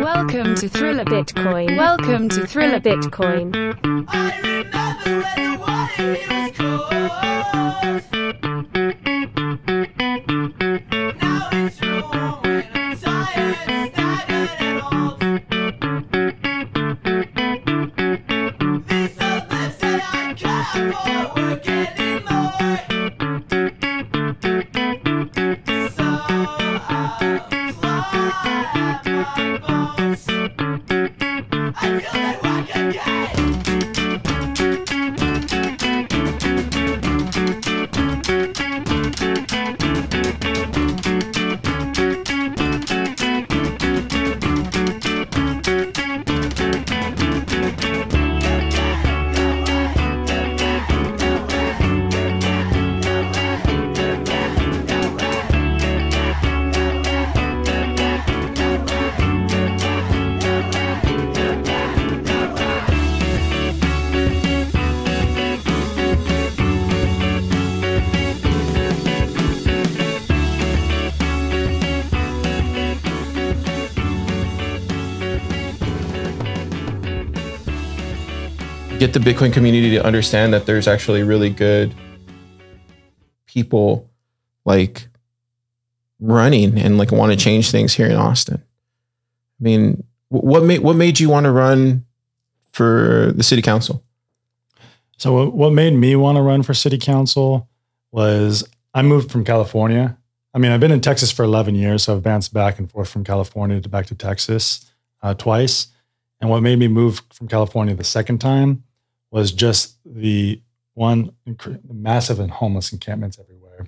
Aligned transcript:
Welcome 0.00 0.54
to 0.54 0.68
Thriller 0.70 1.04
Bitcoin. 1.04 1.76
Welcome 1.76 2.30
to 2.30 2.46
Thriller 2.46 2.80
Bitcoin. 2.80 3.52
Get 79.08 79.24
the 79.24 79.30
Bitcoin 79.30 79.52
community 79.52 79.90
to 79.90 80.04
understand 80.04 80.52
that 80.52 80.66
there's 80.66 80.86
actually 80.86 81.22
really 81.22 81.48
good 81.48 81.94
people 83.46 84.08
like 84.66 85.08
running 86.20 86.78
and 86.78 86.98
like 86.98 87.10
want 87.10 87.32
to 87.32 87.38
change 87.38 87.70
things 87.70 87.94
here 87.94 88.06
in 88.06 88.16
Austin. 88.16 88.62
I 89.60 89.64
mean, 89.64 90.04
what 90.28 90.62
made 90.62 90.80
what 90.80 90.96
made 90.96 91.20
you 91.20 91.30
want 91.30 91.44
to 91.44 91.50
run 91.50 92.04
for 92.72 93.32
the 93.34 93.42
city 93.42 93.62
council? 93.62 94.04
So 95.16 95.48
what- 95.48 95.72
made 95.72 95.94
me 95.94 96.14
want 96.14 96.36
to 96.36 96.42
run 96.42 96.62
for 96.62 96.74
city 96.74 96.98
council 96.98 97.68
was 98.12 98.62
I 98.92 99.02
moved 99.02 99.30
from 99.30 99.44
California. 99.44 100.18
I 100.52 100.58
mean, 100.58 100.70
I've 100.70 100.80
been 100.80 100.92
in 100.92 101.00
Texas 101.00 101.30
for 101.30 101.44
11 101.44 101.74
years, 101.74 102.04
so 102.04 102.16
I've 102.16 102.22
bounced 102.22 102.52
back 102.52 102.78
and 102.78 102.90
forth 102.90 103.08
from 103.08 103.24
California 103.24 103.80
to 103.80 103.88
back 103.88 104.06
to 104.06 104.14
Texas 104.14 104.92
uh, 105.22 105.34
twice. 105.34 105.88
And 106.40 106.50
what 106.50 106.62
made 106.62 106.78
me 106.78 106.88
move 106.88 107.22
from 107.32 107.48
California 107.48 107.94
the 107.94 108.04
second 108.04 108.38
time 108.38 108.84
was 109.30 109.52
just 109.52 109.96
the 110.04 110.60
one 110.94 111.32
massive 111.88 112.40
and 112.40 112.50
homeless 112.50 112.92
encampments 112.92 113.38
everywhere. 113.38 113.86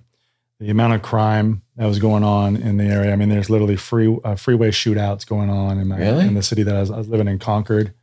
The 0.61 0.71
amount 0.71 0.93
of 0.93 1.03
crime 1.03 1.63
that 1.77 1.87
was 1.87 1.99
going 1.99 2.23
on 2.23 2.57
in 2.57 2.77
the 2.77 2.85
area. 2.85 3.13
I 3.13 3.17
mean, 3.17 3.31
there's 3.31 3.49
literally 3.49 3.77
free 3.77 4.17
uh, 4.25 4.37
freeway 4.37 4.71
shootouts 4.71 5.27
going 5.27 5.49
on 5.51 5.79
in, 5.79 5.89
my, 5.89 5.97
Really? 5.99 6.27
in 6.27 6.35
the 6.35 6.43
city 6.43 6.63
that 6.65 6.77
I 6.77 6.81
was, 6.81 6.91
I 6.91 6.99
was 6.99 7.09
living 7.09 7.29
in, 7.29 7.39
Concord, 7.39 7.95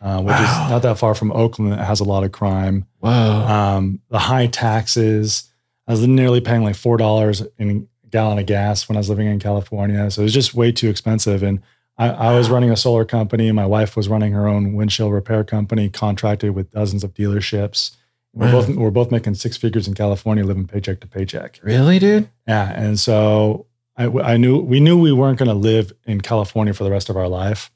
uh, 0.00 0.18
which 0.20 0.32
Wow. 0.34 0.64
is 0.66 0.70
not 0.70 0.82
that 0.82 0.98
far 0.98 1.14
from 1.14 1.32
Oakland. 1.32 1.72
That 1.72 1.84
has 1.86 2.00
a 2.00 2.04
lot 2.04 2.22
of 2.24 2.30
crime 2.32 2.86
Whoa. 3.00 3.08
um, 3.10 4.00
the 4.10 4.18
high 4.18 4.46
taxes. 4.46 5.48
I 5.88 5.92
was 5.92 6.06
nearly 6.06 6.40
paying 6.42 6.62
like 6.62 6.76
four 6.76 6.98
dollars 6.98 7.42
in 7.58 7.70
a 8.04 8.08
gallon 8.08 8.38
of 8.38 8.44
gas 8.46 8.88
when 8.88 8.96
I 8.96 9.00
was 9.00 9.08
living 9.08 9.26
in 9.26 9.38
California, 9.38 10.10
so 10.10 10.20
it 10.20 10.24
was 10.24 10.34
just 10.34 10.54
way 10.54 10.70
too 10.70 10.90
expensive. 10.90 11.42
And 11.42 11.60
I, 11.98 12.08
I 12.08 12.36
was 12.36 12.48
running 12.50 12.70
a 12.70 12.76
solar 12.76 13.04
company, 13.04 13.48
and 13.48 13.56
my 13.56 13.66
wife 13.66 13.96
was 13.96 14.08
running 14.08 14.32
her 14.32 14.48
own 14.48 14.72
windshield 14.72 15.12
repair 15.12 15.44
company, 15.44 15.88
contracted 15.88 16.54
with 16.54 16.70
dozens 16.70 17.04
of 17.04 17.14
dealerships. 17.14 17.96
We're 18.34 18.46
Wow. 18.46 18.52
both 18.52 18.68
we're 18.76 18.90
both 18.90 19.10
making 19.10 19.34
six 19.34 19.56
figures 19.58 19.86
in 19.86 19.94
California, 19.94 20.44
living 20.44 20.66
paycheck 20.66 21.00
to 21.00 21.06
paycheck. 21.06 21.60
really, 21.62 21.98
dude? 21.98 22.28
Yeah, 22.48 22.72
and 22.74 22.98
so 22.98 23.66
I, 23.96 24.06
I 24.06 24.36
knew 24.38 24.58
we 24.58 24.80
knew 24.80 24.98
we 24.98 25.12
weren't 25.12 25.38
going 25.38 25.50
to 25.50 25.54
live 25.54 25.92
in 26.06 26.22
California 26.22 26.72
for 26.72 26.82
the 26.84 26.90
rest 26.90 27.10
of 27.10 27.16
our 27.18 27.28
life, 27.28 27.70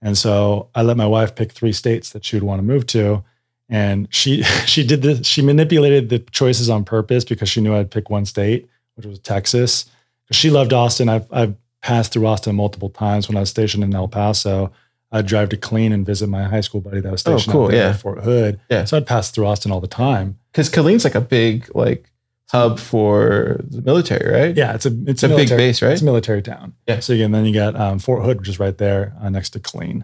and 0.00 0.16
so 0.16 0.68
I 0.76 0.82
let 0.82 0.96
my 0.96 1.06
wife 1.06 1.34
pick 1.34 1.50
three 1.50 1.72
states 1.72 2.10
that 2.10 2.24
she 2.24 2.36
would 2.36 2.44
want 2.44 2.60
to 2.60 2.62
move 2.62 2.86
to, 2.88 3.24
and 3.68 4.06
she 4.14 4.42
she 4.64 4.86
did 4.86 5.02
this. 5.02 5.26
She 5.26 5.42
manipulated 5.42 6.08
the 6.08 6.20
choices 6.20 6.70
on 6.70 6.84
purpose 6.84 7.24
because 7.24 7.48
she 7.48 7.60
knew 7.60 7.74
I'd 7.74 7.90
pick 7.90 8.08
one 8.08 8.26
state, 8.26 8.68
which 8.94 9.06
was 9.06 9.18
Texas. 9.18 9.86
She 10.30 10.50
loved 10.50 10.72
Austin. 10.72 11.08
I've 11.08 11.26
I've 11.32 11.56
passed 11.86 12.12
through 12.12 12.26
Austin 12.26 12.54
multiple 12.56 12.90
times 12.90 13.28
when 13.28 13.36
I 13.36 13.40
was 13.40 13.50
stationed 13.50 13.84
in 13.84 13.94
El 13.94 14.08
Paso. 14.08 14.72
I'd 15.12 15.26
drive 15.26 15.48
to 15.50 15.56
Killeen 15.56 15.92
and 15.94 16.04
visit 16.04 16.26
my 16.28 16.44
high 16.44 16.60
school 16.62 16.80
buddy 16.80 17.00
that 17.00 17.12
was 17.12 17.22
Oh, 17.26 17.36
stationed 17.36 17.52
cool, 17.52 17.68
there 17.68 17.76
yeah. 17.76 17.90
at 17.90 18.00
Fort 18.00 18.24
Hood. 18.24 18.58
Yeah. 18.68 18.84
So 18.84 18.96
I'd 18.96 19.06
pass 19.06 19.30
through 19.30 19.46
Austin 19.46 19.70
all 19.70 19.80
the 19.80 19.86
time. 19.86 20.36
Because 20.50 20.68
Killeen's 20.68 21.04
like 21.04 21.14
a 21.14 21.20
big 21.20 21.70
like 21.76 22.10
hub 22.50 22.78
for 22.80 23.60
the 23.62 23.82
military, 23.82 24.28
right? 24.32 24.56
Yeah, 24.56 24.74
it's 24.74 24.84
a 24.86 24.88
it's, 24.90 25.08
It's 25.10 25.22
a 25.22 25.28
big 25.28 25.36
military- 25.36 25.58
base, 25.60 25.82
right? 25.82 25.92
It's 25.92 26.02
a 26.02 26.04
military 26.12 26.42
town. 26.42 26.74
Yeah. 26.88 26.98
So 27.00 27.14
again, 27.14 27.30
then 27.32 27.44
you 27.46 27.54
got 27.54 27.76
um, 27.76 27.98
Fort 28.00 28.24
Hood, 28.24 28.38
which 28.40 28.48
is 28.48 28.58
right 28.58 28.76
there 28.76 29.14
uh, 29.20 29.28
next 29.30 29.50
to 29.50 29.60
Killeen, 29.60 30.02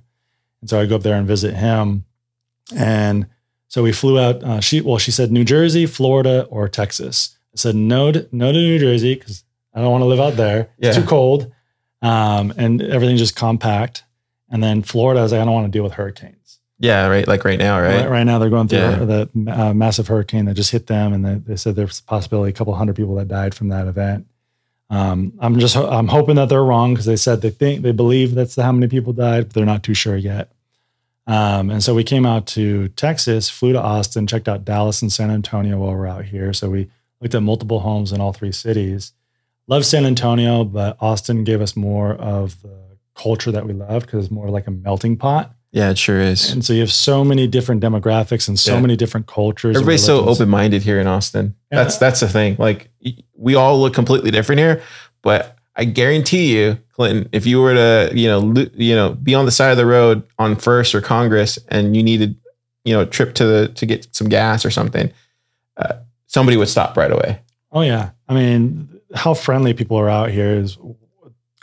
and 0.60 0.70
so 0.70 0.80
I 0.80 0.86
go 0.86 0.96
up 0.96 1.02
there 1.02 1.16
and 1.16 1.26
visit 1.26 1.54
him, 1.54 2.04
and 2.76 3.26
so 3.68 3.82
we 3.82 3.92
flew 3.92 4.18
out. 4.20 4.42
Uh, 4.44 4.60
she 4.60 4.80
well, 4.80 4.98
she 4.98 5.10
said 5.10 5.32
New 5.32 5.44
Jersey, 5.44 5.86
Florida, 5.86 6.46
or 6.50 6.68
Texas. 6.68 7.36
I 7.54 7.56
said 7.56 7.74
no, 7.74 8.12
to, 8.12 8.28
no 8.32 8.52
to 8.52 8.58
New 8.58 8.78
Jersey 8.78 9.14
because 9.14 9.44
I 9.74 9.80
don't 9.80 9.90
want 9.90 10.02
to 10.02 10.06
live 10.06 10.20
out 10.20 10.36
there. 10.36 10.70
It's 10.78 10.96
Yeah. 10.96 11.02
too 11.02 11.08
cold, 11.08 11.52
um, 12.02 12.52
and 12.56 12.82
everything's 12.82 13.20
just 13.20 13.36
compact. 13.36 14.04
And 14.50 14.62
then 14.62 14.82
Florida, 14.82 15.20
I 15.20 15.22
was 15.22 15.32
like, 15.32 15.40
I 15.40 15.44
don't 15.44 15.54
want 15.54 15.66
to 15.66 15.70
deal 15.76 15.84
with 15.84 15.94
hurricanes. 15.94 16.58
Yeah, 16.78 17.06
right. 17.06 17.26
Like 17.26 17.44
right 17.44 17.58
now, 17.58 17.80
right? 17.80 18.00
Right, 18.00 18.10
right 18.10 18.24
now, 18.24 18.38
they're 18.38 18.50
going 18.50 18.66
through 18.68 18.78
Yeah. 18.80 19.04
the 19.04 19.30
uh, 19.48 19.72
massive 19.72 20.08
hurricane 20.08 20.46
that 20.46 20.54
just 20.54 20.72
hit 20.72 20.88
them, 20.88 21.12
and 21.12 21.24
they, 21.24 21.34
they 21.36 21.56
said 21.56 21.76
there's 21.76 22.00
a 22.00 22.02
possibility 22.02 22.50
a 22.50 22.52
couple 22.52 22.74
hundred 22.74 22.96
people 22.96 23.14
that 23.14 23.28
died 23.28 23.54
from 23.54 23.68
that 23.68 23.86
event. 23.86 24.26
Um, 24.90 25.32
I'm 25.38 25.58
just 25.58 25.74
I'm 25.76 26.08
hoping 26.08 26.34
that 26.36 26.48
they're 26.50 26.62
wrong 26.64 26.92
because 26.92 27.06
they 27.06 27.16
said 27.16 27.40
they 27.40 27.50
think 27.50 27.80
they 27.82 27.92
believe 27.92 28.34
that's 28.34 28.56
how 28.56 28.72
many 28.72 28.88
people 28.88 29.12
died, 29.14 29.44
but 29.46 29.54
they're 29.54 29.64
not 29.64 29.82
too 29.84 29.94
sure 29.94 30.16
yet. 30.16 30.52
Um, 31.26 31.70
and 31.70 31.82
so 31.82 31.94
we 31.94 32.02
came 32.04 32.26
out 32.26 32.46
to 32.48 32.88
Texas, 32.88 33.48
flew 33.48 33.72
to 33.72 33.80
Austin, 33.80 34.26
checked 34.26 34.48
out 34.48 34.64
Dallas 34.64 35.00
and 35.00 35.10
San 35.12 35.30
Antonio 35.30 35.78
while 35.78 35.92
we're 35.94 36.08
out 36.08 36.24
here. 36.26 36.52
So 36.52 36.68
we 36.68 36.90
looked 37.20 37.34
at 37.34 37.42
multiple 37.42 37.80
homes 37.80 38.12
in 38.12 38.20
all 38.20 38.32
three 38.32 38.52
cities. 38.52 39.12
Love 39.72 39.86
San 39.86 40.04
Antonio, 40.04 40.64
but 40.64 40.98
Austin 41.00 41.44
gave 41.44 41.62
us 41.62 41.74
more 41.76 42.12
of 42.16 42.60
the 42.60 42.76
culture 43.14 43.50
that 43.50 43.64
we 43.66 43.72
love 43.72 44.02
because 44.02 44.26
it's 44.26 44.30
more 44.30 44.50
like 44.50 44.66
a 44.66 44.70
melting 44.70 45.16
pot. 45.16 45.54
Yeah, 45.70 45.88
it 45.88 45.96
sure 45.96 46.20
is. 46.20 46.52
And 46.52 46.62
so 46.62 46.74
you 46.74 46.80
have 46.80 46.92
so 46.92 47.24
many 47.24 47.46
different 47.46 47.82
demographics 47.82 48.48
and 48.48 48.60
so 48.60 48.74
Yeah. 48.74 48.82
many 48.82 48.96
different 48.96 49.26
cultures. 49.28 49.74
Everybody's 49.74 50.04
so 50.04 50.26
open 50.26 50.50
minded 50.50 50.82
here 50.82 51.00
in 51.00 51.06
Austin. 51.06 51.54
Yeah. 51.70 51.84
That's 51.84 51.96
that's 51.96 52.20
the 52.20 52.28
thing. 52.28 52.56
Like 52.58 52.90
we 53.34 53.54
all 53.54 53.80
look 53.80 53.94
completely 53.94 54.30
different 54.30 54.58
here, 54.58 54.82
but 55.22 55.56
I 55.74 55.86
guarantee 55.86 56.54
you, 56.54 56.76
Clinton, 56.92 57.30
if 57.32 57.46
you 57.46 57.58
were 57.58 57.72
to 57.72 58.10
you 58.14 58.28
know 58.28 58.52
you 58.74 58.94
know 58.94 59.14
be 59.14 59.34
on 59.34 59.46
the 59.46 59.50
side 59.50 59.70
of 59.70 59.78
the 59.78 59.86
road 59.86 60.22
on 60.38 60.54
First 60.56 60.94
or 60.94 61.00
Congress, 61.00 61.58
and 61.68 61.96
you 61.96 62.02
needed 62.02 62.36
you 62.84 62.92
know 62.92 63.00
a 63.00 63.06
trip 63.06 63.32
to 63.36 63.46
the 63.46 63.68
to 63.68 63.86
get 63.86 64.06
some 64.14 64.28
gas 64.28 64.66
or 64.66 64.70
something, 64.70 65.10
uh, 65.78 65.94
somebody 66.26 66.58
would 66.58 66.68
stop 66.68 66.94
right 66.94 67.10
away. 67.10 67.38
Oh 67.72 67.80
yeah, 67.80 68.10
I 68.28 68.34
mean, 68.34 68.91
how 69.14 69.34
friendly 69.34 69.74
people 69.74 69.96
are 69.96 70.08
out 70.08 70.30
here 70.30 70.50
is 70.54 70.78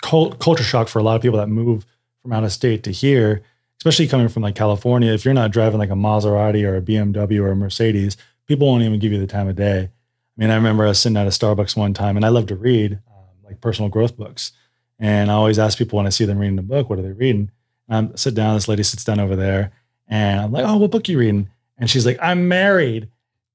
cult- 0.01 0.39
culture 0.39 0.63
shock 0.63 0.87
for 0.87 0.99
a 0.99 1.03
lot 1.03 1.15
of 1.15 1.21
people 1.21 1.39
that 1.39 1.47
move 1.47 1.85
from 2.21 2.33
out 2.33 2.43
of 2.43 2.51
state 2.51 2.83
to 2.83 2.91
here, 2.91 3.41
especially 3.79 4.07
coming 4.07 4.27
from 4.27 4.43
like 4.43 4.55
California. 4.55 5.11
If 5.11 5.25
you're 5.25 5.33
not 5.33 5.51
driving 5.51 5.79
like 5.79 5.89
a 5.89 5.93
Maserati 5.93 6.63
or 6.63 6.77
a 6.77 6.81
BMW 6.81 7.41
or 7.41 7.51
a 7.51 7.55
Mercedes, 7.55 8.17
people 8.45 8.67
won't 8.67 8.83
even 8.83 8.99
give 8.99 9.11
you 9.11 9.19
the 9.19 9.27
time 9.27 9.47
of 9.47 9.55
day. 9.55 9.83
I 9.83 10.41
mean, 10.41 10.49
I 10.49 10.55
remember 10.55 10.85
I 10.85 10.89
was 10.89 10.99
sitting 10.99 11.17
at 11.17 11.27
a 11.27 11.31
Starbucks 11.31 11.75
one 11.75 11.93
time, 11.93 12.15
and 12.15 12.25
I 12.25 12.29
love 12.29 12.47
to 12.47 12.55
read 12.55 12.93
um, 12.93 13.25
like 13.43 13.61
personal 13.61 13.89
growth 13.89 14.15
books, 14.15 14.51
and 14.97 15.29
I 15.29 15.33
always 15.33 15.59
ask 15.59 15.77
people 15.77 15.97
when 15.97 16.07
I 16.07 16.11
see 16.11 16.25
them 16.25 16.39
reading 16.39 16.59
a 16.59 16.63
book, 16.63 16.89
what 16.89 16.99
are 16.99 17.03
they 17.03 17.11
reading? 17.11 17.51
And 17.87 18.11
I 18.11 18.15
sit 18.15 18.35
down. 18.35 18.55
This 18.55 18.67
lady 18.67 18.83
sits 18.83 19.03
down 19.03 19.19
over 19.19 19.35
there, 19.35 19.71
and 20.07 20.39
I'm 20.39 20.51
like, 20.51 20.65
"Oh, 20.65 20.77
what 20.77 20.91
book 20.91 21.09
you 21.09 21.17
reading?" 21.17 21.49
And 21.77 21.89
she's 21.89 22.05
like, 22.05 22.19
"I'm 22.21 22.47
married," 22.47 23.09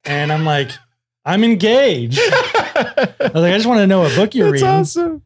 and 0.05 0.33
I'm 0.33 0.45
like, 0.45 0.73
"I'm 1.25 1.45
engaged." 1.45 2.21
I 2.75 3.15
was 3.21 3.43
like, 3.43 3.53
I 3.53 3.57
just 3.57 3.67
want 3.67 3.79
to 3.79 3.87
know 3.87 4.01
what 4.01 4.15
book 4.17 4.35
you're 4.35 4.51
That's 4.51 4.63
reading. 4.63 4.69
awesome. 4.81 5.13
Um, 5.13 5.23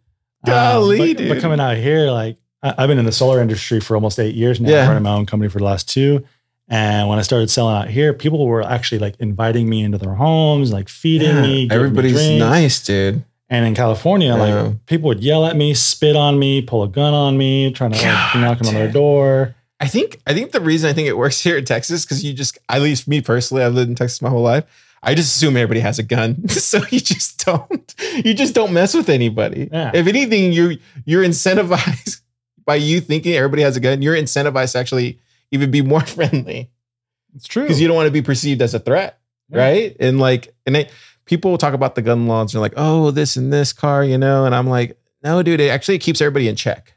Golly, 0.47 1.15
but, 1.15 1.19
dude. 1.19 1.29
but 1.29 1.41
coming 1.41 1.61
out 1.61 1.77
here, 1.77 2.11
like 2.11 2.37
I, 2.63 2.75
I've 2.79 2.89
been 2.89 2.99
in 2.99 3.05
the 3.05 3.13
solar 3.13 3.41
industry 3.43 3.81
for 3.81 3.95
almost 3.97 4.19
eight 4.19 4.35
years 4.35 4.61
now, 4.61 4.71
Yeah. 4.71 4.87
running 4.89 5.03
my 5.03 5.11
own 5.13 5.27
company 5.27 5.49
for 5.51 5.59
the 5.59 5.65
last 5.65 5.89
two. 5.89 6.25
And 6.69 7.09
when 7.09 7.19
I 7.19 7.23
started 7.23 7.51
selling 7.51 7.75
out 7.77 7.89
here, 7.89 8.13
people 8.13 8.47
were 8.47 8.63
actually 8.63 8.99
like 8.99 9.15
inviting 9.21 9.69
me 9.69 9.83
into 9.83 9.97
their 9.99 10.15
homes, 10.15 10.71
like 10.73 10.89
feeding 10.89 11.29
Yeah, 11.29 11.43
me. 11.43 11.67
giving 11.67 11.69
me 11.69 11.75
Everybody's 11.75 12.13
drinks. 12.13 12.41
nice, 12.41 12.83
dude. 12.85 13.25
And 13.51 13.67
in 13.67 13.75
California, 13.75 14.29
Yeah. 14.29 14.35
like 14.63 14.87
people 14.87 15.09
would 15.09 15.21
yell 15.21 15.47
at 15.47 15.57
me, 15.57 15.73
spit 15.75 16.15
on 16.15 16.39
me, 16.39 16.61
pull 16.63 16.83
a 16.83 16.89
gun 16.89 17.15
on 17.15 17.39
me, 17.39 17.73
trying 17.73 17.93
to 17.93 17.97
like, 17.97 18.07
God, 18.07 18.41
knock 18.41 18.67
on 18.67 18.75
their 18.75 18.93
door. 18.93 19.55
I 19.81 19.87
think 19.89 20.21
I 20.27 20.35
think 20.35 20.53
the 20.53 20.61
reason 20.61 20.91
I 20.91 20.93
think 20.93 21.09
it 21.09 21.17
works 21.17 21.41
here 21.45 21.57
in 21.57 21.65
Texas 21.65 22.05
because 22.05 22.23
you 22.23 22.33
just 22.35 22.59
at 22.69 22.83
least 22.83 23.09
me 23.09 23.23
personally 23.23 23.63
I've 23.65 23.75
lived 23.75 23.89
in 23.89 23.95
Texas 23.97 24.21
my 24.21 24.29
whole 24.29 24.43
life. 24.43 24.65
I 25.03 25.15
just 25.15 25.35
assume 25.37 25.57
everybody 25.57 25.81
has 25.81 25.99
a 25.99 26.03
gun, 26.03 26.49
so 26.49 26.79
you 26.91 27.01
just 27.01 27.45
don't 27.45 27.95
you 28.25 28.35
just 28.35 28.55
don't 28.55 28.73
mess 28.73 28.95
with 28.95 29.09
anybody. 29.09 29.69
Yeah. 29.73 29.91
If 29.95 30.07
anything, 30.07 30.53
you 30.53 30.79
you're 31.05 31.23
incentivized 31.25 32.21
by 32.65 32.77
you 32.77 33.01
thinking 33.01 33.35
everybody 33.35 33.63
has 33.63 33.77
a 33.77 33.81
gun. 33.81 34.03
You're 34.03 34.17
incentivized 34.17 34.73
to 34.73 34.79
actually 34.79 35.19
even 35.51 35.71
be 35.71 35.83
more 35.83 36.01
friendly 36.17 36.71
It's 37.35 37.47
true. 37.47 37.63
because 37.63 37.81
you 37.81 37.87
don't 37.89 37.97
want 37.97 38.07
to 38.09 38.13
be 38.13 38.23
perceived 38.23 38.61
as 38.63 38.75
a 38.75 38.79
threat, 38.81 39.19
Yeah. 39.49 39.59
right? 39.61 39.97
And 40.01 40.19
like 40.19 40.55
and 40.67 40.75
they, 40.75 40.91
people 41.25 41.57
talk 41.59 41.75
about 41.75 41.95
the 41.95 42.03
gun 42.03 42.27
laws. 42.27 42.53
They're 42.53 42.61
like, 42.61 42.75
oh, 42.77 43.11
this 43.11 43.37
and 43.37 43.53
this 43.53 43.73
car, 43.73 44.05
you 44.05 44.19
know, 44.19 44.45
and 44.47 44.55
I'm 44.55 44.67
like, 44.67 44.99
no, 45.23 45.43
dude, 45.43 45.61
it 45.61 45.69
actually 45.71 45.99
keeps 45.99 46.21
everybody 46.21 46.49
in 46.49 46.57
check. 46.57 46.95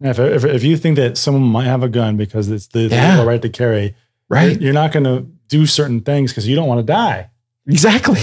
Yeah, 0.00 0.10
if, 0.10 0.18
if, 0.18 0.44
if 0.44 0.62
you 0.64 0.76
think 0.76 0.96
that 0.96 1.18
someone 1.18 1.42
might 1.42 1.64
have 1.66 1.82
a 1.82 1.88
gun 1.88 2.16
because 2.16 2.48
it's 2.50 2.68
the, 2.68 2.88
the 2.88 2.94
Yeah. 2.94 3.10
legal 3.12 3.26
right 3.26 3.42
to 3.42 3.48
carry, 3.48 3.94
Right? 4.28 4.60
you're 4.60 4.72
not 4.72 4.92
going 4.92 5.04
to 5.04 5.26
do 5.50 5.66
certain 5.66 6.00
things 6.00 6.30
because 6.30 6.48
you 6.48 6.56
don't 6.56 6.68
want 6.68 6.78
to 6.78 6.84
die. 6.86 7.28
Exactly. 7.66 8.20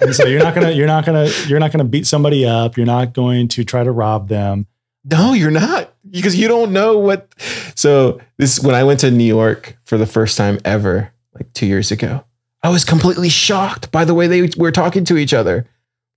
And 0.00 0.14
so 0.14 0.26
you're 0.26 0.42
not 0.42 0.54
gonna 0.54 0.70
you're 0.72 0.86
not 0.86 1.04
gonna 1.04 1.28
you're 1.46 1.58
not 1.58 1.72
gonna 1.72 1.84
beat 1.84 2.06
somebody 2.06 2.46
up. 2.46 2.76
You're 2.76 2.86
not 2.86 3.12
going 3.12 3.48
to 3.48 3.64
try 3.64 3.82
to 3.82 3.90
rob 3.90 4.28
them. 4.28 4.66
No, 5.04 5.32
you're 5.32 5.50
not 5.50 5.92
because 6.08 6.36
you 6.36 6.48
don't 6.48 6.72
know 6.72 6.98
what. 6.98 7.32
So 7.74 8.20
this 8.36 8.60
when 8.60 8.74
I 8.74 8.84
went 8.84 9.00
to 9.00 9.10
New 9.10 9.24
York 9.24 9.76
for 9.84 9.98
the 9.98 10.06
first 10.06 10.36
time 10.36 10.58
ever, 10.64 11.12
like 11.34 11.52
two 11.52 11.66
years 11.66 11.90
ago, 11.90 12.24
I 12.62 12.70
was 12.70 12.84
completely 12.84 13.28
shocked 13.28 13.90
by 13.90 14.04
the 14.04 14.14
way 14.14 14.26
they 14.26 14.50
were 14.56 14.72
talking 14.72 15.04
to 15.06 15.16
each 15.16 15.32
other, 15.34 15.66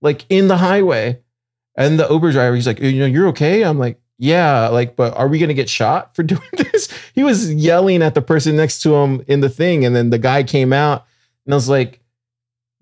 like 0.00 0.24
in 0.28 0.48
the 0.48 0.56
highway. 0.58 1.20
And 1.76 1.98
the 1.98 2.08
Uber 2.08 2.32
driver, 2.32 2.56
he's 2.56 2.66
like, 2.66 2.80
you 2.80 2.98
know, 2.98 3.06
you're 3.06 3.28
okay. 3.28 3.62
I'm 3.62 3.78
like, 3.78 3.99
yeah, 4.22 4.68
like, 4.68 4.96
but 4.96 5.16
are 5.16 5.26
we 5.28 5.38
gonna 5.38 5.54
get 5.54 5.68
shot 5.70 6.14
for 6.14 6.22
doing 6.32 6.40
this? 6.56 6.88
He 7.14 7.24
was 7.24 7.52
yelling 7.52 8.02
at 8.02 8.14
the 8.14 8.22
person 8.22 8.54
next 8.56 8.82
to 8.82 8.94
him 8.94 9.24
in 9.26 9.40
the 9.40 9.48
thing, 9.48 9.84
and 9.84 9.96
then 9.96 10.10
the 10.10 10.18
guy 10.18 10.42
came 10.42 10.72
out, 10.74 11.06
and 11.46 11.54
I 11.54 11.56
was 11.56 11.68
like, 11.70 12.00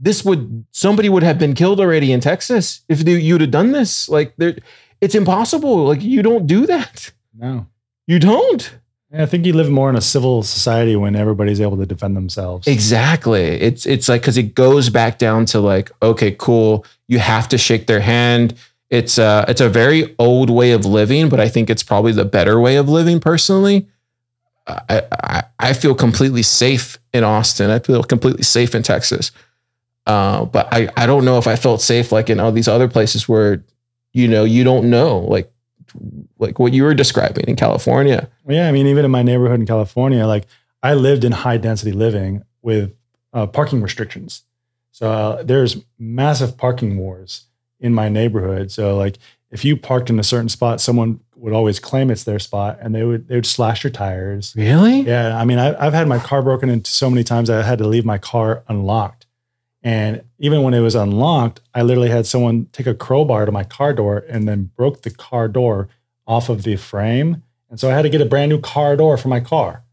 this 0.00 0.25
would 0.25 0.64
somebody 0.73 1.08
would 1.08 1.23
have 1.23 1.38
been 1.38 1.55
killed 1.55 1.81
already 1.81 2.12
in 2.12 2.20
Texas 2.20 2.82
if 2.88 3.00
they- 3.00 3.19
you'd 3.20 3.40
have 3.40 3.50
done 3.52 3.73
this. 3.73 4.08
Like, 4.08 4.35
there, 4.37 4.56
it's 5.00 5.14
impossible. 5.14 5.85
Like, 5.87 6.02
you 6.02 6.23
don't 6.23 6.46
do 6.46 6.67
that. 6.67 7.12
No. 7.37 7.67
You 8.06 8.19
don't. 8.19 8.75
I 9.12 9.25
think 9.26 9.46
you 9.46 9.55
live 9.55 9.70
more 9.70 9.88
in 9.88 9.96
a 9.96 10.00
civil 10.02 10.43
society 10.43 10.94
when 10.94 11.17
everybody's 11.17 11.61
able 11.62 11.79
to 11.79 11.87
defend 11.87 12.14
themselves. 12.17 12.67
Exactly. 12.67 13.43
It's 13.43 13.87
it's 13.87 14.06
like 14.08 14.20
because 14.20 14.37
it 14.37 14.55
goes 14.55 14.90
back 14.90 15.19
down 15.19 15.46
to 15.46 15.61
like, 15.61 15.90
okay, 16.02 16.32
cool. 16.38 16.85
You 17.06 17.19
have 17.19 17.49
to 17.49 17.58
shake 17.58 17.87
their 17.87 18.00
hand. 18.00 18.55
It's 18.90 19.19
a 19.19 19.44
it's 19.49 19.61
a 19.61 19.69
very 19.69 20.14
old 20.19 20.49
way 20.49 20.73
of 20.73 20.87
living, 20.87 21.29
but 21.29 21.40
I 21.40 21.49
think 21.49 21.69
it's 21.69 21.82
probably 21.82 22.12
the 22.12 22.25
better 22.25 22.58
way 22.58 22.76
of 22.76 22.88
living. 22.88 23.20
Personally, 23.20 23.87
I 24.67 25.02
I, 25.12 25.43
I 25.58 25.73
feel 25.75 25.94
completely 25.94 26.43
safe 26.43 26.99
in 27.12 27.23
Austin. 27.23 27.70
I 27.70 27.81
feel 27.81 28.02
completely 28.02 28.43
safe 28.43 28.75
in 28.75 28.82
Texas. 28.82 29.31
Uh, 30.06 30.46
but 30.46 30.73
I 30.73 30.88
I 30.96 31.06
don't 31.06 31.26
know 31.26 31.37
if 31.37 31.46
I 31.46 31.56
felt 31.56 31.82
safe 31.82 32.12
like 32.12 32.31
in 32.31 32.40
all 32.40 32.50
these 32.50 32.69
other 32.69 32.88
places 32.88 33.29
where, 33.29 33.62
you 34.14 34.26
know, 34.26 34.44
you 34.44 34.64
don't 34.64 34.88
know 34.88 35.19
like 35.19 35.52
like 36.38 36.58
what 36.58 36.73
you 36.73 36.85
were 36.85 36.94
describing 36.94 37.44
in 37.46 37.56
California. 37.56 38.29
Yeah, 38.49 38.69
I 38.69 38.73
mean, 38.73 38.87
even 38.87 39.05
in 39.05 39.11
my 39.11 39.23
neighborhood 39.23 39.61
in 39.61 39.67
California, 39.67 40.26
like 40.26 40.46
I 40.82 40.94
lived 40.94 41.25
in 41.25 41.32
high 41.32 41.58
density 41.58 41.93
living 41.93 42.43
with 42.62 42.94
uh, 43.35 43.46
parking 43.46 43.82
restrictions. 43.82 44.44
So 44.93 45.11
uh, 45.11 45.43
there's 45.43 45.76
massive 45.99 46.56
parking 46.56 46.96
wars 46.96 47.44
in 47.80 47.94
my 47.94 48.08
neighborhood. 48.08 48.70
So 48.70 48.96
like 48.96 49.19
if 49.50 49.64
you 49.64 49.76
parked 49.76 50.10
in 50.10 50.19
a 50.19 50.25
certain 50.25 50.48
spot, 50.48 50.80
someone 50.80 51.20
would 51.36 51.52
always 51.52 51.78
claim 51.78 52.10
it's 52.10 52.25
their 52.25 52.38
spot, 52.38 52.78
and 52.80 52.94
they 52.94 53.04
would 53.04 53.28
they 53.28 53.36
would 53.36 53.46
slash 53.46 53.84
your 53.84 53.90
tires. 53.90 54.54
Really? 54.56 55.00
Yeah, 55.02 55.38
I 55.38 55.44
mean, 55.44 55.58
I, 55.58 55.75
I've 55.84 55.94
had 55.94 56.08
my 56.08 56.19
car 56.19 56.42
broken 56.42 56.69
into 56.69 56.90
so 56.90 57.08
many 57.08 57.25
times 57.25 57.48
I 57.48 57.62
had 57.62 57.78
to 57.78 57.86
leave 57.86 58.04
my 58.04 58.19
car 58.19 58.64
unlocked. 58.69 59.26
And 59.82 60.22
even 60.38 60.62
when 60.62 60.75
it 60.75 60.80
was 60.80 60.94
unlocked, 60.94 61.60
I 61.72 61.82
literally 61.82 62.10
had 62.10 62.26
someone 62.26 62.66
take 62.72 62.86
a 62.86 62.94
crowbar 62.94 63.46
to 63.46 63.52
my 63.52 63.64
car 63.64 63.92
door 63.94 64.25
and 64.28 64.48
then 64.48 64.70
broke 64.76 65.02
the 65.02 65.10
car 65.10 65.48
door 65.48 65.88
off 66.26 66.48
of 66.48 66.64
the 66.64 66.76
frame. 66.76 67.42
And 67.70 67.78
so 67.78 67.88
I 67.88 67.94
had 67.94 68.02
to 68.02 68.10
get 68.10 68.20
a 68.20 68.26
brand 68.26 68.50
new 68.50 68.60
car 68.60 68.96
door 68.96 69.16
for 69.16 69.28
my 69.28 69.40
car. 69.40 69.84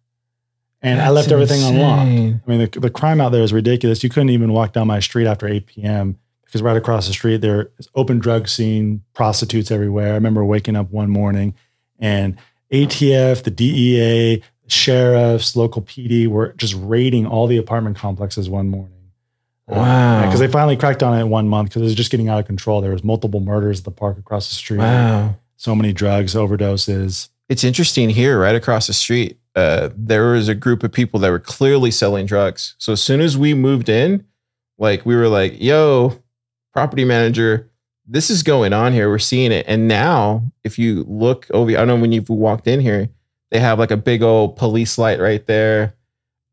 And 0.81 1.01
I 1.01 1.09
left 1.09 1.31
everything 1.31 1.63
unlocked. 1.63 2.09
I 2.09 2.49
mean, 2.49 2.69
the, 2.71 2.79
the 2.79 2.89
crime 2.89 3.21
out 3.21 3.31
there 3.31 3.41
is 3.41 3.53
ridiculous. 3.53 4.03
You 4.03 4.09
couldn't 4.09 4.29
even 4.29 4.53
walk 4.53 4.73
down 4.73 4.87
my 4.87 4.99
street 4.99 5.27
after 5.27 5.47
8 5.47 5.65
p.m. 5.65 6.17
because 6.55 6.63
right 6.63 6.77
across 6.77 7.05
the 7.05 7.11
street 7.11 7.41
there 7.41 7.69
is 7.79 7.89
open 7.95 8.17
drug 8.17 8.47
scene, 8.47 9.03
prostitutes 9.13 9.71
everywhere. 9.71 10.11
I 10.11 10.13
remember 10.13 10.45
waking 10.45 10.77
up 10.77 10.89
one 10.89 11.09
morning 11.09 11.53
and 11.99 12.37
ATF, 12.71 13.43
the 13.43 13.51
DEA, 13.51 14.41
sheriffs, 14.67 15.57
local 15.57 15.81
PD 15.81 16.27
were 16.27 16.53
just 16.53 16.73
raiding 16.77 17.27
all 17.27 17.45
the 17.47 17.57
apartment 17.57 17.97
complexes 17.97 18.49
one 18.49 18.69
morning. 18.69 18.93
Wow. 19.67 20.23
Because 20.23 20.39
they 20.39 20.47
finally 20.47 20.77
cracked 20.77 21.03
on 21.03 21.19
it 21.19 21.25
one 21.25 21.49
month 21.49 21.71
because 21.71 21.81
it 21.81 21.85
was 21.85 21.95
just 21.95 22.09
getting 22.09 22.29
out 22.29 22.39
of 22.39 22.45
control. 22.45 22.79
There 22.79 22.91
was 22.91 23.03
multiple 23.03 23.41
murders 23.41 23.79
at 23.79 23.83
the 23.83 23.91
park 23.91 24.17
across 24.17 24.47
the 24.47 24.55
street. 24.55 24.77
Wow. 24.77 25.35
So 25.57 25.75
many 25.75 25.91
drugs, 25.91 26.35
overdoses. 26.35 27.27
It's 27.49 27.65
interesting 27.65 28.09
here, 28.09 28.39
right 28.39 28.55
across 28.55 28.87
the 28.87 28.93
street. 28.93 29.37
Uh, 29.57 29.89
there 29.97 30.31
was 30.31 30.47
a 30.47 30.55
group 30.55 30.83
of 30.83 30.93
people 30.93 31.19
that 31.19 31.31
were 31.31 31.39
clearly 31.39 31.91
selling 31.91 32.25
drugs. 32.25 32.75
So 32.77 32.93
as 32.93 33.01
soon 33.01 33.19
as 33.19 33.37
we 33.37 33.53
moved 33.53 33.89
in, 33.89 34.25
like 34.77 35.05
we 35.05 35.15
were 35.15 35.27
like, 35.27 35.61
"Yo, 35.61 36.21
property 36.75 37.05
manager, 37.05 37.71
this 38.05 38.29
is 38.29 38.43
going 38.43 38.73
on 38.73 38.93
here. 38.93 39.09
We're 39.09 39.19
seeing 39.19 39.51
it." 39.51 39.65
And 39.67 39.87
now, 39.87 40.43
if 40.63 40.77
you 40.77 41.05
look 41.07 41.47
over, 41.51 41.71
I 41.71 41.73
don't 41.73 41.87
know 41.87 41.95
when 41.95 42.11
you've 42.11 42.29
walked 42.29 42.67
in 42.67 42.79
here, 42.79 43.09
they 43.51 43.59
have 43.59 43.79
like 43.79 43.91
a 43.91 43.97
big 43.97 44.21
old 44.21 44.57
police 44.57 44.97
light 44.97 45.19
right 45.19 45.45
there. 45.45 45.95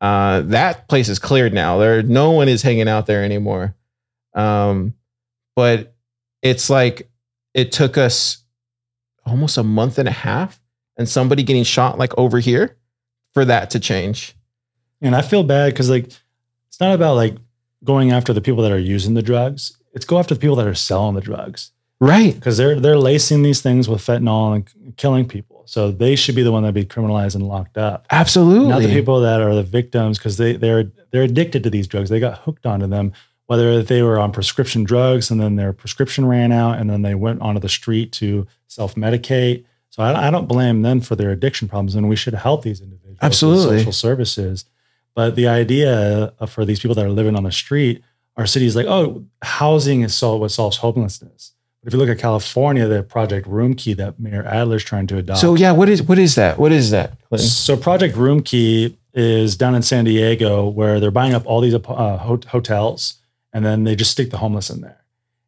Uh, 0.01 0.41
that 0.43 0.89
place 0.89 1.09
is 1.09 1.19
cleared 1.19 1.53
now. 1.53 1.79
There, 1.79 2.03
no 2.03 2.31
one 2.31 2.49
is 2.49 2.63
hanging 2.63 2.89
out 2.89 3.07
there 3.07 3.23
anymore. 3.23 3.77
Um, 4.35 4.95
but 5.55 5.95
it's 6.43 6.71
like 6.71 7.09
it 7.55 7.73
took 7.73 7.97
us 7.99 8.43
almost 9.25 9.57
a 9.57 9.63
month 9.63 9.99
and 9.99 10.09
a 10.09 10.13
half 10.13 10.61
and 10.97 11.09
somebody 11.09 11.43
getting 11.43 11.65
shot 11.65 11.99
like 11.99 12.17
over 12.19 12.39
here 12.41 12.77
for 13.33 13.45
that 13.45 13.71
to 13.71 13.81
change. 13.81 14.35
And 15.01 15.15
I 15.15 15.23
feel 15.23 15.43
bad 15.43 15.73
because 15.73 15.91
like 15.91 16.07
it's 16.07 16.81
not 16.81 16.95
about 16.95 17.15
like 17.15 17.37
going 17.85 18.13
after 18.13 18.33
the 18.33 18.41
people 18.41 18.63
that 18.63 18.73
are 18.73 18.79
using 18.79 19.15
the 19.15 19.23
drugs. 19.23 19.77
It's 19.93 20.05
go 20.05 20.19
after 20.19 20.35
the 20.35 20.41
people 20.41 20.57
that 20.57 20.67
are 20.67 20.75
selling 20.75 21.15
the 21.15 21.21
drugs 21.21 21.73
Right. 22.01 22.35
because 22.35 22.57
they're 22.57 22.81
they're 22.81 22.99
lacing 22.99 23.43
these 23.43 23.61
things 23.63 23.89
with 23.89 24.01
fentanyl 24.01 24.55
and 24.55 24.97
killing 24.97 25.27
people. 25.29 25.63
So 25.67 25.91
they 25.93 26.17
should 26.17 26.35
be 26.35 26.43
the 26.43 26.51
one 26.51 26.65
that 26.65 26.75
be 26.75 26.85
criminalized 26.85 27.35
and 27.37 27.47
locked 27.47 27.79
up. 27.79 28.07
Absolutely. 28.11 28.69
Not 28.69 28.83
the 28.83 28.89
people 28.93 29.21
that 29.21 29.41
are 29.41 29.55
the 29.55 29.63
victims 29.63 30.19
because 30.19 30.37
they 30.37 30.55
they're 30.55 30.91
they're 31.13 31.23
addicted 31.23 31.63
to 31.65 31.71
these 31.71 31.87
drugs. 31.87 32.11
They 32.11 32.19
got 32.21 32.39
hooked 32.39 32.67
onto 32.67 32.87
them. 32.87 33.13
Whether 33.47 33.83
they 33.83 34.03
were 34.03 34.19
on 34.19 34.33
prescription 34.33 34.83
drugs 34.83 35.31
and 35.31 35.41
then 35.41 35.57
their 35.57 35.73
prescription 35.73 36.25
ran 36.27 36.53
out 36.53 36.79
and 36.79 36.89
then 36.89 37.03
they 37.03 37.15
went 37.15 37.41
onto 37.43 37.61
the 37.61 37.69
street 37.69 38.11
to 38.13 38.47
self 38.67 38.95
medicate. 38.95 39.65
So 39.91 40.03
I, 40.03 40.29
I 40.29 40.31
don't 40.31 40.49
blame 40.49 40.81
them 40.83 41.03
for 41.03 41.17
their 41.17 41.31
addiction 41.31 41.69
problems, 41.69 41.95
and 41.95 42.09
we 42.09 42.17
should 42.17 42.33
help 42.35 42.63
these 42.63 42.81
individuals. 42.81 43.19
Absolutely. 43.21 43.79
social 43.79 43.93
services. 43.93 44.65
But 45.15 45.37
the 45.37 45.47
idea 45.49 46.33
for 46.49 46.65
these 46.65 46.81
people 46.81 46.95
that 46.95 47.05
are 47.05 47.11
living 47.11 47.37
on 47.37 47.43
the 47.45 47.53
street, 47.53 48.03
our 48.37 48.47
city 48.47 48.67
is 48.67 48.75
like, 48.77 48.87
oh, 48.87 49.25
housing 49.43 50.03
is 50.03 50.15
sol- 50.15 50.41
what 50.41 50.51
solves 50.51 50.79
homelessness. 50.79 51.53
But 51.83 51.89
if 51.89 51.95
you 51.95 51.99
look 51.99 52.09
at 52.09 52.19
California, 52.19 52.87
the 52.87 53.03
Project 53.03 53.49
Roomkey 53.49 53.97
that 53.97 54.19
Mayor 54.21 54.45
Adler's 54.45 54.85
trying 54.85 55.07
to 55.09 55.19
adopt. 55.19 55.41
so 55.41 55.55
yeah, 55.55 55.73
what 55.73 55.89
is 55.89 56.03
what 56.03 56.19
is 56.19 56.37
that? 56.37 56.59
What 56.59 56.73
is 56.73 56.91
that? 56.93 57.19
Clinton? 57.29 57.49
So 57.49 57.77
Project 57.77 58.15
Roomkey 58.15 58.97
is 59.15 59.57
down 59.57 59.75
in 59.75 59.83
San 59.83 60.05
Diego 60.05 60.69
where 60.69 61.01
they're 61.01 61.11
buying 61.11 61.35
up 61.35 61.45
all 61.45 61.61
these 61.61 61.75
uh, 61.75 61.81
hot- 61.81 62.45
hotels 62.47 63.15
and 63.53 63.65
then 63.65 63.85
they 63.85 63.95
just 63.97 64.13
stick 64.13 64.31
the 64.31 64.39
homeless 64.39 64.71
in 64.71 64.81
there. 64.81 64.99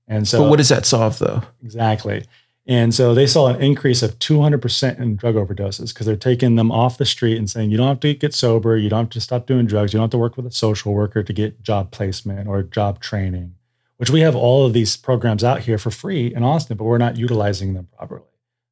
And 0.09 0.29
so 0.29 0.43
but 0.43 0.50
what 0.50 0.57
does 0.57 0.69
that 0.69 0.85
solve 0.85 1.19
though? 1.19 1.43
exactly. 1.62 2.25
And 2.66 2.94
so 2.94 3.14
they 3.14 3.26
saw 3.26 3.49
an 3.49 3.61
increase 3.61 4.02
of 4.02 4.18
200% 4.18 4.99
in 4.99 5.16
drug 5.16 5.35
overdoses 5.35 5.92
because 5.92 6.06
they're 6.06 6.16
taking 6.16 6.56
them 6.56 6.73
off 6.73 6.97
the 6.97 7.04
street 7.04 7.37
and 7.37 7.49
saying, 7.49 7.71
you 7.71 7.76
don't 7.76 7.88
have 7.88 8.00
to 8.00 8.14
get 8.14 8.33
sober. 8.33 8.76
You 8.78 8.88
don't 8.88 9.00
have 9.00 9.11
to 9.11 9.21
stop 9.21 9.47
doing 9.47 9.66
drugs. 9.66 9.92
You 9.92 9.99
don't 9.99 10.04
have 10.04 10.11
to 10.12 10.18
work 10.18 10.37
with 10.37 10.47
a 10.47 10.50
social 10.50 10.94
worker 10.94 11.23
to 11.23 11.33
get 11.33 11.62
job 11.62 11.90
placement 11.90 12.49
or 12.49 12.62
job 12.62 13.00
training, 13.00 13.54
which 13.99 14.09
we 14.09 14.21
have 14.21 14.35
all 14.35 14.64
of 14.64 14.73
these 14.73 14.97
programs 14.97 15.44
out 15.44 15.61
here 15.61 15.76
for 15.76 15.90
free 15.90 16.35
in 16.35 16.42
Austin, 16.42 16.78
but 16.78 16.85
we're 16.85 16.97
not 16.97 17.18
utilizing 17.18 17.75
them 17.75 17.88
properly. 17.99 18.23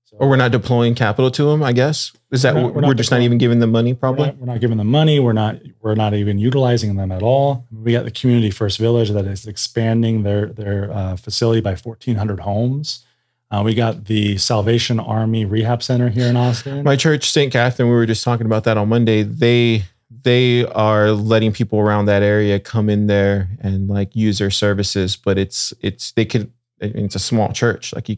So 0.04 0.16
Or 0.18 0.28
we're 0.30 0.36
not 0.36 0.52
deploying 0.52 0.94
capital 0.94 1.30
to 1.30 1.44
them, 1.44 1.62
I 1.62 1.74
guess. 1.74 2.12
Is 2.30 2.40
that 2.42 2.54
We're 2.54 2.62
we're, 2.62 2.72
we're 2.72 2.80
not 2.80 2.96
just 2.96 3.10
not 3.10 3.20
even 3.20 3.36
giving 3.36 3.58
them 3.58 3.72
money 3.72 3.92
we're 3.92 3.98
probably? 3.98 4.26
not, 4.26 4.38
we're 4.38 4.46
not 4.46 4.60
giving 4.60 4.78
them 4.78 4.86
money. 4.90 5.20
We're 5.20 5.34
not 5.34 5.56
we're 5.82 5.94
not 5.94 6.14
even 6.14 6.38
utilizing 6.38 6.96
them 6.96 7.12
at 7.12 7.22
all. 7.22 7.66
We 7.70 7.92
got 7.92 8.04
the 8.06 8.10
Community 8.10 8.50
First 8.50 8.78
Village 8.78 9.10
that 9.10 9.26
is 9.26 9.46
expanding 9.46 10.22
their 10.22 10.46
their 10.46 10.90
uh, 10.90 11.16
facility 11.16 11.60
by 11.60 11.74
1,400 11.74 12.40
homes. 12.40 13.04
Uh, 13.52 13.62
we 13.62 13.74
got 13.74 14.06
the 14.06 14.38
Salvation 14.38 14.98
Army 14.98 15.44
Rehab 15.44 15.82
Center 15.82 16.08
here 16.08 16.26
in 16.26 16.36
Austin. 16.36 16.82
My 16.84 16.96
church, 16.96 17.30
St. 17.30 17.52
Catherine, 17.52 17.88
we 17.88 17.94
were 17.94 18.06
just 18.06 18.24
talking 18.24 18.46
about 18.46 18.64
that 18.64 18.78
on 18.78 18.88
Monday. 18.88 19.22
They 19.22 19.84
they 20.24 20.64
are 20.66 21.10
letting 21.10 21.52
people 21.52 21.78
around 21.78 22.06
that 22.06 22.22
area 22.22 22.58
come 22.58 22.88
in 22.88 23.08
there 23.08 23.48
and 23.60 23.88
like 23.88 24.16
use 24.16 24.38
their 24.38 24.50
services, 24.50 25.16
but 25.16 25.36
it's 25.38 25.74
it's 25.82 26.12
they 26.12 26.24
can 26.24 26.50
it's 26.80 27.14
a 27.14 27.18
small 27.18 27.52
church. 27.52 27.92
Like 27.94 28.08
you, 28.08 28.16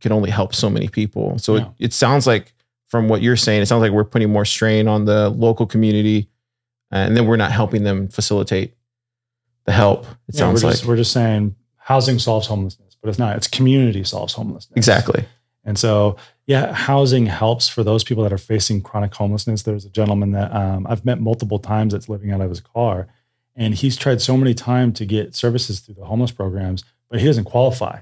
can 0.00 0.12
only 0.12 0.30
help 0.30 0.54
so 0.54 0.70
many 0.70 0.88
people. 0.88 1.36
So 1.38 1.56
Yeah. 1.56 1.62
it, 1.62 1.86
it 1.86 1.92
sounds 1.92 2.26
like 2.26 2.54
from 2.86 3.08
what 3.08 3.20
you're 3.20 3.36
saying, 3.36 3.60
it 3.60 3.66
sounds 3.66 3.82
like 3.82 3.92
we're 3.92 4.04
putting 4.04 4.30
more 4.30 4.46
strain 4.46 4.88
on 4.88 5.04
the 5.04 5.28
local 5.30 5.66
community, 5.66 6.28
and 6.90 7.16
then 7.16 7.26
we're 7.26 7.36
not 7.36 7.52
helping 7.52 7.82
them 7.82 8.08
facilitate 8.08 8.74
the 9.66 9.72
help. 9.72 10.04
It 10.28 10.34
Yeah, 10.34 10.38
sounds 10.38 10.62
we're 10.64 10.70
like 10.70 10.84
we're 10.84 10.96
just 10.96 11.12
saying 11.12 11.56
housing 11.76 12.18
solves 12.18 12.46
homelessness, 12.46 12.89
but 13.00 13.08
it's 13.08 13.18
not. 13.18 13.36
It's 13.36 13.48
community 13.48 14.04
solves 14.04 14.34
homelessness. 14.34 14.76
exactly. 14.76 15.24
And 15.64 15.78
so, 15.78 16.16
yeah, 16.46 16.72
housing 16.72 17.26
helps 17.26 17.68
for 17.68 17.84
those 17.84 18.02
people 18.02 18.22
that 18.22 18.32
are 18.32 18.38
facing 18.38 18.80
chronic 18.80 19.14
homelessness. 19.14 19.62
There's 19.62 19.84
a 19.84 19.90
gentleman 19.90 20.32
that 20.32 20.52
um, 20.54 20.86
I've 20.88 21.04
met 21.04 21.20
multiple 21.20 21.58
times 21.58 21.92
that's 21.92 22.08
living 22.08 22.32
out 22.32 22.40
of 22.40 22.48
his 22.48 22.60
car, 22.60 23.08
and 23.54 23.74
he's 23.74 23.96
tried 23.96 24.22
so 24.22 24.36
many 24.36 24.54
times 24.54 24.98
to 24.98 25.06
get 25.06 25.34
services 25.34 25.80
through 25.80 25.96
the 25.96 26.06
homeless 26.06 26.30
programs, 26.30 26.82
but 27.08 27.20
he 27.20 27.26
doesn't 27.26 27.44
qualify 27.44 28.00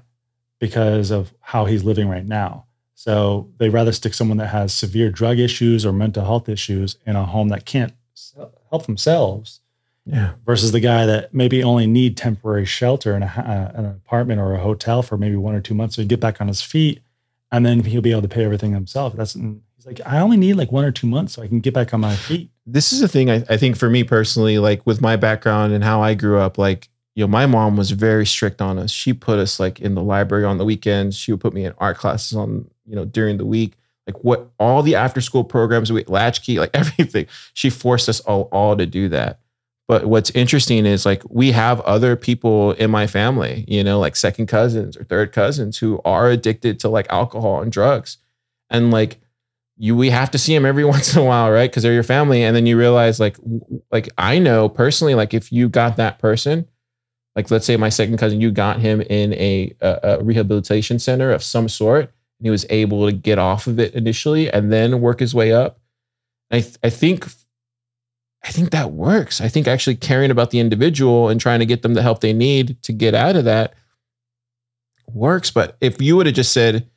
because 0.61 1.11
of 1.11 1.33
how 1.41 1.65
he's 1.65 1.85
living 1.85 2.09
right 2.09 2.27
now. 2.27 2.67
So 2.95 3.49
they 3.59 3.69
rather 3.69 3.93
stick 3.93 4.15
someone 4.15 4.39
that 4.39 4.49
has 4.49 4.75
severe 4.75 5.11
drug 5.11 5.39
issues 5.39 5.87
or 5.87 5.93
mental 5.93 6.25
health 6.25 6.49
issues 6.49 6.97
in 7.07 7.17
a 7.17 7.25
home 7.25 7.49
that 7.49 7.65
can't 7.65 7.93
help 8.71 8.87
themselves 8.87 9.61
Yeah. 10.11 10.33
versus 10.47 10.73
the 10.73 10.81
guy 10.81 11.05
that 11.05 11.35
maybe 11.35 11.63
only 11.63 11.87
need 11.87 12.17
temporary 12.17 12.65
shelter 12.65 13.15
in 13.15 13.23
a, 13.23 13.27
uh, 13.27 13.79
an 13.79 13.85
apartment 13.85 14.41
or 14.41 14.55
a 14.55 14.59
hotel 14.59 15.03
for 15.03 15.19
maybe 15.19 15.37
one 15.37 15.55
or 15.55 15.61
two 15.61 15.75
months 15.75 15.97
so 15.97 16.03
he 16.03 16.09
get 16.09 16.19
back 16.19 16.41
on 16.41 16.49
his 16.49 16.63
feet 16.63 17.03
and 17.53 17.67
then 17.67 17.85
he'll 17.85 18.01
be 18.01 18.13
able 18.13 18.23
to 18.23 18.29
pay 18.29 18.43
everything 18.43 18.73
himself 18.73 19.15
that's 19.15 19.35
he's 19.35 19.85
like 19.85 20.01
i 20.07 20.19
only 20.19 20.39
need 20.39 20.55
like 20.55 20.73
one 20.73 20.85
or 20.85 20.91
two 20.91 21.07
months 21.07 21.35
so 21.35 21.43
i 21.43 21.47
can 21.47 21.61
get 21.61 21.75
back 21.75 21.93
on 21.93 22.01
my 22.01 22.17
feet 22.17 22.51
this 22.71 22.93
is 22.93 23.01
a 23.03 23.09
thing 23.09 23.31
I, 23.31 23.45
I 23.49 23.57
think 23.57 23.77
for 23.77 23.89
me 23.89 24.05
personally, 24.05 24.59
like 24.59 24.85
with 24.85 25.01
my 25.01 25.17
background 25.17 25.73
and 25.73 25.83
how 25.83 26.03
I 26.03 26.15
grew 26.15 26.39
up, 26.39 26.59
like, 26.59 26.89
you 27.15 27.25
know, 27.25 27.29
my 27.29 27.47
mom 27.47 27.77
was 27.77 27.91
very 27.91 28.27
strict 28.27 28.61
on 28.61 28.79
us. 28.79 28.91
She 28.91 29.13
put 29.13 29.39
us 29.39 29.59
like 29.59 29.81
in 29.81 29.95
the 29.95 30.03
library 30.03 30.45
on 30.45 30.59
the 30.59 30.65
weekends. 30.65 31.17
She 31.17 31.33
would 31.33 31.41
put 31.41 31.55
me 31.55 31.65
in 31.65 31.73
art 31.79 31.97
classes 31.97 32.37
on, 32.37 32.71
you 32.87 32.95
know, 32.95 33.05
during 33.05 33.39
the 33.39 33.47
week. 33.47 33.75
Like 34.07 34.23
what 34.23 34.51
all 34.59 34.83
the 34.83 34.95
after 34.95 35.21
school 35.21 35.45
programs, 35.45 35.91
we 35.91 36.05
latchkey, 36.05 36.59
like 36.59 36.71
everything. 36.75 37.27
She 37.55 37.71
forced 37.71 38.09
us 38.09 38.21
all, 38.21 38.49
all 38.53 38.77
to 38.77 38.87
do 38.87 39.09
that. 39.09 39.41
But 39.89 40.05
what's 40.05 40.31
interesting 40.31 40.85
is 40.85 41.07
like 41.07 41.23
we 41.31 41.51
have 41.53 41.81
other 41.81 42.15
people 42.15 42.73
in 42.73 42.91
my 42.91 43.07
family, 43.07 43.65
you 43.67 43.83
know, 43.83 43.99
like 43.99 44.17
second 44.17 44.47
cousins 44.47 44.99
or 44.99 45.05
third 45.05 45.33
cousins 45.33 45.79
who 45.79 46.01
are 46.05 46.29
addicted 46.29 46.79
to 46.81 46.91
like 46.91 47.07
alcohol 47.09 47.63
and 47.63 47.73
drugs. 47.73 48.19
And 48.69 48.91
like 48.91 49.19
you 49.79 49.97
we 49.97 50.11
have 50.11 50.31
to 50.33 50.39
see 50.39 50.55
them 50.55 50.67
every 50.67 50.85
once 50.95 51.17
in 51.17 51.23
a 51.23 51.25
while, 51.25 51.51
right? 51.51 51.71
Because 51.71 51.83
they're 51.83 51.95
your 51.95 52.03
family. 52.03 52.45
And 52.45 52.55
then 52.55 52.67
you 52.67 52.77
realize 52.79 53.19
like 53.19 53.39
like 53.91 54.11
I 54.19 54.39
know 54.39 54.69
personally, 54.69 55.15
like 55.15 55.33
if 55.33 55.51
you 55.51 55.71
got 55.71 55.97
that 55.97 56.19
person, 56.19 56.69
like 57.35 57.51
let's 57.51 57.65
say 57.65 57.77
my 57.79 57.89
second 57.89 58.19
cousin, 58.19 58.43
you 58.43 58.51
got 58.51 58.81
him 58.81 59.01
in 59.01 59.33
a, 59.35 59.75
a, 59.81 59.99
a 60.03 60.23
rehabilitation 60.23 60.99
center 60.99 61.31
of 61.31 61.43
some 61.43 61.69
sort, 61.69 62.13
and 62.39 62.47
he 62.47 62.51
was 62.51 62.67
able 62.69 63.07
to 63.07 63.13
get 63.13 63.39
off 63.39 63.67
of 63.67 63.79
it 63.79 63.95
initially 63.95 64.51
and 64.53 64.71
then 64.71 65.01
work 65.01 65.21
his 65.21 65.35
way 65.35 65.53
up. 65.53 65.81
I 66.51 66.61
th- 66.61 66.79
I 66.83 66.91
think 66.91 67.27
I 68.45 68.51
think 68.51 68.71
that 68.71 68.93
works. 68.93 69.41
I 69.41 69.49
think 69.49 69.67
actually 69.67 69.97
caring 69.97 70.31
about 70.31 70.51
the 70.51 70.61
individual 70.61 71.29
and 71.29 71.41
trying 71.41 71.59
to 71.61 71.67
get 71.67 71.83
them 71.83 71.95
the 71.95 72.03
help 72.03 72.21
they 72.21 72.33
need 72.33 72.81
to 72.85 72.93
get 72.93 73.15
out 73.15 73.37
of 73.37 73.45
that 73.45 73.75
works. 75.13 75.51
But 75.51 75.77
if 75.81 76.01
you 76.01 76.17
would 76.17 76.27
have 76.27 76.35
just 76.35 76.53
said, 76.53 76.89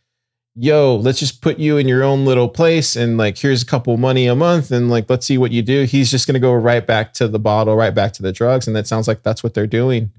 yo, 0.56 0.96
let's 0.96 1.20
just 1.20 1.42
put 1.42 1.58
you 1.60 1.78
in 1.78 1.88
your 1.88 2.04
own 2.04 2.26
little 2.26 2.50
place 2.50 2.96
and 2.96 3.18
like 3.18 3.38
here's 3.38 3.64
a 3.64 3.66
couple 3.66 3.96
money 3.98 4.28
a 4.28 4.36
month 4.36 4.72
and 4.72 4.90
like 4.90 5.10
let's 5.10 5.26
see 5.26 5.38
what 5.38 5.52
you 5.52 5.62
do. 5.62 5.84
He's 5.86 6.12
just 6.12 6.28
gonna 6.28 6.40
go 6.40 6.54
right 6.54 6.86
back 6.86 7.14
to 7.16 7.28
the 7.28 7.40
bottle, 7.40 7.76
right 7.76 7.94
back 7.94 8.14
to 8.14 8.22
the 8.22 8.32
drugs. 8.32 8.68
And 8.68 8.76
that 8.76 8.88
sounds 8.88 9.08
like 9.08 9.24
that's 9.24 9.44
what 9.44 9.54
they're 9.54 9.68
doing. 9.68 10.12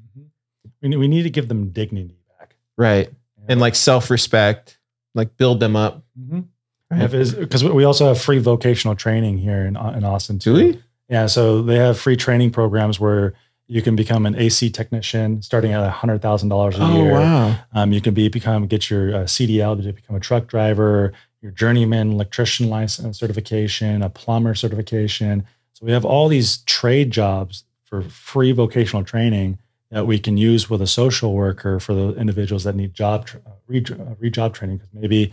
we, 0.80 0.88
need- 0.88 0.96
we 0.96 1.08
need 1.08 1.22
to 1.22 1.30
give 1.30 1.48
them 1.48 1.70
dignity 1.70 2.16
back 2.38 2.56
Right. 2.76 3.10
And 3.48 3.60
like 3.60 3.74
self-respect, 3.74 4.78
like 5.14 5.36
build 5.36 5.60
them 5.60 5.76
up. 5.76 6.02
Mhm. 6.18 6.46
Right. 6.90 7.10
because 7.10 7.64
we 7.64 7.84
also 7.84 8.06
have 8.08 8.20
free 8.20 8.38
vocational 8.38 8.94
training 8.94 9.38
here 9.38 9.64
in, 9.64 9.76
in 9.76 10.04
austin 10.04 10.36
Do 10.36 10.54
too. 10.54 10.66
we? 10.78 10.82
Yeah, 11.12 11.26
so 11.26 11.60
they 11.60 11.76
have 11.76 11.98
free 12.00 12.16
training 12.16 12.52
programs 12.52 12.98
where 12.98 13.34
you 13.66 13.82
can 13.82 13.94
become 13.94 14.24
an 14.24 14.34
AC 14.34 14.70
technician 14.70 15.42
starting 15.42 15.72
at 15.72 15.86
hundred 15.90 16.22
thousand 16.22 16.48
dollars 16.48 16.78
a 16.78 16.82
Oh 16.82 16.96
year. 16.96 17.12
wow. 17.12 17.54
Um, 17.74 17.92
you 17.92 18.00
can 18.00 18.14
be 18.14 18.28
become 18.28 18.66
get 18.66 18.88
your 18.88 19.14
uh, 19.14 19.18
CDL 19.24 19.82
to 19.82 19.92
become 19.92 20.16
a 20.16 20.20
truck 20.20 20.46
driver, 20.46 21.12
your 21.42 21.52
journeyman 21.52 22.12
electrician 22.12 22.70
license 22.70 23.18
certification, 23.18 24.02
a 24.02 24.08
plumber 24.08 24.54
certification. 24.54 25.44
So 25.74 25.84
we 25.84 25.92
have 25.92 26.06
all 26.06 26.28
these 26.28 26.58
trade 26.64 27.10
jobs 27.10 27.64
for 27.84 28.00
free 28.00 28.52
vocational 28.52 29.04
training 29.04 29.58
that 29.90 30.06
we 30.06 30.18
can 30.18 30.38
use 30.38 30.70
with 30.70 30.80
a 30.80 30.86
social 30.86 31.34
worker 31.34 31.78
for 31.78 31.92
the 31.92 32.14
individuals 32.14 32.64
that 32.64 32.74
need 32.74 32.94
job 32.94 33.28
uh, 33.46 33.50
re, 33.66 33.84
uh, 33.90 34.14
re 34.18 34.30
job 34.30 34.54
training 34.54 34.78
because 34.78 34.94
maybe 34.94 35.30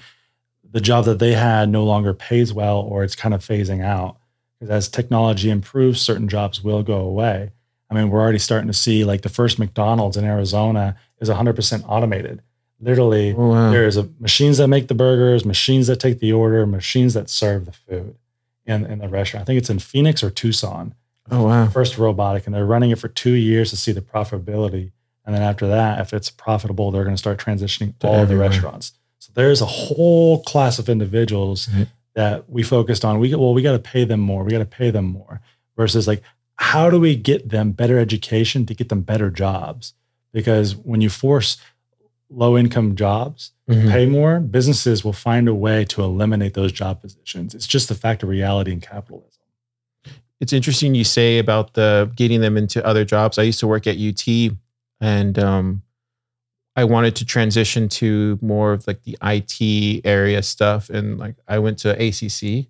the 0.69 0.81
job 0.81 1.05
that 1.05 1.19
they 1.19 1.31
had 1.35 1.69
no 1.69 1.85
longer 1.85 2.13
pays 2.13 2.51
well 2.53 2.79
or 2.79 3.05
it's 3.05 3.15
kind 3.15 3.33
of 3.33 3.39
phasing 3.41 3.81
out. 3.81 4.17
Because 4.59 4.71
as 4.71 4.87
technology 4.89 5.49
improves, 5.49 6.01
certain 6.01 6.27
jobs 6.27 6.63
will 6.63 6.83
go 6.83 6.97
away. 6.97 7.51
I 7.89 7.93
mean, 7.95 8.09
we're 8.09 8.21
already 8.21 8.39
starting 8.39 8.67
to 8.67 8.73
see 8.73 9.03
like 9.03 9.21
the 9.21 9.29
first 9.29 9.57
McDonald's 9.57 10.17
in 10.17 10.25
Arizona 10.25 10.95
is 11.19 11.29
100% 11.29 11.83
automated. 11.87 12.41
Literally, 12.81 13.33
Oh, 13.37 13.47
wow. 13.49 13.71
there's 13.71 13.97
a, 13.97 14.09
machines 14.19 14.57
that 14.57 14.67
make 14.67 14.87
the 14.87 14.93
burgers, 14.95 15.43
machines 15.45 15.87
that 15.87 15.99
take 15.99 16.19
the 16.19 16.31
order, 16.33 16.65
machines 16.65 17.13
that 17.13 17.29
serve 17.29 17.65
the 17.65 17.71
food 17.73 18.15
in, 18.65 18.85
in 18.85 18.99
the 18.99 19.09
restaurant. 19.09 19.41
I 19.41 19.45
think 19.45 19.57
it's 19.57 19.69
in 19.69 19.79
Phoenix 19.79 20.23
or 20.23 20.29
Tucson, 20.29 20.93
Oh 21.31 21.43
wow. 21.43 21.67
first 21.67 21.97
robotic, 21.97 22.45
and 22.45 22.53
they're 22.55 22.65
running 22.65 22.91
it 22.91 22.99
for 22.99 23.07
two 23.07 23.33
years 23.33 23.69
to 23.71 23.77
see 23.77 23.91
the 23.91 24.01
profitability. 24.01 24.91
And 25.25 25.35
then 25.35 25.41
after 25.43 25.67
that, 25.67 25.99
if 25.99 26.13
it's 26.13 26.29
profitable, 26.29 26.89
they're 26.91 27.03
going 27.03 27.15
to 27.15 27.19
start 27.19 27.37
transitioning 27.39 27.97
To 27.99 28.07
all 28.07 28.25
the 28.25 28.37
restaurants. 28.37 28.93
So 29.19 29.31
there's 29.35 29.61
a 29.61 29.65
whole 29.65 30.41
class 30.43 30.79
of 30.79 30.89
individuals 30.89 31.67
Right. 31.69 31.87
That 32.19 32.49
we 32.49 32.63
focused 32.63 33.03
on. 33.05 33.19
We 33.19 33.33
well, 33.33 33.53
we 33.53 33.61
got 33.61 33.71
to 33.71 33.79
pay 33.93 34.03
them 34.03 34.19
more. 34.19 34.43
We 34.43 34.51
got 34.51 34.59
to 34.59 34.65
pay 34.81 34.89
them 34.91 35.05
more. 35.05 35.39
Versus 35.77 36.05
like, 36.11 36.21
how 36.55 36.89
do 36.89 36.99
we 36.99 37.15
get 37.15 37.47
them 37.55 37.71
better 37.71 37.97
education 37.97 38.65
to 38.65 38.73
get 38.79 38.89
them 38.89 39.01
better 39.11 39.29
jobs? 39.29 39.93
Because 40.33 40.75
when 40.75 40.99
you 40.99 41.09
force 41.09 41.57
low 42.29 42.57
income 42.57 42.95
jobs 42.95 43.51
Mhm. 43.69 43.89
pay 43.91 44.05
more, 44.05 44.39
businesses 44.39 45.03
will 45.05 45.13
find 45.29 45.47
a 45.47 45.53
way 45.55 45.85
to 45.85 46.03
eliminate 46.03 46.53
those 46.55 46.71
job 46.73 47.01
positions. 47.01 47.55
It's 47.55 47.65
just 47.75 47.87
the 47.87 47.95
fact 47.95 48.21
of 48.23 48.29
reality 48.29 48.71
in 48.71 48.81
capitalism. 48.81 49.25
it's 50.41 50.53
interesting 50.53 50.95
you 50.95 51.03
say 51.03 51.37
about 51.37 51.73
the 51.73 52.09
getting 52.15 52.39
them 52.39 52.55
into 52.57 52.79
other 52.85 53.03
jobs. 53.03 53.37
I 53.37 53.43
used 53.43 53.59
to 53.59 53.67
work 53.67 53.85
at 53.87 53.97
UT 53.97 54.23
and 55.01 55.37
um 55.37 55.81
I 56.79 56.83
wanted 56.85 57.15
to 57.17 57.25
transition 57.25 57.89
to 57.89 58.39
more 58.41 58.73
of 58.73 58.87
like 58.87 59.03
the 59.03 59.17
IT 59.21 60.01
area 60.05 60.41
stuff 60.41 60.89
and 60.89 61.17
like 61.17 61.35
I 61.47 61.59
went 61.59 61.77
to 61.79 61.91
ACC, 61.91 62.67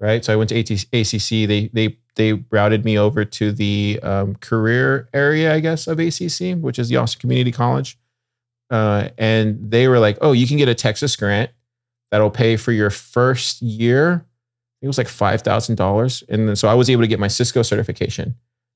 right? 0.00 0.24
So 0.24 0.32
I 0.32 0.36
went 0.36 0.50
to 0.50 0.58
AT- 0.58 0.86
ACC. 0.92 1.48
They 1.48 1.70
they 1.72 1.96
they 2.16 2.32
routed 2.50 2.84
me 2.84 2.98
over 2.98 3.24
to 3.24 3.52
the 3.52 4.00
um, 4.02 4.34
career 4.36 5.08
area, 5.12 5.54
I 5.54 5.60
guess, 5.60 5.86
of 5.86 5.98
ACC, 6.00 6.58
which 6.58 6.78
is 6.78 6.88
the 6.88 6.96
Austin 6.96 7.20
Community 7.20 7.52
College. 7.52 7.98
Uh, 8.70 9.10
and 9.16 9.70
they 9.70 9.86
were 9.86 9.98
like, 9.98 10.18
"Oh, 10.20 10.32
you 10.32 10.46
can 10.46 10.56
get 10.56 10.68
a 10.68 10.74
Texas 10.74 11.14
grant 11.14 11.50
that'll 12.10 12.30
pay 12.30 12.56
for 12.56 12.72
your 12.72 12.90
first 12.90 13.62
year 13.62 14.26
it 14.82 14.86
was 14.86 14.98
like 14.98 15.08
five 15.08 15.42
thousand 15.42 15.76
dollars, 15.76 16.22
and 16.28 16.48
then 16.48 16.56
so 16.56 16.68
I 16.68 16.74
was 16.74 16.90
able 16.90 17.02
to 17.02 17.08
get 17.08 17.18
my 17.18 17.28
Cisco 17.28 17.62
certification 17.62 18.34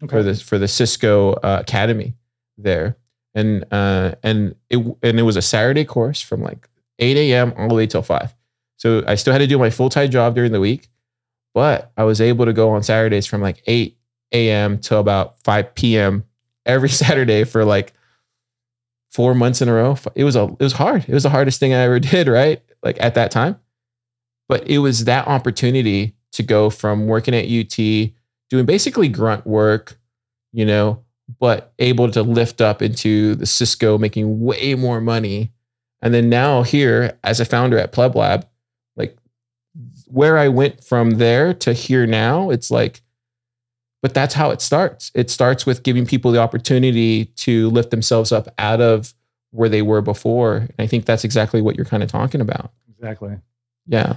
for 0.09 0.23
this 0.23 0.41
for 0.41 0.59
the 0.59 0.69
Cisco 0.69 1.35
uh, 1.35 1.59
Academy 1.61 2.15
there, 2.57 2.97
and 3.35 3.65
uh, 3.71 4.15
and 4.23 4.55
it 4.69 4.79
and 5.03 5.19
it 5.19 5.23
was 5.23 5.37
a 5.37 5.43
Saturday 5.43 5.85
course 5.85 6.21
from 6.21 6.43
like 6.43 6.69
eight 6.99 7.17
a.m. 7.17 7.53
all 7.57 7.69
the 7.69 7.75
way 7.75 7.87
till 7.87 8.03
five. 8.03 8.35
So 8.77 9.05
I 9.07 9.15
still 9.15 9.33
had 9.33 9.41
to 9.41 9.47
do 9.47 9.59
my 9.59 9.71
full 9.71 9.91
time 9.91 10.11
job 10.11 10.35
during 10.35 10.53
the 10.53 10.61
week, 10.61 10.89
but 11.55 11.93
I 11.97 12.05
was 12.05 12.21
able 12.21 12.47
to 12.47 12.53
go 12.53 12.71
on 12.71 12.83
Saturdays 12.83 13.27
from 13.27 13.41
like 13.41 13.63
eight 13.67 13.99
a.m. 14.33 14.79
till 14.79 15.01
about 15.01 15.41
five 15.43 15.75
p.m. 15.75 16.25
every 16.67 16.89
Saturday 16.91 17.45
for 17.45 17.65
like 17.65 17.93
four 19.11 19.35
months 19.35 19.61
in 19.61 19.69
a 19.69 19.75
row. 19.75 19.97
It 20.15 20.25
was 20.25 20.37
a 20.37 20.45
it 20.45 20.61
was 20.61 20.73
hard. 20.73 21.05
It 21.09 21.15
was 21.15 21.23
the 21.25 21.31
hardest 21.31 21.61
thing 21.61 21.73
I 21.73 21.79
ever 21.79 22.01
did. 22.01 22.29
Right, 22.29 22.63
like 22.83 22.97
at 23.01 23.15
that 23.15 23.31
time 23.31 23.59
but 24.51 24.67
it 24.69 24.79
was 24.79 25.05
that 25.05 25.29
opportunity 25.29 26.17
to 26.33 26.43
go 26.43 26.71
from 26.71 27.07
working 27.07 27.37
at 27.37 27.45
UT, 27.45 27.77
doing 28.51 28.67
basically 28.67 29.09
grunt 29.09 29.47
work, 29.47 29.97
you 30.53 30.67
know, 30.67 31.05
but 31.39 31.73
able 31.79 32.11
to 32.11 32.23
lift 32.23 32.61
up 32.61 32.83
into 32.83 33.35
the 33.35 33.47
Cisco, 33.47 33.99
making 33.99 34.41
way 34.41 34.75
more 34.75 35.01
money. 35.01 35.53
And 36.03 36.15
then 36.15 36.29
now 36.29 36.63
here 36.63 37.19
as 37.23 37.41
a 37.41 37.45
founder 37.45 37.79
at 37.79 37.93
Pleb 37.93 38.15
Lab, 38.15 38.47
like 38.97 39.17
where 40.07 40.39
I 40.39 40.49
went 40.49 40.83
from 40.83 41.13
there 41.13 41.53
to 41.55 41.73
here 41.73 42.07
now, 42.07 42.51
it's 42.51 42.71
like, 42.71 43.03
but 44.03 44.15
that's 44.15 44.35
how 44.35 44.51
it 44.51 44.63
starts. 44.63 45.11
It 45.15 45.31
starts 45.31 45.67
with 45.67 45.83
giving 45.83 46.07
people 46.07 46.33
the 46.33 46.41
opportunity 46.41 47.27
to 47.37 47.69
lift 47.71 47.91
themselves 47.91 48.33
up 48.33 48.49
out 48.59 48.81
of 48.81 49.13
where 49.51 49.69
they 49.69 49.83
were 49.83 50.01
before. 50.01 50.57
And 50.57 50.75
I 50.79 50.87
think 50.87 51.05
that's 51.05 51.25
exactly 51.25 51.61
what 51.61 51.77
you're 51.77 51.85
kind 51.85 52.03
of 52.03 52.11
talking 52.11 52.41
about. 52.41 52.73
Exactly. 52.89 53.37
Yeah. 53.87 54.17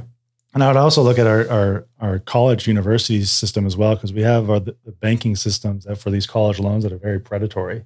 And 0.54 0.64
I 0.64 0.68
would 0.68 0.78
also 0.78 1.02
look 1.02 1.18
at 1.18 1.28
our 1.28 1.50
our, 1.50 1.88
our 2.00 2.20
college 2.20 2.68
university 2.68 3.24
system 3.24 3.66
as 3.66 3.76
well, 3.76 3.96
because 3.96 4.14
we 4.14 4.22
have 4.22 4.50
our, 4.50 4.60
the, 4.60 4.76
banking 5.00 5.36
systems 5.36 5.86
that 5.86 5.98
for 5.98 6.12
these 6.12 6.28
college 6.28 6.60
loans 6.60 6.84
that 6.84 6.94
are 6.94 6.98
very 6.98 7.20
predatory. 7.20 7.86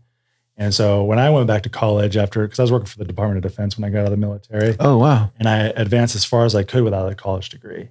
And 0.57 0.73
so 0.73 1.03
when 1.03 1.19
I 1.19 1.29
went 1.29 1.47
back 1.47 1.63
to 1.63 1.69
college 1.69 2.17
after, 2.17 2.43
because 2.45 2.59
I 2.59 2.63
was 2.63 2.71
working 2.71 2.87
for 2.87 2.97
the 2.97 3.05
Department 3.05 3.43
of 3.43 3.49
Defense 3.49 3.77
when 3.77 3.85
I 3.85 3.89
got 3.89 3.99
out 3.99 4.05
of 4.05 4.11
the 4.11 4.17
military, 4.17 4.75
Oh 4.79 4.97
wow. 4.97 5.31
and 5.37 5.47
I 5.47 5.67
advanced 5.67 6.15
as 6.15 6.25
far 6.25 6.45
as 6.45 6.55
I 6.55 6.63
could 6.63 6.83
without 6.83 7.11
a 7.11 7.15
college 7.15 7.49
degree. 7.49 7.89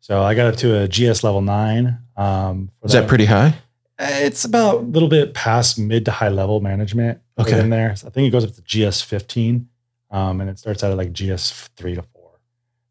So 0.00 0.22
I 0.22 0.34
got 0.34 0.48
up 0.48 0.56
to 0.56 0.82
a 0.82 0.88
GS 0.88 1.22
level 1.22 1.40
nine. 1.40 1.98
Um, 2.16 2.70
for 2.80 2.86
Is 2.86 2.92
that 2.92 3.08
pretty 3.08 3.26
high? 3.26 3.54
It's 3.98 4.44
about 4.44 4.76
a 4.76 4.78
little 4.78 5.08
bit 5.08 5.34
past 5.34 5.78
mid 5.78 6.04
to 6.06 6.10
high 6.10 6.30
level 6.30 6.60
management. 6.60 7.20
Okay. 7.38 7.58
In 7.58 7.70
there, 7.70 7.94
so 7.96 8.06
I 8.06 8.10
think 8.10 8.26
it 8.28 8.30
goes 8.30 8.44
up 8.44 8.52
to 8.54 8.62
GS 8.62 9.02
fifteen, 9.02 9.68
um, 10.10 10.40
and 10.40 10.50
it 10.50 10.58
starts 10.58 10.82
out 10.82 10.90
at 10.90 10.96
like 10.98 11.12
GS 11.12 11.68
three 11.76 11.94
to 11.94 12.02
four. 12.02 12.32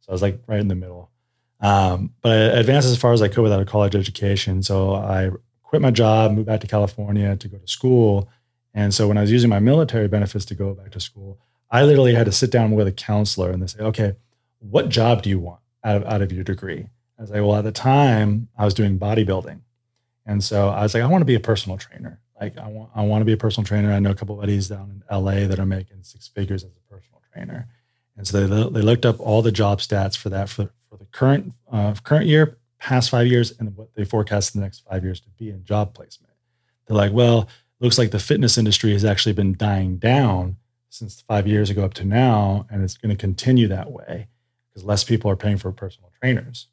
So 0.01 0.09
I 0.09 0.11
was 0.11 0.21
like 0.21 0.39
right 0.47 0.59
in 0.59 0.67
the 0.69 0.75
middle. 0.75 1.11
Um, 1.61 2.13
but 2.21 2.31
I 2.31 2.59
advanced 2.59 2.87
as 2.87 2.97
far 2.97 3.13
as 3.13 3.21
I 3.21 3.27
could 3.27 3.41
without 3.41 3.61
a 3.61 3.65
college 3.65 3.95
education. 3.95 4.63
So 4.63 4.95
I 4.95 5.31
quit 5.63 5.81
my 5.81 5.91
job, 5.91 6.31
moved 6.31 6.47
back 6.47 6.61
to 6.61 6.67
California 6.67 7.35
to 7.35 7.47
go 7.47 7.57
to 7.57 7.67
school. 7.67 8.29
And 8.73 8.93
so 8.93 9.07
when 9.07 9.17
I 9.17 9.21
was 9.21 9.31
using 9.31 9.49
my 9.49 9.59
military 9.59 10.07
benefits 10.07 10.45
to 10.45 10.55
go 10.55 10.73
back 10.73 10.91
to 10.91 10.99
school, 10.99 11.39
I 11.71 11.83
literally 11.83 12.15
had 12.15 12.25
to 12.25 12.31
sit 12.31 12.51
down 12.51 12.71
with 12.71 12.87
a 12.87 12.91
counselor 12.91 13.51
and 13.51 13.61
they 13.61 13.67
say, 13.67 13.79
okay, 13.79 14.15
what 14.59 14.89
job 14.89 15.21
do 15.21 15.29
you 15.29 15.39
want 15.39 15.59
out 15.83 15.97
of, 15.97 16.05
out 16.05 16.21
of 16.21 16.31
your 16.31 16.43
degree? 16.43 16.87
I 17.17 17.21
was 17.21 17.31
like, 17.31 17.41
well, 17.41 17.55
at 17.55 17.63
the 17.63 17.71
time 17.71 18.47
I 18.57 18.65
was 18.65 18.73
doing 18.73 18.97
bodybuilding. 18.97 19.59
And 20.25 20.43
so 20.43 20.69
I 20.69 20.83
was 20.83 20.93
like, 20.93 21.03
I 21.03 21.07
want 21.07 21.21
to 21.21 21.25
be 21.25 21.35
a 21.35 21.39
personal 21.39 21.77
trainer. 21.77 22.19
Like 22.39 22.57
I 22.57 22.67
want, 22.67 22.91
I 22.95 23.01
want 23.03 23.21
to 23.21 23.25
be 23.25 23.33
a 23.33 23.37
personal 23.37 23.65
trainer. 23.65 23.91
I 23.91 23.99
know 23.99 24.11
a 24.11 24.15
couple 24.15 24.35
buddies 24.35 24.69
down 24.69 25.03
in 25.11 25.23
LA 25.23 25.47
that 25.47 25.59
are 25.59 25.65
making 25.65 26.03
six 26.03 26.27
figures 26.27 26.63
as 26.63 26.71
a 26.71 26.93
personal 26.93 27.21
trainer. 27.33 27.67
And 28.15 28.27
so 28.27 28.47
they, 28.47 28.69
they 28.69 28.81
looked 28.81 29.05
up 29.05 29.19
all 29.19 29.41
the 29.41 29.51
job 29.51 29.79
stats 29.79 30.17
for 30.17 30.29
that 30.29 30.49
for, 30.49 30.69
current 31.11 31.53
uh, 31.71 31.93
current 32.03 32.25
year, 32.25 32.57
past 32.79 33.09
five 33.09 33.27
years, 33.27 33.53
and 33.59 33.75
what 33.75 33.93
they 33.95 34.05
forecast 34.05 34.53
the 34.53 34.59
next 34.59 34.83
five 34.89 35.03
years 35.03 35.19
to 35.21 35.29
be 35.37 35.49
in 35.49 35.63
job 35.63 35.93
placement. 35.93 36.33
They're 36.87 36.97
like, 36.97 37.11
well, 37.13 37.47
looks 37.79 37.97
like 37.97 38.11
the 38.11 38.19
fitness 38.19 38.57
industry 38.57 38.91
has 38.93 39.05
actually 39.05 39.33
been 39.33 39.55
dying 39.55 39.97
down 39.97 40.57
since 40.89 41.21
five 41.21 41.47
years 41.47 41.69
ago 41.69 41.85
up 41.85 41.93
to 41.95 42.05
now, 42.05 42.65
and 42.69 42.83
it's 42.83 42.97
going 42.97 43.15
to 43.15 43.19
continue 43.19 43.67
that 43.67 43.91
way 43.91 44.27
because 44.69 44.83
less 44.83 45.03
people 45.03 45.29
are 45.29 45.35
paying 45.35 45.57
for 45.57 45.71
personal 45.71 46.11
trainers. 46.19 46.67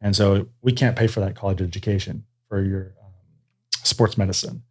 And 0.00 0.14
so 0.14 0.48
we 0.62 0.72
can't 0.72 0.96
pay 0.96 1.06
for 1.06 1.20
that 1.20 1.34
college 1.34 1.60
education 1.60 2.24
for 2.48 2.62
your 2.62 2.94
um, 3.02 3.12
sports 3.82 4.16
medicine. 4.16 4.62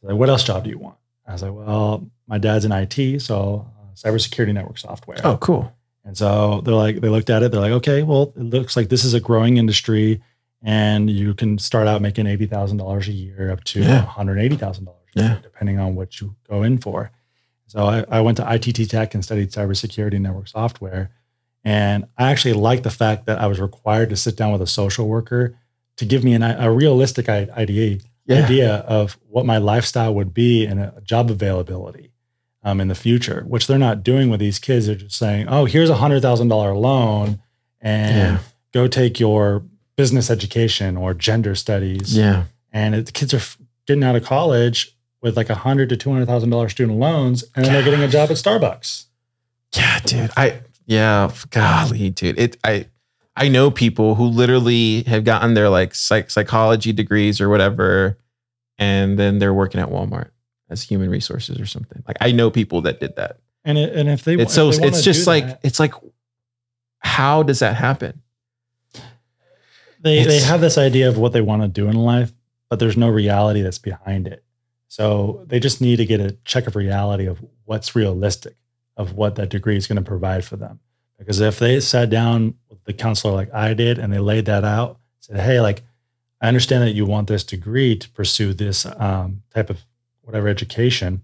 So 0.00 0.08
like, 0.08 0.16
what 0.16 0.28
else 0.28 0.44
job 0.44 0.64
do 0.64 0.70
you 0.70 0.78
want? 0.78 0.96
I 1.26 1.32
was 1.32 1.42
like, 1.42 1.52
well, 1.52 2.08
my 2.28 2.38
dad's 2.38 2.64
in 2.64 2.72
IT, 2.72 3.20
so 3.20 3.66
uh, 3.80 3.94
cybersecurity 3.94 4.54
network 4.54 4.78
software. 4.78 5.18
Oh, 5.24 5.36
cool. 5.38 5.72
And 6.06 6.16
so 6.16 6.60
they're 6.64 6.72
like, 6.74 7.00
they 7.00 7.08
looked 7.08 7.30
at 7.30 7.42
it. 7.42 7.50
They're 7.50 7.60
like, 7.60 7.72
okay, 7.72 8.02
well, 8.04 8.32
it 8.36 8.42
looks 8.44 8.76
like 8.76 8.88
this 8.88 9.04
is 9.04 9.12
a 9.12 9.20
growing 9.20 9.56
industry, 9.56 10.22
and 10.62 11.10
you 11.10 11.34
can 11.34 11.58
start 11.58 11.86
out 11.88 12.00
making 12.00 12.26
eighty 12.28 12.46
thousand 12.46 12.78
dollars 12.78 13.08
a 13.08 13.12
year 13.12 13.50
up 13.50 13.64
to 13.64 13.80
Yeah. 13.80 14.04
one 14.04 14.06
hundred 14.06 14.38
eighty 14.38 14.56
thousand 14.56 14.84
dollars 14.86 15.02
Yeah. 15.14 15.38
depending 15.42 15.78
on 15.80 15.94
what 15.96 16.20
you 16.20 16.36
go 16.48 16.62
in 16.62 16.78
for. 16.78 17.10
So 17.66 17.84
I, 17.84 18.04
I 18.08 18.20
went 18.20 18.36
to 18.38 18.44
ITT 18.54 18.88
Tech 18.88 19.14
and 19.14 19.24
studied 19.24 19.50
cybersecurity 19.50 20.20
network 20.20 20.46
software, 20.48 21.10
and 21.64 22.06
I 22.16 22.30
actually 22.30 22.54
liked 22.54 22.84
the 22.84 22.90
fact 22.90 23.26
that 23.26 23.40
I 23.40 23.48
was 23.48 23.58
required 23.60 24.10
to 24.10 24.16
sit 24.16 24.36
down 24.36 24.52
with 24.52 24.62
a 24.62 24.66
social 24.68 25.08
worker 25.08 25.58
to 25.96 26.04
give 26.04 26.22
me 26.22 26.34
an, 26.34 26.42
a 26.44 26.70
realistic 26.72 27.28
idea 27.28 27.98
Yeah. 28.26 28.44
idea 28.44 28.74
of 28.86 29.18
what 29.28 29.44
my 29.44 29.58
lifestyle 29.58 30.14
would 30.14 30.32
be 30.32 30.66
and 30.66 30.78
a 30.80 31.00
job 31.04 31.30
availability 31.32 32.12
um, 32.66 32.80
in 32.80 32.88
the 32.88 32.94
future, 32.96 33.44
which 33.46 33.66
they're 33.68 33.78
not 33.78 34.02
doing 34.02 34.28
with 34.28 34.40
these 34.40 34.58
kids. 34.58 34.86
They're 34.86 34.96
just 34.96 35.16
saying, 35.16 35.46
"Oh, 35.48 35.64
here's 35.64 35.88
a 35.88 35.94
hundred 35.96 36.20
thousand 36.20 36.48
dollar 36.48 36.74
loan, 36.74 37.38
and 37.80 38.16
Yeah. 38.16 38.38
go 38.74 38.88
take 38.88 39.20
your 39.20 39.62
business 39.96 40.28
education 40.30 40.96
or 40.96 41.14
gender 41.14 41.54
studies." 41.54 42.14
Yeah. 42.16 42.44
And 42.72 42.94
it, 42.96 43.06
the 43.06 43.12
kids 43.12 43.32
are 43.32 43.40
getting 43.86 44.02
out 44.04 44.16
of 44.16 44.24
college 44.24 44.96
with 45.22 45.36
like 45.36 45.48
a 45.48 45.54
hundred 45.54 45.88
to 45.90 45.96
two 45.96 46.10
hundred 46.12 46.26
thousand 46.26 46.50
dollar 46.50 46.68
student 46.68 46.98
loans, 46.98 47.44
and 47.54 47.64
then 47.64 47.72
they're 47.72 47.84
getting 47.84 48.02
a 48.02 48.08
job 48.08 48.30
at 48.30 48.36
Starbucks. 48.36 49.04
Yeah, 49.76 50.00
dude. 50.00 50.30
I 50.36 50.60
yeah, 50.86 51.30
golly, 51.50 52.10
dude. 52.10 52.38
It 52.38 52.56
I 52.64 52.86
I 53.36 53.48
know 53.48 53.70
people 53.70 54.16
who 54.16 54.24
literally 54.24 55.04
have 55.04 55.22
gotten 55.22 55.54
their 55.54 55.68
like 55.68 55.94
psych, 55.94 56.30
psychology 56.30 56.92
degrees 56.92 57.40
or 57.40 57.48
whatever, 57.48 58.18
and 58.76 59.18
then 59.18 59.38
they're 59.38 59.54
working 59.54 59.80
at 59.80 59.88
Walmart 59.88 60.30
as 60.68 60.82
human 60.82 61.10
resources 61.10 61.60
or 61.60 61.66
something. 61.66 62.02
Like 62.06 62.16
I 62.20 62.32
know 62.32 62.50
people 62.50 62.82
that 62.82 63.00
did 63.00 63.16
that. 63.16 63.38
And 63.64 63.78
it, 63.78 63.94
and 63.96 64.08
if 64.08 64.24
they 64.24 64.34
It's 64.34 64.54
so 64.54 64.70
they 64.70 64.86
it's 64.86 65.02
just 65.02 65.26
like 65.26 65.46
that, 65.46 65.60
it's 65.62 65.80
like 65.80 65.94
how 66.98 67.42
does 67.42 67.60
that 67.60 67.76
happen? 67.76 68.22
they 70.00 70.24
they 70.24 70.40
have 70.40 70.60
this 70.60 70.78
idea 70.78 71.08
of 71.08 71.18
what 71.18 71.32
they 71.32 71.40
want 71.40 71.62
to 71.62 71.68
do 71.68 71.88
in 71.88 71.96
life, 71.96 72.32
but 72.68 72.78
there's 72.78 72.96
no 72.96 73.08
reality 73.08 73.62
that's 73.62 73.78
behind 73.78 74.26
it. 74.26 74.44
So 74.88 75.44
they 75.46 75.58
just 75.58 75.80
need 75.80 75.96
to 75.96 76.06
get 76.06 76.20
a 76.20 76.32
check 76.44 76.66
of 76.66 76.76
reality 76.76 77.26
of 77.26 77.44
what's 77.64 77.96
realistic 77.96 78.56
of 78.96 79.12
what 79.12 79.34
that 79.34 79.50
degree 79.50 79.76
is 79.76 79.86
going 79.86 79.96
to 79.96 80.02
provide 80.02 80.44
for 80.44 80.56
them. 80.56 80.80
Because 81.18 81.40
if 81.40 81.58
they 81.58 81.80
sat 81.80 82.08
down 82.10 82.54
with 82.68 82.82
the 82.84 82.92
counselor 82.92 83.34
like 83.34 83.52
I 83.52 83.74
did 83.74 83.98
and 83.98 84.12
they 84.12 84.18
laid 84.18 84.46
that 84.46 84.64
out, 84.64 84.98
said, 85.20 85.40
"Hey, 85.40 85.60
like 85.60 85.82
I 86.40 86.48
understand 86.48 86.82
that 86.84 86.94
you 86.94 87.06
want 87.06 87.28
this 87.28 87.44
degree 87.44 87.96
to 87.96 88.08
pursue 88.10 88.52
this 88.52 88.86
um, 88.98 89.42
type 89.54 89.70
of 89.70 89.84
whatever 90.26 90.48
education, 90.48 91.22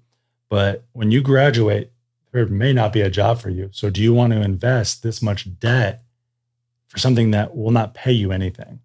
but 0.49 0.85
when 0.93 1.11
you 1.11 1.21
graduate, 1.21 1.91
there 2.33 2.47
may 2.47 2.73
not 2.73 2.93
be 2.93 3.03
a 3.03 3.11
job 3.11 3.39
for 3.41 3.51
you. 3.51 3.69
So 3.73 3.91
do 3.91 4.01
you 4.03 4.15
want 4.15 4.33
to 4.33 4.41
invest 4.41 5.03
this 5.03 5.21
much 5.21 5.59
debt 5.59 6.03
for 6.89 6.99
something 6.99 7.31
that 7.33 7.55
will 7.57 7.71
not 7.73 7.95
pay 7.95 8.13
you 8.13 8.33
anything?" 8.33 8.81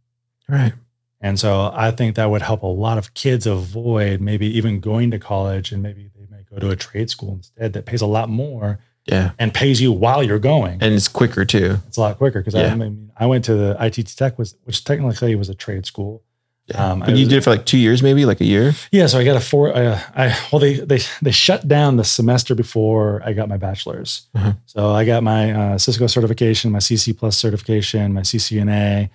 Right. 0.50 0.74
And 1.22 1.40
so 1.40 1.72
I 1.74 1.92
think 1.92 2.16
that 2.16 2.30
would 2.30 2.42
help 2.42 2.62
a 2.64 2.68
lot 2.68 2.98
of 2.98 3.14
kids 3.14 3.48
avoid 3.48 4.22
maybe 4.22 4.46
even 4.58 4.80
going 4.80 5.10
to 5.12 5.20
college 5.20 5.72
and 5.72 5.82
maybe 5.82 6.10
they 6.16 6.26
may 6.30 6.44
go 6.50 6.60
to 6.60 6.70
a 6.70 6.76
trade 6.76 7.10
school 7.10 7.34
instead 7.34 7.74
that 7.74 7.86
pays 7.86 8.02
a 8.02 8.06
lot 8.06 8.30
more 8.30 8.80
Yeah. 9.08 9.32
and 9.40 9.52
pays 9.54 9.82
you 9.82 9.92
while 9.92 10.22
you're 10.22 10.38
going. 10.40 10.78
And 10.82 10.94
it's 10.94 11.08
quicker 11.08 11.44
too. 11.44 11.78
it's 11.88 11.98
a 11.98 12.02
lot 12.02 12.18
quicker 12.18 12.40
because 12.40 12.54
Yeah. 12.54 12.72
I 12.72 12.76
mean 12.76 13.12
I 13.18 13.26
went 13.26 13.46
to 13.46 13.56
the 13.56 13.76
ITT 13.80 14.16
Tech 14.16 14.38
was 14.38 14.56
which 14.66 14.84
technically 14.84 15.34
was 15.36 15.50
a 15.50 15.56
trade 15.56 15.86
school. 15.86 16.22
Yeah. 16.68 16.92
Um, 16.92 17.00
but 17.00 17.10
I 17.10 17.12
you 17.14 17.20
was- 17.22 17.30
did 17.30 17.38
it 17.38 17.44
for 17.44 17.50
like 17.52 17.66
two 17.66 17.78
years, 17.78 18.04
maybe 18.04 18.26
like 18.26 18.42
a 18.42 18.46
year. 18.46 18.74
Yeah, 18.92 19.08
so 19.08 19.20
I 19.20 19.24
got 19.24 19.38
a 19.38 19.40
four. 19.40 19.74
Uh, 19.76 20.00
I 20.16 20.38
well 20.52 20.60
they 20.60 20.76
they 20.76 21.00
they 21.22 21.32
shut 21.32 21.68
down 21.68 21.96
the 21.98 22.04
semester 22.04 22.56
before 22.56 23.22
I 23.26 23.34
got 23.34 23.48
my 23.48 23.58
bachelor's. 23.58 24.28
Uh-huh. 24.36 24.54
So 24.66 24.90
I 24.92 25.06
got 25.06 25.24
my 25.24 25.52
uh, 25.52 25.78
Cisco 25.78 26.08
certification, 26.08 26.72
my 26.72 26.80
CC 26.80 27.18
plus 27.18 27.38
certification, 27.38 28.14
my 28.14 28.22
CCNA, 28.22 29.10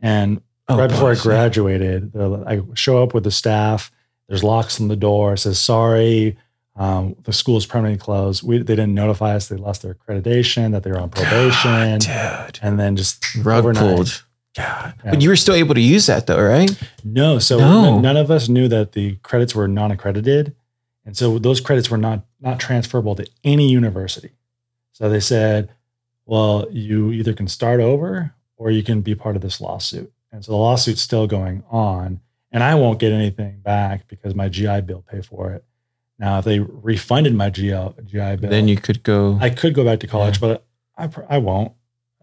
and 0.00 0.40
Oh, 0.68 0.76
right 0.76 0.90
before 0.90 1.10
I 1.10 1.14
boss, 1.14 1.24
yeah. 1.24 1.30
graduated, 1.30 2.16
I 2.16 2.60
show 2.74 3.00
up 3.00 3.14
with 3.14 3.22
the 3.22 3.30
staff. 3.30 3.92
There's 4.28 4.42
locks 4.42 4.80
on 4.80 4.88
the 4.88 4.96
door. 4.96 5.34
It 5.34 5.38
says, 5.38 5.60
sorry, 5.60 6.36
um, 6.74 7.14
the 7.22 7.32
school 7.32 7.56
is 7.56 7.66
permanently 7.66 8.02
closed. 8.04 8.42
We, 8.42 8.58
they 8.58 8.74
didn't 8.74 8.92
notify 8.94 9.36
us 9.36 9.46
they 9.46 9.54
lost 9.56 9.82
their 9.82 9.94
accreditation, 9.94 10.72
that 10.72 10.82
they 10.82 10.90
were 10.90 10.98
on 10.98 11.10
probation. 11.10 12.00
dude. 12.00 12.58
and 12.62 12.80
then 12.80 12.96
just 12.96 13.24
Rug 13.36 13.60
overnight. 13.64 13.94
pulled. 13.94 14.24
Yeah. 14.56 14.92
But 15.04 15.20
you 15.22 15.28
were 15.28 15.36
still 15.36 15.54
able 15.54 15.74
to 15.74 15.80
use 15.80 16.06
that 16.06 16.26
though, 16.26 16.40
right? 16.42 16.70
No, 17.04 17.38
so 17.38 17.58
No. 17.58 17.96
n- 17.96 18.02
none 18.02 18.16
of 18.16 18.30
us 18.30 18.48
knew 18.48 18.68
that 18.68 18.92
the 18.92 19.16
credits 19.16 19.54
were 19.54 19.68
non-accredited, 19.68 20.54
and 21.04 21.16
so 21.16 21.38
those 21.38 21.60
credits 21.60 21.90
were 21.90 21.98
not 21.98 22.24
not 22.40 22.58
transferable 22.60 23.14
to 23.16 23.26
any 23.44 23.68
university. 23.70 24.30
So 24.92 25.08
they 25.08 25.20
said, 25.20 25.68
"Well, 26.24 26.66
you 26.70 27.12
either 27.12 27.32
can 27.34 27.48
start 27.48 27.80
over 27.80 28.32
or 28.56 28.70
you 28.70 28.82
can 28.82 29.00
be 29.02 29.14
part 29.14 29.36
of 29.36 29.42
this 29.42 29.60
lawsuit." 29.60 30.12
And 30.32 30.44
so 30.44 30.52
the 30.52 30.58
lawsuit's 30.58 31.00
still 31.02 31.26
going 31.26 31.62
on, 31.70 32.20
and 32.52 32.62
I 32.62 32.74
won't 32.76 32.98
get 32.98 33.12
anything 33.12 33.60
back 33.62 34.08
because 34.08 34.34
my 34.34 34.48
GI 34.48 34.80
Bill 34.82 35.02
pay 35.10 35.20
for 35.22 35.52
it. 35.52 35.64
Now, 36.18 36.38
if 36.38 36.44
they 36.46 36.60
refunded 36.60 37.34
my 37.34 37.50
GI, 37.50 37.90
GI 38.06 38.36
Bill, 38.36 38.50
Then 38.50 38.68
you 38.68 38.76
could 38.78 39.02
go. 39.02 39.38
I 39.40 39.50
could 39.50 39.74
go 39.74 39.84
back 39.84 40.00
to 40.00 40.06
college, 40.06 40.40
but 40.40 40.64
I 40.96 41.08
I 41.28 41.38
won't 41.38 41.72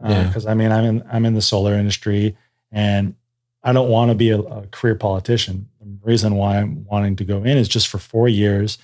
Uh, 0.03 0.09
yeah. 0.09 0.27
because 0.27 0.45
I 0.45 0.53
mean 0.53 0.71
I'm 0.71 0.83
in 0.83 1.03
I'm 1.11 1.25
in 1.25 1.33
the 1.33 1.41
solar 1.41 1.73
industry 1.73 2.37
and 2.71 3.15
I 3.63 3.71
don't 3.73 3.89
want 3.89 4.11
to 4.11 4.15
be 4.15 4.29
a, 4.29 4.39
a 4.39 4.67
career 4.67 4.95
politician. 4.95 5.69
The 5.79 6.07
reason 6.07 6.35
why 6.35 6.57
I'm 6.57 6.85
wanting 6.85 7.15
to 7.17 7.23
go 7.23 7.43
in 7.43 7.57
is 7.57 7.67
just 7.67 7.87
for 7.87 7.97
four 7.97 8.27
years 8.27 8.77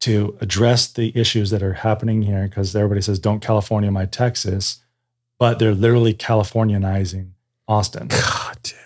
to 0.00 0.36
address 0.40 0.92
the 0.92 1.12
issues 1.18 1.50
that 1.50 1.62
are 1.62 1.72
happening 1.72 2.22
here 2.22 2.46
because 2.46 2.74
everybody 2.76 3.00
says 3.00 3.18
don't 3.18 3.40
California 3.40 3.90
my 3.90 4.06
Texas, 4.06 4.80
but 5.38 5.58
they're 5.58 5.74
literally 5.74 6.14
Californianizing 6.14 7.30
Austin. 7.66 8.08
God, 8.08 8.58
dude. 8.62 8.76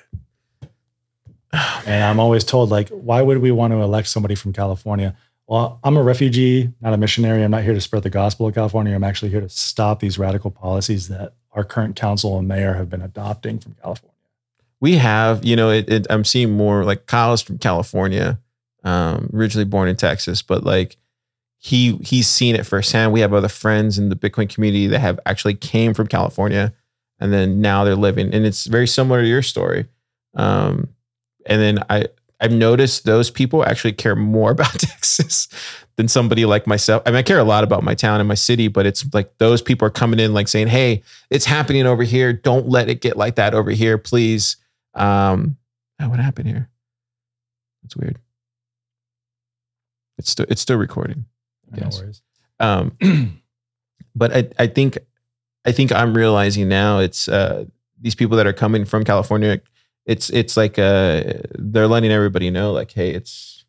And 1.86 2.04
I'm 2.04 2.18
always 2.18 2.44
told, 2.44 2.70
like, 2.70 2.88
why 2.88 3.20
would 3.20 3.38
we 3.38 3.50
want 3.50 3.72
to 3.72 3.82
elect 3.82 4.08
somebody 4.08 4.34
from 4.34 4.52
California? 4.52 5.14
Well, 5.46 5.80
I'm 5.84 5.96
a 5.96 6.02
refugee, 6.02 6.72
not 6.80 6.94
a 6.94 6.96
missionary. 6.96 7.42
I'm 7.42 7.50
not 7.50 7.62
here 7.62 7.74
to 7.74 7.80
spread 7.80 8.04
the 8.04 8.10
gospel 8.10 8.46
of 8.46 8.54
California. 8.54 8.94
I'm 8.94 9.04
actually 9.04 9.30
here 9.30 9.40
to 9.40 9.48
stop 9.48 10.00
these 10.00 10.18
radical 10.18 10.50
policies 10.50 11.08
that 11.08 11.34
our 11.52 11.64
current 11.64 11.96
council 11.96 12.38
and 12.38 12.48
mayor 12.48 12.74
have 12.74 12.88
been 12.88 13.02
adopting 13.02 13.58
from 13.58 13.74
California. 13.82 14.14
we 14.80 14.96
have, 14.96 15.44
you 15.44 15.54
know, 15.54 15.70
it, 15.70 15.88
it, 15.88 16.06
I'm 16.10 16.24
seeing 16.24 16.56
more 16.56 16.84
like 16.84 17.06
Kyle's 17.06 17.42
from 17.42 17.58
California, 17.58 18.38
um, 18.84 19.30
originally 19.32 19.64
born 19.64 19.88
in 19.88 19.96
Texas, 19.96 20.42
but 20.42 20.64
like 20.64 20.96
he 21.58 21.96
he's 21.98 22.26
seen 22.26 22.56
it 22.56 22.66
firsthand. 22.66 23.12
We 23.12 23.20
have 23.20 23.32
other 23.32 23.48
friends 23.48 23.98
in 23.98 24.08
the 24.08 24.16
Bitcoin 24.16 24.52
community 24.52 24.88
that 24.88 24.98
have 24.98 25.20
actually 25.26 25.54
came 25.54 25.94
from 25.94 26.08
California, 26.08 26.72
and 27.20 27.32
then 27.32 27.60
now 27.60 27.84
they're 27.84 27.94
living, 27.94 28.34
and 28.34 28.44
it's 28.44 28.66
very 28.66 28.88
similar 28.88 29.22
to 29.22 29.28
your 29.28 29.42
story. 29.42 29.86
Um, 30.34 30.88
and 31.46 31.60
then 31.60 31.78
I 31.88 32.06
I've 32.42 32.52
noticed 32.52 33.04
those 33.04 33.30
people 33.30 33.64
actually 33.64 33.92
care 33.92 34.16
more 34.16 34.50
about 34.56 34.72
Texas 34.72 35.48
than 35.96 36.08
somebody 36.08 36.44
like 36.44 36.66
myself. 36.66 37.02
I 37.06 37.10
mean, 37.10 37.18
I 37.18 37.22
care 37.22 37.38
a 37.38 37.44
lot 37.44 37.64
about 37.64 37.82
my 37.84 37.94
town 37.94 38.18
and 38.20 38.28
my 38.28 38.34
city, 38.34 38.68
but 38.68 38.84
it's 38.84 39.06
like 39.14 39.38
those 39.38 39.62
people 39.62 39.86
are 39.86 39.90
coming 39.90 40.18
in 40.20 40.34
like 40.34 40.48
saying, 40.48 40.66
"Hey, 40.68 41.02
it's 41.30 41.44
happening 41.44 41.86
over 41.86 42.02
here. 42.02 42.32
Don't 42.32 42.68
let 42.68 42.88
it 42.90 43.00
get 43.00 43.16
like 43.16 43.36
that 43.36 43.54
over 43.54 43.70
here, 43.70 43.96
please." 43.96 44.56
Um, 44.94 45.56
oh, 46.00 46.08
what 46.08 46.18
happened 46.18 46.48
here? 46.48 46.68
That's 47.82 47.96
weird. 47.96 48.18
It's 50.18 50.30
still 50.30 50.46
it's 50.48 50.60
still 50.60 50.76
recording. 50.78 51.24
No 51.70 51.78
Yes. 51.84 52.00
worries. 52.00 52.22
Um, 52.60 52.92
but 54.14 54.34
I, 54.36 54.48
I 54.58 54.66
think 54.66 54.98
I 55.64 55.72
think 55.72 55.92
I'm 55.92 56.14
realizing 56.14 56.68
now 56.68 56.98
it's 56.98 57.28
uh, 57.28 57.64
these 58.00 58.14
people 58.14 58.36
that 58.36 58.46
are 58.46 58.52
coming 58.52 58.84
from 58.84 59.04
California. 59.04 59.60
It's 60.04 60.30
it's 60.30 60.56
like 60.56 60.78
uh, 60.78 61.34
they're 61.58 61.86
letting 61.86 62.10
everybody 62.10 62.50
know 62.50 62.72
like, 62.72 62.92
hey, 62.92 63.10
it's 63.10 63.64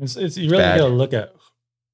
It's, 0.00 0.16
it's 0.16 0.36
you 0.36 0.50
really 0.50 0.62
got 0.62 0.76
to 0.76 0.86
look 0.86 1.12
at 1.12 1.34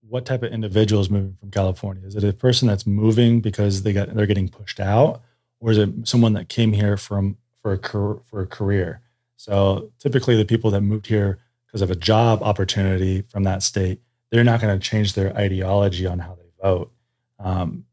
what 0.08 0.26
type 0.26 0.42
of 0.42 0.52
individual 0.52 1.00
is 1.00 1.10
moving 1.10 1.36
from 1.38 1.50
California. 1.50 2.06
Is 2.06 2.16
it 2.16 2.24
a 2.24 2.32
person 2.32 2.68
that's 2.68 2.86
moving 2.86 3.40
because 3.40 3.82
they 3.82 3.92
got 3.92 4.14
they're 4.14 4.26
getting 4.26 4.48
pushed 4.48 4.80
out, 4.80 5.22
or 5.60 5.70
is 5.70 5.78
it 5.78 6.06
someone 6.06 6.34
that 6.34 6.48
came 6.48 6.72
here 6.72 6.96
from 6.96 7.36
for 7.62 7.72
a 7.72 7.78
for 8.22 8.40
a 8.40 8.46
career? 8.46 9.00
So 9.36 9.90
typically, 9.98 10.36
the 10.36 10.44
people 10.44 10.70
that 10.72 10.82
moved 10.82 11.06
here 11.06 11.38
because 11.66 11.82
of 11.82 11.90
a 11.90 11.96
job 11.96 12.42
opportunity 12.42 13.22
from 13.22 13.44
that 13.44 13.62
state, 13.62 14.00
they're 14.30 14.44
not 14.44 14.60
going 14.60 14.78
to 14.78 14.84
change 14.84 15.14
their 15.14 15.34
ideology 15.36 16.06
on 16.06 16.18
how 16.18 16.34
they 16.34 16.50
vote. 16.62 16.92
Um, 17.38 17.84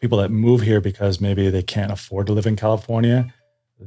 people 0.00 0.18
that 0.18 0.30
move 0.30 0.62
here 0.62 0.80
because 0.80 1.20
maybe 1.20 1.50
they 1.50 1.62
can't 1.62 1.92
afford 1.92 2.26
to 2.26 2.32
live 2.32 2.46
in 2.46 2.56
California, 2.56 3.32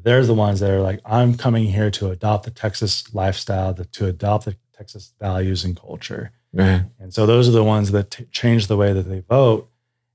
they're 0.04 0.26
the 0.26 0.34
ones 0.34 0.60
that 0.60 0.72
are 0.72 0.82
like, 0.82 1.00
I'm 1.06 1.36
coming 1.36 1.66
here 1.66 1.92
to 1.92 2.10
adopt 2.12 2.46
the 2.46 2.52
Texas 2.52 3.14
lifestyle, 3.14 3.74
the, 3.74 3.86
to 3.86 4.08
adopt 4.08 4.46
the 4.46 4.56
Texas 4.78 5.14
values 5.20 5.64
and 5.64 5.80
culture. 5.80 6.32
eh, 6.58 6.82
And 7.00 7.14
so 7.14 7.26
those 7.26 7.48
are 7.48 7.52
the 7.52 7.64
ones 7.64 7.92
that 7.92 8.12
t- 8.12 8.26
change 8.32 8.68
the 8.68 8.78
way 8.78 8.94
that 8.94 9.04
they 9.10 9.22
vote. 9.22 9.70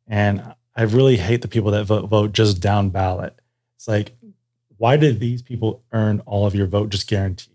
And 0.06 0.54
I 0.76 0.82
really 0.82 1.16
hate 1.16 1.42
the 1.42 1.48
people 1.48 1.70
that 1.72 1.84
vote, 1.84 2.06
vote 2.08 2.32
just 2.32 2.60
down 2.60 2.90
ballot. 2.90 3.38
It's 3.76 3.88
like, 3.88 4.16
why 4.76 4.96
did 4.96 5.20
these 5.20 5.42
people 5.42 5.82
earn 5.92 6.20
all 6.26 6.46
of 6.46 6.54
your 6.54 6.66
vote 6.66 6.90
just 6.90 7.06
guaranteed? 7.08 7.54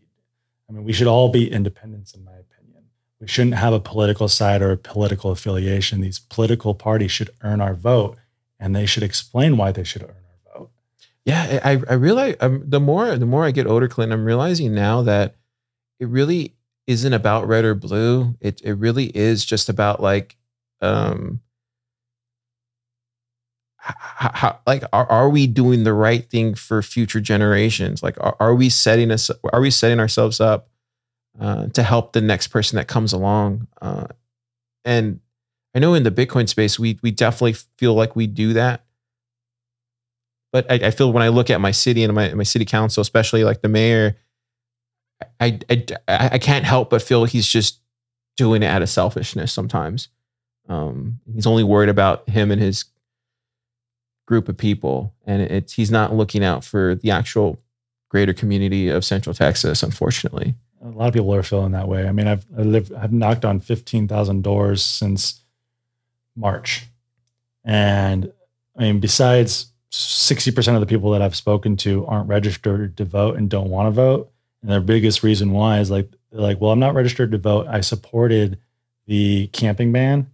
I 0.70 0.74
mean, 0.74 0.84
we 0.84 0.94
should 0.94 1.08
all 1.08 1.30
be 1.30 1.52
independents, 1.52 2.14
in 2.14 2.24
my 2.24 2.32
opinion. 2.34 2.84
We 3.20 3.28
shouldn't 3.28 3.56
have 3.56 3.74
a 3.74 3.80
political 3.80 4.28
side 4.28 4.62
or 4.62 4.72
a 4.72 4.78
political 4.78 5.32
affiliation. 5.32 6.02
These 6.02 6.20
political 6.20 6.74
parties 6.76 7.12
should 7.12 7.30
earn 7.42 7.62
our 7.62 7.74
vote 7.74 8.18
and 8.60 8.76
they 8.76 8.86
should 8.86 9.04
explain 9.04 9.58
why 9.58 9.72
they 9.72 9.84
should 9.84 10.04
earn. 10.04 10.16
Yeah. 11.26 11.60
I 11.64 11.82
I 11.90 11.94
realize 11.96 12.36
the 12.40 12.80
more 12.80 13.18
the 13.18 13.26
more 13.26 13.46
I 13.46 13.52
get 13.52 13.68
older, 13.68 13.88
Clinton, 13.88 14.20
I'm 14.20 14.26
realizing 14.26 14.74
now 14.74 15.02
that 15.04 15.36
it 16.00 16.08
really 16.08 16.56
isn't 16.88 17.14
about 17.14 17.48
red 17.48 17.66
or 17.66 17.76
blue. 17.76 18.36
It 18.42 18.62
it 18.64 18.74
really 18.74 19.06
is 19.16 19.46
just 19.46 19.70
about 19.70 20.02
like 20.02 20.38
um 20.82 21.42
how, 23.86 24.32
how 24.34 24.60
like 24.66 24.84
are, 24.94 25.10
are 25.12 25.30
we 25.30 25.48
doing 25.48 25.84
the 25.84 25.94
right 25.94 26.30
thing 26.30 26.56
for 26.56 26.82
future 26.82 27.22
generations 27.22 28.02
like 28.02 28.18
are, 28.20 28.36
are 28.40 28.56
we 28.56 28.70
setting 28.70 29.12
us 29.12 29.30
are 29.54 29.62
we 29.62 29.70
setting 29.70 30.00
ourselves 30.00 30.40
up 30.42 30.70
uh, 31.40 31.68
to 31.68 31.84
help 31.84 32.14
the 32.14 32.22
next 32.22 32.48
person 32.48 32.78
that 32.78 32.88
comes 32.88 33.14
along 33.14 33.68
uh, 33.82 34.08
and 34.86 35.20
i 35.76 35.80
know 35.80 35.94
in 35.94 36.04
the 36.04 36.12
bitcoin 36.12 36.50
space 36.50 36.80
we 36.80 37.00
we 37.04 37.12
definitely 37.12 37.54
feel 37.78 37.94
like 37.94 38.16
we 38.16 38.28
do 38.28 38.54
that 38.54 38.85
but 40.52 40.70
I, 40.72 40.76
I 40.76 40.92
feel 40.92 41.12
when 41.12 41.24
i 41.24 41.30
look 41.30 41.50
at 41.50 41.62
my 41.62 41.72
city 41.72 42.04
and 42.04 42.14
my, 42.14 42.34
my 42.34 42.44
city 42.44 42.66
council 42.66 43.02
especially 43.02 43.44
like 43.44 43.62
the 43.62 43.70
mayor 43.70 44.18
I, 45.40 45.60
I 45.70 45.86
i 46.08 46.38
can't 46.38 46.66
help 46.66 46.90
but 46.90 47.02
feel 47.02 47.26
he's 47.26 47.48
just 47.48 47.80
doing 48.36 48.64
it 48.64 48.68
out 48.68 48.82
of 48.82 48.90
selfishness 48.90 49.52
sometimes. 49.52 50.10
Um, 50.68 51.20
he's 51.34 51.48
only 51.48 51.64
worried 51.64 51.90
about 51.90 52.28
him 52.30 52.52
and 52.52 52.62
his 52.62 52.86
group 54.26 54.50
of 54.50 54.58
people. 54.58 55.14
And 55.26 55.42
it's 55.42 55.74
he's 55.74 55.92
not 55.92 56.14
looking 56.14 56.44
out 56.44 56.64
for 56.64 56.96
the 56.96 57.12
actual 57.12 57.60
greater 58.10 58.34
community 58.34 58.88
of 58.90 59.04
central 59.04 59.34
texas 59.34 59.84
unfortunately. 59.84 60.56
A 60.84 60.90
lot 60.90 61.08
of 61.08 61.14
people 61.14 61.34
are 61.34 61.44
feeling 61.44 61.72
that 61.72 61.88
way. 61.88 62.08
I 62.08 62.12
mean, 62.12 62.28
I've 62.28 62.46
I 62.58 62.62
I've 63.02 63.12
knocked 63.12 63.44
on 63.44 63.60
fifteen 63.60 64.08
thousand 64.08 64.44
doors 64.44 64.84
since 64.84 65.42
March, 66.36 66.86
and 67.64 68.32
I 68.78 68.84
mean, 68.84 69.00
besides 69.00 69.68
sixty 69.96 70.52
percent 70.52 70.76
of 70.76 70.82
the 70.82 70.88
people 70.88 71.12
that 71.12 71.22
I've 71.22 71.36
spoken 71.36 71.76
to 71.78 72.06
aren't 72.06 72.28
registered 72.28 72.98
to 72.98 73.06
vote 73.06 73.38
and 73.38 73.50
don't 73.50 73.70
want 73.70 73.88
to 73.88 73.92
vote, 73.92 74.32
and 74.62 74.72
their 74.72 74.82
biggest 74.82 75.24
reason 75.24 75.52
why 75.52 75.80
is 75.80 75.92
like 75.92 76.10
like, 76.32 76.60
well, 76.60 76.72
I'm 76.72 76.80
not 76.80 76.96
registered 76.96 77.32
to 77.32 77.38
vote. 77.38 77.68
I 77.68 77.82
supported 77.82 78.60
the 79.08 79.48
camping 79.48 79.92
ban, 79.92 80.28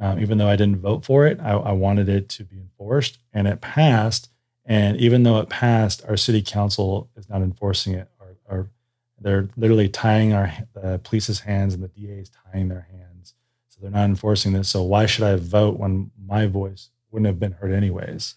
um, 0.00 0.20
even 0.20 0.38
though 0.38 0.48
I 0.48 0.56
didn't 0.56 0.80
vote 0.80 1.04
for 1.04 1.26
it. 1.26 1.38
I, 1.40 1.52
I 1.52 1.72
wanted 1.72 2.08
it 2.08 2.28
to 2.30 2.44
be 2.44 2.56
enforced, 2.56 3.18
and 3.32 3.46
it 3.46 3.60
passed. 3.60 4.30
And 4.64 4.96
even 4.96 5.24
though 5.24 5.40
it 5.40 5.50
passed, 5.50 6.04
our 6.08 6.16
city 6.16 6.40
council 6.40 7.10
is 7.16 7.28
not 7.28 7.42
enforcing 7.42 7.94
it. 7.94 8.08
Our, 8.18 8.36
our 8.48 8.68
they're 9.20 9.48
literally 9.56 9.88
tying 9.88 10.32
our 10.32 10.52
police's 11.02 11.40
hands 11.40 11.74
and 11.74 11.82
the 11.82 11.88
DA 11.88 12.18
is 12.18 12.30
tying 12.52 12.68
their 12.68 12.86
hands. 12.90 13.34
So 13.68 13.78
they're 13.80 13.90
not 13.90 14.04
enforcing 14.04 14.52
this. 14.52 14.68
So 14.68 14.82
why 14.82 15.06
should 15.06 15.24
I 15.24 15.36
vote 15.36 15.78
when 15.78 16.10
my 16.26 16.46
voice 16.46 16.90
wouldn't 17.10 17.26
have 17.26 17.40
been 17.40 17.52
heard 17.52 17.72
anyways? 17.72 18.36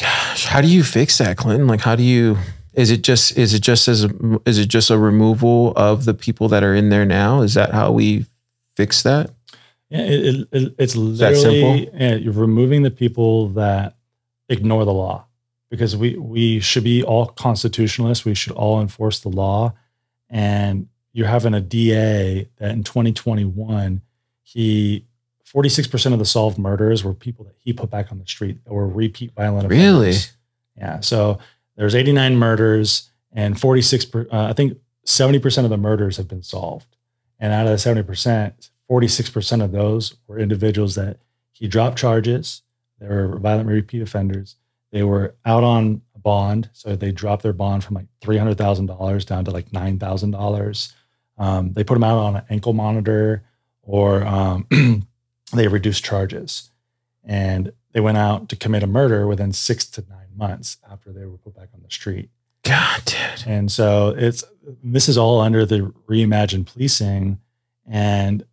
Gosh 0.00 0.44
how 0.46 0.60
do 0.60 0.68
you 0.68 0.82
fix 0.84 1.18
that 1.18 1.36
clinton? 1.36 1.66
Like 1.66 1.80
how 1.80 1.96
do 1.96 2.02
you 2.02 2.36
is 2.74 2.90
it 2.90 3.02
just 3.02 3.36
is 3.38 3.54
it 3.54 3.60
just 3.62 3.86
as 3.88 4.04
a, 4.04 4.40
is 4.46 4.58
it 4.58 4.66
just 4.66 4.90
a 4.90 4.98
removal 4.98 5.72
of 5.76 6.04
the 6.04 6.14
people 6.14 6.48
that 6.48 6.62
are 6.64 6.74
in 6.74 6.88
there 6.88 7.04
now? 7.04 7.42
Is 7.42 7.54
that 7.54 7.70
how 7.72 7.92
we 7.92 8.26
fix 8.76 9.02
that? 9.04 9.30
Yeah, 9.90 10.00
it, 10.00 10.24
it, 10.26 10.48
it- 10.52 10.74
it's 10.78 10.94
that 10.94 11.00
literally 11.34 11.90
yeah, 11.94 12.14
you're 12.16 12.32
removing 12.32 12.82
the 12.82 12.90
people 12.90 13.48
that 13.50 13.96
ignore 14.48 14.84
the 14.84 14.92
law. 14.92 15.26
Because 15.70 15.96
we 15.96 16.16
we 16.16 16.60
should 16.60 16.84
be 16.84 17.02
all 17.02 17.26
constitutionalists. 17.26 18.24
We 18.24 18.34
should 18.34 18.52
all 18.52 18.80
enforce 18.80 19.20
the 19.20 19.28
law, 19.28 19.72
and 20.30 20.88
you're 21.12 21.26
having 21.26 21.52
a 21.54 21.60
DA 21.60 22.48
that 22.58 22.70
in 22.70 22.84
2021 22.84 24.00
he 24.42 25.04
46% 25.54 26.12
of 26.12 26.18
the 26.18 26.24
solved 26.24 26.58
murders 26.58 27.04
were 27.04 27.14
people 27.14 27.44
that 27.44 27.54
he 27.58 27.72
put 27.72 27.90
back 27.90 28.10
on 28.10 28.18
the 28.18 28.26
street 28.26 28.64
that 28.64 28.72
were 28.72 28.88
repeat 28.88 29.32
violent 29.34 29.66
offenders. 29.66 29.84
Really? 29.84 30.14
Yeah. 30.76 31.00
So 31.00 31.38
there's 31.76 31.94
89 31.94 32.36
murders 32.36 33.10
and 33.32 33.58
46 33.58 34.04
per, 34.06 34.26
uh, 34.32 34.48
I 34.48 34.52
think 34.52 34.78
70% 35.06 35.64
of 35.64 35.70
the 35.70 35.76
murders 35.76 36.16
have 36.16 36.28
been 36.28 36.42
solved. 36.42 36.96
And 37.38 37.52
out 37.52 37.66
of 37.66 37.70
the 37.70 37.76
70%, 37.76 38.70
46% 38.90 39.64
of 39.64 39.72
those 39.72 40.14
were 40.26 40.38
individuals 40.38 40.94
that 40.96 41.18
he 41.52 41.68
dropped 41.68 41.98
charges. 41.98 42.62
They 42.98 43.06
were 43.06 43.38
violent 43.38 43.68
repeat 43.68 44.02
offenders. 44.02 44.56
They 44.90 45.02
were 45.02 45.34
out 45.44 45.64
on 45.64 46.02
a 46.14 46.18
bond. 46.18 46.70
So 46.72 46.96
they 46.96 47.12
dropped 47.12 47.42
their 47.42 47.52
bond 47.52 47.84
from 47.84 47.94
like 47.94 48.06
$300,000 48.22 49.26
down 49.26 49.44
to 49.44 49.50
like 49.50 49.70
$9,000. 49.70 50.92
Um, 51.36 51.72
they 51.72 51.84
put 51.84 51.94
them 51.94 52.04
out 52.04 52.18
on 52.18 52.36
an 52.36 52.44
ankle 52.50 52.72
monitor 52.72 53.44
or 53.82 54.24
um, 54.24 54.66
they 55.52 55.68
reduced 55.68 56.04
charges. 56.04 56.70
And 57.24 57.72
they 57.92 58.00
went 58.00 58.18
out 58.18 58.48
to 58.50 58.56
commit 58.56 58.82
a 58.82 58.86
murder 58.86 59.26
within 59.26 59.52
six 59.52 59.86
to 59.86 60.04
nine 60.10 60.28
months 60.36 60.78
after 60.90 61.12
they 61.12 61.24
were 61.24 61.38
put 61.38 61.56
back 61.56 61.68
on 61.74 61.80
the 61.82 61.90
street. 61.90 62.28
god 62.64 63.02
dude 63.04 63.46
And 63.46 63.70
so 63.70 64.14
it's 64.18 64.44
this 64.82 65.08
is 65.08 65.16
all 65.16 65.40
under 65.40 65.64
the 65.64 65.92
reimagined 66.08 66.66
policing, 66.66 67.38
and 67.86 68.44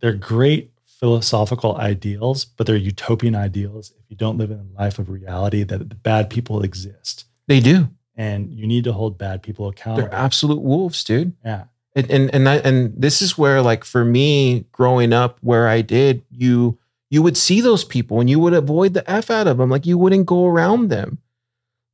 they're 0.00 0.12
great 0.12 0.70
philosophical 0.86 1.76
ideals, 1.76 2.44
but 2.44 2.66
they're 2.66 2.76
utopian 2.76 3.34
ideals 3.34 3.92
if 3.98 4.04
you 4.08 4.16
don't 4.16 4.38
live 4.38 4.50
in 4.50 4.58
a 4.60 4.80
life 4.80 4.98
of 4.98 5.08
reality 5.10 5.64
that 5.64 5.88
the 5.88 5.94
bad 5.96 6.30
people 6.30 6.62
exist. 6.62 7.24
they 7.48 7.60
do 7.60 7.88
And 8.16 8.52
you 8.52 8.66
need 8.66 8.84
to 8.84 8.92
hold 8.92 9.18
bad 9.18 9.42
people 9.42 9.68
accountable. 9.68 10.08
they're 10.08 10.14
absolute 10.18 10.62
wolves 10.62 11.02
dude 11.04 11.32
yeah. 11.44 11.64
And 11.94 12.10
and 12.10 12.30
and, 12.34 12.48
and 12.48 12.94
this 12.96 13.22
is 13.22 13.36
where 13.36 13.62
like 13.62 13.84
for 13.84 14.04
me 14.04 14.64
growing 14.72 15.12
up 15.12 15.38
where 15.40 15.68
i 15.68 15.80
did 15.80 16.22
you 16.30 16.78
you 17.12 17.20
would 17.20 17.36
see 17.36 17.60
those 17.60 17.84
people 17.84 18.20
and 18.20 18.30
you 18.30 18.38
would 18.38 18.54
avoid 18.54 18.94
the 18.94 19.08
f 19.08 19.30
out 19.30 19.46
of 19.46 19.58
them. 19.58 19.68
Like 19.68 19.84
you 19.84 19.98
wouldn't 19.98 20.24
go 20.24 20.46
around 20.46 20.88
them. 20.88 21.18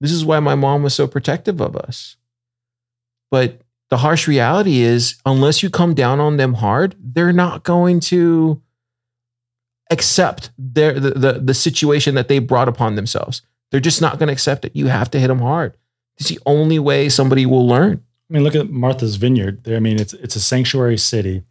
This 0.00 0.12
is 0.12 0.24
why 0.24 0.38
my 0.38 0.54
mom 0.54 0.84
was 0.84 0.94
so 0.94 1.08
protective 1.08 1.60
of 1.60 1.74
us. 1.74 2.14
But 3.28 3.60
the 3.90 3.96
harsh 3.96 4.28
reality 4.28 4.78
is 4.78 5.16
unless 5.26 5.60
you 5.60 5.70
come 5.70 5.92
down 5.92 6.20
on 6.20 6.36
them 6.36 6.54
hard 6.54 6.94
they're 7.00 7.32
not 7.32 7.64
going 7.64 7.98
to 7.98 8.62
accept 9.90 10.50
their 10.56 11.00
the, 11.00 11.10
the, 11.10 11.32
the 11.40 11.54
situation 11.54 12.14
that 12.14 12.28
they 12.28 12.38
brought 12.38 12.68
upon 12.68 12.94
themselves. 12.94 13.42
They're 13.72 13.80
just 13.80 14.00
not 14.00 14.20
going 14.20 14.28
to 14.28 14.32
accept 14.32 14.64
it. 14.64 14.76
You 14.76 14.86
have 14.86 15.10
to 15.10 15.18
hit 15.18 15.26
them 15.26 15.40
hard. 15.40 15.76
It's 16.18 16.28
the 16.28 16.38
only 16.46 16.78
way 16.78 17.08
somebody 17.08 17.44
will 17.44 17.66
learn 17.66 18.04
I 18.28 18.34
mean, 18.34 18.44
look 18.44 18.54
at 18.54 18.70
Martha's 18.70 19.16
Vineyard. 19.16 19.64
There, 19.64 19.76
I 19.76 19.80
mean, 19.80 20.00
it's 20.00 20.12
it's 20.12 20.36
a 20.36 20.40
sanctuary 20.40 20.98
city. 20.98 21.42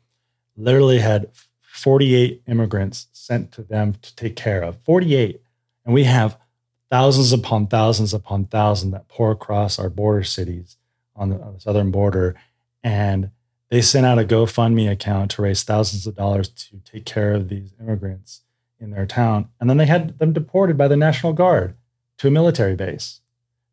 Literally 0.55 0.99
had 0.99 1.29
48 1.61 2.41
immigrants 2.47 3.07
sent 3.13 3.51
to 3.53 3.63
them 3.63 3.95
to 4.01 4.15
take 4.15 4.35
care 4.35 4.61
of. 4.61 4.77
48. 4.83 5.41
And 5.85 5.93
we 5.93 6.05
have 6.05 6.37
thousands 6.89 7.33
upon 7.33 7.67
thousands 7.67 8.13
upon 8.13 8.45
thousands 8.45 8.93
that 8.93 9.07
pour 9.07 9.31
across 9.31 9.77
our 9.77 9.89
border 9.89 10.23
cities 10.23 10.77
on 11.15 11.29
the, 11.29 11.41
on 11.41 11.53
the 11.53 11.59
southern 11.59 11.91
border. 11.91 12.35
and 12.83 13.31
they 13.69 13.81
sent 13.81 14.05
out 14.05 14.19
a 14.19 14.23
GoFundMe 14.23 14.89
account 14.89 15.31
to 15.31 15.41
raise 15.41 15.63
thousands 15.63 16.07
of 16.07 16.15
dollars 16.15 16.47
to 16.47 16.77
take 16.89 17.05
care 17.05 17.33
of 17.33 17.49
these 17.49 17.73
immigrants 17.79 18.41
in 18.79 18.91
their 18.91 19.05
town. 19.05 19.49
And 19.59 19.69
then 19.69 19.77
they 19.77 19.85
had 19.85 20.19
them 20.19 20.33
deported 20.33 20.77
by 20.77 20.87
the 20.87 20.95
National 20.95 21.33
Guard 21.33 21.75
to 22.19 22.27
a 22.27 22.31
military 22.31 22.75
base. 22.75 23.21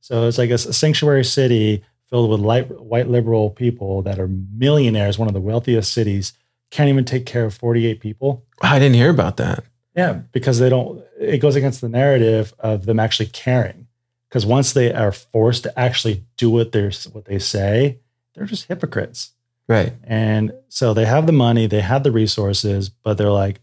So 0.01 0.27
it's 0.27 0.39
like 0.39 0.51
a 0.51 0.59
sanctuary 0.59 1.25
city 1.25 1.85
filled 2.15 2.31
with 2.31 2.39
light, 2.39 2.81
white 2.81 3.09
liberal 3.09 3.51
people 3.51 4.01
that 4.03 4.21
are 4.21 4.29
millionaires, 4.29 5.19
one 5.19 5.27
of 5.27 5.35
the 5.35 5.41
wealthiest 5.41 5.93
cities, 5.93 6.33
can't 6.71 6.89
even 6.89 7.05
take 7.05 7.27
care 7.27 7.45
of 7.45 7.53
48 7.55 7.99
people. 7.99 8.45
I 8.63 8.79
didn't 8.79 8.95
hear 8.95 9.11
about 9.11 9.37
that. 9.39 9.65
Yeah, 9.97 10.21
because 10.31 10.61
they 10.61 10.69
don't, 10.69 11.05
it 11.19 11.39
goes 11.39 11.57
against 11.57 11.81
the 11.81 11.89
narrative 11.89 12.55
of 12.61 12.87
them 12.87 13.01
actually 13.01 13.27
caring. 13.27 13.89
Because 14.29 14.47
once 14.47 14.73
they 14.75 14.93
are 14.93 15.11
forced 15.11 15.65
to 15.65 15.77
actually 15.77 16.23
do 16.37 16.51
what 16.51 16.71
they're 16.71 16.93
what 17.11 17.25
they 17.25 17.41
say, 17.41 17.99
they're 18.35 18.47
just 18.47 18.69
hypocrites. 18.69 19.33
Right. 19.67 19.93
And 20.05 20.53
so 20.69 20.95
they 20.95 21.07
have 21.07 21.27
the 21.27 21.33
money, 21.33 21.67
they 21.67 21.81
have 21.81 22.05
the 22.05 22.13
resources, 22.13 22.91
but 22.91 23.19
they're 23.19 23.33
like, 23.33 23.61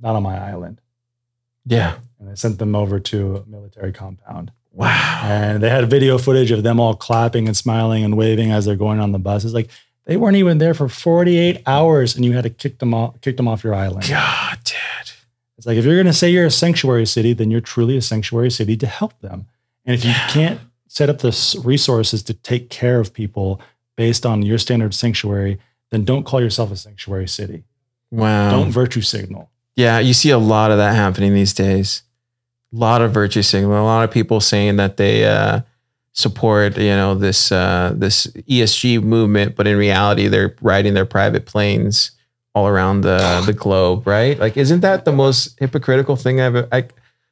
not 0.00 0.14
on 0.14 0.22
my 0.22 0.38
island. 0.38 0.80
Yeah. 1.66 1.96
And 2.20 2.28
they 2.28 2.36
sent 2.36 2.60
them 2.60 2.76
over 2.76 3.00
to 3.00 3.38
a 3.38 3.46
military 3.46 3.92
compound. 3.92 4.52
Wow. 4.74 5.20
And 5.24 5.62
they 5.62 5.70
had 5.70 5.88
video 5.88 6.18
footage 6.18 6.50
of 6.50 6.64
them 6.64 6.80
all 6.80 6.94
clapping 6.94 7.46
and 7.46 7.56
smiling 7.56 8.04
and 8.04 8.16
waving 8.16 8.50
as 8.50 8.64
they're 8.64 8.76
going 8.76 8.98
on 9.00 9.12
the 9.12 9.18
bus. 9.18 9.44
It's 9.44 9.54
like 9.54 9.70
they 10.04 10.16
weren't 10.16 10.36
even 10.36 10.58
there 10.58 10.74
for 10.74 10.88
48 10.88 11.62
hours 11.66 12.16
and 12.16 12.24
you 12.24 12.32
had 12.32 12.42
to 12.42 12.50
kick 12.50 12.78
them 12.80 12.92
off, 12.92 13.20
kick 13.20 13.36
them 13.36 13.46
off 13.46 13.62
your 13.62 13.74
island. 13.74 14.06
God, 14.08 14.58
dude. 14.64 14.76
It's 15.56 15.66
like 15.66 15.78
if 15.78 15.84
you're 15.84 15.94
going 15.94 16.06
to 16.06 16.12
say 16.12 16.30
you're 16.30 16.46
a 16.46 16.50
sanctuary 16.50 17.06
city, 17.06 17.32
then 17.32 17.50
you're 17.50 17.60
truly 17.60 17.96
a 17.96 18.02
sanctuary 18.02 18.50
city 18.50 18.76
to 18.76 18.86
help 18.86 19.18
them. 19.20 19.46
And 19.86 19.94
if 19.94 20.04
you 20.04 20.12
can't 20.28 20.60
set 20.88 21.08
up 21.08 21.18
the 21.18 21.62
resources 21.64 22.22
to 22.24 22.34
take 22.34 22.68
care 22.68 22.98
of 22.98 23.14
people 23.14 23.60
based 23.96 24.26
on 24.26 24.42
your 24.42 24.58
standard 24.58 24.94
sanctuary, 24.94 25.60
then 25.90 26.04
don't 26.04 26.24
call 26.24 26.40
yourself 26.40 26.72
a 26.72 26.76
sanctuary 26.76 27.28
city. 27.28 27.62
Wow. 28.10 28.50
Don't 28.50 28.72
virtue 28.72 29.00
signal. 29.00 29.50
Yeah, 29.76 29.98
you 29.98 30.14
see 30.14 30.30
a 30.30 30.38
lot 30.38 30.70
of 30.70 30.78
that 30.78 30.94
happening 30.94 31.34
these 31.34 31.52
days. 31.52 32.02
A 32.74 32.76
lot 32.76 33.02
of 33.02 33.12
virtue 33.12 33.42
signal. 33.42 33.72
A 33.72 33.84
lot 33.84 34.04
of 34.04 34.10
people 34.10 34.40
saying 34.40 34.76
that 34.76 34.96
they 34.96 35.26
uh, 35.26 35.60
support, 36.12 36.76
you 36.76 36.88
know, 36.88 37.14
this 37.14 37.52
uh, 37.52 37.92
this 37.94 38.26
ESG 38.26 39.02
movement, 39.02 39.54
but 39.54 39.66
in 39.66 39.76
reality, 39.76 40.26
they're 40.28 40.56
riding 40.60 40.94
their 40.94 41.04
private 41.06 41.46
planes 41.46 42.12
all 42.54 42.66
around 42.66 43.02
the 43.02 43.42
the 43.46 43.52
globe, 43.52 44.06
right? 44.06 44.38
Like, 44.38 44.56
isn't 44.56 44.80
that 44.80 45.04
the 45.04 45.12
most 45.12 45.58
hypocritical 45.58 46.16
thing 46.16 46.40
I've? 46.40 46.56
I 46.72 46.88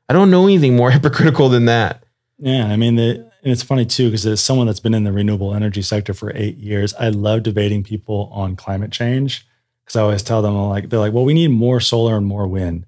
I 0.09 0.13
don't 0.13 0.31
know 0.31 0.45
anything 0.45 0.77
more 0.77 0.91
hypocritical 0.97 1.49
than 1.49 1.65
that. 1.67 2.05
Yeah, 2.39 2.67
I 2.67 2.77
mean, 2.77 2.97
the, 2.97 3.31
and 3.43 3.53
it's 3.53 3.63
funny 3.63 3.87
too 3.87 4.09
because 4.09 4.27
as 4.27 4.41
someone 4.41 4.67
that's 4.67 4.81
been 4.81 4.95
in 4.95 5.05
the 5.05 5.13
renewable 5.13 5.55
energy 5.55 5.83
sector 5.83 6.13
for 6.13 6.33
eight 6.35 6.59
years, 6.59 6.93
I 6.95 7.09
love 7.09 7.45
debating 7.45 7.83
people 7.83 8.29
on 8.33 8.57
climate 8.57 8.91
change 8.91 9.47
because 9.85 9.97
I 9.97 10.03
always 10.03 10.23
tell 10.23 10.43
them 10.43 10.57
like 10.69 10.91
they're 10.91 11.01
like, 11.01 11.13
well, 11.13 11.25
we 11.25 11.35
need 11.35 11.49
more 11.49 11.81
solar 11.81 12.17
and 12.17 12.27
more 12.27 12.47
wind, 12.47 12.87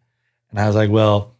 and 0.51 0.59
I 0.59 0.67
was 0.67 0.77
like, 0.77 0.91
well, 0.91 1.34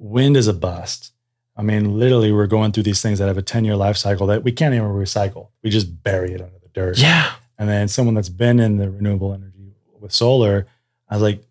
wind 0.00 0.36
is 0.36 0.48
a 0.48 0.52
bust. 0.52 1.12
I 1.56 1.62
mean, 1.62 1.98
literally, 1.98 2.32
we're 2.32 2.46
going 2.46 2.72
through 2.72 2.84
these 2.84 3.02
things 3.02 3.18
that 3.18 3.28
have 3.28 3.38
a 3.38 3.42
ten 3.42 3.64
year 3.64 3.76
life 3.76 3.96
cycle 3.96 4.26
that 4.28 4.42
we 4.42 4.50
can't 4.50 4.74
even 4.74 4.88
recycle. 4.88 5.48
We 5.62 5.70
just 5.70 6.02
bury 6.02 6.32
it 6.32 6.40
under 6.40 6.58
the 6.58 6.68
dirt. 6.72 6.98
Yeah, 6.98 7.32
And 7.58 7.68
then 7.68 7.86
someone 7.86 8.14
that's 8.14 8.28
been 8.30 8.58
in 8.58 8.78
the 8.78 8.90
renewable 8.90 9.32
energy 9.32 9.74
with 10.00 10.12
solar, 10.12 10.66
I 11.08 11.16
was 11.16 11.22
like, 11.22 11.42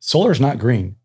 solar 0.00 0.30
is 0.30 0.40
not 0.40 0.58
green. 0.58 0.96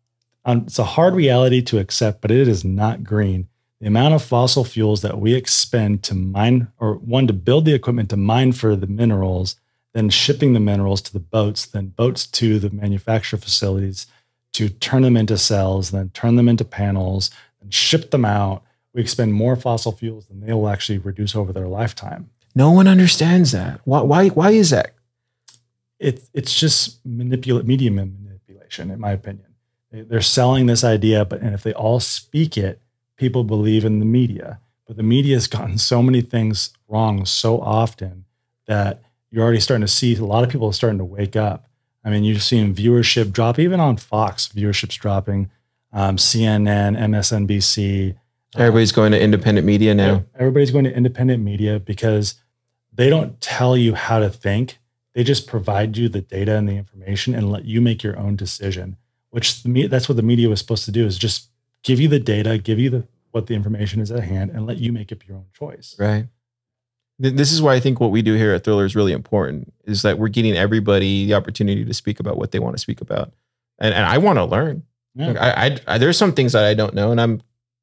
Um, 0.44 0.64
it's 0.66 0.78
a 0.78 0.84
hard 0.84 1.14
reality 1.14 1.62
to 1.62 1.78
accept, 1.78 2.20
but 2.20 2.30
it 2.30 2.48
is 2.48 2.64
not 2.64 3.02
green. 3.02 3.48
The 3.80 3.86
amount 3.86 4.14
of 4.14 4.22
fossil 4.22 4.64
fuels 4.64 5.00
that 5.00 5.18
we 5.18 5.32
expend 5.34 6.02
to 6.04 6.14
mine, 6.14 6.68
or 6.78 6.94
one, 6.94 7.26
to 7.26 7.32
build 7.32 7.64
the 7.64 7.74
equipment 7.74 8.10
to 8.10 8.16
mine 8.16 8.52
for 8.52 8.76
the 8.76 8.86
minerals, 8.86 9.56
then 9.94 10.10
shipping 10.10 10.52
the 10.52 10.60
minerals 10.60 11.00
to 11.02 11.12
the 11.12 11.18
boats, 11.18 11.64
then 11.66 11.88
boats 11.88 12.26
to 12.26 12.58
the 12.58 12.70
manufacture 12.70 13.38
facilities 13.38 14.06
to 14.52 14.68
turn 14.68 15.02
them 15.02 15.16
into 15.16 15.38
cells, 15.38 15.90
then 15.90 16.10
turn 16.10 16.36
them 16.36 16.48
into 16.48 16.64
panels, 16.64 17.30
and 17.60 17.72
ship 17.72 18.10
them 18.10 18.24
out. 18.24 18.62
We 18.92 19.00
expend 19.00 19.34
more 19.34 19.54
fossil 19.56 19.92
fuels 19.92 20.26
than 20.26 20.40
they 20.40 20.52
will 20.52 20.68
actually 20.68 20.98
reduce 20.98 21.36
over 21.36 21.52
their 21.52 21.68
lifetime. 21.68 22.30
no 22.54 22.70
one 22.72 22.88
understands 22.88 23.52
that. 23.52 23.80
Why? 23.84 24.00
Why? 24.02 24.28
Why 24.28 24.50
is 24.50 24.70
that? 24.70 24.92
it, 25.98 26.22
it's 26.32 26.58
just 26.58 26.98
manipulate 27.04 27.66
media 27.66 27.90
manipulation, 27.90 28.90
in 28.90 28.98
my 29.00 29.12
opinion. 29.12 29.46
They- 29.92 30.00
They're 30.02 30.20
selling 30.22 30.66
this 30.66 30.82
idea, 30.84 31.24
but 31.24 31.40
and 31.42 31.54
if 31.54 31.62
they 31.62 31.72
all 31.74 32.00
speak 32.00 32.56
it, 32.56 32.80
people 33.16 33.44
believe 33.44 33.84
in 33.84 33.98
the 33.98 34.06
media. 34.06 34.60
But 34.86 34.96
the 34.96 35.02
media 35.02 35.36
has 35.36 35.46
gotten 35.46 35.78
so 35.78 36.02
many 36.02 36.20
things 36.22 36.70
wrong 36.88 37.24
so 37.26 37.60
often 37.60 38.24
that 38.66 39.02
you're 39.30 39.44
already 39.44 39.60
starting 39.60 39.86
to 39.86 39.92
see 39.92 40.16
a 40.16 40.24
lot 40.24 40.42
of 40.42 40.50
people 40.50 40.66
are 40.68 40.72
starting 40.72 40.98
to 40.98 41.04
wake 41.04 41.36
up. 41.36 41.66
I 42.04 42.10
mean, 42.10 42.24
you're 42.24 42.38
seeing 42.38 42.74
viewership 42.74 43.32
drop, 43.32 43.58
even 43.58 43.80
on 43.80 43.96
Fox, 43.96 44.48
viewership's 44.48 44.96
dropping, 44.96 45.50
um, 45.92 46.16
CNN, 46.16 46.98
MSNBC. 46.98 48.16
Everybody's 48.56 48.92
going 48.92 49.12
to 49.12 49.22
independent 49.22 49.66
media 49.66 49.94
now. 49.94 50.24
Everybody's 50.34 50.70
going 50.70 50.84
to 50.84 50.94
independent 50.94 51.42
media 51.42 51.78
because 51.78 52.34
they 52.92 53.08
don't 53.08 53.40
tell 53.40 53.76
you 53.76 53.94
how 53.94 54.18
to 54.18 54.30
think. 54.30 54.78
They 55.14 55.24
just 55.24 55.46
provide 55.46 55.96
you 55.96 56.08
the 56.08 56.20
data 56.20 56.56
and 56.56 56.68
the 56.68 56.76
information 56.76 57.34
and 57.34 57.50
let 57.50 57.64
you 57.64 57.80
make 57.80 58.02
your 58.02 58.18
own 58.18 58.36
decision. 58.36 58.96
Which 59.30 59.62
the 59.62 59.68
me- 59.68 59.86
that's 59.86 60.08
what 60.08 60.16
the 60.16 60.22
media 60.22 60.48
was 60.48 60.58
supposed 60.58 60.84
to 60.86 60.92
do 60.92 61.06
is 61.06 61.18
just 61.18 61.50
give 61.82 62.00
you 62.00 62.08
the 62.08 62.18
data, 62.18 62.58
give 62.58 62.78
you 62.78 62.90
the 62.90 63.06
what 63.30 63.46
the 63.46 63.54
information 63.54 64.00
is 64.00 64.10
at 64.10 64.24
hand, 64.24 64.50
and 64.50 64.66
let 64.66 64.78
you 64.78 64.92
make 64.92 65.12
up 65.12 65.26
your 65.26 65.36
own 65.36 65.46
choice. 65.52 65.94
Right. 65.98 66.26
Th- 67.22 67.34
This 67.34 67.52
is 67.52 67.60
why 67.62 67.74
I 67.74 67.80
think 67.80 68.00
what 68.00 68.10
we 68.10 68.22
do 68.22 68.34
here 68.34 68.52
at 68.54 68.64
Thriller 68.64 68.84
is 68.84 68.96
really 68.96 69.12
important. 69.12 69.72
Is 69.84 70.02
that 70.02 70.18
we're 70.18 70.28
getting 70.28 70.56
everybody 70.56 71.26
the 71.26 71.34
opportunity 71.34 71.84
to 71.84 71.94
speak 71.94 72.20
about 72.20 72.36
what 72.36 72.52
they 72.52 72.58
want 72.58 72.74
to 72.76 72.80
speak 72.80 73.00
about, 73.00 73.32
and 73.78 73.94
and 73.94 74.06
I 74.06 74.18
want 74.18 74.38
to 74.38 74.44
learn. 74.44 74.82
Yeah. 75.14 75.26
Like, 75.28 75.36
I, 75.38 75.50
I, 75.50 75.78
I 75.94 75.98
there's 75.98 76.16
some 76.18 76.32
things 76.32 76.52
that 76.52 76.64
I 76.64 76.74
don't 76.74 76.94
know, 76.94 77.10
and 77.10 77.20
I'm 77.20 77.42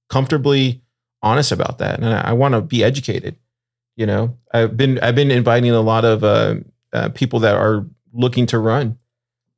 comfortably 0.10 0.82
honest 1.22 1.52
about 1.52 1.80
that, 1.80 2.00
and 2.00 2.08
I, 2.08 2.30
I 2.30 2.34
want 2.34 2.54
to 2.54 2.62
be 2.62 2.84
educated. 2.84 3.36
You 3.96 4.06
know, 4.06 4.38
I've 4.54 4.78
been 4.78 5.00
I've 5.00 5.16
been 5.16 5.32
inviting 5.32 5.72
a 5.72 5.82
lot 5.82 6.06
of 6.06 6.24
uh, 6.24 6.56
uh, 6.94 7.10
people 7.10 7.40
that 7.40 7.56
are 7.56 7.86
looking 8.14 8.46
to 8.48 8.60
run. 8.60 8.98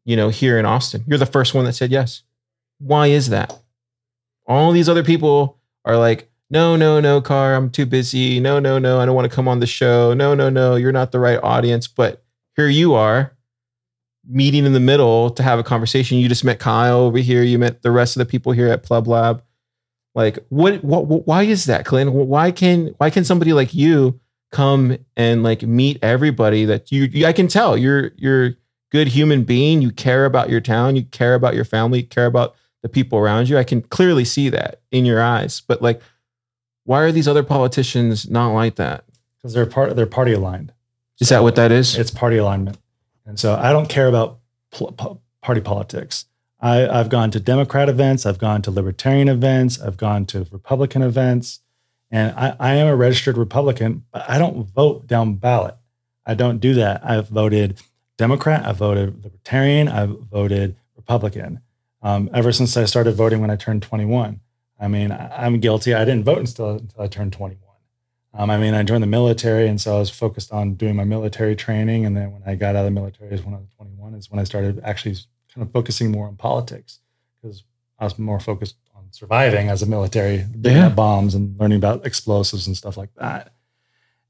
You 0.06 0.16
know, 0.16 0.30
here 0.30 0.58
in 0.58 0.66
Austin, 0.66 1.04
you're 1.08 1.18
the 1.20 1.26
first 1.26 1.54
one 1.54 1.66
that 1.66 1.74
said 1.74 1.92
yes. 1.92 2.24
Why 2.80 3.08
is 3.08 3.30
that? 3.30 3.54
All 4.48 4.72
these 4.72 4.90
other 4.90 5.04
people 5.04 5.58
are 5.86 5.98
like, 5.98 6.32
no, 6.50 6.76
no, 6.76 7.00
no, 7.00 7.22
Car, 7.22 7.56
I'm 7.56 7.70
too 7.70 7.86
busy. 7.86 8.40
No, 8.40 8.60
no, 8.60 8.80
no, 8.80 9.00
I 9.00 9.06
don't 9.06 9.16
want 9.16 9.30
to 9.30 9.36
come 9.36 9.48
on 9.48 9.60
the 9.60 9.68
show. 9.68 10.14
No, 10.14 10.34
no, 10.34 10.50
no, 10.50 10.76
you're 10.76 10.92
not 10.92 11.12
the 11.12 11.20
right 11.20 11.40
audience. 11.44 11.88
But 11.88 12.24
here 12.56 12.68
you 12.68 12.96
are, 12.96 13.36
meeting 14.28 14.66
in 14.66 14.74
the 14.74 14.80
middle 14.80 15.30
to 15.32 15.44
have 15.44 15.60
a 15.60 15.64
conversation. 15.64 16.18
You 16.18 16.28
just 16.28 16.44
met 16.44 16.60
Kyle 16.60 17.00
over 17.00 17.20
here. 17.20 17.44
You 17.44 17.60
met 17.60 17.82
the 17.82 17.92
rest 17.92 18.16
of 18.16 18.20
the 18.20 18.26
people 18.26 18.52
here 18.52 18.68
at 18.68 18.84
Pleb 18.84 19.08
Lab. 19.08 19.44
Like, 20.16 20.40
what, 20.50 20.84
what, 20.84 21.06
what 21.06 21.28
why 21.28 21.44
is 21.44 21.66
that, 21.66 21.86
Clint? 21.86 22.12
Why 22.12 22.52
can, 22.52 22.96
why 22.98 23.10
can 23.12 23.24
somebody 23.24 23.54
like 23.54 23.74
you 23.74 24.20
come 24.52 24.98
and 25.16 25.44
like 25.44 25.62
meet 25.62 26.00
everybody 26.02 26.66
that 26.66 26.92
you, 26.92 27.04
you 27.04 27.28
I 27.28 27.34
can 27.34 27.48
tell 27.48 27.78
you're, 27.78 28.12
you're 28.18 28.56
good 28.92 29.08
human 29.08 29.44
being. 29.44 29.82
You 29.82 29.92
care 29.92 30.26
about 30.26 30.50
your 30.50 30.62
town. 30.62 30.96
You 30.96 31.04
care 31.04 31.36
about 31.36 31.54
your 31.54 31.66
family. 31.66 32.00
You 32.00 32.08
care 32.08 32.26
about 32.26 32.56
the 32.82 32.90
people 32.90 33.20
around 33.20 33.50
you. 33.50 33.58
I 33.58 33.64
can 33.64 33.82
clearly 33.82 34.26
see 34.26 34.50
that 34.50 34.82
in 34.92 35.06
your 35.06 35.22
eyes. 35.22 35.62
But 35.62 35.82
like, 35.82 36.02
why 36.90 37.02
are 37.02 37.12
these 37.12 37.28
other 37.28 37.44
politicians 37.44 38.28
not 38.32 38.50
like 38.50 38.78
that? 38.78 39.04
Because 39.38 39.54
they're 39.54 39.68
part 39.68 39.96
they're 39.96 40.08
party 40.08 40.34
aligned. 40.34 40.74
Is 41.20 41.30
that 41.30 41.44
what 41.44 41.56
that 41.56 41.72
is? 41.72 41.96
It's 41.96 42.10
party 42.10 42.38
alignment. 42.38 42.80
And 43.28 43.40
so 43.40 43.54
I 43.54 43.72
don't 43.72 43.88
care 43.88 44.08
about 44.08 44.40
pl- 44.72 45.22
party 45.44 45.62
politics. 45.62 46.26
I, 46.60 46.88
I've 46.88 47.10
gone 47.10 47.30
to 47.30 47.40
Democrat 47.40 47.90
events, 47.90 48.26
I've 48.26 48.40
gone 48.40 48.64
to 48.64 48.72
Libertarian 48.72 49.30
events, 49.30 49.80
I've 49.80 49.98
gone 49.98 50.26
to 50.28 50.48
Republican 50.52 51.04
events, 51.04 51.60
and 52.10 52.36
I, 52.36 52.56
I 52.60 52.74
am 52.74 52.88
a 52.88 52.96
registered 52.96 53.38
Republican, 53.38 54.04
but 54.12 54.28
I 54.28 54.40
don't 54.40 54.68
vote 54.68 55.06
down 55.06 55.36
ballot. 55.36 55.76
I 56.26 56.34
don't 56.34 56.58
do 56.58 56.74
that. 56.74 57.06
I've 57.06 57.30
voted 57.30 57.80
Democrat, 58.18 58.66
I've 58.66 58.78
voted 58.78 59.24
Libertarian, 59.24 59.90
I've 59.90 60.18
voted 60.32 60.76
Republican. 60.96 61.62
Um, 62.02 62.32
ever 62.34 62.52
since 62.52 62.76
I 62.76 62.86
started 62.86 63.14
voting 63.14 63.42
when 63.42 63.52
I 63.52 63.58
turned 63.58 63.84
21. 63.84 64.40
I 64.80 64.88
mean, 64.88 65.12
I'm 65.12 65.60
guilty. 65.60 65.94
I 65.94 66.06
didn't 66.06 66.24
vote 66.24 66.38
until, 66.40 66.70
until 66.78 67.02
I 67.02 67.08
turned 67.08 67.34
21. 67.34 67.62
Um, 68.34 68.50
I 68.50 68.58
mean, 68.58 68.74
I 68.76 68.84
joined 68.84 69.02
the 69.04 69.08
military, 69.08 69.68
and 69.68 69.82
so 69.82 69.96
I 69.96 70.00
was 70.00 70.10
focused 70.10 70.54
on 70.54 70.76
doing 70.76 70.96
my 70.96 71.04
military 71.04 71.56
training. 71.56 72.06
And 72.06 72.16
then 72.16 72.32
when 72.32 72.44
I 72.46 72.56
got 72.56 72.76
out 72.76 72.82
of 72.82 72.86
the 72.86 72.92
military, 72.92 73.32
is 73.32 73.44
when 73.44 73.56
I 73.56 73.58
was 73.58 73.68
21, 73.78 74.14
is 74.14 74.30
when 74.32 74.40
I 74.40 74.44
started 74.44 74.80
actually 74.84 75.16
kind 75.54 75.66
of 75.66 75.72
focusing 75.74 76.12
more 76.12 76.28
on 76.28 76.36
politics 76.36 77.00
because 77.42 77.64
I 77.98 78.04
was 78.06 78.18
more 78.20 78.40
focused 78.40 78.76
on 78.96 79.06
surviving 79.12 79.68
as 79.70 79.82
a 79.82 79.86
military, 79.88 80.46
digging 80.62 80.78
Yeah. 80.78 80.90
bombs 80.90 81.34
and 81.36 81.60
learning 81.60 81.78
about 81.80 82.06
explosives 82.06 82.68
and 82.68 82.78
stuff 82.78 82.96
like 82.98 83.14
that. 83.16 83.52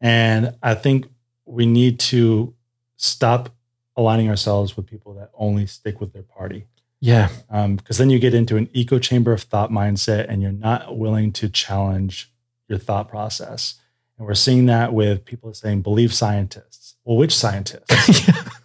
And 0.02 0.56
I 0.64 0.76
think 0.76 1.08
we 1.46 1.66
need 1.66 2.00
to 2.00 2.54
stop 2.96 3.50
aligning 3.98 4.30
ourselves 4.30 4.78
with 4.78 4.86
people 4.86 5.14
that 5.16 5.30
only 5.34 5.68
stick 5.68 6.00
with 6.00 6.14
their 6.14 6.24
party 6.24 6.66
yeah. 7.02 7.30
Um, 7.50 7.76
because 7.76 7.98
then 7.98 8.10
you 8.10 8.20
get 8.20 8.34
into 8.34 8.58
an 8.58 8.70
echo 8.76 9.00
chamber 9.00 9.32
of 9.32 9.44
thought 9.44 9.72
mindset 9.72 10.26
and 10.30 10.42
you're 10.42 10.52
not 10.52 10.98
willing 10.98 11.32
to 11.34 11.50
challenge 11.50 12.32
your 12.68 12.78
thought 12.78 13.10
process. 13.10 13.76
And 14.18 14.28
we're 14.28 14.34
seeing 14.36 14.66
that 14.66 14.94
with 14.94 15.26
people 15.26 15.54
saying 15.54 15.82
believe 15.82 16.14
scientists. 16.14 16.96
Well, 17.04 17.16
well, 17.16 17.20
which 17.20 17.36
scientists? 17.36 18.30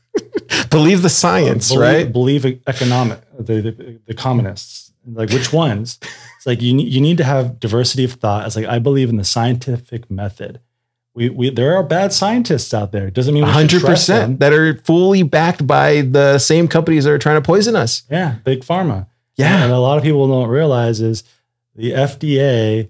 Believe 0.70 1.02
the 1.02 1.08
science, 1.08 1.68
believe, 1.68 1.80
right? 1.80 2.12
Believe 2.12 2.44
economic 2.66 3.20
the, 3.38 3.60
the 3.60 4.00
the 4.06 4.14
communists. 4.14 4.92
Like 5.06 5.30
which 5.30 5.52
ones? 5.52 5.98
It's 6.36 6.46
like 6.46 6.60
you 6.60 6.76
you 6.78 7.00
need 7.00 7.16
to 7.18 7.24
have 7.24 7.58
diversity 7.58 8.04
of 8.04 8.12
thought. 8.12 8.44
It's 8.46 8.54
like 8.54 8.66
I 8.66 8.78
believe 8.78 9.08
in 9.08 9.16
the 9.16 9.24
scientific 9.24 10.10
method. 10.10 10.60
We 11.14 11.28
we 11.30 11.50
there 11.50 11.76
are 11.76 11.82
bad 11.84 12.12
scientists 12.12 12.74
out 12.74 12.90
there. 12.92 13.06
It 13.06 13.14
Doesn't 13.14 13.34
mean 13.34 13.44
hundred 13.44 13.82
percent 13.82 14.40
that 14.40 14.52
are 14.52 14.76
fully 14.78 15.22
backed 15.22 15.66
by 15.66 16.00
the 16.02 16.38
same 16.38 16.66
companies 16.68 17.04
that 17.04 17.12
are 17.12 17.18
trying 17.18 17.36
to 17.36 17.46
poison 17.46 17.76
us. 17.76 18.02
Yeah, 18.10 18.36
big 18.44 18.62
pharma. 18.64 19.06
Yeah. 19.36 19.62
And 19.64 19.72
a 19.72 19.78
lot 19.78 19.96
of 19.96 20.02
people 20.04 20.26
don't 20.28 20.48
realize 20.48 21.00
is 21.00 21.22
the 21.74 21.92
FDA 21.92 22.88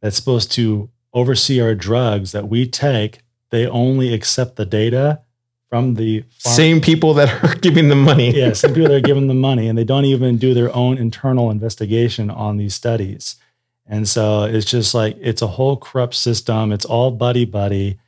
that's 0.00 0.16
supposed 0.16 0.50
to 0.52 0.88
oversee 1.12 1.60
our 1.60 1.74
drugs 1.74 2.32
that 2.32 2.48
we 2.48 2.66
take, 2.66 3.20
they 3.50 3.66
only 3.66 4.14
accept 4.14 4.56
the 4.56 4.64
data 4.66 5.20
from 5.68 5.94
the 5.94 6.22
pharma- 6.22 6.54
Same 6.54 6.80
people 6.80 7.14
that 7.14 7.42
are 7.44 7.54
giving 7.60 7.88
them 7.88 8.02
money. 8.02 8.36
yeah, 8.36 8.52
some 8.52 8.72
people 8.72 8.88
that 8.88 8.96
are 8.96 9.00
giving 9.00 9.28
them 9.28 9.40
money 9.40 9.68
and 9.68 9.76
they 9.78 9.84
don't 9.84 10.04
even 10.04 10.38
do 10.38 10.54
their 10.54 10.74
own 10.74 10.98
internal 10.98 11.50
investigation 11.50 12.30
on 12.30 12.56
these 12.56 12.74
studies. 12.74 13.36
And 13.90 14.08
so 14.08 14.44
it's 14.44 14.64
just 14.70 14.94
like 14.94 15.16
it's 15.20 15.42
a 15.42 15.46
whole 15.48 15.76
corrupt 15.76 16.14
system. 16.14 16.72
It's 16.72 16.84
all 16.84 17.10
buddy 17.10 17.44
buddy. 17.44 17.98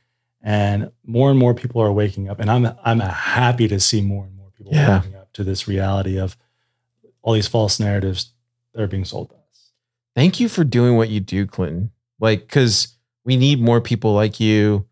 And 0.41 0.91
more 1.05 1.29
and 1.29 1.37
more 1.37 1.53
people 1.53 1.81
are 1.81 1.91
waking 1.91 2.29
up. 2.29 2.39
And 2.39 2.49
I'm 2.49 2.67
I'm 2.83 2.99
happy 3.01 3.67
to 3.67 3.79
see 3.79 4.01
more 4.01 4.25
and 4.25 4.35
more 4.35 4.49
people 4.57 4.73
Yeah. 4.73 4.99
waking 5.01 5.15
up 5.15 5.31
to 5.33 5.43
this 5.43 5.67
reality 5.67 6.17
of 6.17 6.37
all 7.21 7.33
these 7.33 7.47
false 7.47 7.79
narratives 7.79 8.31
that 8.73 8.81
are 8.81 8.87
being 8.87 9.05
sold 9.05 9.29
to 9.29 9.35
us. 9.35 9.71
Thank 10.15 10.39
you 10.39 10.47
for 10.49 10.63
doing 10.63 10.95
what 10.95 11.09
you 11.09 11.19
do, 11.19 11.45
Clinton. 11.45 11.91
Like, 12.19 12.41
because 12.41 12.95
we 13.25 13.35
need 13.37 13.59
more 13.61 13.81
people 13.81 14.13
like 14.13 14.39
you 14.39 14.85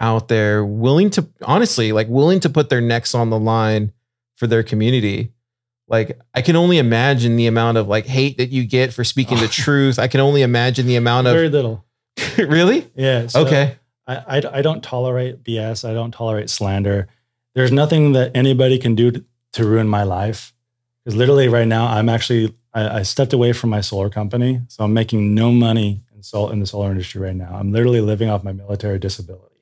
out 0.00 0.28
there 0.28 0.64
willing 0.64 1.10
to, 1.10 1.26
honestly, 1.42 1.90
like 1.92 2.08
willing 2.08 2.40
to 2.40 2.50
put 2.50 2.68
their 2.68 2.80
necks 2.80 3.14
on 3.14 3.30
the 3.30 3.38
line 3.38 3.92
for 4.36 4.46
their 4.46 4.62
community. 4.62 5.32
Like, 5.88 6.18
I 6.34 6.42
can 6.42 6.56
only 6.56 6.78
imagine 6.78 7.36
the 7.36 7.46
amount 7.46 7.78
of 7.78 7.86
like 7.88 8.06
hate 8.06 8.38
that 8.38 8.50
you 8.50 8.64
get 8.64 8.92
for 8.92 9.04
speaking 9.04 9.38
the 9.38 9.48
truth. 9.64 9.98
I 9.98 10.08
can 10.08 10.20
only 10.20 10.42
imagine 10.42 10.86
the 10.86 10.96
amount 10.96 11.26
of 11.28 11.34
Very 11.34 11.48
little. 11.48 11.84
really? 12.38 12.90
Yeah. 12.96 13.26
so- 13.28 13.44
okay. 13.46 13.76
I, 14.08 14.16
I, 14.38 14.42
I 14.58 14.62
don't 14.62 14.82
tolerate 14.84 15.42
BS. 15.42 15.88
I 15.88 15.92
don't 15.92 16.12
tolerate 16.12 16.48
slander. 16.50 17.08
There's 17.54 17.72
nothing 17.72 18.12
that 18.12 18.32
anybody 18.36 18.78
can 18.78 18.94
do 18.94 19.10
to, 19.10 19.24
to 19.54 19.64
ruin 19.66 19.88
my 19.88 20.02
life. 20.04 20.52
Because 21.04 21.16
literally 21.16 21.48
right 21.48 21.66
now, 21.66 21.86
I'm 21.86 22.08
actually 22.08 22.54
I, 22.74 22.98
I 22.98 23.02
stepped 23.02 23.32
away 23.32 23.52
from 23.52 23.70
my 23.70 23.80
solar 23.80 24.10
company, 24.10 24.60
so 24.68 24.84
I'm 24.84 24.92
making 24.92 25.34
no 25.34 25.50
money 25.50 26.02
in 26.14 26.22
sol 26.22 26.50
in 26.50 26.60
the 26.60 26.66
solar 26.66 26.90
industry 26.90 27.20
right 27.20 27.34
now. 27.34 27.54
I'm 27.54 27.72
literally 27.72 28.00
living 28.00 28.28
off 28.28 28.44
my 28.44 28.52
military 28.52 28.98
disability, 28.98 29.56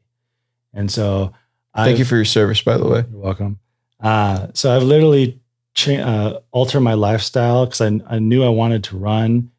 and 0.72 0.90
so 0.90 1.32
Thank 1.76 1.90
I've- 1.90 1.98
you 1.98 2.04
for 2.06 2.16
your 2.16 2.24
service, 2.24 2.60
by 2.62 2.76
the 2.78 2.86
way. 2.86 3.04
you're 3.10 3.20
welcome. 3.20 3.58
Uh, 4.00 4.48
so 4.54 4.74
I've 4.74 4.82
literally 4.82 5.38
cha- 5.74 5.92
uh, 6.02 6.40
altered 6.52 6.80
my 6.80 6.94
lifestyle 6.94 7.66
because 7.66 7.80
I, 7.80 8.00
I 8.08 8.18
knew 8.18 8.44
I 8.44 8.48
wanted 8.48 8.84
to 8.84 8.96
run 8.96 9.50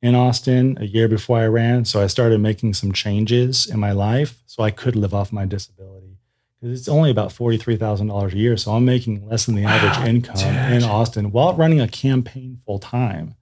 in 0.00 0.14
Austin 0.14 0.76
a 0.80 0.84
year 0.84 1.08
before 1.08 1.38
I 1.38 1.46
ran. 1.46 1.84
So 1.84 2.02
I 2.02 2.06
started 2.06 2.40
making 2.40 2.74
some 2.74 2.92
changes 2.92 3.66
in 3.66 3.78
my 3.80 3.92
life 3.92 4.42
so 4.46 4.62
I 4.62 4.70
could 4.70 4.96
live 4.96 5.14
off 5.14 5.32
my 5.32 5.44
disability. 5.44 6.16
Because 6.60 6.78
it's 6.78 6.88
only 6.88 7.10
about 7.10 7.30
$43,000 7.30 8.32
a 8.32 8.36
year. 8.36 8.56
So 8.56 8.72
I'm 8.72 8.84
making 8.84 9.26
less 9.28 9.46
than 9.46 9.54
the 9.54 9.64
Wow, 9.64 9.70
average 9.70 10.08
income 10.08 10.38
in. 10.72 10.82
Austin 10.82 11.30
while 11.30 11.54
running 11.54 11.80
a 11.80 11.86
campaign 11.88 12.60
full 12.66 12.78
time. 12.80 13.34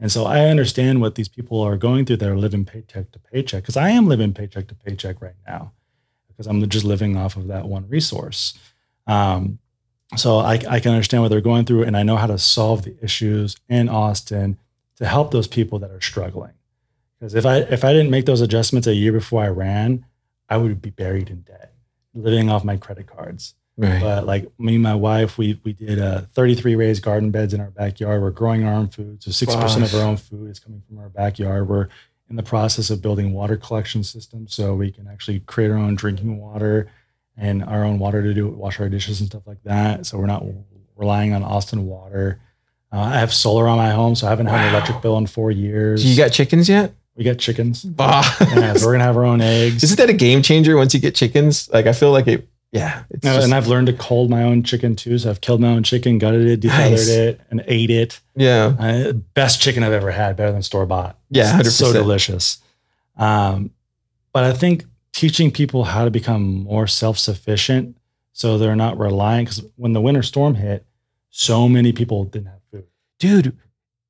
And 0.00 0.10
so 0.10 0.24
I 0.24 0.46
understand 0.46 1.00
what 1.00 1.14
these 1.14 1.28
people 1.28 1.60
are 1.60 1.76
going 1.76 2.04
through 2.04 2.16
that 2.18 2.28
are 2.28 2.36
living 2.36 2.64
paycheck 2.64 3.10
to 3.12 3.18
paycheck 3.18 3.62
because 3.62 3.76
I 3.76 3.90
am 3.90 4.06
living 4.06 4.32
paycheck 4.34 4.66
to 4.68 4.74
paycheck 4.74 5.20
right 5.22 5.36
now 5.46 5.72
because 6.28 6.46
I'm 6.46 6.66
just 6.68 6.84
living 6.84 7.16
off 7.16 7.36
of 7.36 7.46
that 7.48 7.66
one 7.66 7.88
resource. 7.88 8.54
Um, 9.06 9.58
so 10.16 10.38
I, 10.38 10.60
I 10.68 10.80
can 10.80 10.92
understand 10.92 11.22
what 11.22 11.28
they're 11.28 11.40
going 11.40 11.64
through, 11.64 11.84
and 11.84 11.96
I 11.96 12.02
know 12.02 12.16
how 12.16 12.26
to 12.26 12.38
solve 12.38 12.82
the 12.82 12.96
issues 13.02 13.56
in 13.68 13.88
Austin 13.88 14.58
to 14.96 15.06
help 15.06 15.30
those 15.30 15.48
people 15.48 15.78
that 15.80 15.90
are 15.90 16.00
struggling. 16.00 16.52
Because 17.18 17.34
if 17.34 17.46
I 17.46 17.58
if 17.58 17.84
I 17.84 17.92
didn't 17.92 18.10
make 18.10 18.26
those 18.26 18.40
adjustments 18.40 18.86
a 18.86 18.94
year 18.94 19.12
before 19.12 19.42
I 19.42 19.48
ran, 19.48 20.04
I 20.48 20.56
would 20.56 20.80
be 20.82 20.90
buried 20.90 21.30
in 21.30 21.42
debt, 21.42 21.72
living 22.14 22.50
off 22.50 22.64
my 22.64 22.76
credit 22.76 23.06
cards. 23.06 23.54
Right. 23.76 24.00
But 24.00 24.24
like 24.24 24.48
me 24.58 24.74
and 24.74 24.82
my 24.82 24.94
wife, 24.94 25.36
we 25.36 25.60
we 25.64 25.72
did 25.72 25.98
uh, 25.98 26.22
33 26.32 26.76
raised 26.76 27.02
garden 27.02 27.30
beds 27.30 27.54
in 27.54 27.60
our 27.60 27.70
backyard. 27.70 28.22
We're 28.22 28.30
growing 28.30 28.64
our 28.64 28.74
own 28.74 28.88
food, 28.88 29.22
so 29.22 29.30
six 29.30 29.54
percent 29.56 29.84
of 29.84 29.94
our 29.94 30.06
own 30.06 30.16
food 30.16 30.50
is 30.50 30.60
coming 30.60 30.82
from 30.86 30.98
our 30.98 31.08
backyard. 31.08 31.68
We're 31.68 31.88
in 32.30 32.36
the 32.36 32.42
process 32.42 32.90
of 32.90 33.02
building 33.02 33.32
water 33.32 33.56
collection 33.56 34.04
systems, 34.04 34.54
so 34.54 34.74
we 34.74 34.92
can 34.92 35.08
actually 35.08 35.40
create 35.40 35.70
our 35.70 35.76
own 35.76 35.96
drinking 35.96 36.38
water 36.38 36.88
and 37.36 37.62
our 37.64 37.84
own 37.84 37.98
water 37.98 38.22
to 38.22 38.32
do 38.34 38.48
wash 38.48 38.78
our 38.80 38.88
dishes 38.88 39.20
and 39.20 39.28
stuff 39.28 39.42
like 39.46 39.62
that. 39.64 40.06
So 40.06 40.18
we're 40.18 40.26
not 40.26 40.44
relying 40.96 41.32
on 41.32 41.42
Austin 41.42 41.86
water. 41.86 42.40
Uh, 42.92 42.98
I 43.00 43.18
have 43.18 43.32
solar 43.34 43.66
on 43.66 43.76
my 43.76 43.90
home, 43.90 44.14
so 44.14 44.26
I 44.26 44.30
haven't 44.30 44.46
had 44.46 44.68
an 44.68 44.74
electric 44.74 45.02
bill 45.02 45.18
in 45.18 45.26
four 45.26 45.50
years. 45.50 46.04
You 46.04 46.16
got 46.16 46.30
chickens 46.32 46.68
yet? 46.68 46.94
we 47.16 47.22
got 47.22 47.38
chickens. 47.38 47.84
Bah. 47.84 48.22
yeah, 48.40 48.72
so 48.74 48.86
we're 48.86 48.92
gonna 48.94 49.04
have 49.04 49.16
our 49.16 49.24
own 49.24 49.40
eggs. 49.40 49.84
Isn't 49.84 49.98
that 49.98 50.10
a 50.10 50.14
game 50.14 50.42
changer 50.42 50.76
once 50.76 50.94
you 50.94 51.00
get 51.00 51.14
chickens? 51.14 51.68
Like, 51.72 51.86
I 51.86 51.92
feel 51.92 52.10
like 52.10 52.26
it, 52.26 52.48
yeah. 52.72 53.04
It's 53.10 53.22
No, 53.24 53.34
just- 53.34 53.44
and 53.44 53.54
I've 53.54 53.68
learned 53.68 53.86
to 53.86 53.92
cold 53.92 54.30
my 54.30 54.42
own 54.42 54.64
chicken 54.64 54.96
too. 54.96 55.16
So 55.18 55.30
I've 55.30 55.40
killed 55.40 55.60
my 55.60 55.68
own 55.68 55.84
chicken, 55.84 56.18
gutted 56.18 56.44
it, 56.46 56.58
defeathered 56.60 56.90
Nice. 56.90 57.08
it, 57.08 57.40
and 57.52 57.62
ate 57.68 57.90
it. 57.90 58.18
yeah. 58.34 58.74
Uh, 58.78 59.12
best 59.12 59.60
chicken 59.60 59.84
I've 59.84 59.92
ever 59.92 60.10
had, 60.10 60.36
better 60.36 60.50
than 60.50 60.62
store 60.62 60.86
bought. 60.86 61.16
Yeah, 61.30 61.60
It's 61.60 61.74
so 61.76 61.92
delicious. 61.92 62.58
Um, 63.16 63.70
but 64.32 64.42
I 64.42 64.52
think 64.52 64.84
teaching 65.14 65.50
people 65.50 65.84
how 65.84 66.04
to 66.04 66.10
become 66.10 66.64
more 66.64 66.86
self 66.86 67.18
sufficient 67.18 67.96
so 68.32 68.58
they're 68.58 68.76
not 68.76 68.98
reliant. 68.98 69.48
Because 69.48 69.64
when 69.76 69.94
the 69.94 70.00
winter 70.00 70.22
storm 70.22 70.56
hit, 70.56 70.84
so 71.30 71.68
many 71.68 71.92
people 71.92 72.24
didn't 72.24 72.48
have 72.48 72.60
food. 72.70 72.84
dude, 73.18 73.56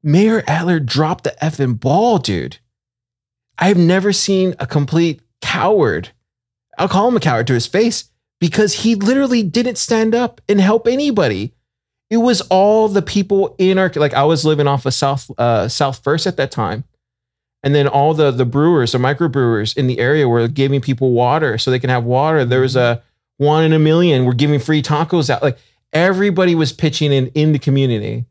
Mayor 0.03 0.43
Adler 0.47 0.81
dropped 0.81 1.25
the 1.25 1.35
effing 1.40 1.79
ball, 1.79 2.19
dude. 2.19 2.59
I've 3.59 3.79
never 3.79 4.12
seen 4.12 4.55
a 4.59 4.67
complete 4.67 5.21
coward. 5.40 6.11
I'll 6.77 6.88
call 6.88 7.09
him 7.09 7.17
a 7.17 7.21
coward 7.21 7.47
to 7.47 7.55
his 7.55 7.67
face 7.67 8.11
because 8.40 8.75
he 8.75 8.95
literally 8.95 9.43
didn't 9.43 9.79
stand 9.79 10.14
up 10.14 10.40
and 10.49 10.61
help 10.61 10.87
anybody. 10.87 11.55
It 12.11 12.17
was 12.19 12.40
all 12.43 12.88
the 12.88 13.01
people 13.01 13.55
in 13.59 13.79
our 13.79 13.90
like 13.95 14.12
I 14.12 14.25
was 14.25 14.45
living 14.45 14.67
off 14.67 14.85
of 14.85 14.93
South 14.93 15.31
uh, 15.38 15.69
South 15.69 16.03
First 16.03 16.27
at 16.27 16.37
that 16.37 16.51
time, 16.51 16.85
and 17.64 17.74
then 17.74 17.88
all 17.88 18.14
the 18.14 18.31
the 18.31 18.44
brewers, 18.44 18.92
the 18.92 18.98
microbrewers 18.98 19.77
in 19.77 19.88
the 19.88 19.98
area 19.98 20.29
were 20.29 20.46
giving 20.46 20.81
people 20.81 21.11
water 21.11 21.59
so 21.59 21.72
they 21.72 21.81
can 21.81 21.90
have 21.90 22.05
water. 22.05 22.44
There 22.44 22.61
was 22.61 22.77
a 22.77 23.03
one 23.38 23.64
in 23.64 23.72
a 23.72 23.81
million. 23.81 24.24
We're 24.24 24.35
giving 24.35 24.61
free 24.61 24.83
tacos 24.83 25.29
out. 25.29 25.42
Like 25.42 25.59
everybody 25.92 26.55
was 26.55 26.72
pitching 26.72 27.12
in 27.12 27.27
in 27.29 27.50
the 27.50 27.59
community 27.59 28.27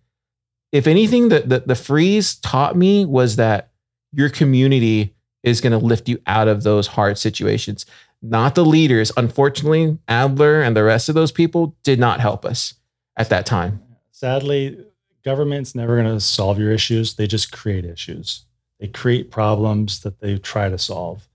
if 0.72 0.88
anything 0.88 1.30
that 1.30 1.50
the, 1.50 1.60
the 1.60 1.76
freeze 1.76 2.36
taught 2.36 2.76
me 2.76 3.06
was 3.06 3.36
that 3.36 3.69
your 4.12 4.30
community 4.30 5.13
is 5.43 5.62
going 5.62 5.72
to 5.72 5.78
lift 5.78 6.10
you 6.10 6.19
out 6.26 6.48
of 6.48 6.63
those 6.63 6.88
hard 6.88 7.17
situations 7.17 7.86
not 8.22 8.56
the 8.56 8.65
leaders 8.65 9.12
unfortunately 9.15 9.98
adler 10.08 10.62
and 10.62 10.76
the 10.76 10.84
rest 10.84 11.08
of 11.08 11.15
those 11.15 11.32
people 11.32 11.76
did 11.84 12.00
not 12.00 12.19
help 12.19 12.43
us 12.43 12.74
at 13.15 13.30
that 13.30 13.46
time 13.46 13.82
Sadly, 14.24 14.78
government's 15.26 15.76
never 15.76 16.02
going 16.02 16.13
to 16.13 16.22
solve 16.22 16.58
your 16.58 16.72
issues. 16.72 17.15
They 17.15 17.28
just 17.28 17.52
create 17.52 17.84
issues. 17.84 18.46
They 18.80 18.88
create 18.88 19.32
problems 19.32 20.02
that 20.02 20.20
they 20.20 20.38
try 20.38 20.70
to 20.70 20.78
solve. 20.78 21.28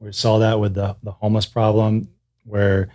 We 0.00 0.12
saw 0.12 0.38
that 0.38 0.60
with 0.60 0.74
the, 0.74 0.96
the 1.02 1.12
homeless 1.12 1.46
problem, 1.46 2.08
where 2.44 2.88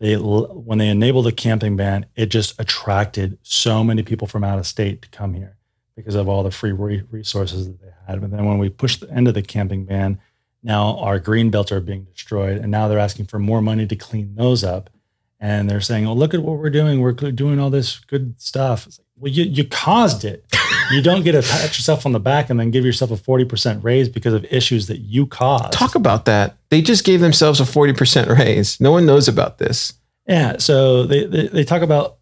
they 0.00 0.14
when 0.16 0.78
they 0.78 0.88
enabled 0.88 1.26
the 1.26 1.32
camping 1.32 1.76
ban, 1.76 2.06
it 2.16 2.26
just 2.26 2.58
attracted 2.60 3.38
so 3.42 3.82
many 3.82 4.02
people 4.02 4.26
from 4.26 4.44
out 4.44 4.58
of 4.58 4.66
state 4.66 5.02
to 5.02 5.08
come 5.10 5.34
here 5.34 5.56
because 5.96 6.14
of 6.14 6.28
all 6.28 6.42
the 6.42 6.50
free 6.50 6.72
re- 6.72 7.02
resources 7.10 7.66
that 7.66 7.80
they 7.80 7.90
had. 8.06 8.20
But 8.20 8.30
then 8.30 8.44
when 8.44 8.58
we 8.58 8.68
pushed 8.68 9.00
the 9.00 9.10
end 9.10 9.26
of 9.26 9.34
the 9.34 9.42
camping 9.42 9.84
ban, 9.84 10.20
now 10.62 10.98
our 10.98 11.18
green 11.18 11.50
belts 11.50 11.72
are 11.72 11.80
being 11.80 12.04
destroyed, 12.04 12.58
and 12.58 12.70
now 12.70 12.86
they're 12.88 12.98
asking 12.98 13.26
for 13.26 13.38
more 13.38 13.60
money 13.60 13.86
to 13.86 13.96
clean 13.96 14.34
those 14.36 14.62
up. 14.62 14.90
And 15.40 15.70
they're 15.70 15.80
saying, 15.80 16.06
"Oh, 16.06 16.14
look 16.14 16.34
at 16.34 16.42
what 16.42 16.58
we're 16.58 16.70
doing. 16.70 17.00
We're 17.00 17.12
doing 17.12 17.60
all 17.60 17.70
this 17.70 17.98
good 17.98 18.40
stuff." 18.40 18.86
Like, 18.86 19.06
well, 19.16 19.32
you 19.32 19.44
you 19.44 19.64
caused 19.64 20.24
it. 20.24 20.44
You 20.92 21.02
don't 21.02 21.22
get 21.22 21.32
to 21.32 21.42
pat 21.42 21.76
yourself 21.76 22.06
on 22.06 22.12
the 22.12 22.20
back 22.20 22.50
and 22.50 22.58
then 22.58 22.70
give 22.70 22.84
yourself 22.84 23.10
a 23.10 23.16
forty 23.16 23.44
percent 23.44 23.82
raise 23.84 24.08
because 24.08 24.34
of 24.34 24.44
issues 24.46 24.86
that 24.86 24.98
you 24.98 25.26
caused. 25.26 25.72
talk 25.72 25.94
about 25.94 26.24
that 26.24 26.56
they 26.70 26.80
just 26.82 27.04
gave 27.04 27.20
themselves 27.20 27.60
a 27.60 27.64
40% 27.64 28.38
raise 28.38 28.80
no 28.80 28.92
one 28.92 29.06
knows 29.06 29.28
about 29.28 29.58
this 29.58 29.94
Yeah. 30.26 30.58
So 30.58 31.04
they, 31.04 31.24
they, 31.24 31.48
they 31.48 31.64
talk 31.64 31.80
about 31.82 32.16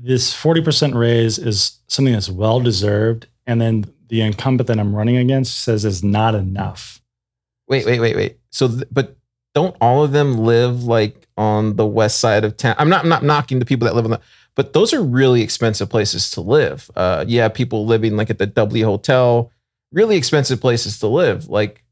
this 0.00 0.32
40% 0.32 0.94
raise 0.94 1.38
is 1.38 1.78
something 1.88 2.14
that's 2.14 2.28
well 2.30 2.60
deserved. 2.60 3.26
And 3.48 3.60
then 3.60 3.84
the 4.08 4.20
incumbent 4.20 4.68
that 4.68 4.78
I'm 4.78 4.94
running 4.94 5.16
against 5.16 5.58
says 5.60 5.84
is 5.84 6.04
not 6.04 6.36
enough. 6.36 7.00
wait 7.66 7.84
wait 7.84 7.98
wait 8.00 8.14
wait 8.14 8.38
so 8.50 8.68
th- 8.68 8.84
but 8.92 9.16
don't 9.54 9.74
all 9.80 10.04
of 10.04 10.12
them 10.12 10.38
live 10.38 10.84
like 10.84 11.17
on 11.38 11.76
the 11.76 11.86
west 11.86 12.20
side 12.20 12.44
of 12.44 12.56
town 12.56 12.74
i'm 12.78 12.90
not 12.90 13.04
I'm 13.04 13.08
not 13.08 13.22
knocking 13.22 13.58
the 13.58 13.64
people 13.64 13.86
that 13.86 13.94
live 13.94 14.04
on 14.04 14.10
the 14.10 14.20
but 14.54 14.72
those 14.72 14.92
are 14.92 15.02
really 15.02 15.40
expensive 15.40 15.88
places 15.88 16.30
to 16.32 16.40
live 16.42 16.90
uh 16.96 17.24
yeah 17.26 17.48
people 17.48 17.86
living 17.86 18.16
like 18.16 18.28
at 18.28 18.38
the 18.38 18.46
w 18.46 18.84
hotel 18.84 19.50
really 19.92 20.16
expensive 20.16 20.60
places 20.60 20.98
to 20.98 21.06
live 21.06 21.48
like 21.48 21.84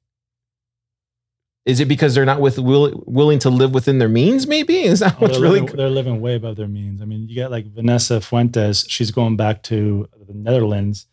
Is 1.64 1.80
it 1.80 1.88
because 1.88 2.14
they're 2.14 2.26
not 2.26 2.40
with 2.40 2.58
will, 2.58 3.02
willing 3.06 3.40
to 3.40 3.50
live 3.50 3.72
within 3.74 3.98
their 3.98 4.08
means? 4.08 4.46
Maybe 4.46 4.76
is 4.92 5.00
that 5.00 5.14
Oh, 5.14 5.22
what's 5.22 5.38
really 5.38 5.60
living, 5.60 5.76
they're 5.76 5.90
living 5.90 6.20
way 6.20 6.34
above 6.36 6.56
their 6.56 6.68
means. 6.68 7.00
I 7.02 7.06
mean, 7.06 7.28
you 7.28 7.34
got 7.42 7.50
like 7.50 7.66
Vanessa 7.66 8.20
Fuentes. 8.20 8.84
She's 8.88 9.10
going 9.10 9.36
back 9.36 9.62
to 9.64 10.08
the 10.28 10.34
Netherlands 10.34 11.06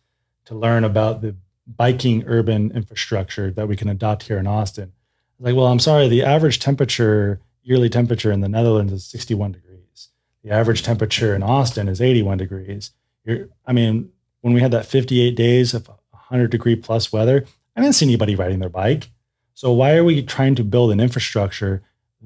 to 0.44 0.54
learn 0.54 0.84
about 0.84 1.22
the 1.22 1.34
biking 1.66 2.22
urban 2.26 2.70
infrastructure 2.72 3.50
that 3.50 3.66
we 3.66 3.76
can 3.76 3.88
adopt 3.88 4.24
here 4.24 4.38
in 4.38 4.46
Austin. 4.46 4.92
Like, 5.40 5.56
well, 5.56 5.66
I'm 5.66 5.80
sorry, 5.80 6.08
the 6.08 6.22
average 6.22 6.58
temperature, 6.60 7.40
yearly 7.64 7.88
temperature 7.88 8.30
in 8.30 8.40
the 8.40 8.48
Netherlands 8.48 8.92
is 8.92 9.04
61 9.04 9.52
degrees. 9.52 10.08
The 10.44 10.50
average 10.50 10.82
temperature 10.82 11.34
in 11.34 11.42
Austin 11.42 11.88
is 11.88 12.00
81 12.00 12.38
degrees. 12.38 12.92
You're, 13.24 13.48
I 13.66 13.72
mean, 13.72 14.10
when 14.42 14.52
we 14.52 14.60
had 14.60 14.70
that 14.70 14.86
58 14.86 15.34
days 15.34 15.74
of 15.74 15.88
100 15.88 16.50
degree 16.50 16.76
plus 16.76 17.12
weather, 17.12 17.44
I 17.74 17.80
didn't 17.80 17.94
see 17.94 18.06
anybody 18.06 18.36
riding 18.36 18.60
their 18.60 18.68
bike. 18.68 19.08
So 19.54 19.72
why 19.72 19.96
are 19.96 20.04
we 20.04 20.22
trying 20.22 20.54
to 20.56 20.64
build 20.64 20.92
an 20.92 21.00
infrastructure 21.00 21.82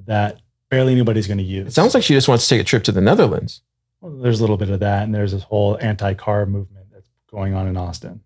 that 0.06 0.40
barely 0.68 0.92
anybody's 0.92 1.26
going 1.26 1.38
to 1.38 1.44
use? 1.44 1.68
It 1.68 1.74
sounds 1.74 1.94
like 1.94 2.02
she 2.02 2.14
just 2.14 2.28
wants 2.28 2.46
to 2.46 2.54
take 2.54 2.60
a 2.60 2.64
trip 2.64 2.84
to 2.84 2.92
the 2.92 3.00
Netherlands. 3.00 3.62
Well, 4.00 4.12
there's 4.12 4.40
a 4.40 4.42
little 4.42 4.56
bit 4.56 4.70
of 4.70 4.80
that, 4.80 5.04
and 5.04 5.14
there's 5.14 5.32
this 5.32 5.44
whole 5.44 5.78
anti-car 5.80 6.46
movement 6.46 6.86
that's 6.92 7.08
going 7.30 7.54
on 7.54 7.66
in 7.66 7.76
Austin. 7.76 8.20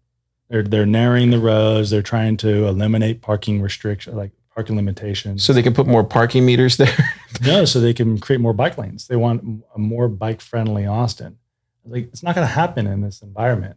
They're 0.48 0.62
they're 0.62 0.86
narrowing 0.86 1.30
the 1.30 1.38
roads. 1.38 1.90
They're 1.90 2.02
trying 2.02 2.36
to 2.38 2.66
eliminate 2.66 3.22
parking 3.22 3.62
restrictions, 3.62 4.14
like 4.14 4.32
parking 4.54 4.76
limitations. 4.76 5.44
So 5.44 5.52
they 5.52 5.62
can 5.62 5.74
put 5.74 5.86
more 5.86 6.04
parking 6.04 6.44
meters 6.44 6.76
there. 6.76 6.94
no, 7.42 7.64
so 7.64 7.80
they 7.80 7.94
can 7.94 8.18
create 8.18 8.40
more 8.40 8.52
bike 8.52 8.76
lanes. 8.78 9.06
They 9.08 9.16
want 9.16 9.64
a 9.74 9.78
more 9.78 10.08
bike-friendly 10.08 10.86
Austin. 10.86 11.38
Like 11.84 12.08
it's 12.08 12.22
not 12.22 12.34
going 12.34 12.46
to 12.46 12.52
happen 12.52 12.86
in 12.86 13.00
this 13.00 13.22
environment. 13.22 13.76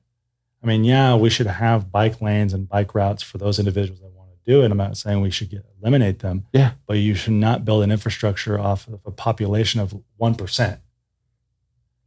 I 0.63 0.67
mean, 0.67 0.83
yeah, 0.83 1.15
we 1.15 1.29
should 1.29 1.47
have 1.47 1.91
bike 1.91 2.21
lanes 2.21 2.53
and 2.53 2.67
bike 2.67 2.93
routes 2.95 3.23
for 3.23 3.37
those 3.37 3.59
individuals 3.59 4.01
that 4.01 4.11
want 4.11 4.29
to 4.31 4.51
do 4.51 4.63
it. 4.63 4.71
I'm 4.71 4.77
not 4.77 4.97
saying 4.97 5.21
we 5.21 5.31
should 5.31 5.49
get, 5.49 5.63
eliminate 5.81 6.19
them. 6.19 6.45
Yeah. 6.53 6.71
but 6.87 6.97
you 6.97 7.15
should 7.15 7.33
not 7.33 7.65
build 7.65 7.83
an 7.83 7.91
infrastructure 7.91 8.59
off 8.59 8.87
of 8.87 8.99
a 9.05 9.11
population 9.11 9.79
of 9.79 9.95
one 10.17 10.35
percent. 10.35 10.79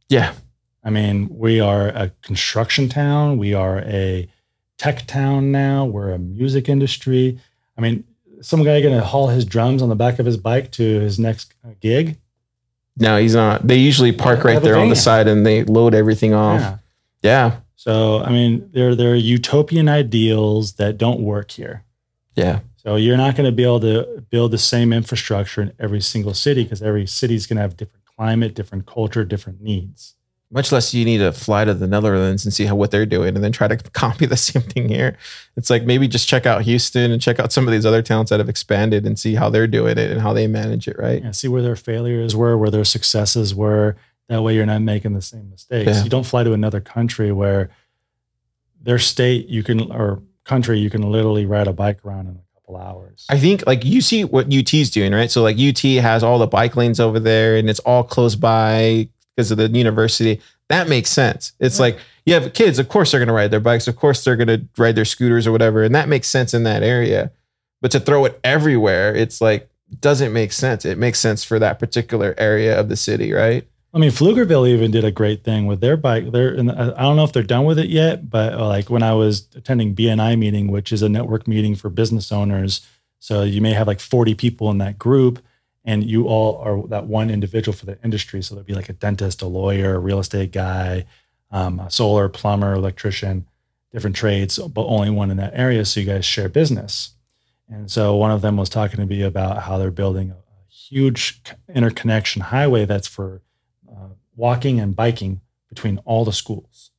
yeah. 0.09 0.33
I 0.81 0.91
mean, 0.91 1.27
we 1.29 1.59
are 1.59 1.89
a 1.89 2.11
construction 2.21 2.87
town. 2.87 3.37
We 3.37 3.53
are 3.53 3.79
a 3.79 4.29
tech 4.77 5.05
town 5.07 5.51
now. 5.51 5.83
We're 5.83 6.11
a 6.11 6.17
music 6.17 6.69
industry. 6.69 7.37
I 7.77 7.81
mean, 7.81 8.05
some 8.41 8.63
guy 8.63 8.81
going 8.81 8.97
to 8.97 9.03
haul 9.03 9.27
his 9.27 9.45
drums 9.45 9.81
on 9.81 9.89
the 9.89 9.95
back 9.95 10.19
of 10.19 10.25
his 10.25 10.37
bike 10.37 10.71
to 10.73 10.83
his 10.83 11.19
next 11.19 11.53
gig. 11.81 12.17
No, 12.97 13.17
he's 13.17 13.35
not. 13.35 13.65
They 13.65 13.77
usually 13.77 14.11
park 14.11 14.43
right 14.43 14.61
there 14.61 14.77
on 14.77 14.89
the 14.89 14.95
side 14.95 15.27
and 15.27 15.45
they 15.45 15.63
load 15.63 15.95
everything 15.95 16.33
off. 16.33 16.59
Yeah. 16.59 16.77
Yeah. 17.21 17.55
So, 17.75 18.19
I 18.19 18.29
mean, 18.29 18.69
there 18.73 18.93
there 18.93 19.11
are 19.11 19.15
utopian 19.15 19.87
ideals 19.87 20.73
that 20.73 20.97
don't 20.97 21.21
work 21.21 21.51
here. 21.51 21.85
Yeah. 22.35 22.59
So 22.75 22.95
you're 22.95 23.17
not 23.17 23.35
going 23.35 23.49
to 23.49 23.55
be 23.55 23.63
able 23.63 23.79
to 23.81 24.23
build 24.29 24.51
the 24.51 24.57
same 24.57 24.91
infrastructure 24.91 25.61
in 25.61 25.73
every 25.79 26.01
single 26.01 26.33
city 26.33 26.63
because 26.63 26.81
every 26.81 27.07
city 27.07 27.35
is 27.35 27.47
going 27.47 27.57
to 27.57 27.61
have 27.61 27.77
different 27.77 28.05
climate, 28.05 28.53
different 28.53 28.85
culture, 28.85 29.23
different 29.23 29.61
needs. 29.61 30.15
Much 30.51 30.71
less 30.71 30.93
you 30.95 31.05
need 31.05 31.19
to 31.19 31.31
fly 31.31 31.63
to 31.63 31.75
the 31.75 31.85
Netherlands 31.85 32.43
and 32.43 32.51
see 32.51 32.65
how 32.65 32.75
what 32.75 32.89
they're 32.89 33.05
doing 33.05 33.35
and 33.35 33.43
then 33.43 33.51
try 33.51 33.67
to 33.67 33.77
copy 33.93 34.25
the 34.25 34.37
same 34.37 34.63
thing 34.63 34.89
here. 34.89 35.15
It's 35.55 35.69
like 35.69 35.83
maybe 35.83 36.07
just 36.07 36.27
check 36.27 36.45
out 36.45 36.63
Houston 36.63 37.11
and 37.11 37.21
check 37.21 37.39
out 37.39 37.51
some 37.51 37.67
of 37.67 37.71
these 37.71 37.85
other 37.85 38.01
towns 38.01 38.29
that 38.29 38.39
have 38.39 38.49
expanded 38.49 39.05
and 39.05 39.19
see 39.19 39.35
how 39.35 39.49
they're 39.49 39.67
doing 39.67 39.97
it 39.97 40.11
and 40.11 40.21
how 40.21 40.33
they 40.33 40.47
manage 40.47 40.87
it, 40.87 40.97
right? 40.97 41.21
and 41.21 41.35
see 41.35 41.47
where 41.47 41.61
their 41.61 41.75
failures 41.75 42.35
were, 42.35 42.57
where 42.57 42.71
their 42.71 42.85
successes 42.85 43.53
were. 43.53 43.95
That 44.27 44.43
way, 44.43 44.55
you're 44.55 44.65
not 44.65 44.81
making 44.81 45.13
the 45.13 45.21
same 45.21 45.49
mistakes. 45.49 45.89
Yeah. 45.89 46.03
You 46.03 46.09
don't 46.09 46.25
fly 46.25 46.43
to 46.43 46.53
another 46.53 46.79
country 46.79 47.31
where 47.31 47.71
their 48.81 48.99
state 48.99 49.47
you 49.47 49.63
can 49.63 49.91
or 49.91 50.21
country 50.43 50.79
you 50.79 50.89
can 50.89 51.03
literally 51.11 51.45
ride 51.45 51.67
a 51.67 51.73
bike 51.73 52.03
around 52.05 52.27
in 52.27 52.35
a 52.35 52.59
couple 52.59 52.77
hours. 52.77 53.25
I 53.29 53.39
think 53.39 53.65
like 53.67 53.85
you 53.85 54.01
see 54.01 54.23
what 54.23 54.51
UT's 54.53 54.89
doing, 54.89 55.13
right? 55.13 55.29
So 55.29 55.43
like 55.43 55.57
UT 55.59 55.79
has 56.01 56.23
all 56.23 56.39
the 56.39 56.47
bike 56.47 56.75
lanes 56.75 56.99
over 56.99 57.19
there 57.19 57.55
and 57.57 57.69
it's 57.69 57.79
all 57.79 58.03
close 58.03 58.35
by 58.35 59.09
because 59.39 59.51
of 59.51 59.57
the 59.57 59.69
university. 59.69 60.41
That 60.67 60.89
makes 60.89 61.09
sense. 61.09 61.53
It's 61.61 61.79
like 61.79 61.97
you 62.25 62.33
have 62.33 62.51
kids, 62.53 62.77
of 62.77 62.89
course 62.89 63.11
they're 63.11 63.21
going 63.21 63.29
to 63.29 63.33
ride 63.33 63.51
their 63.51 63.61
bikes, 63.61 63.87
of 63.87 63.95
course 63.95 64.21
they're 64.21 64.35
going 64.35 64.47
to 64.47 64.61
ride 64.77 64.95
their 64.95 65.05
scooters 65.05 65.47
or 65.47 65.53
whatever, 65.53 65.81
and 65.81 65.95
that 65.95 66.09
makes 66.09 66.27
sense 66.27 66.53
in 66.53 66.63
that 66.63 66.83
area. 66.83 67.31
But 67.81 67.91
to 67.91 68.01
throw 68.01 68.25
it 68.25 68.37
everywhere, 68.43 69.15
it's 69.15 69.39
like 69.39 69.69
doesn't 70.01 70.33
make 70.33 70.51
sense. 70.51 70.83
It 70.83 70.97
makes 70.97 71.19
sense 71.19 71.45
for 71.45 71.57
that 71.57 71.79
particular 71.79 72.35
area 72.37 72.77
of 72.77 72.89
the 72.89 72.97
city, 72.97 73.31
right? 73.31 73.65
I 73.93 73.97
mean, 73.97 74.11
Pflugerville 74.11 74.67
even 74.67 74.91
did 74.91 75.05
a 75.05 75.11
great 75.11 75.43
thing 75.45 75.65
with 75.65 75.79
their 75.79 75.95
bike. 75.95 76.31
They're, 76.31 76.53
and 76.53 76.69
I 76.71 77.01
don't 77.01 77.15
know 77.15 77.23
if 77.23 77.31
they're 77.31 77.41
done 77.41 77.65
with 77.65 77.79
it 77.79 77.89
yet, 77.89 78.29
but 78.29 78.53
uh, 78.53 78.67
like 78.67 78.89
when 78.89 79.01
I 79.01 79.13
was 79.13 79.47
attending 79.55 79.95
BNI 79.95 80.37
meeting, 80.37 80.69
which 80.69 80.91
is 80.91 81.01
a 81.01 81.09
network 81.09 81.47
meeting 81.47 81.75
for 81.75 81.89
business 81.89 82.31
owners, 82.31 82.85
so 83.19 83.43
you 83.43 83.61
may 83.61 83.73
have 83.73 83.87
like 83.87 84.01
40 84.01 84.35
people 84.35 84.69
in 84.69 84.77
that 84.79 84.99
group, 84.99 85.41
and 85.89 86.03
you 86.03 86.27
all 86.27 86.57
are 86.57 86.87
that 86.89 87.07
one 87.07 87.31
individual 87.31 87.75
for 87.75 87.87
the 87.87 87.97
industry. 88.03 88.43
So 88.43 88.53
there'd 88.53 88.67
be 88.67 88.75
like 88.75 88.89
a 88.89 88.93
dentist, 88.93 89.41
a 89.41 89.47
lawyer, 89.47 89.95
a 89.95 89.99
real 89.99 90.19
estate 90.19 90.51
guy, 90.51 91.07
um, 91.49 91.79
a 91.79 91.89
solar, 91.89 92.29
plumber, 92.29 92.73
electrician, 92.73 93.47
different 93.91 94.15
trades, 94.15 94.59
but 94.59 94.85
only 94.85 95.09
one 95.09 95.31
in 95.31 95.37
that 95.37 95.53
area. 95.55 95.83
So 95.85 95.99
you 95.99 96.05
guys 96.05 96.25
share 96.25 96.47
business. 96.47 97.13
And 97.67 97.89
so 97.89 98.15
one 98.15 98.29
of 98.29 98.41
them 98.41 98.55
was 98.55 98.69
talking 98.69 98.99
to 98.99 99.05
me 99.07 99.23
about 99.23 99.63
how 99.63 99.79
they're 99.79 99.89
building 99.89 100.29
a, 100.29 100.35
huge 100.71 101.41
interconnection 101.75 102.41
highway 102.41 102.83
that's 102.83 103.07
for 103.07 103.43
uh, 103.91 104.09
walking 104.35 104.79
and 104.79 104.95
biking 104.95 105.39
between 105.67 105.99
all 105.99 106.25
the 106.25 106.33
schools. 106.33 106.89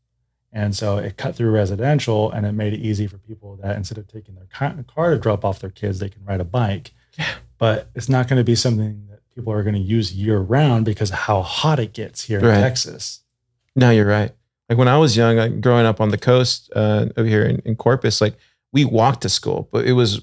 And 0.53 0.77
so 0.77 0.99
it 0.99 1.17
cut 1.17 1.35
through 1.35 1.51
residential 1.51 2.31
and 2.31 2.47
it 2.47 2.53
made 2.53 2.73
it 2.73 2.79
easy 2.79 3.09
for 3.09 3.19
people 3.19 3.57
that 3.63 3.77
instead 3.77 3.99
of 3.99 4.07
taking 4.07 4.37
their 4.37 4.47
car 4.47 5.11
to 5.11 5.19
drop 5.19 5.45
off 5.45 5.59
their 5.59 5.71
kids, 5.71 5.99
they 5.99 6.09
can 6.09 6.25
ride 6.25 6.41
a 6.41 6.45
bike. 6.45 6.93
Yeah. 7.19 7.35
But 7.61 7.89
it's 7.95 8.09
not 8.09 8.27
going 8.27 8.39
to 8.39 8.45
be 8.45 8.57
something 8.57 9.07
that 9.11 9.21
people 9.37 9.53
are 9.53 9.63
going 9.63 9.75
to 9.77 9.81
use 9.81 10.13
year 10.13 10.39
round 10.39 10.85
because 10.85 11.11
of 11.11 11.17
how 11.19 11.43
hot 11.43 11.79
it 11.79 11.93
gets 11.93 12.25
here 12.25 12.41
Right. 12.41 12.57
in 12.57 12.61
Texas. 12.63 13.21
No, 13.77 13.91
you're 13.91 14.07
right. 14.07 14.33
Like 14.69 14.79
when 14.79 14.89
I 14.89 14.97
was 14.99 15.17
young, 15.17 15.37
like 15.37 15.61
growing 15.61 15.87
up 15.87 16.01
on 16.01 16.09
the 16.09 16.19
coast 16.19 16.71
uh, 16.75 17.07
over 17.17 17.29
here 17.29 17.45
in, 17.45 17.59
in 17.65 17.77
Corpus, 17.77 18.21
like 18.21 18.35
we 18.73 18.85
walked 18.85 19.21
to 19.23 19.29
school, 19.29 19.69
but 19.71 19.85
it 19.87 19.93
was 19.93 20.23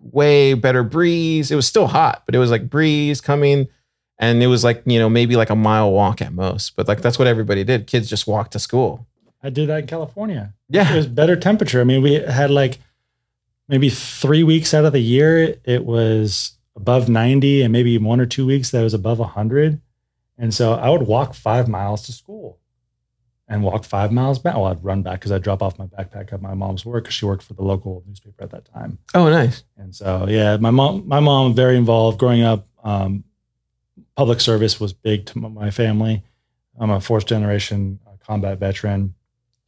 way 0.00 0.54
better 0.54 0.82
breeze. 0.82 1.50
It 1.50 1.56
was 1.56 1.66
still 1.66 1.86
hot, 1.88 2.22
but 2.24 2.34
it 2.34 2.38
was 2.38 2.50
like 2.50 2.70
breeze 2.70 3.20
coming, 3.20 3.68
and 4.18 4.42
it 4.42 4.46
was 4.46 4.62
like 4.64 4.82
you 4.86 4.98
know 4.98 5.08
maybe 5.08 5.34
like 5.36 5.50
a 5.50 5.56
mile 5.56 5.90
walk 5.92 6.20
at 6.22 6.32
most. 6.32 6.76
But 6.76 6.88
like 6.88 7.00
that's 7.02 7.18
what 7.18 7.26
everybody 7.26 7.64
did. 7.64 7.86
Kids 7.86 8.08
just 8.08 8.26
walked 8.26 8.52
to 8.52 8.58
school. 8.58 9.06
I 9.42 9.50
did 9.50 9.68
that 9.70 9.80
in 9.80 9.86
California. 9.86 10.54
Yeah. 10.68 10.92
It 10.92 10.96
was 10.96 11.06
better 11.06 11.34
temperature. 11.36 11.80
I 11.80 11.84
mean, 11.84 12.02
we 12.02 12.14
had 12.14 12.50
like 12.50 12.78
maybe 13.68 13.88
three 13.90 14.42
weeks 14.44 14.74
out 14.74 14.84
of 14.84 14.92
the 14.92 15.00
year, 15.00 15.56
it 15.64 15.84
was 15.84 16.52
above 16.76 17.08
90, 17.08 17.62
and 17.62 17.72
maybe 17.72 17.98
one 17.98 18.20
or 18.20 18.26
two 18.26 18.46
weeks 18.46 18.70
that 18.70 18.82
was 18.82 18.94
above 18.94 19.18
100. 19.18 19.80
And 20.38 20.52
so 20.52 20.74
I 20.74 20.90
would 20.90 21.02
walk 21.02 21.34
five 21.34 21.66
miles 21.66 22.02
to 22.02 22.12
school 22.12 22.58
and 23.48 23.62
walk 23.62 23.84
five 23.84 24.12
miles 24.12 24.38
back. 24.38 24.54
Well, 24.54 24.66
I'd 24.66 24.84
run 24.84 25.02
back 25.02 25.20
because 25.20 25.32
I'd 25.32 25.42
drop 25.42 25.62
off 25.62 25.78
my 25.78 25.86
backpack 25.86 26.32
at 26.32 26.42
my 26.42 26.54
mom's 26.54 26.84
work 26.84 27.04
because 27.04 27.14
she 27.14 27.24
worked 27.24 27.42
for 27.42 27.54
the 27.54 27.62
local 27.62 28.02
newspaper 28.06 28.44
at 28.44 28.50
that 28.50 28.66
time. 28.66 28.98
Oh, 29.14 29.30
nice. 29.30 29.64
And 29.76 29.94
so, 29.94 30.26
yeah, 30.28 30.56
my 30.58 30.70
mom, 30.70 31.08
my 31.08 31.20
mom, 31.20 31.54
very 31.54 31.76
involved 31.76 32.18
growing 32.18 32.42
up. 32.42 32.66
Um, 32.84 33.24
public 34.16 34.40
service 34.40 34.78
was 34.78 34.92
big 34.92 35.26
to 35.26 35.38
my 35.38 35.70
family. 35.70 36.22
I'm 36.78 36.90
a 36.90 37.00
fourth 37.00 37.26
generation 37.26 37.98
uh, 38.06 38.10
combat 38.24 38.58
veteran, 38.58 39.14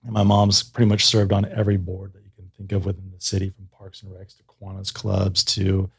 and 0.05 0.13
my 0.13 0.23
mom's 0.23 0.63
pretty 0.63 0.89
much 0.89 1.07
served 1.07 1.33
on 1.33 1.47
every 1.47 1.77
board 1.77 2.13
that 2.13 2.23
you 2.23 2.31
can 2.37 2.51
think 2.57 2.73
of 2.73 2.85
within 2.85 3.11
the 3.15 3.21
city, 3.21 3.51
from 3.51 3.67
Parks 3.67 4.03
and 4.03 4.13
Recs 4.13 4.37
to 4.37 4.43
Kiwanis 4.43 4.93
clubs 4.93 5.43
to 5.45 5.91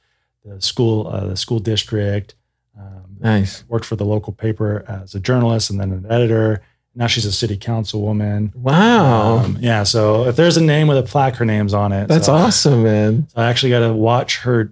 the 0.55 0.61
school, 0.61 1.07
uh, 1.07 1.25
the 1.27 1.37
school 1.37 1.59
district. 1.59 2.35
Um, 2.77 3.17
Nice. 3.19 3.63
worked 3.67 3.85
for 3.85 3.95
the 3.97 4.05
local 4.05 4.31
paper 4.33 4.85
as 4.87 5.13
a 5.13 5.19
journalist 5.19 5.69
and 5.69 5.79
then 5.79 5.91
an 5.91 6.05
editor. 6.09 6.61
Now 6.95 7.07
she's 7.07 7.25
a 7.25 7.31
city 7.31 7.57
councilwoman. 7.57 8.55
Wow, 8.55 9.39
Um, 9.39 9.57
yeah. 9.59 9.83
So 9.83 10.25
if 10.27 10.35
there's 10.35 10.57
a 10.57 10.63
name 10.63 10.87
with 10.87 10.97
a 10.97 11.03
plaque, 11.03 11.35
her 11.35 11.45
name's 11.45 11.73
on 11.73 11.91
it. 11.91 12.07
that's 12.07 12.27
So- 12.27 12.33
awesome, 12.33 12.83
man. 12.83 13.27
so 13.33 13.41
I 13.41 13.49
actually 13.49 13.69
got 13.71 13.79
to 13.87 13.93
watch 13.93 14.39
her 14.39 14.71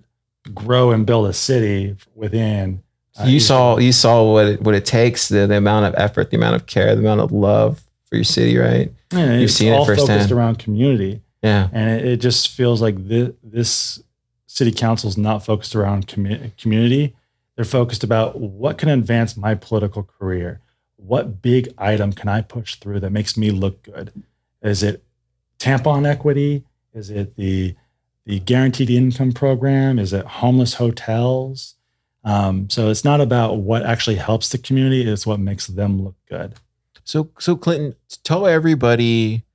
grow 0.54 0.92
and 0.92 1.06
build 1.06 1.28
a 1.28 1.34
city 1.34 1.96
within. 2.16 2.82
uh, 3.20 3.26
you 3.26 3.40
saw 3.40 3.78
you 3.78 3.92
saw 3.92 4.32
what 4.32 4.46
it, 4.48 4.62
what 4.62 4.76
it 4.76 4.86
takes, 4.86 5.28
the, 5.30 5.46
the 5.48 5.58
amount 5.58 5.86
of 5.86 5.94
effort, 5.98 6.30
the 6.30 6.38
amount 6.38 6.56
of 6.56 6.66
care, 6.68 6.94
the 6.96 7.02
amount 7.02 7.20
of 7.22 7.32
love 7.32 7.84
for 8.10 8.16
your 8.16 8.24
city, 8.24 8.58
right? 8.58 8.92
Yeah, 9.12 9.34
you've 9.38 9.52
seen 9.52 9.74
it 9.74 9.76
all 9.76 9.86
firsthand. 9.86 10.08
focused 10.08 10.32
around 10.32 10.60
community, 10.60 11.22
Yeah, 11.44 11.68
and 11.74 11.90
it, 12.00 12.06
it 12.06 12.18
just 12.18 12.50
feels 12.50 12.82
like 12.82 12.96
this, 13.08 13.32
this 13.44 14.02
city 14.58 14.72
council 14.72 15.08
is 15.08 15.18
not 15.18 15.46
focused 15.46 15.76
around 15.76 16.08
commu- 16.08 16.56
community. 16.58 17.16
They're 17.56 17.66
focused 17.66 18.04
about 18.04 18.40
what 18.40 18.78
can 18.78 18.90
advance 18.90 19.38
my 19.38 19.56
political 19.56 20.04
career. 20.04 20.62
What 20.96 21.42
big 21.42 21.74
item 21.78 22.12
can 22.12 22.28
I 22.28 22.42
push 22.42 22.76
through 22.76 23.00
that 23.02 23.12
makes 23.12 23.38
me 23.38 23.52
look 23.52 23.84
good? 23.84 24.12
Is 24.62 24.82
it 24.82 25.04
tampon 25.60 26.08
equity? 26.08 26.64
Is 26.94 27.10
it 27.10 27.36
the 27.36 27.76
the 28.26 28.40
guaranteed 28.40 28.90
income 28.90 29.32
program? 29.32 30.00
Is 30.00 30.12
it 30.12 30.26
homeless 30.26 30.74
hotels? 30.74 31.76
Um, 32.26 32.70
so 32.70 32.90
it's 32.90 33.06
not 33.06 33.22
about 33.22 33.58
what 33.60 33.84
actually 33.84 34.18
helps 34.18 34.50
the 34.50 34.58
community; 34.58 35.10
it's 35.10 35.26
what 35.26 35.40
makes 35.40 35.68
them 35.68 36.04
look 36.04 36.16
good. 36.28 36.56
So, 37.06 37.30
so 37.40 37.56
Clinton, 37.56 37.96
tell 38.24 38.48
everybody 38.48 39.46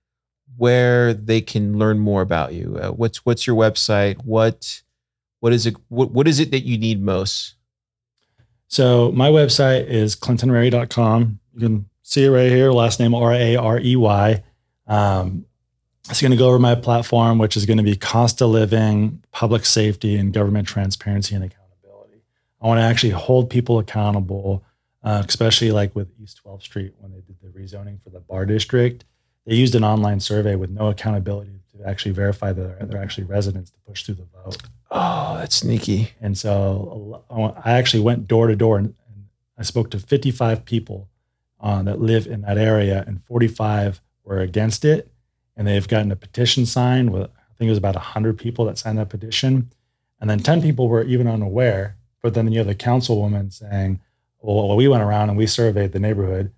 where 0.56 1.12
they 1.12 1.40
can 1.42 1.76
learn 1.78 1.98
more 1.98 2.22
about 2.22 2.54
you. 2.54 2.78
Uh, 2.80 2.90
what's 2.90 3.26
what's 3.26 3.46
your 3.46 3.56
website? 3.56 4.24
What 4.24 4.82
What 5.42 5.52
is 5.52 5.66
it? 5.66 5.74
What, 5.88 6.12
what 6.12 6.28
is 6.28 6.38
it 6.38 6.52
that 6.52 6.60
you 6.60 6.78
need 6.78 7.02
most? 7.02 7.56
So 8.68 9.10
my 9.10 9.28
website 9.28 9.88
is 9.88 10.14
clintonrarey.com. 10.14 11.40
You 11.54 11.60
can 11.60 11.88
see 12.02 12.24
it 12.26 12.30
right 12.30 12.48
here. 12.48 12.70
Last 12.70 13.00
name 13.00 13.12
R 13.12 13.32
A 13.32 13.56
R 13.56 13.80
E 13.80 13.96
Y. 13.96 14.44
Um, 14.86 15.44
it's 16.08 16.22
going 16.22 16.30
to 16.30 16.36
go 16.36 16.46
over 16.46 16.60
my 16.60 16.76
platform, 16.76 17.38
which 17.38 17.56
is 17.56 17.66
going 17.66 17.78
to 17.78 17.82
be 17.82 17.96
cost 17.96 18.40
of 18.40 18.50
living, 18.50 19.20
public 19.32 19.64
safety, 19.64 20.16
and 20.16 20.32
government 20.32 20.68
transparency 20.68 21.34
and 21.34 21.42
accountability. 21.42 22.22
I 22.60 22.68
want 22.68 22.78
to 22.78 22.84
actually 22.84 23.10
hold 23.10 23.50
people 23.50 23.80
accountable, 23.80 24.62
uh, 25.02 25.24
especially 25.26 25.72
like 25.72 25.96
with 25.96 26.08
East 26.22 26.40
12th 26.46 26.62
Street 26.62 26.94
when 26.98 27.10
they 27.10 27.20
did 27.20 27.34
the 27.42 27.48
rezoning 27.48 28.00
for 28.00 28.10
the 28.10 28.20
bar 28.20 28.46
district. 28.46 29.04
They 29.44 29.56
used 29.56 29.74
an 29.74 29.82
online 29.82 30.20
survey 30.20 30.54
with 30.54 30.70
no 30.70 30.86
accountability 30.86 31.58
to 31.76 31.88
actually 31.88 32.12
verify 32.12 32.52
that 32.52 32.78
they're, 32.78 32.86
they're 32.86 33.02
actually 33.02 33.24
residents 33.24 33.70
to 33.72 33.76
push 33.88 34.04
through 34.04 34.14
the 34.14 34.26
vote. 34.44 34.56
Oh, 34.94 35.36
that's 35.38 35.56
sneaky. 35.56 36.10
And 36.20 36.36
so 36.36 37.24
I 37.30 37.72
actually 37.72 38.02
went 38.02 38.28
door 38.28 38.46
to 38.46 38.56
door 38.56 38.78
and, 38.78 38.94
I 39.58 39.64
spoke 39.64 39.90
to 39.90 39.98
55 39.98 40.64
people 40.64 41.08
uh, 41.60 41.82
that 41.82 42.00
live 42.00 42.26
in 42.26 42.40
that 42.40 42.58
area, 42.58 43.04
and 43.06 43.22
45 43.26 44.00
were 44.24 44.40
against 44.40 44.84
it. 44.84 45.12
And 45.56 45.68
they've 45.68 45.86
gotten 45.86 46.10
a 46.10 46.16
petition 46.16 46.66
signed 46.66 47.12
with, 47.12 47.24
I 47.24 47.54
think 47.58 47.68
it 47.68 47.70
was 47.70 47.78
about 47.78 47.94
100 47.94 48.38
people 48.38 48.64
that 48.64 48.78
signed 48.78 48.98
that 48.98 49.10
petition. 49.10 49.70
And 50.20 50.28
then 50.28 50.40
10 50.40 50.62
people 50.62 50.88
were 50.88 51.04
even 51.04 51.28
unaware. 51.28 51.96
But 52.22 52.34
then 52.34 52.50
you 52.50 52.58
have 52.58 52.66
the 52.66 52.74
councilwoman 52.74 53.52
saying, 53.52 54.00
well, 54.40 54.66
well, 54.68 54.76
we 54.76 54.88
went 54.88 55.02
around 55.04 55.28
and 55.28 55.38
we 55.38 55.46
surveyed 55.46 55.92
the 55.92 56.00
neighborhood. 56.00 56.50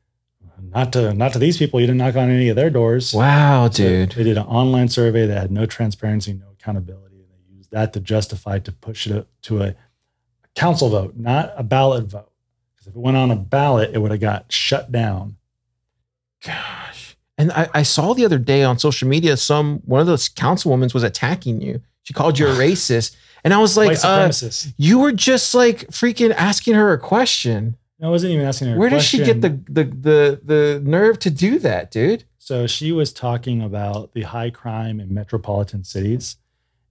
Not 0.72 0.92
to 0.94 1.12
not 1.12 1.32
to 1.34 1.38
these 1.38 1.58
people, 1.58 1.80
you 1.80 1.86
didn't 1.86 1.98
knock 1.98 2.16
on 2.16 2.30
any 2.30 2.48
of 2.48 2.56
their 2.56 2.70
doors. 2.70 3.12
Wow, 3.12 3.68
So 3.68 3.82
dude. 3.82 4.12
They 4.12 4.24
did 4.24 4.38
an 4.38 4.44
online 4.44 4.88
survey 4.88 5.26
that 5.26 5.36
had 5.38 5.50
no 5.50 5.66
transparency, 5.66 6.32
no 6.32 6.46
accountability. 6.58 7.13
And 7.74 7.82
they 7.82 7.90
used 7.90 7.92
that 7.92 7.92
to 7.94 8.00
justify 8.00 8.58
to 8.60 8.72
push 8.72 9.06
it 9.06 9.26
to 9.42 9.62
a 9.62 9.74
council 10.54 10.88
vote, 10.88 11.14
not 11.16 11.52
a 11.56 11.62
ballot 11.62 12.04
vote. 12.04 12.30
Because 12.74 12.88
if 12.88 12.94
it 12.94 13.00
went 13.00 13.16
on 13.16 13.30
a 13.30 13.36
ballot, 13.36 13.90
it 13.94 13.98
would 13.98 14.10
have 14.10 14.20
got 14.20 14.50
shut 14.52 14.92
down. 14.92 15.36
Gosh. 16.44 17.16
And 17.36 17.50
I, 17.52 17.68
I 17.74 17.82
saw 17.82 18.14
the 18.14 18.24
other 18.24 18.38
day 18.38 18.62
on 18.62 18.78
social 18.78 19.08
media, 19.08 19.36
some 19.36 19.80
one 19.84 20.00
of 20.00 20.06
those 20.06 20.28
councilwomen 20.28 20.92
was 20.94 21.02
attacking 21.02 21.60
you. 21.60 21.80
She 22.02 22.12
called 22.12 22.38
you 22.38 22.46
a 22.46 22.50
racist. 22.54 23.16
And 23.42 23.52
I 23.52 23.58
was 23.58 23.76
like, 23.76 23.98
uh, 24.04 24.30
you 24.78 24.98
were 25.00 25.12
just 25.12 25.54
like 25.54 25.88
freaking 25.88 26.32
asking 26.34 26.74
her 26.74 26.92
a 26.92 26.98
question. 26.98 27.76
no, 27.98 28.08
I 28.08 28.10
wasn't 28.10 28.32
even 28.32 28.46
asking 28.46 28.68
her. 28.68 28.78
Where 28.78 28.88
does 28.88 29.04
she 29.04 29.18
get 29.18 29.42
the, 29.42 29.50
the 29.68 29.84
the 29.84 30.40
the 30.42 30.82
nerve 30.82 31.18
to 31.20 31.30
do 31.30 31.58
that, 31.58 31.90
dude? 31.90 32.24
So 32.38 32.66
she 32.66 32.92
was 32.92 33.12
talking 33.12 33.62
about 33.62 34.14
the 34.14 34.22
high 34.22 34.50
crime 34.50 35.00
in 35.00 35.12
metropolitan 35.12 35.84
cities. 35.84 36.36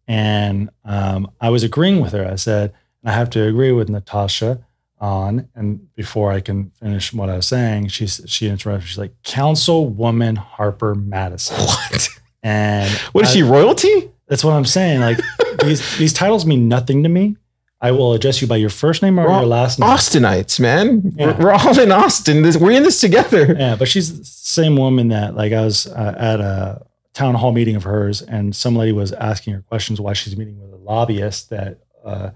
And 0.07 0.69
um, 0.85 1.31
I 1.39 1.49
was 1.49 1.63
agreeing 1.63 2.01
with 2.01 2.11
her. 2.13 2.25
I 2.25 2.35
said, 2.35 2.73
I 3.05 3.11
have 3.11 3.29
to 3.31 3.43
agree 3.47 3.71
with 3.71 3.89
Natasha 3.89 4.65
on. 4.99 5.47
And 5.55 5.93
before 5.95 6.31
I 6.31 6.39
can 6.41 6.71
finish 6.79 7.13
what 7.13 7.29
I 7.29 7.35
was 7.37 7.47
saying, 7.47 7.87
she, 7.89 8.07
she 8.07 8.47
interrupted. 8.47 8.87
She's 8.87 8.97
like, 8.97 9.13
Councilwoman 9.23 10.37
Harper 10.37 10.95
Madison. 10.95 11.57
What? 11.65 12.09
And 12.45 12.91
What 13.13 13.23
is 13.23 13.29
I- 13.31 13.33
she, 13.35 13.43
royalty? 13.43 14.09
That's 14.27 14.43
what 14.43 14.53
I'm 14.53 14.65
saying. 14.65 14.99
Like 15.01 15.19
these, 15.63 15.97
these 15.97 16.13
titles 16.13 16.45
mean 16.45 16.67
nothing 16.67 17.03
to 17.03 17.09
me. 17.09 17.35
I 17.81 17.91
will 17.91 18.13
address 18.13 18.41
you 18.41 18.47
by 18.47 18.55
your 18.55 18.69
first 18.69 19.01
name 19.01 19.19
or 19.19 19.27
all 19.27 19.41
your 19.41 19.45
last 19.49 19.77
name. 19.77 19.89
Austinites, 19.89 20.57
man. 20.59 21.13
Yeah. 21.17 21.37
We're, 21.37 21.47
we're 21.47 21.51
all 21.51 21.77
in 21.77 21.91
Austin. 21.91 22.41
This, 22.41 22.55
we're 22.55 22.71
in 22.71 22.83
this 22.83 23.01
together. 23.01 23.53
Yeah, 23.59 23.75
but 23.75 23.89
she's 23.89 24.17
the 24.19 24.23
same 24.25 24.77
woman 24.77 25.09
that 25.09 25.35
like 25.35 25.51
I 25.51 25.65
was 25.65 25.87
uh, 25.87 26.15
at 26.17 26.39
a 26.39 26.85
town 27.13 27.35
hall 27.35 27.51
meeting 27.51 27.75
of 27.75 27.83
hers, 27.83 28.21
and 28.21 28.55
some 28.55 28.75
lady 28.75 28.91
was 28.91 29.13
asking 29.13 29.53
her 29.53 29.61
questions 29.61 30.01
why 30.01 30.13
she's 30.13 30.35
meeting 30.35 30.59
with 30.59 30.73
a 30.73 30.83
lobbyist 30.83 31.49
that 31.49 31.79
uh, 32.03 32.31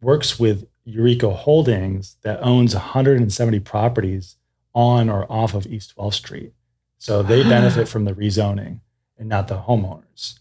works 0.00 0.38
with 0.38 0.66
Eureka 0.84 1.30
Holdings 1.30 2.16
that 2.22 2.40
owns 2.42 2.74
170 2.74 3.60
properties 3.60 4.36
on 4.74 5.08
or 5.08 5.30
off 5.30 5.54
of 5.54 5.66
East 5.66 5.96
12th 5.96 6.14
Street. 6.14 6.52
So 6.98 7.22
they 7.22 7.42
benefit 7.48 7.88
from 7.88 8.04
the 8.04 8.12
rezoning 8.12 8.80
and 9.18 9.28
not 9.28 9.48
the 9.48 9.58
homeowners. 9.58 10.38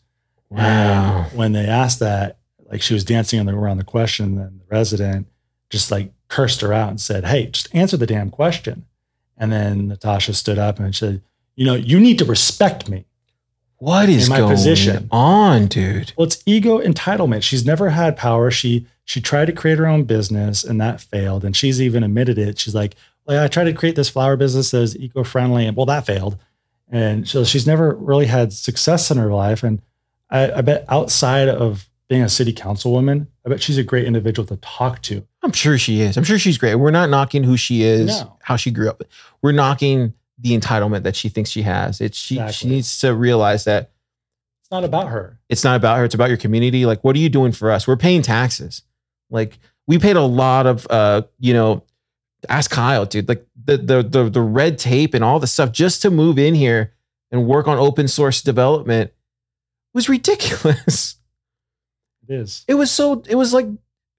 Wow. 0.49 1.25
And 1.29 1.38
when 1.38 1.51
they 1.53 1.65
asked 1.65 1.99
that, 1.99 2.38
like 2.65 2.82
she 2.82 2.93
was 2.93 3.03
dancing 3.03 3.45
the, 3.45 3.53
around 3.53 3.77
the 3.77 3.84
question, 3.84 4.38
and 4.38 4.59
the 4.59 4.65
resident 4.69 5.27
just 5.69 5.91
like 5.91 6.11
cursed 6.27 6.61
her 6.61 6.73
out 6.73 6.89
and 6.89 7.01
said, 7.01 7.25
Hey, 7.25 7.47
just 7.47 7.73
answer 7.73 7.97
the 7.97 8.07
damn 8.07 8.29
question. 8.29 8.86
And 9.38 9.51
then 9.51 9.88
Natasha 9.88 10.34
stood 10.34 10.57
up 10.57 10.79
and 10.79 10.95
said, 10.95 11.21
You 11.55 11.65
know, 11.65 11.75
you 11.75 11.99
need 11.99 12.19
to 12.19 12.25
respect 12.25 12.89
me. 12.89 13.05
What 13.82 14.09
is 14.09 14.25
In 14.25 14.29
my 14.29 14.38
going 14.38 14.51
position. 14.51 15.07
on, 15.09 15.65
dude? 15.65 16.13
Well, 16.15 16.27
it's 16.27 16.43
ego 16.45 16.79
entitlement. 16.79 17.41
She's 17.41 17.65
never 17.65 17.89
had 17.89 18.15
power. 18.15 18.51
She 18.51 18.86
she 19.05 19.19
tried 19.19 19.45
to 19.45 19.53
create 19.53 19.79
her 19.79 19.88
own 19.88 20.03
business 20.03 20.63
and 20.63 20.79
that 20.79 21.01
failed. 21.01 21.43
And 21.43 21.55
she's 21.57 21.82
even 21.82 22.03
admitted 22.03 22.38
it. 22.38 22.59
She's 22.59 22.75
like, 22.75 22.95
well, 23.25 23.43
I 23.43 23.47
tried 23.47 23.63
to 23.63 23.73
create 23.73 23.95
this 23.95 24.07
flower 24.07 24.38
business 24.38 24.69
that 24.69 24.82
is 24.84 24.95
eco-friendly, 24.97 25.65
and 25.65 25.75
well, 25.75 25.88
that 25.88 26.05
failed. 26.05 26.38
And 26.91 27.27
so 27.27 27.43
she's 27.43 27.65
never 27.65 27.95
really 27.95 28.27
had 28.27 28.53
success 28.53 29.09
in 29.09 29.17
her 29.17 29.34
life. 29.34 29.63
And 29.63 29.82
I, 30.29 30.51
I 30.51 30.61
bet 30.61 30.86
outside 30.88 31.49
of 31.49 31.89
being 32.07 32.21
a 32.21 32.29
city 32.29 32.53
councilwoman, 32.53 33.25
I 33.45 33.49
bet 33.49 33.63
she's 33.63 33.79
a 33.79 33.84
great 33.84 34.05
individual 34.05 34.45
to 34.49 34.57
talk 34.57 35.01
to. 35.03 35.25
I'm 35.41 35.53
sure 35.53 35.79
she 35.79 36.01
is. 36.01 36.17
I'm 36.17 36.23
sure 36.23 36.38
she's 36.38 36.59
great. 36.59 36.75
We're 36.75 36.91
not 36.91 37.09
knocking 37.09 37.43
who 37.43 37.57
she 37.57 37.82
is, 37.82 38.07
No. 38.21 38.38
how 38.43 38.57
she 38.57 38.69
grew 38.69 38.89
up. 38.89 39.01
We're 39.41 39.53
knocking 39.53 40.13
the 40.41 40.57
entitlement 40.57 41.03
that 41.03 41.15
she 41.15 41.29
thinks 41.29 41.49
she 41.49 41.61
has. 41.61 42.01
It's 42.01 42.17
she 42.17 42.41
she 42.51 42.67
needs 42.67 42.99
to 43.01 43.13
realize 43.15 43.63
that 43.65 43.91
It's 44.61 44.71
not 44.71 44.83
about 44.83 45.07
her. 45.09 45.39
it's 45.49 45.63
not 45.63 45.75
about 45.75 45.97
her, 45.97 46.05
it's 46.05 46.15
about 46.15 46.29
your 46.29 46.37
community. 46.37 46.85
Like, 46.85 47.03
what 47.03 47.15
are 47.15 47.19
you 47.19 47.29
doing 47.29 47.51
for 47.51 47.71
us? 47.71 47.87
We're 47.87 47.95
paying 47.97 48.21
taxes. 48.21 48.81
Like, 49.29 49.59
we 49.87 49.97
paid 49.99 50.15
a 50.15 50.21
lot 50.21 50.65
of 50.67 50.87
uh, 50.89 51.21
you 51.39 51.53
know, 51.53 51.83
ask 52.49 52.71
Kyle, 52.71 53.05
dude. 53.05 53.27
Like 53.29 53.45
the 53.63 53.77
the 53.77 54.01
the 54.03 54.29
the 54.29 54.41
red 54.41 54.77
tape 54.79 55.13
and 55.13 55.23
all 55.23 55.39
the 55.39 55.47
stuff 55.47 55.71
just 55.71 56.01
to 56.01 56.09
move 56.09 56.39
in 56.39 56.55
here 56.55 56.93
and 57.31 57.45
work 57.47 57.67
on 57.67 57.77
open 57.77 58.07
source 58.07 58.41
development 58.41 59.11
was 59.93 60.09
ridiculous. 60.09 61.15
It 62.29 62.35
is. 62.35 62.63
it 62.67 62.75
was 62.75 62.89
so 62.91 63.23
it 63.27 63.35
was 63.35 63.51
like 63.53 63.65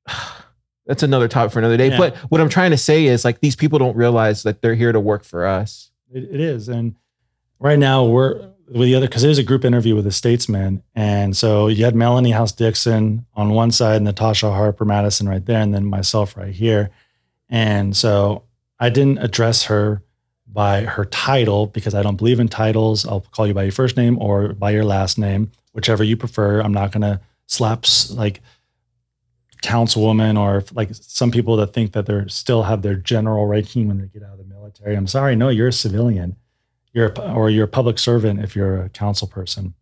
that's 0.87 1.03
another 1.03 1.29
topic 1.29 1.53
for 1.53 1.61
another 1.61 1.77
day 1.77 1.89
Yeah. 1.89 1.97
but 1.97 2.17
what 2.31 2.41
i'm 2.41 2.49
trying 2.49 2.73
to 2.73 2.77
say 2.77 3.07
is 3.07 3.25
like 3.25 3.41
these 3.41 3.57
people 3.57 3.79
don't 3.79 3.97
realize 3.97 4.43
that 4.43 4.61
they're 4.61 4.75
here 4.75 4.93
to 4.93 5.01
work 5.01 5.25
for 5.25 5.47
us 5.47 5.91
It, 6.13 6.25
it 6.25 6.41
is. 6.41 6.69
And 6.69 6.95
right 7.59 7.79
now 7.79 8.05
we're 8.05 8.51
with 8.69 8.87
the 8.87 8.95
other 8.95 9.07
because 9.07 9.25
was 9.25 9.39
a 9.39 9.43
group 9.43 9.65
interview 9.65 9.95
with 9.95 10.05
the 10.05 10.13
statesman. 10.13 10.83
And 10.95 11.37
so 11.37 11.69
you 11.69 11.85
had 11.85 11.95
Melanie 11.95 12.31
House 12.31 12.53
Dixon 12.53 13.27
on 13.35 13.51
one 13.51 13.71
side, 13.71 13.97
and 13.97 14.05
Natasha 14.05 14.51
Harper 14.51 14.85
Madison 14.85 15.29
right 15.29 15.45
there, 15.45 15.61
and 15.61 15.75
then 15.75 15.85
myself 15.85 16.37
right 16.37 16.55
here. 16.55 16.91
And 17.49 17.97
so 17.97 18.45
I 18.79 18.89
didn't 18.89 19.19
address 19.19 19.65
her 19.65 20.03
by 20.47 20.83
her 20.83 21.05
title 21.07 21.67
because 21.67 21.95
I 21.95 22.03
don't 22.03 22.17
believe 22.17 22.41
in 22.41 22.49
titles. 22.49 23.07
I'll 23.07 23.21
call 23.21 23.47
you 23.47 23.55
by 23.55 23.63
your 23.65 23.73
first 23.73 23.97
name 23.97 24.19
or 24.21 24.53
by 24.55 24.71
your 24.71 24.85
last 24.85 25.19
name, 25.19 25.51
whichever 25.73 26.05
you 26.05 26.17
prefer. 26.17 26.61
I'm 26.61 26.75
not 26.75 26.93
gonna 26.93 27.21
slap 27.47 27.85
s- 27.85 28.11
like 28.11 28.41
councilwoman 29.63 30.39
or 30.39 30.65
like 30.75 30.91
some 30.93 31.31
people 31.31 31.57
that 31.57 31.73
think 31.73 31.93
that 31.93 32.07
they're 32.07 32.29
still 32.29 32.65
have 32.65 32.83
their 32.83 32.97
general 32.97 33.47
ranking 33.47 33.89
when 33.89 33.99
they 33.99 34.07
get 34.07 34.23
out 34.23 34.33
of 34.33 34.39
the 34.39 34.45
military. 34.45 34.97
I'm 34.97 35.07
sorry, 35.07 35.37
no, 35.37 35.49
you're 35.49 35.69
a 35.69 35.73
civilian. 35.73 36.37
You're 36.93 37.13
a, 37.17 37.33
or 37.33 37.49
you're 37.49 37.65
a 37.65 37.69
public 37.69 37.99
servant 37.99 38.41
if 38.41 38.55
you're 38.55 38.83
a 38.83 38.89
council 38.91 39.27
person. 39.27 39.75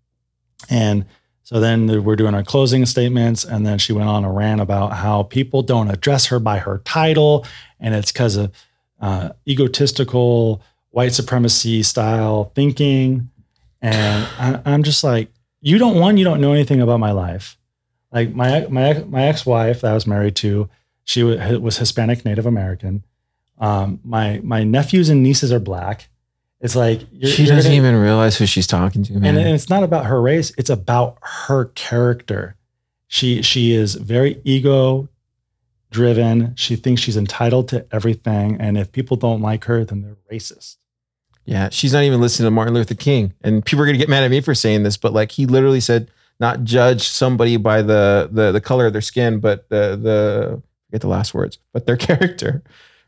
And 0.68 1.06
so 1.42 1.58
then 1.58 2.04
we're 2.04 2.14
doing 2.14 2.34
our 2.34 2.44
closing 2.44 2.86
statements, 2.86 3.44
and 3.44 3.66
then 3.66 3.78
she 3.78 3.92
went 3.92 4.08
on 4.08 4.24
a 4.24 4.30
rant 4.30 4.60
about 4.60 4.92
how 4.92 5.24
people 5.24 5.62
don't 5.62 5.90
address 5.90 6.26
her 6.26 6.38
by 6.38 6.58
her 6.58 6.78
title, 6.84 7.44
and 7.80 7.92
it's 7.92 8.12
because 8.12 8.36
of 8.36 8.52
uh, 9.00 9.30
egotistical 9.48 10.62
white 10.90 11.12
supremacy 11.12 11.82
style 11.82 12.52
thinking. 12.54 13.30
And 13.82 14.28
I, 14.38 14.60
I'm 14.64 14.84
just 14.84 15.02
like, 15.02 15.32
you 15.60 15.78
don't 15.78 15.98
one, 15.98 16.16
you 16.16 16.24
don't 16.24 16.40
know 16.40 16.52
anything 16.52 16.80
about 16.80 17.00
my 17.00 17.10
life. 17.10 17.56
Like 18.12 18.34
my 18.34 18.66
my 18.68 19.04
my 19.08 19.24
ex 19.24 19.46
wife 19.46 19.82
that 19.82 19.90
I 19.90 19.94
was 19.94 20.06
married 20.06 20.36
to, 20.36 20.68
she 21.04 21.22
wa- 21.22 21.58
was 21.58 21.78
Hispanic 21.78 22.24
Native 22.24 22.46
American. 22.46 23.04
Um, 23.58 24.00
my 24.04 24.40
my 24.42 24.64
nephews 24.64 25.08
and 25.08 25.22
nieces 25.22 25.52
are 25.52 25.60
black. 25.60 26.08
It's 26.60 26.76
like 26.76 27.02
you're, 27.12 27.30
she 27.30 27.44
you're 27.44 27.56
doesn't 27.56 27.70
gonna- 27.70 27.88
even 27.88 28.00
realize 28.00 28.36
who 28.36 28.46
she's 28.46 28.66
talking 28.66 29.02
to 29.04 29.12
man 29.14 29.24
and, 29.36 29.38
and 29.38 29.54
it's 29.54 29.70
not 29.70 29.82
about 29.82 30.06
her 30.06 30.20
race 30.20 30.52
it's 30.58 30.68
about 30.70 31.18
her 31.22 31.66
character. 31.66 32.56
She 33.06 33.42
she 33.42 33.72
is 33.72 33.94
very 33.94 34.40
ego 34.44 35.08
driven 35.90 36.54
she 36.56 36.76
thinks 36.76 37.00
she's 37.00 37.16
entitled 37.16 37.68
to 37.68 37.84
everything 37.90 38.60
and 38.60 38.78
if 38.78 38.92
people 38.92 39.16
don't 39.16 39.40
like 39.40 39.64
her 39.64 39.84
then 39.84 40.02
they're 40.02 40.16
racist. 40.32 40.76
Yeah 41.44 41.68
she's 41.70 41.92
not 41.92 42.04
even 42.04 42.20
listening 42.20 42.46
to 42.46 42.50
martin 42.50 42.74
luther 42.74 42.94
king. 42.94 43.34
And 43.42 43.64
people 43.64 43.82
are 43.82 43.86
going 43.86 43.94
to 43.94 43.98
get 43.98 44.08
mad 44.08 44.22
at 44.22 44.30
me 44.30 44.40
for 44.40 44.54
saying 44.54 44.82
this 44.84 44.96
but 44.96 45.12
like 45.12 45.32
he 45.32 45.46
literally 45.46 45.80
said 45.80 46.10
not 46.40 46.64
judge 46.64 47.02
somebody 47.06 47.56
by 47.56 47.82
the 47.82 48.28
the, 48.32 48.50
the 48.52 48.60
color 48.60 48.86
of 48.86 48.92
their 48.92 49.02
skin 49.02 49.38
but 49.40 49.68
the 49.68 49.96
the 49.96 50.62
forget 50.88 51.00
the 51.02 51.08
last 51.08 51.34
words 51.34 51.58
but 51.72 51.86
their 51.86 51.96
character 52.08 52.62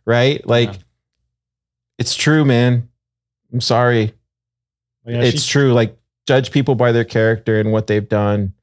right 0.05 0.47
like 0.47 0.72
Yeah. 0.74 0.78
it's 1.99 2.14
true 2.14 2.45
man 2.45 2.89
i'm 3.53 3.61
sorry 3.61 4.12
yeah, 5.05 5.22
it's 5.22 5.43
she- 5.43 5.51
true. 5.51 5.72
Like 5.72 5.97
judge 6.28 6.53
people 6.53 6.76
by 6.76 6.93
their 6.93 7.05
character 7.05 7.59
and 7.59 7.72
what 7.72 7.89
they've 7.89 8.09
done. 8.09 8.55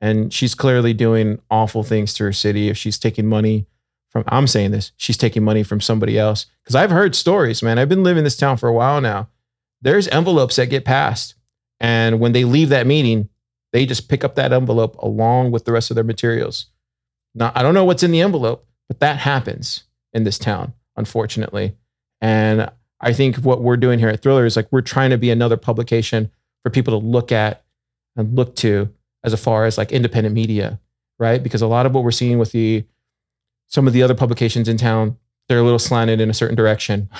and 0.00 0.32
she's 0.32 0.52
clearly 0.52 0.92
doing 0.92 1.40
awful 1.52 1.84
things 1.84 2.12
to 2.14 2.24
her 2.24 2.32
city. 2.32 2.68
If 2.68 2.76
she's 2.76 2.98
taking 2.98 3.26
money 3.28 3.66
from, 4.10 4.24
I'm 4.26 4.48
saying 4.48 4.72
this, 4.72 4.90
she's 4.96 5.16
taking 5.16 5.44
money 5.44 5.62
from 5.62 5.80
somebody 5.80 6.18
else. 6.18 6.46
Because 6.64 6.74
I've 6.74 6.90
heard 6.90 7.14
stories, 7.14 7.62
man. 7.62 7.78
I've 7.78 7.88
been 7.88 8.02
living 8.02 8.18
in 8.18 8.24
this 8.24 8.36
town 8.36 8.56
for 8.56 8.68
a 8.68 8.72
while 8.72 9.00
now. 9.00 9.28
There's 9.82 10.08
envelopes 10.08 10.56
that 10.56 10.66
get 10.66 10.84
passed, 10.84 11.36
and 11.78 12.18
when 12.18 12.32
they 12.32 12.42
leave 12.44 12.70
that 12.70 12.88
meeting, 12.88 13.28
they 13.74 13.84
just 13.84 14.08
pick 14.08 14.22
up 14.22 14.36
that 14.36 14.52
envelope 14.52 14.96
along 15.00 15.50
with 15.50 15.64
the 15.64 15.72
rest 15.72 15.90
of 15.90 15.96
their 15.96 16.04
materials. 16.04 16.66
Now, 17.34 17.50
I 17.56 17.62
don't 17.64 17.74
know 17.74 17.84
what's 17.84 18.04
in 18.04 18.12
the 18.12 18.20
envelope, 18.20 18.64
but 18.86 19.00
that 19.00 19.18
happens 19.18 19.82
in 20.12 20.22
this 20.22 20.38
town, 20.38 20.74
unfortunately. 20.96 21.74
And 22.20 22.70
I 23.00 23.12
think 23.12 23.38
what 23.38 23.62
we're 23.62 23.76
doing 23.76 23.98
here 23.98 24.08
at 24.08 24.22
Thriller 24.22 24.46
is 24.46 24.54
like 24.54 24.68
we're 24.70 24.80
trying 24.80 25.10
to 25.10 25.18
be 25.18 25.28
another 25.28 25.56
publication 25.56 26.30
for 26.62 26.70
people 26.70 26.98
to 26.98 27.04
look 27.04 27.32
at 27.32 27.64
and 28.14 28.36
look 28.36 28.54
to 28.56 28.90
as 29.24 29.38
far 29.42 29.64
as 29.64 29.76
like 29.76 29.90
independent 29.90 30.36
media, 30.36 30.78
right? 31.18 31.42
Because 31.42 31.60
a 31.60 31.66
lot 31.66 31.84
of 31.84 31.92
what 31.92 32.04
we're 32.04 32.12
seeing 32.12 32.38
with 32.38 32.52
the 32.52 32.84
some 33.66 33.88
of 33.88 33.92
the 33.92 34.04
other 34.04 34.14
publications 34.14 34.68
in 34.68 34.76
town, 34.76 35.16
they're 35.48 35.58
a 35.58 35.64
little 35.64 35.80
slanted 35.80 36.20
in 36.20 36.30
a 36.30 36.34
certain 36.34 36.54
direction. 36.54 37.08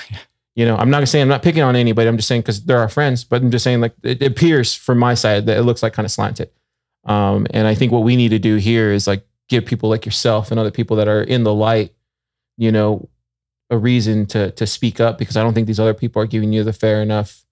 You 0.55 0.65
know, 0.65 0.77
I'm 0.77 0.89
not 0.89 1.05
saying 1.07 1.23
I'm 1.23 1.29
not 1.29 1.43
picking 1.43 1.63
on 1.63 1.75
anybody. 1.75 2.07
I'm 2.07 2.15
just 2.15 2.29
saying 2.29 2.41
because 2.41 2.63
they're 2.63 2.79
our 2.79 2.89
friends, 2.89 3.25
but 3.25 3.41
I'm 3.41 3.51
just 3.51 3.63
saying 3.63 3.81
like 3.81 3.93
it, 4.03 4.23
appears 4.23 4.73
from 4.73 4.97
my 4.97 5.13
side 5.13 5.45
that 5.47 5.57
it 5.57 5.63
looks 5.63 5.83
like 5.83 5.93
kind 5.93 6.05
of 6.05 6.11
slanted. 6.11 6.49
Um, 7.03 7.45
and 7.51 7.67
I 7.67 7.75
think 7.75 7.91
what 7.91 8.03
we 8.03 8.15
need 8.15 8.29
to 8.29 8.39
do 8.39 8.55
here 8.55 8.91
is 8.91 9.05
like 9.05 9.25
give 9.49 9.65
people 9.65 9.89
like 9.89 10.05
yourself 10.05 10.51
and 10.51 10.59
other 10.59 10.71
people 10.71 10.95
that 10.97 11.09
are 11.09 11.21
in 11.21 11.43
the 11.43 11.53
light, 11.53 11.93
you 12.57 12.71
know, 12.71 13.09
a 13.69 13.77
reason 13.77 14.25
to 14.27 14.51
to 14.51 14.65
speak 14.65 14.99
up 14.99 15.17
because 15.17 15.35
I 15.35 15.43
don't 15.43 15.53
think 15.53 15.67
these 15.67 15.79
other 15.79 15.93
people 15.93 16.21
are 16.21 16.27
giving 16.27 16.53
you 16.53 16.63
the 16.63 16.73
fair 16.73 17.01
enough 17.01 17.43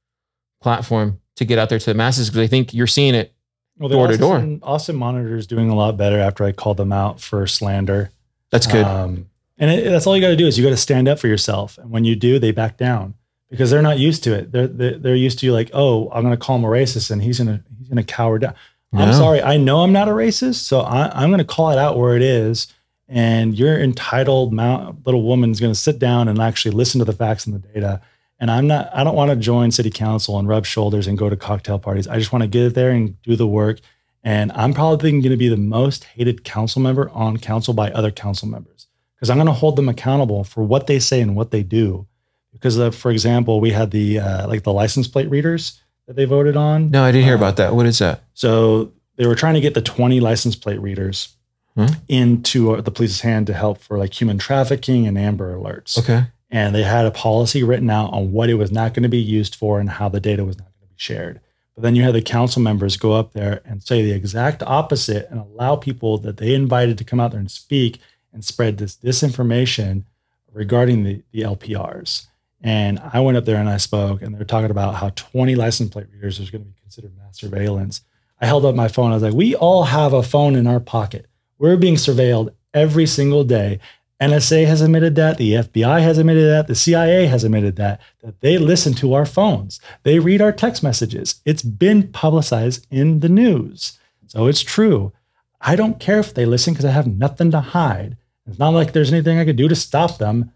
platform 0.61 1.19
to 1.35 1.45
get 1.45 1.59
out 1.59 1.67
there 1.69 1.79
to 1.79 1.85
the 1.85 1.93
masses 1.93 2.29
because 2.29 2.43
I 2.43 2.47
think 2.47 2.73
you're 2.73 2.87
seeing 2.87 3.15
it. 3.15 3.33
Well, 3.77 3.89
Door 3.89 4.07
to 4.09 4.17
door. 4.17 4.35
Austin, 4.35 4.59
Austin 4.61 4.95
Monitor 4.95 5.35
is 5.35 5.47
doing 5.47 5.69
a 5.69 5.75
lot 5.75 5.97
better 5.97 6.19
after 6.19 6.45
I 6.45 6.51
called 6.51 6.77
them 6.77 6.93
out 6.93 7.19
for 7.19 7.45
slander. 7.47 8.11
That's 8.51 8.67
good. 8.67 8.85
Um, 8.85 9.25
and 9.57 9.71
it, 9.71 9.89
that's 9.89 10.07
all 10.07 10.15
you 10.15 10.21
got 10.21 10.29
to 10.29 10.35
do 10.35 10.47
is 10.47 10.57
you 10.57 10.63
got 10.63 10.71
to 10.71 10.77
stand 10.77 11.07
up 11.07 11.19
for 11.19 11.27
yourself. 11.27 11.77
And 11.77 11.91
when 11.91 12.05
you 12.05 12.15
do, 12.15 12.39
they 12.39 12.51
back 12.51 12.77
down 12.77 13.15
because 13.49 13.69
they're 13.69 13.81
not 13.81 13.99
used 13.99 14.23
to 14.23 14.33
it. 14.33 14.51
They're 14.51 14.67
they're, 14.67 14.97
they're 14.97 15.15
used 15.15 15.39
to 15.39 15.45
you 15.45 15.53
like, 15.53 15.69
oh, 15.73 16.09
I'm 16.11 16.23
going 16.23 16.33
to 16.33 16.43
call 16.43 16.55
him 16.57 16.63
a 16.63 16.67
racist, 16.67 17.11
and 17.11 17.21
he's 17.21 17.37
gonna 17.37 17.63
he's 17.77 17.89
gonna 17.89 18.03
cower 18.03 18.39
down. 18.39 18.55
I'm 18.95 19.13
sorry, 19.13 19.41
I 19.41 19.57
know 19.57 19.81
I'm 19.81 19.91
not 19.91 20.07
a 20.07 20.11
racist, 20.11 20.65
so 20.65 20.81
I, 20.81 21.09
I'm 21.19 21.29
going 21.29 21.39
to 21.39 21.45
call 21.45 21.71
it 21.71 21.79
out 21.79 21.97
where 21.97 22.15
it 22.15 22.21
is. 22.21 22.67
And 23.07 23.57
your 23.57 23.79
entitled 23.79 24.53
mount, 24.53 25.05
little 25.05 25.23
woman's 25.23 25.59
going 25.59 25.73
to 25.73 25.79
sit 25.79 25.97
down 25.97 26.27
and 26.27 26.39
actually 26.39 26.75
listen 26.75 26.99
to 26.99 27.05
the 27.05 27.13
facts 27.13 27.47
and 27.47 27.55
the 27.55 27.67
data. 27.67 28.01
And 28.39 28.51
I'm 28.51 28.67
not. 28.67 28.89
I 28.93 29.03
don't 29.03 29.15
want 29.15 29.31
to 29.31 29.35
join 29.35 29.71
city 29.71 29.89
council 29.89 30.37
and 30.37 30.47
rub 30.47 30.65
shoulders 30.65 31.07
and 31.07 31.17
go 31.17 31.29
to 31.29 31.35
cocktail 31.35 31.79
parties. 31.79 32.07
I 32.07 32.17
just 32.17 32.31
want 32.31 32.43
to 32.43 32.47
get 32.47 32.75
there 32.75 32.91
and 32.91 33.19
do 33.23 33.35
the 33.35 33.47
work. 33.47 33.79
And 34.23 34.51
I'm 34.53 34.73
probably 34.73 35.11
going 35.11 35.23
to 35.23 35.37
be 35.37 35.49
the 35.49 35.57
most 35.57 36.05
hated 36.05 36.43
council 36.43 36.81
member 36.81 37.09
on 37.09 37.37
council 37.37 37.73
by 37.73 37.91
other 37.91 38.11
council 38.11 38.47
members 38.47 38.87
because 39.23 39.29
I'm 39.29 39.37
going 39.37 39.47
to 39.47 39.53
hold 39.53 39.77
them 39.77 39.87
accountable 39.87 40.43
for 40.43 40.65
what 40.65 40.87
they 40.87 40.99
say 40.99 41.21
and 41.21 41.33
what 41.33 41.51
they 41.51 41.63
do. 41.63 42.05
Because, 42.51 42.77
uh, 42.77 42.91
for 42.91 43.09
example, 43.09 43.61
we 43.61 43.71
had 43.71 43.91
the 43.91 44.19
uh, 44.19 44.49
like 44.49 44.63
the 44.63 44.73
license 44.73 45.07
plate 45.07 45.29
readers 45.29 45.79
that 46.07 46.17
they 46.17 46.25
voted 46.25 46.57
on. 46.57 46.91
no, 46.91 47.05
I 47.05 47.13
didn't 47.13 47.23
hear 47.23 47.35
about 47.35 47.55
that. 47.55 47.73
What 47.73 47.85
is 47.85 47.99
that? 47.99 48.23
So 48.33 48.91
they 49.15 49.25
were 49.25 49.35
trying 49.35 49.53
to 49.53 49.61
get 49.61 49.75
the 49.75 49.81
20 49.81 50.19
license 50.19 50.57
plate 50.57 50.81
readers 50.81 51.29
Hmm. 51.75 51.85
into 52.09 52.75
uh, 52.75 52.81
the 52.81 52.91
police's 52.91 53.21
hand 53.21 53.47
to 53.47 53.53
help 53.53 53.79
for 53.79 53.97
like 53.97 54.13
human 54.19 54.37
trafficking 54.37 55.07
and 55.07 55.17
Amber 55.17 55.55
alerts. 55.57 55.97
Okay. 55.97 56.25
And 56.51 56.75
they 56.75 56.83
had 56.83 57.05
a 57.05 57.11
policy 57.11 57.63
written 57.63 57.89
out 57.89 58.11
on 58.13 58.31
what 58.33 58.49
it 58.49 58.55
was 58.55 58.71
not 58.71 58.93
going 58.93 59.01
to 59.03 59.09
be 59.09 59.17
used 59.17 59.55
for 59.55 59.79
and 59.79 59.89
how 59.89 60.07
the 60.09 60.19
data 60.19 60.43
was 60.45 60.57
not 60.57 60.65
going 60.65 60.81
to 60.89 60.93
be 60.93 60.97
shared. 60.97 61.39
But 61.73 61.81
then 61.81 61.95
you 61.95 62.03
had 62.03 62.13
the 62.13 62.21
council 62.21 62.61
members 62.61 62.95
go 62.97 63.13
up 63.13 63.33
there 63.33 63.61
and 63.65 63.81
say 63.81 64.03
the 64.03 64.11
exact 64.11 64.61
opposite 64.61 65.27
and 65.31 65.39
allow 65.39 65.75
people 65.77 66.19
that 66.19 66.37
they 66.37 66.53
invited 66.53 66.99
to 66.99 67.03
come 67.03 67.19
out 67.19 67.31
there 67.31 67.39
and 67.39 67.49
speak 67.49 67.99
and 68.33 68.43
spread 68.43 68.77
this 68.77 68.95
disinformation 68.95 70.03
regarding 70.51 71.03
the, 71.03 71.23
the 71.31 71.41
LPRs. 71.41 72.27
And 72.61 72.99
I 72.99 73.19
went 73.19 73.37
up 73.37 73.45
there 73.45 73.57
and 73.57 73.69
I 73.69 73.77
spoke, 73.77 74.21
and 74.21 74.33
they 74.33 74.39
were 74.39 74.45
talking 74.45 74.71
about 74.71 74.95
how 74.95 75.09
20 75.09 75.55
license 75.55 75.89
plate 75.89 76.07
readers 76.13 76.39
is 76.39 76.49
going 76.49 76.63
to 76.63 76.69
be 76.69 76.79
considered 76.81 77.11
mass 77.17 77.37
surveillance. 77.37 78.01
I 78.39 78.45
held 78.45 78.65
up 78.65 78.75
my 78.75 78.87
phone. 78.87 79.11
I 79.11 79.15
was 79.15 79.23
like, 79.23 79.33
we 79.33 79.55
all 79.55 79.83
have 79.83 80.13
a 80.13 80.23
phone 80.23 80.55
in 80.55 80.67
our 80.67 80.79
pocket. 80.79 81.27
We're 81.57 81.77
being 81.77 81.95
surveilled 81.95 82.53
every 82.73 83.05
single 83.05 83.43
day. 83.43 83.79
NSA 84.21 84.65
has 84.67 84.81
admitted 84.81 85.15
that. 85.15 85.37
The 85.37 85.53
FBI 85.53 86.01
has 86.01 86.17
admitted 86.17 86.49
that. 86.49 86.67
The 86.67 86.75
CIA 86.75 87.25
has 87.25 87.43
admitted 87.43 87.75
that, 87.75 87.99
that 88.21 88.39
they 88.39 88.57
listen 88.57 88.93
to 88.95 89.13
our 89.13 89.25
phones. 89.25 89.81
They 90.03 90.19
read 90.19 90.41
our 90.41 90.53
text 90.53 90.83
messages. 90.83 91.41
It's 91.45 91.61
been 91.61 92.07
publicized 92.09 92.87
in 92.89 93.19
the 93.19 93.29
news. 93.29 93.99
So 94.27 94.47
it's 94.47 94.61
true. 94.61 95.11
I 95.59 95.75
don't 95.75 95.99
care 95.99 96.19
if 96.19 96.33
they 96.33 96.45
listen 96.45 96.73
because 96.73 96.85
I 96.85 96.91
have 96.91 97.07
nothing 97.07 97.51
to 97.51 97.59
hide. 97.59 98.15
It's 98.47 98.59
not 98.59 98.69
like 98.69 98.91
there's 98.93 99.11
anything 99.13 99.39
I 99.39 99.45
could 99.45 99.55
do 99.55 99.67
to 99.67 99.75
stop 99.75 100.17
them. 100.17 100.51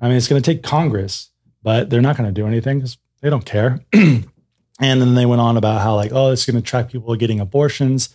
I 0.00 0.08
mean, 0.08 0.16
it's 0.16 0.28
going 0.28 0.42
to 0.42 0.52
take 0.54 0.62
Congress, 0.62 1.30
but 1.62 1.88
they're 1.88 2.02
not 2.02 2.16
going 2.16 2.28
to 2.28 2.40
do 2.40 2.46
anything 2.46 2.78
because 2.78 2.98
they 3.20 3.30
don't 3.30 3.46
care. 3.46 3.80
and 3.92 4.24
then 4.80 5.14
they 5.14 5.26
went 5.26 5.40
on 5.40 5.56
about 5.56 5.80
how 5.80 5.94
like, 5.96 6.12
oh, 6.12 6.30
it's 6.32 6.44
going 6.44 6.56
to 6.56 6.62
track 6.62 6.90
people 6.90 7.14
getting 7.16 7.40
abortions 7.40 8.10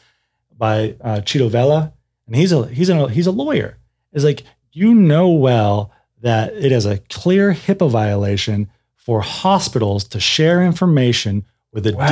by 0.55 0.95
uh, 1.01 1.21
Chito 1.21 1.49
Vela, 1.49 1.93
and 2.27 2.35
he's 2.35 2.51
a 2.51 2.67
he's 2.67 2.89
a 2.89 3.09
he's 3.09 3.27
a 3.27 3.31
lawyer. 3.31 3.77
It's 4.11 4.25
like 4.25 4.43
you 4.71 4.93
know 4.93 5.29
well 5.29 5.91
that 6.21 6.53
it 6.53 6.71
is 6.71 6.85
a 6.85 6.97
clear 6.97 7.53
HIPAA 7.53 7.89
violation 7.89 8.69
for 8.95 9.21
hospitals 9.21 10.03
to 10.09 10.19
share 10.19 10.61
information 10.63 11.45
with 11.71 11.85
the 11.85 11.93
Wow, 11.93 12.07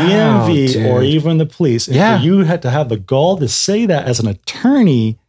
DMV 0.48 0.86
or 0.86 1.04
even 1.04 1.38
the 1.40 1.46
police. 1.46 1.88
And 1.88 1.96
Yeah. 1.98 2.22
you 2.22 2.40
had 2.40 2.62
to 2.62 2.70
have 2.70 2.88
the 2.90 2.98
gall 2.98 3.38
to 3.38 3.48
say 3.50 3.86
that 3.86 4.06
as 4.08 4.20
an 4.20 4.28
attorney 4.28 5.20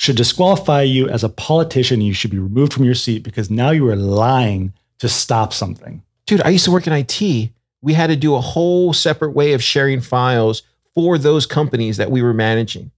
should 0.00 0.16
disqualify 0.16 0.80
you 0.80 1.10
as 1.10 1.22
a 1.22 1.28
politician. 1.28 2.00
You 2.00 2.14
should 2.14 2.30
be 2.30 2.38
removed 2.38 2.72
from 2.72 2.84
your 2.84 2.94
seat 2.94 3.22
because 3.22 3.50
now 3.50 3.68
you 3.68 3.86
are 3.90 3.96
lying 3.96 4.72
to 4.98 5.10
stop 5.10 5.52
something. 5.52 6.02
Dude, 6.24 6.40
I 6.40 6.48
used 6.48 6.64
to 6.64 6.70
work 6.70 6.86
in 6.86 6.94
IT. 6.94 7.50
We 7.82 7.92
had 7.92 8.06
to 8.06 8.16
do 8.16 8.34
a 8.34 8.40
whole 8.40 8.94
separate 8.94 9.32
way 9.32 9.52
of 9.52 9.62
sharing 9.62 10.00
files 10.00 10.62
for 10.94 11.18
those 11.18 11.44
companies 11.44 11.98
that 11.98 12.10
we 12.10 12.22
were 12.22 12.32
managing. 12.32 12.92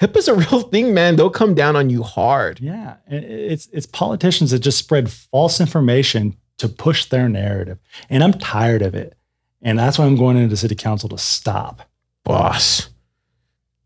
HIPAA's 0.00 0.26
a 0.26 0.34
real 0.50 0.62
thing, 0.62 0.92
man. 0.92 1.14
They'll 1.14 1.30
come 1.30 1.54
down 1.54 1.76
on 1.76 1.88
you 1.88 2.02
hard. 2.02 2.58
Yeah, 2.58 2.96
it's 3.06 3.68
it's 3.72 3.86
politicians 3.86 4.50
that 4.50 4.58
just 4.58 4.78
spread 4.78 5.12
false 5.12 5.60
information 5.60 6.36
to 6.56 6.68
push 6.68 7.04
their 7.04 7.28
narrative, 7.28 7.78
and 8.10 8.24
I'm 8.24 8.32
tired 8.32 8.82
of 8.82 8.96
it. 8.96 9.16
And 9.62 9.78
that's 9.78 10.00
why 10.00 10.06
I'm 10.06 10.16
going 10.16 10.36
into 10.36 10.56
city 10.56 10.74
council 10.74 11.08
to 11.10 11.18
stop. 11.18 11.82
Boss. 12.24 12.88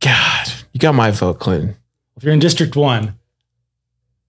God, 0.01 0.51
you 0.72 0.80
got 0.80 0.95
my 0.95 1.11
vote, 1.11 1.39
Clinton. 1.39 1.76
If 2.22 2.26
you're 2.26 2.34
in 2.34 2.38
District 2.38 2.76
One, 2.76 3.18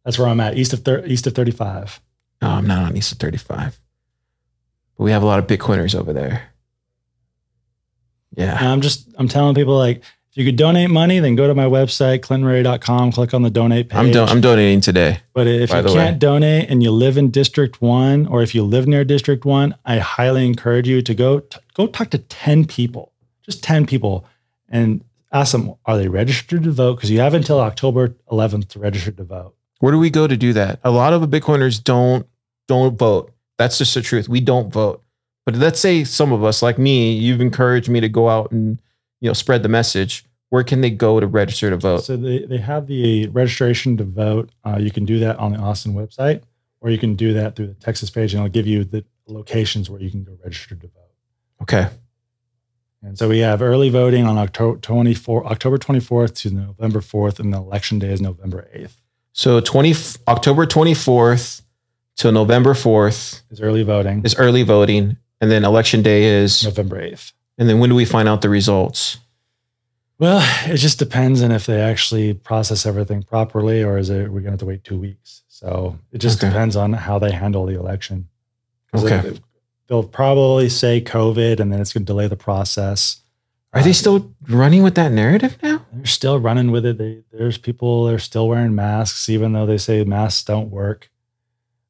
that's 0.03 0.17
where 0.17 0.27
I'm 0.27 0.39
at, 0.39 0.57
east 0.57 0.73
of 0.73 0.79
thir- 0.83 1.05
east 1.05 1.27
of 1.27 1.35
35. 1.35 2.01
No, 2.41 2.49
I'm 2.49 2.65
not 2.65 2.81
on 2.87 2.97
East 2.97 3.11
of 3.11 3.19
35. 3.19 3.79
But 4.97 5.03
we 5.03 5.11
have 5.11 5.21
a 5.21 5.27
lot 5.27 5.37
of 5.37 5.45
Bitcoiners 5.45 5.93
over 5.93 6.11
there. 6.11 6.49
And 8.35 8.47
Yeah. 8.47 8.71
I'm 8.71 8.81
just 8.81 9.07
I'm 9.19 9.27
telling 9.27 9.53
people 9.53 9.77
like 9.77 9.97
if 9.99 10.37
you 10.37 10.43
could 10.43 10.55
donate 10.55 10.89
money, 10.89 11.19
then 11.19 11.35
go 11.35 11.45
to 11.47 11.53
my 11.53 11.65
website 11.65 12.21
clintonrarey.com, 12.21 13.11
click 13.11 13.35
on 13.35 13.43
the 13.43 13.51
donate 13.51 13.89
page. 13.89 13.99
I'm, 13.99 14.11
do- 14.11 14.23
I'm 14.23 14.41
donating 14.41 14.81
today. 14.81 15.19
But 15.35 15.45
if 15.45 15.69
you 15.71 15.83
can't 15.83 16.17
donate 16.17 16.71
and 16.71 16.81
you 16.81 16.89
live 16.89 17.15
in 17.19 17.29
District 17.29 17.79
One, 17.79 18.25
or 18.25 18.41
if 18.41 18.55
you 18.55 18.63
live 18.63 18.87
near 18.87 19.03
District 19.05 19.45
One, 19.45 19.75
I 19.85 19.99
highly 19.99 20.47
encourage 20.47 20.87
you 20.87 21.03
to 21.03 21.13
go 21.13 21.41
t- 21.41 21.59
go 21.75 21.85
talk 21.85 22.09
to 22.09 22.17
ten 22.17 22.65
people, 22.65 23.11
just 23.43 23.63
ten 23.63 23.85
people, 23.85 24.25
and 24.67 25.03
ask 25.34 25.51
them 25.51 25.73
are 25.86 25.97
they 25.97 26.07
registered 26.07 26.63
to 26.63 26.71
vote? 26.71 26.95
Because 26.95 27.11
you 27.11 27.19
have 27.19 27.34
until 27.34 27.59
October 27.59 28.09
11th 28.31 28.69
to 28.69 28.79
register 28.79 29.11
to 29.11 29.23
vote. 29.23 29.55
Where 29.79 29.91
do 29.91 29.99
we 29.99 30.09
go 30.09 30.27
to 30.27 30.38
do 30.38 30.53
that? 30.53 30.79
A 30.84 30.91
lot 30.91 31.11
of 31.11 31.21
Bitcoiners 31.23 31.84
don't 31.84 32.25
don't 32.67 32.97
vote. 32.97 33.34
That's 33.57 33.77
just 33.77 33.93
the 33.93 34.01
truth. 34.01 34.29
We 34.29 34.39
don't 34.39 34.71
vote. 34.71 35.03
But 35.45 35.55
let's 35.55 35.79
say 35.79 36.05
some 36.05 36.31
of 36.31 36.43
us, 36.43 36.61
like 36.61 36.77
me, 36.77 37.13
you've 37.13 37.41
encouraged 37.41 37.89
me 37.89 37.99
to 37.99 38.07
go 38.07 38.29
out 38.29 38.51
and 38.51 38.81
you 39.19 39.29
know 39.29 39.34
spread 39.34 39.63
the 39.63 39.69
message. 39.69 40.23
Where 40.49 40.63
can 40.63 40.81
they 40.81 40.91
go 40.91 41.19
to 41.19 41.25
register 41.25 41.71
to 41.71 41.77
vote? 41.77 42.03
So 42.03 42.15
they, 42.15 42.45
they 42.45 42.59
have 42.59 42.86
the 42.86 43.27
registration 43.29 43.97
to 43.97 44.03
vote. 44.03 44.51
Uh, 44.63 44.77
you 44.79 44.91
can 44.91 45.03
do 45.03 45.19
that 45.19 45.38
on 45.38 45.51
the 45.51 45.57
Austin 45.57 45.95
website, 45.95 46.43
or 46.79 46.91
you 46.91 46.99
can 46.99 47.15
do 47.15 47.34
that 47.34 47.55
through 47.55 47.67
the 47.67 47.73
Texas 47.73 48.11
page, 48.11 48.34
and 48.34 48.39
it'll 48.39 48.53
give 48.53 48.67
you 48.67 48.84
the 48.84 49.03
locations 49.27 49.89
where 49.89 49.99
you 49.99 50.11
can 50.11 50.23
go 50.23 50.38
register 50.43 50.75
to 50.75 50.88
vote. 50.88 51.11
Okay. 51.63 51.89
And 53.04 53.18
so 53.18 53.28
we 53.28 53.39
have 53.39 53.62
early 53.62 53.89
voting 53.89 54.26
on 54.26 54.38
October 54.38 54.80
24, 54.80 55.45
October 55.47 55.78
24th 55.78 56.36
to 56.41 56.51
November 56.51 56.99
4th, 57.01 57.39
and 57.39 57.54
the 57.54 57.58
election 57.58 57.99
day 57.99 58.10
is 58.14 58.22
November 58.22 58.70
8th. 58.74 58.95
So 59.34 59.60
20 59.60 59.93
October 60.28 60.66
24th 60.66 61.62
to 62.18 62.32
November 62.32 62.74
4th 62.74 63.41
Is 63.49 63.60
early 63.60 63.84
voting 63.84 64.22
is 64.24 64.36
early 64.36 64.64
voting, 64.64 65.18
and 65.41 65.51
then 65.51 65.66
election 65.66 66.01
day 66.01 66.24
is. 66.24 66.64
November 66.64 67.01
8th. 67.01 67.34
And 67.58 67.68
then 67.68 67.80
when 67.80 67.89
do 67.89 67.95
we 67.95 68.06
find 68.06 68.30
out 68.30 68.41
the 68.41 68.49
results? 68.49 69.18
Well, 70.20 70.41
it 70.72 70.78
just 70.78 70.99
depends 70.99 71.41
on 71.41 71.51
if 71.51 71.66
they 71.66 71.82
actually 71.82 72.34
process 72.36 72.86
everything 72.86 73.24
properly, 73.24 73.84
or 73.84 73.97
is 73.97 74.10
it 74.10 74.30
we're 74.32 74.39
going 74.39 74.43
to 74.45 74.51
have 74.51 74.60
to 74.60 74.66
wait 74.66 74.84
two 74.84 74.97
weeks. 74.97 75.41
So 75.49 75.97
it 76.12 76.20
just 76.20 76.38
Okay. 76.39 76.49
depends 76.49 76.76
on 76.76 76.93
how 76.93 77.20
they 77.20 77.32
handle 77.32 77.66
the 77.66 77.78
election. 77.78 78.30
Okay. 78.95 79.20
they- 79.32 79.39
They'll 79.88 80.03
probably 80.03 80.69
say 80.69 81.01
COVID, 81.01 81.59
and 81.59 81.71
then 81.71 81.81
it's 81.81 81.93
going 81.93 82.03
to 82.03 82.07
delay 82.07 82.27
the 82.27 82.36
process. 82.36 83.21
Are 83.73 83.81
they 83.81 83.93
still 83.93 84.34
running 84.47 84.84
with 84.84 84.95
that 84.95 85.11
narrative 85.11 85.57
now? 85.63 85.84
They're 85.91 86.05
still 86.05 86.39
running 86.39 86.71
with 86.71 86.86
it. 86.86 86.99
They, 86.99 87.23
there's 87.31 87.57
people 87.57 88.05
they're 88.05 88.19
still 88.19 88.47
wearing 88.47 88.75
masks, 88.75 89.29
even 89.29 89.53
though 89.53 89.65
they 89.65 89.79
say 89.79 90.03
masks 90.03 90.43
don't 90.43 90.69
work. 90.69 91.09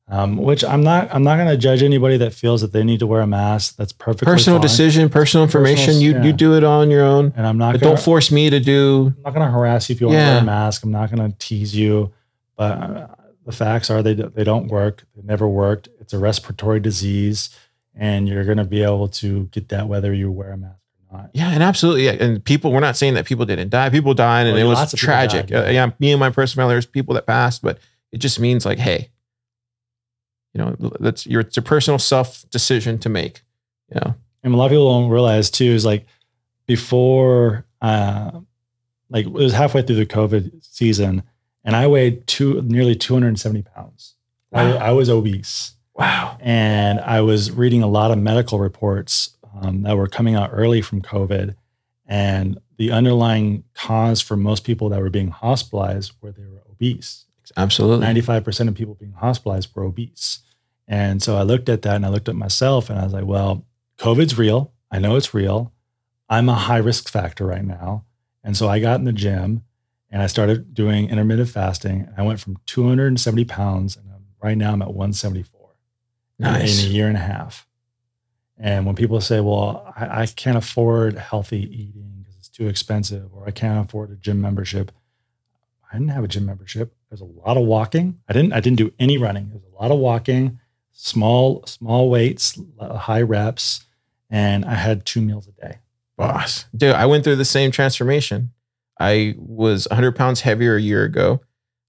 Um, 0.08 0.38
which 0.38 0.64
I'm 0.64 0.84
not. 0.84 1.14
I'm 1.14 1.24
not 1.24 1.38
going 1.38 1.48
to 1.48 1.58
judge 1.58 1.82
anybody 1.82 2.18
that 2.18 2.34
feels 2.34 2.62
that 2.62 2.74
they 2.74 2.84
need 2.84 3.00
to 3.00 3.08
wear 3.08 3.22
a 3.22 3.28
mask. 3.28 3.78
That's 3.78 3.94
perfectly 3.94 4.26
Personal 4.26 4.60
fine. 4.60 4.68
decision, 4.68 5.10
personal 5.10 5.44
information. 5.44 5.86
Personal- 5.86 6.02
you 6.02 6.12
yeah. 6.14 6.24
you 6.24 6.34
do 6.34 6.56
it 6.56 6.64
on 6.64 6.92
your 6.92 7.04
own. 7.04 7.34
And 7.36 7.48
I'm 7.48 7.58
not. 7.58 7.74
But 7.74 7.82
Gonna, 7.82 7.96
don't 7.96 8.04
force 8.04 8.32
me 8.32 8.50
to 8.50 8.60
do. 8.60 9.14
I'm 9.18 9.24
not 9.24 9.34
going 9.34 9.46
to 9.46 9.52
harass 9.52 9.90
you 9.90 9.96
if 9.96 10.02
you 10.02 10.08
want 10.08 10.20
to 10.20 10.24
wear 10.24 10.38
a 10.40 10.44
mask. 10.44 10.84
I'm 10.84 10.92
not 10.92 11.10
going 11.10 11.32
to 11.32 11.38
tease 11.38 11.76
you. 11.76 12.12
But 12.58 12.72
uh, 12.78 13.08
the 13.46 13.54
facts 13.54 13.90
are 13.90 14.04
they 14.04 14.14
they 14.14 14.44
don't 14.44 14.68
work. 14.68 15.06
They 15.16 15.24
never 15.24 15.48
worked. 15.48 15.88
It's 16.00 16.14
a 16.14 16.20
respiratory 16.20 16.82
disease, 16.82 17.50
and 17.96 18.28
you're 18.28 18.44
going 18.46 18.58
to 18.58 18.64
be 18.66 18.82
able 18.84 19.08
to 19.08 19.46
get 19.52 19.70
that 19.70 19.88
whether 19.88 20.14
you 20.14 20.32
wear 20.32 20.52
a 20.52 20.58
mask 20.58 20.80
or 21.12 21.18
not. 21.18 21.30
Yeah, 21.34 21.50
and 21.52 21.62
absolutely. 21.64 22.06
Yeah. 22.06 22.12
And 22.14 22.44
people, 22.44 22.72
we're 22.72 22.80
not 22.80 22.98
saying 22.98 23.14
that 23.16 23.26
people 23.26 23.46
didn't 23.46 23.70
die. 23.70 23.90
People 23.90 24.14
died, 24.14 24.48
and 24.48 24.56
Oh, 24.58 24.60
it 24.60 24.64
was 24.64 24.78
lots 24.80 24.94
of 24.94 25.00
people 25.00 25.14
tragic. 25.14 25.48
died, 25.48 25.56
Uh, 25.58 25.64
yeah. 25.66 25.86
yeah, 25.86 25.92
me 26.00 26.12
and 26.12 26.20
my 26.20 26.30
personal 26.30 26.64
family, 26.64 26.74
there's 26.76 26.86
people 26.86 27.14
that 27.16 27.26
passed, 27.28 27.62
but 27.62 27.80
it 28.12 28.18
just 28.18 28.40
means 28.40 28.66
like, 28.66 28.80
hey, 28.80 29.10
you 30.54 30.62
know, 30.64 30.76
that's 31.00 31.26
your 31.26 31.42
it's 31.42 31.58
a 31.58 31.62
personal 31.62 31.98
self 32.00 32.48
decision 32.52 33.00
to 33.00 33.10
make. 33.10 33.42
You 33.94 34.00
know, 34.02 34.16
And 34.44 34.54
a 34.54 34.58
lot 34.58 34.66
of 34.66 34.72
people 34.72 34.92
don't 35.02 35.10
realize 35.10 35.50
too 35.50 35.66
is 35.66 35.86
like 35.86 36.06
before, 36.68 37.66
uh, 37.82 38.32
like 39.10 39.26
it 39.26 39.32
was 39.32 39.54
halfway 39.54 39.82
through 39.82 39.98
the 39.98 40.06
COVID 40.06 40.64
season, 40.64 41.24
and 41.64 41.76
I 41.76 41.88
weighed 41.88 42.26
two 42.28 42.62
nearly 42.64 42.96
270 42.96 43.62
pounds. 43.64 44.16
I, 44.52 44.74
I 44.74 44.92
was 44.92 45.10
obese, 45.10 45.74
wow. 45.96 46.38
and 46.40 47.00
I 47.00 47.22
was 47.22 47.52
reading 47.52 47.84
a 47.84 47.88
lot 47.88 48.12
of 48.12 48.18
medical 48.18 48.60
reports 48.60 49.36
um, 49.62 49.84
that 49.84 49.98
were 49.98 50.08
coming 50.08 50.36
out 50.36 50.50
early 50.54 50.82
from 50.82 51.02
COVID, 51.02 51.56
and 52.06 52.60
the 52.78 52.92
underlying 52.92 53.64
cause 53.76 54.22
for 54.22 54.36
most 54.36 54.64
people 54.64 54.90
that 54.90 55.00
were 55.00 55.10
being 55.10 55.30
hospitalized 55.30 56.14
were 56.22 56.32
they 56.32 56.46
were 56.46 56.64
obese. 56.70 57.26
Absolutely. 57.56 58.06
95% 58.06 58.68
of 58.68 58.76
people 58.76 58.96
being 58.96 59.14
hospitalized 59.14 59.70
were 59.76 59.84
obese. 59.84 60.40
And 60.88 61.22
so 61.22 61.38
I 61.38 61.44
looked 61.44 61.70
at 61.70 61.82
that 61.84 61.96
and 61.96 62.06
I 62.06 62.10
looked 62.10 62.30
at 62.30 62.36
myself 62.36 62.90
and 62.90 63.00
I 63.00 63.04
was 63.04 63.14
like, 63.14 63.26
well, 63.26 63.66
COVID's 63.98 64.38
real. 64.38 64.74
I 64.92 65.00
know 65.00 65.16
it's 65.16 65.34
real. 65.34 65.72
I'm 66.30 66.50
a 66.50 66.56
high 66.56 66.78
risk 66.78 67.10
factor 67.10 67.46
right 67.46 67.64
now. 67.64 68.06
And 68.44 68.58
so 68.58 68.68
I 68.68 68.80
got 68.80 69.00
in 69.00 69.06
the 69.06 69.14
gym 69.14 69.64
and 70.10 70.22
I 70.22 70.28
started 70.28 70.74
doing 70.74 71.10
intermittent 71.10 71.50
fasting. 71.50 72.10
I 72.18 72.24
went 72.24 72.40
from 72.40 72.58
270 72.66 73.46
pounds 73.46 73.96
and 73.96 74.06
right 74.42 74.58
now 74.58 74.74
I'm 74.74 74.82
at 74.82 74.94
174 74.94 75.62
in- 75.62 75.63
Nice. 76.44 76.84
in 76.84 76.90
a 76.90 76.94
year 76.94 77.08
and 77.08 77.18
a 77.18 77.22
half. 77.22 77.68
And 78.58 78.86
when 78.86 78.96
people 78.96 79.20
say, 79.20 79.40
well, 79.40 79.92
I, 79.96 80.22
I 80.22 80.26
can't 80.28 80.58
afford 80.58 81.18
healthy 81.18 81.62
eating 81.62 82.14
because 82.20 82.36
it's 82.38 82.50
too 82.50 82.68
expensive, 82.68 83.34
or 83.34 83.48
I 83.48 83.52
can't 83.52 83.86
afford 83.86 84.12
a 84.12 84.16
gym 84.16 84.40
membership, 84.40 84.92
I 85.92 85.98
didn't 85.98 86.12
have 86.12 86.24
a 86.24 86.28
gym 86.28 86.46
membership. 86.46 86.96
There's 87.10 87.22
a 87.22 87.26
lot 87.26 87.58
of 87.58 87.66
walking. 87.66 88.20
I 88.28 88.34
didn't. 88.34 88.54
I 88.54 88.60
didn't 88.60 88.78
do 88.78 88.92
any 89.00 89.18
running. 89.18 89.50
There's 89.50 89.64
a 89.64 89.82
lot 89.82 89.92
of 89.92 90.00
walking, 90.00 90.60
small 90.92 91.64
small 91.68 92.10
weights, 92.10 92.60
high 92.80 93.22
reps, 93.22 93.86
and 94.30 94.66
I 94.66 94.74
had 94.74 95.06
two 95.06 95.22
meals 95.22 95.48
a 95.48 95.52
day. 95.52 95.78
Boss. 96.18 96.66
Dude, 96.76 96.96
I 96.96 97.06
went 97.06 97.24
through 97.24 97.36
the 97.36 97.46
same 97.46 97.72
transformation. 97.72 98.52
I 99.00 99.36
was 99.38 99.88
100 99.90 100.16
pounds 100.16 100.42
heavier 100.42 100.76
a 100.76 100.82
year 100.82 101.04
ago. 101.04 101.42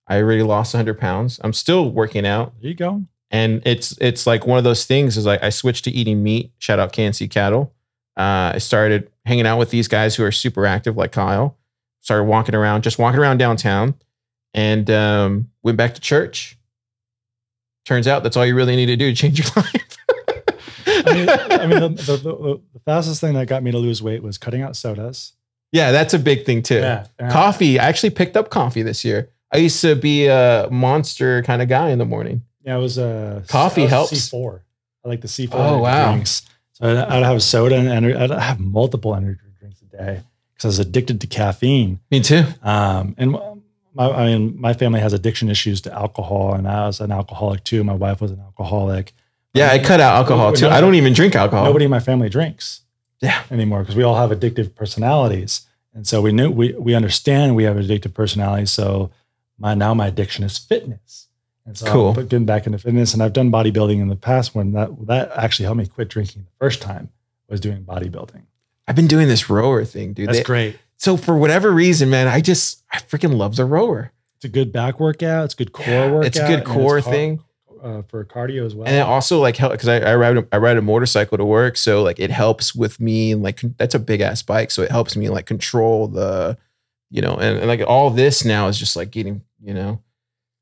I 0.07 0.18
already 0.18 0.42
lost 0.42 0.74
100 0.74 0.98
pounds. 0.98 1.40
I'm 1.42 1.52
still 1.52 1.90
working 1.90 2.26
out. 2.26 2.52
There 2.61 2.70
you 2.70 2.76
go. 2.76 3.05
And 3.35 3.61
it's 3.66 3.99
it's 4.01 4.26
like 4.26 4.47
one 4.47 4.59
of 4.59 4.64
those 4.64 4.85
things 4.87 5.16
is 5.16 5.26
like 5.26 5.43
I 5.43 5.51
switched 5.51 5.82
to 5.85 5.91
eating 5.91 6.22
meat. 6.22 6.53
Shout 6.59 6.78
out 6.78 6.93
KNC 6.93 7.28
Cattle. 7.30 7.72
Uh, 8.16 8.55
I 8.55 8.59
started 8.59 9.11
hanging 9.26 9.45
out 9.47 9.59
with 9.59 9.70
these 9.70 9.89
guys 9.89 10.14
who 10.14 10.22
are 10.24 10.30
super 10.32 10.64
active, 10.66 10.97
like 10.97 11.11
Kyle. 11.12 11.57
Started 12.01 12.24
walking 12.24 12.55
around, 12.55 12.82
just 12.85 12.99
walking 12.99 13.18
around 13.18 13.39
downtown, 13.39 13.95
and 14.53 14.89
um, 14.91 15.51
went 15.64 15.76
back 15.76 15.95
to 15.95 16.01
church. 16.01 16.57
Turns 17.85 18.07
out 18.07 18.22
that's 18.22 18.37
all 18.37 18.47
you 18.47 18.55
really 18.55 18.76
need 18.76 18.87
to 18.87 18.97
do 18.97 19.11
to 19.11 19.16
change 19.16 19.39
your 19.39 19.49
life. 19.57 19.97
I 20.87 21.14
mean, 21.14 21.28
I 21.28 21.66
mean, 21.66 21.80
the, 21.80 21.89
the, 21.89 22.16
the, 22.16 22.61
the 22.74 22.78
fastest 22.87 23.20
thing 23.20 23.35
that 23.35 23.47
got 23.49 23.62
me 23.62 23.70
to 23.72 23.78
lose 23.78 24.03
weight 24.03 24.22
was 24.22 24.39
cutting 24.39 24.62
out 24.62 24.76
sodas. 24.76 25.32
yeah, 25.72 25.91
that's 25.93 26.14
a 26.14 26.18
big 26.18 26.47
thing 26.47 26.62
too. 26.62 26.76
Yeah, 26.76 27.07
I- 27.18 27.30
Coffee. 27.30 27.78
I 27.78 27.89
actually 27.89 28.11
picked 28.11 28.37
up 28.37 28.49
coffee 28.51 28.82
this 28.82 29.05
year. 29.05 29.30
I 29.53 29.59
used 29.59 29.80
to 29.82 29.95
be 29.97 30.26
a 30.26 30.68
monster 30.70 31.43
kind 31.43 31.61
of 31.62 31.68
guy 31.68 31.91
in 31.91 31.99
the 31.99 32.05
morning. 32.05 32.43
Yeah, 32.64 32.76
it 32.76 32.80
was 32.80 32.98
a 32.98 33.44
Coffee 33.48 33.86
helps. 33.86 34.10
C 34.18 34.30
four. 34.30 34.62
I 35.04 35.08
like 35.08 35.20
the 35.20 35.28
C 35.28 35.46
four. 35.46 35.60
Oh, 35.60 35.78
wow. 35.78 36.12
Drinks. 36.12 36.42
So 36.72 36.88
I'd, 36.90 36.96
I'd 36.96 37.22
have 37.22 37.42
soda 37.42 37.76
and 37.76 37.88
ener- 37.88 38.16
I'd 38.16 38.30
have 38.30 38.58
multiple 38.58 39.14
energy 39.14 39.40
drinks 39.60 39.80
a 39.82 39.96
day 39.96 40.22
because 40.54 40.64
I 40.64 40.68
was 40.68 40.78
addicted 40.78 41.20
to 41.20 41.26
caffeine. 41.26 42.00
Me 42.10 42.20
too. 42.20 42.44
Um, 42.62 43.14
and 43.18 43.32
my, 43.94 44.10
I 44.10 44.26
mean, 44.26 44.58
my 44.60 44.72
family 44.72 45.00
has 45.00 45.12
addiction 45.12 45.48
issues 45.50 45.80
to 45.82 45.92
alcohol, 45.92 46.54
and 46.54 46.66
I 46.66 46.86
was 46.86 47.00
an 47.00 47.12
alcoholic 47.12 47.62
too. 47.64 47.84
My 47.84 47.94
wife 47.94 48.20
was 48.20 48.30
an 48.32 48.40
alcoholic. 48.40 49.12
Yeah, 49.52 49.70
I 49.70 49.78
cut 49.78 50.00
out 50.00 50.16
alcohol 50.16 50.52
too. 50.52 50.66
I 50.68 50.80
don't 50.80 50.96
even 50.96 51.12
drink 51.12 51.36
alcohol. 51.36 51.64
Nobody 51.64 51.84
in 51.84 51.90
my 51.92 52.00
family 52.00 52.28
drinks 52.28 52.80
Yeah. 53.20 53.40
anymore 53.52 53.80
because 53.80 53.94
we 53.94 54.02
all 54.02 54.16
have 54.16 54.30
addictive 54.36 54.74
personalities, 54.74 55.60
and 55.94 56.06
so 56.06 56.20
we 56.20 56.32
knew 56.32 56.50
we 56.50 56.72
we 56.72 56.94
understand 56.94 57.54
we 57.54 57.62
have 57.64 57.76
addictive 57.76 58.14
personalities. 58.14 58.72
So 58.72 59.10
my 59.58 59.74
now 59.74 59.94
my 59.94 60.08
addiction 60.08 60.42
is 60.44 60.58
fitness, 60.58 61.24
and 61.66 61.76
so 61.78 61.86
Cool. 61.86 62.08
I'm 62.10 62.26
getting 62.26 62.44
back 62.46 62.66
into 62.66 62.78
fitness. 62.78 63.14
And 63.14 63.22
I've 63.22 63.32
done 63.32 63.50
bodybuilding 63.50 64.00
in 64.00 64.08
the 64.08 64.16
past 64.16 64.54
when 64.54 64.72
that 64.72 64.90
that 65.06 65.32
actually 65.36 65.64
helped 65.64 65.78
me 65.78 65.86
quit 65.86 66.08
drinking 66.08 66.42
the 66.42 66.64
first 66.64 66.82
time 66.82 67.10
was 67.48 67.60
doing 67.60 67.84
bodybuilding. 67.84 68.42
I've 68.88 68.96
been 68.96 69.06
doing 69.06 69.28
this 69.28 69.48
rower 69.48 69.84
thing, 69.84 70.12
dude. 70.12 70.28
That's 70.28 70.38
They- 70.38 70.44
great. 70.44 70.76
So 70.96 71.16
for 71.16 71.36
whatever 71.36 71.70
reason, 71.72 72.08
man, 72.10 72.28
I 72.28 72.40
just 72.40 72.82
I 72.92 72.98
freaking 72.98 73.36
love 73.36 73.56
the 73.56 73.64
rower. 73.64 74.12
It's 74.36 74.44
a 74.44 74.48
good 74.48 74.72
back 74.72 75.00
workout. 75.00 75.46
It's 75.46 75.54
a 75.54 75.56
good 75.56 75.72
core 75.72 75.86
Yeah, 75.86 76.10
workout. 76.10 76.26
it's 76.26 76.38
a 76.38 76.46
good 76.46 76.64
core 76.64 77.00
thing. 77.00 77.40
uh, 77.82 78.00
for 78.08 78.24
cardio 78.24 78.64
as 78.64 78.74
well. 78.74 78.86
And 78.86 78.96
it 78.96 79.00
also 79.00 79.40
like 79.40 79.56
help 79.56 79.72
because 79.72 79.88
I, 79.88 79.98
I 80.00 80.14
ride 80.16 80.38
a, 80.38 80.46
I 80.52 80.56
ride 80.56 80.78
a 80.78 80.82
motorcycle 80.82 81.36
to 81.36 81.44
work, 81.44 81.76
so 81.76 82.02
like 82.02 82.18
it 82.18 82.30
helps 82.30 82.74
with 82.74 82.98
me 82.98 83.32
and 83.32 83.42
like 83.42 83.60
that's 83.76 83.94
a 83.94 83.98
big 83.98 84.22
ass 84.22 84.40
bike, 84.42 84.70
so 84.70 84.80
it 84.82 84.90
helps 84.90 85.16
me 85.16 85.28
like 85.28 85.44
control 85.44 86.08
the, 86.08 86.56
you 87.10 87.20
know, 87.20 87.34
and, 87.34 87.58
and 87.58 87.66
like 87.66 87.82
all 87.86 88.08
this 88.08 88.42
now 88.42 88.68
is 88.68 88.78
just 88.78 88.96
like 88.96 89.10
getting, 89.10 89.42
you 89.62 89.74
know, 89.74 90.00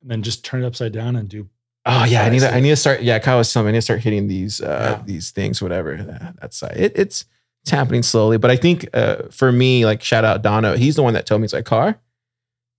and 0.03 0.11
then 0.11 0.23
just 0.23 0.45
turn 0.45 0.63
it 0.63 0.67
upside 0.67 0.93
down 0.93 1.17
and 1.17 1.29
do. 1.29 1.49
oh 1.87 2.05
yeah, 2.05 2.23
I 2.25 2.29
need 2.29 2.41
to, 2.41 2.53
I 2.55 2.61
need 2.61 2.71
to 2.71 2.77
start. 2.77 3.03
Yeah, 3.03 3.19
Kyle 3.19 3.39
was 3.39 3.53
telling 3.53 3.67
me 3.67 3.71
I 3.71 3.73
need 3.73 3.79
to 3.79 3.83
start 3.83 4.01
hitting 4.01 4.29
these 4.29 4.61
uh 4.61 4.99
Yeah. 4.99 5.05
these 5.07 5.31
things, 5.31 5.63
whatever. 5.63 5.97
That- 5.97 6.37
That's 6.41 6.63
uh, 6.63 6.73
it, 6.77 6.93
it's 6.97 7.25
it's 7.63 7.71
happening 7.71 8.03
slowly, 8.03 8.39
but 8.39 8.51
I 8.51 8.57
think 8.57 8.89
uh 8.95 9.29
for 9.31 9.51
me, 9.53 9.85
like 9.87 10.03
shout 10.03 10.25
out 10.25 10.43
Dono, 10.43 10.77
he's 10.77 10.97
the 10.97 11.03
one 11.03 11.15
that 11.15 11.27
told 11.27 11.41
me 11.41 11.45
it's 11.47 11.55
like 11.55 11.65
car. 11.65 11.99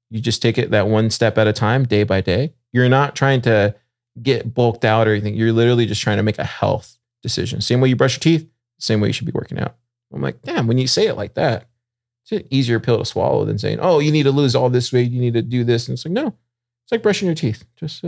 You 0.09 0.19
just 0.21 0.41
take 0.41 0.57
it 0.57 0.71
that 0.71 0.87
one 0.87 1.09
step 1.09 1.37
at 1.37 1.47
a 1.47 1.53
time, 1.53 1.85
day 1.85 2.03
by 2.03 2.21
day. 2.21 2.53
You're 2.71 2.89
not 2.89 3.15
trying 3.15 3.41
to 3.41 3.75
get 4.21 4.53
bulked 4.53 4.85
out 4.85 5.07
or 5.07 5.11
anything. 5.11 5.33
You're 5.35 5.51
literally 5.53 5.85
just 5.87 6.01
trying 6.01 6.17
to 6.17 6.23
make 6.23 6.37
a 6.37 6.43
health 6.43 6.97
decision. 7.23 7.61
Same 7.61 7.81
way 7.81 7.89
you 7.89 7.95
brush 7.95 8.13
your 8.15 8.19
teeth, 8.19 8.47
same 8.79 9.01
way 9.01 9.07
you 9.09 9.13
should 9.13 9.25
be 9.25 9.31
working 9.33 9.57
out. 9.59 9.75
I'm 10.13 10.21
like, 10.21 10.43
damn, 10.43 10.67
when 10.67 10.77
you 10.77 10.85
say 10.85 11.07
it 11.07 11.15
like 11.17 11.33
that, 11.33 11.67
it's 12.23 12.31
an 12.33 12.47
easier 12.51 12.79
pill 12.79 12.99
to 12.99 13.05
swallow 13.05 13.43
than 13.45 13.57
saying, 13.57 13.79
oh, 13.81 13.97
you 13.97 14.11
need 14.11 14.23
to 14.23 14.31
lose 14.31 14.55
all 14.55 14.69
this 14.69 14.93
weight, 14.93 15.09
you 15.09 15.19
need 15.19 15.33
to 15.33 15.41
do 15.41 15.63
this. 15.63 15.87
And 15.87 15.95
it's 15.95 16.05
like, 16.05 16.11
no, 16.11 16.35
it's 16.83 16.91
like 16.91 17.01
brushing 17.03 17.25
your 17.27 17.35
teeth. 17.35 17.63
Just 17.75 18.03
uh, 18.03 18.07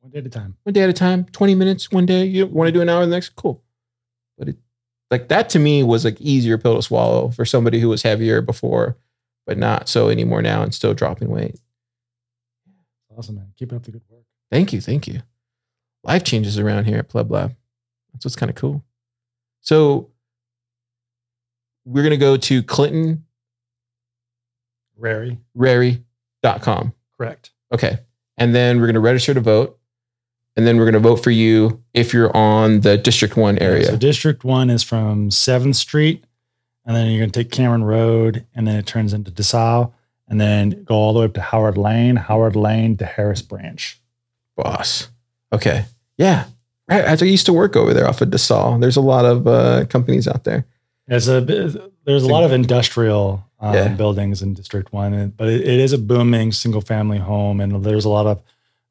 One 0.00 0.10
day 0.12 0.18
at 0.18 0.26
a 0.26 0.30
time. 0.30 0.56
one 0.64 0.72
day 0.72 0.82
at 0.82 0.90
a 0.90 0.92
time, 0.92 1.24
20 1.32 1.54
minutes 1.54 1.90
one 1.90 2.06
day. 2.06 2.24
You 2.24 2.46
want 2.46 2.68
to 2.68 2.72
do 2.72 2.80
an 2.80 2.88
hour 2.88 3.04
the 3.04 3.10
next? 3.10 3.36
Cool. 3.36 3.62
But 4.38 4.48
it 4.50 4.56
like 5.10 5.28
that 5.28 5.48
to 5.50 5.58
me 5.58 5.82
was 5.82 6.04
like 6.04 6.20
easier 6.20 6.58
pill 6.58 6.74
to 6.76 6.82
swallow 6.82 7.30
for 7.30 7.44
somebody 7.44 7.78
who 7.80 7.88
was 7.88 8.02
heavier 8.02 8.40
before, 8.42 8.96
but 9.46 9.56
not 9.56 9.88
so 9.88 10.08
anymore 10.08 10.42
now 10.42 10.62
and 10.62 10.74
still 10.74 10.94
dropping 10.94 11.28
weight. 11.30 11.56
Awesome, 13.16 13.36
man. 13.36 13.52
Keep 13.56 13.72
up 13.72 13.82
the 13.84 13.92
good 13.92 14.02
work. 14.08 14.24
Thank 14.50 14.72
you. 14.72 14.80
Thank 14.80 15.06
you. 15.06 15.20
Life 16.04 16.22
changes 16.24 16.58
around 16.58 16.84
here 16.84 16.98
at 16.98 17.08
Pleb 17.08 17.30
Lab. 17.30 17.54
That's 18.12 18.24
what's 18.24 18.36
kind 18.36 18.50
of 18.50 18.56
cool. 18.56 18.84
So 19.60 20.10
we're 21.84 22.02
going 22.02 22.10
to 22.10 22.16
go 22.16 22.36
to 22.36 22.62
clintonrarey.com. 22.62 23.22
Rarey. 25.56 26.92
Correct. 27.16 27.50
Okay. 27.72 27.98
And 28.38 28.54
then 28.54 28.78
we're 28.78 28.86
going 28.86 28.94
to 28.94 29.00
register 29.00 29.34
to 29.34 29.40
vote. 29.40 29.78
And 30.56 30.66
then 30.66 30.78
we're 30.78 30.84
going 30.84 30.94
to 30.94 31.00
vote 31.00 31.22
for 31.22 31.30
you 31.30 31.82
if 31.92 32.14
you're 32.14 32.34
on 32.34 32.80
the 32.80 32.96
District 32.96 33.36
1 33.36 33.58
area. 33.58 33.86
So 33.86 33.96
District 33.96 34.42
One 34.42 34.70
is 34.70 34.82
from 34.82 35.30
Seventh 35.30 35.76
Street, 35.76 36.24
and 36.86 36.96
then 36.96 37.08
you're 37.08 37.20
going 37.20 37.30
to 37.30 37.42
take 37.42 37.52
Cameron 37.52 37.84
Road, 37.84 38.46
and 38.54 38.66
then 38.66 38.76
it 38.76 38.86
turns 38.86 39.12
into 39.12 39.30
Dessau, 39.30 39.92
and 40.28 40.40
then 40.40 40.84
go 40.84 40.94
all 40.94 41.12
the 41.12 41.20
way 41.20 41.26
up 41.26 41.34
to 41.34 41.42
Howard 41.42 41.76
Lane, 41.76 42.16
Howard 42.16 42.56
Lane 42.56 42.96
to 42.96 43.04
Harris 43.04 43.42
Branch. 43.42 44.00
Boss. 44.56 45.10
Okay. 45.52 45.84
Yeah. 46.16 46.46
Right. 46.88 47.04
I 47.04 47.24
used 47.26 47.46
to 47.46 47.52
work 47.52 47.76
over 47.76 47.92
there 47.92 48.08
off 48.08 48.22
of 48.22 48.30
Dessau. 48.30 48.80
There's 48.80 48.96
a 48.96 49.02
lot 49.02 49.26
of 49.26 49.46
uh, 49.46 49.84
companies 49.86 50.26
out 50.26 50.44
there. 50.44 50.64
It's 51.08 51.28
a 51.28 51.40
there's 51.40 52.22
a 52.22 52.28
lot 52.28 52.44
of 52.44 52.52
industrial 52.52 53.45
um, 53.60 53.74
Yeah. 53.74 53.88
buildings 53.88 54.42
in 54.42 54.54
District 54.54 54.92
One, 54.92 55.12
and- 55.14 55.36
but 55.36 55.48
it, 55.48 55.60
it 55.62 55.80
is 55.80 55.92
a 55.92 55.98
booming 55.98 56.52
single 56.52 56.80
family 56.80 57.18
home, 57.18 57.60
and 57.60 57.84
there's 57.84 58.04
a 58.04 58.08
lot 58.10 58.26
of 58.26 58.42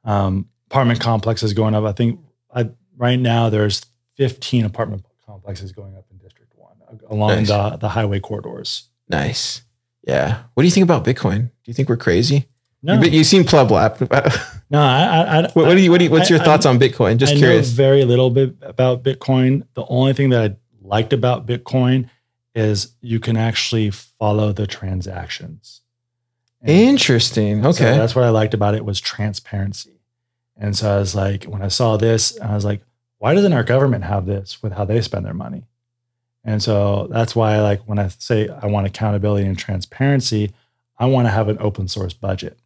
um, 0.03 0.47
apartment 0.70 0.99
complexes 0.99 1.53
going 1.53 1.74
up. 1.76 1.84
I 1.86 1.91
think 1.91 2.20
I, 2.53 2.70
right 2.97 3.20
now 3.20 3.49
there's 3.49 3.86
15 4.18 4.66
apartment 4.66 5.03
complexes 5.26 5.72
going 5.72 5.95
up 5.95 6.05
in 6.11 6.18
District 6.18 6.51
One 6.55 6.76
uh, 6.89 6.95
along 7.13 7.30
Nice. 7.30 7.47
the 7.47 7.78
the 7.78 7.89
highway 7.89 8.20
corridors. 8.20 8.89
Nice. 9.09 9.61
Yeah. 10.07 10.43
What 10.53 10.61
do 10.61 10.68
you 10.68 10.72
think 10.72 10.84
about 10.84 11.03
Bitcoin? 11.03 11.39
Do 11.47 11.66
you 11.66 11.74
think 11.74 11.89
we're 11.89 11.97
crazy? 11.97 12.47
No, 12.84 13.01
You, 13.01 13.09
you've 13.09 13.26
seen 13.26 13.43
Pleb 13.43 13.72
Lab. 13.72 13.99
no. 14.70 14.80
I, 14.80 15.03
I, 15.03 15.39
I, 15.39 15.49
what 15.53 15.74
do 15.74 15.82
you, 15.82 15.89
what 15.89 15.97
do 15.97 16.03
you, 16.03 16.11
what's 16.11 16.30
your 16.30 16.38
thoughts 16.38 16.68
on 16.68 16.78
Bitcoin? 16.78 17.18
Just 17.18 17.34
I 17.34 17.38
curious. 17.38 17.72
know 17.72 17.76
very 17.76 18.05
little 18.05 18.30
bit 18.30 18.55
about 18.61 19.01
Bitcoin. 19.01 19.63
The 19.74 19.84
only 19.88 20.13
thing 20.13 20.30
that 20.30 20.51
I 20.51 20.55
liked 20.84 21.11
about 21.11 21.47
Bitcoin 21.47 22.09
is 22.56 22.93
you 23.01 23.20
can 23.20 23.38
actually 23.38 23.89
follow 23.91 24.51
the 24.53 24.66
transactions. 24.66 25.82
And 26.62 26.72
Interesting. 26.72 27.62
so 27.62 27.70
Okay. 27.70 27.97
that's 27.97 28.16
what 28.16 28.24
I 28.26 28.30
liked 28.30 28.53
about 28.53 28.74
it 28.74 28.86
was 28.86 28.99
transparency. 28.99 29.99
And 30.58 30.76
so 30.76 30.95
I 30.95 30.97
was 30.99 31.14
like, 31.14 31.43
when 31.43 31.62
I 31.62 31.68
saw 31.68 31.97
this, 31.97 32.39
I 32.39 32.56
was 32.56 32.64
like, 32.66 32.82
why 33.20 33.34
doesn't 33.34 33.53
our 33.53 33.64
government 33.64 34.06
have 34.06 34.26
this 34.26 34.64
with 34.64 34.72
how 34.74 34.86
they 34.86 35.01
spend 35.01 35.26
their 35.26 35.34
money? 35.34 35.64
And 36.45 36.64
so 36.64 37.08
that's 37.12 37.36
why, 37.36 37.56
I 37.56 37.62
like, 37.62 37.82
when 37.84 37.99
I 37.99 38.08
say 38.08 38.47
I 38.47 38.68
want 38.68 38.88
accountability 38.88 39.45
and 39.45 39.58
transparency, 39.58 40.51
I 40.97 41.08
want 41.08 41.28
to 41.28 41.32
have 41.32 41.49
an 41.49 41.58
open 41.60 41.88
source 41.88 42.14
budget 42.14 42.58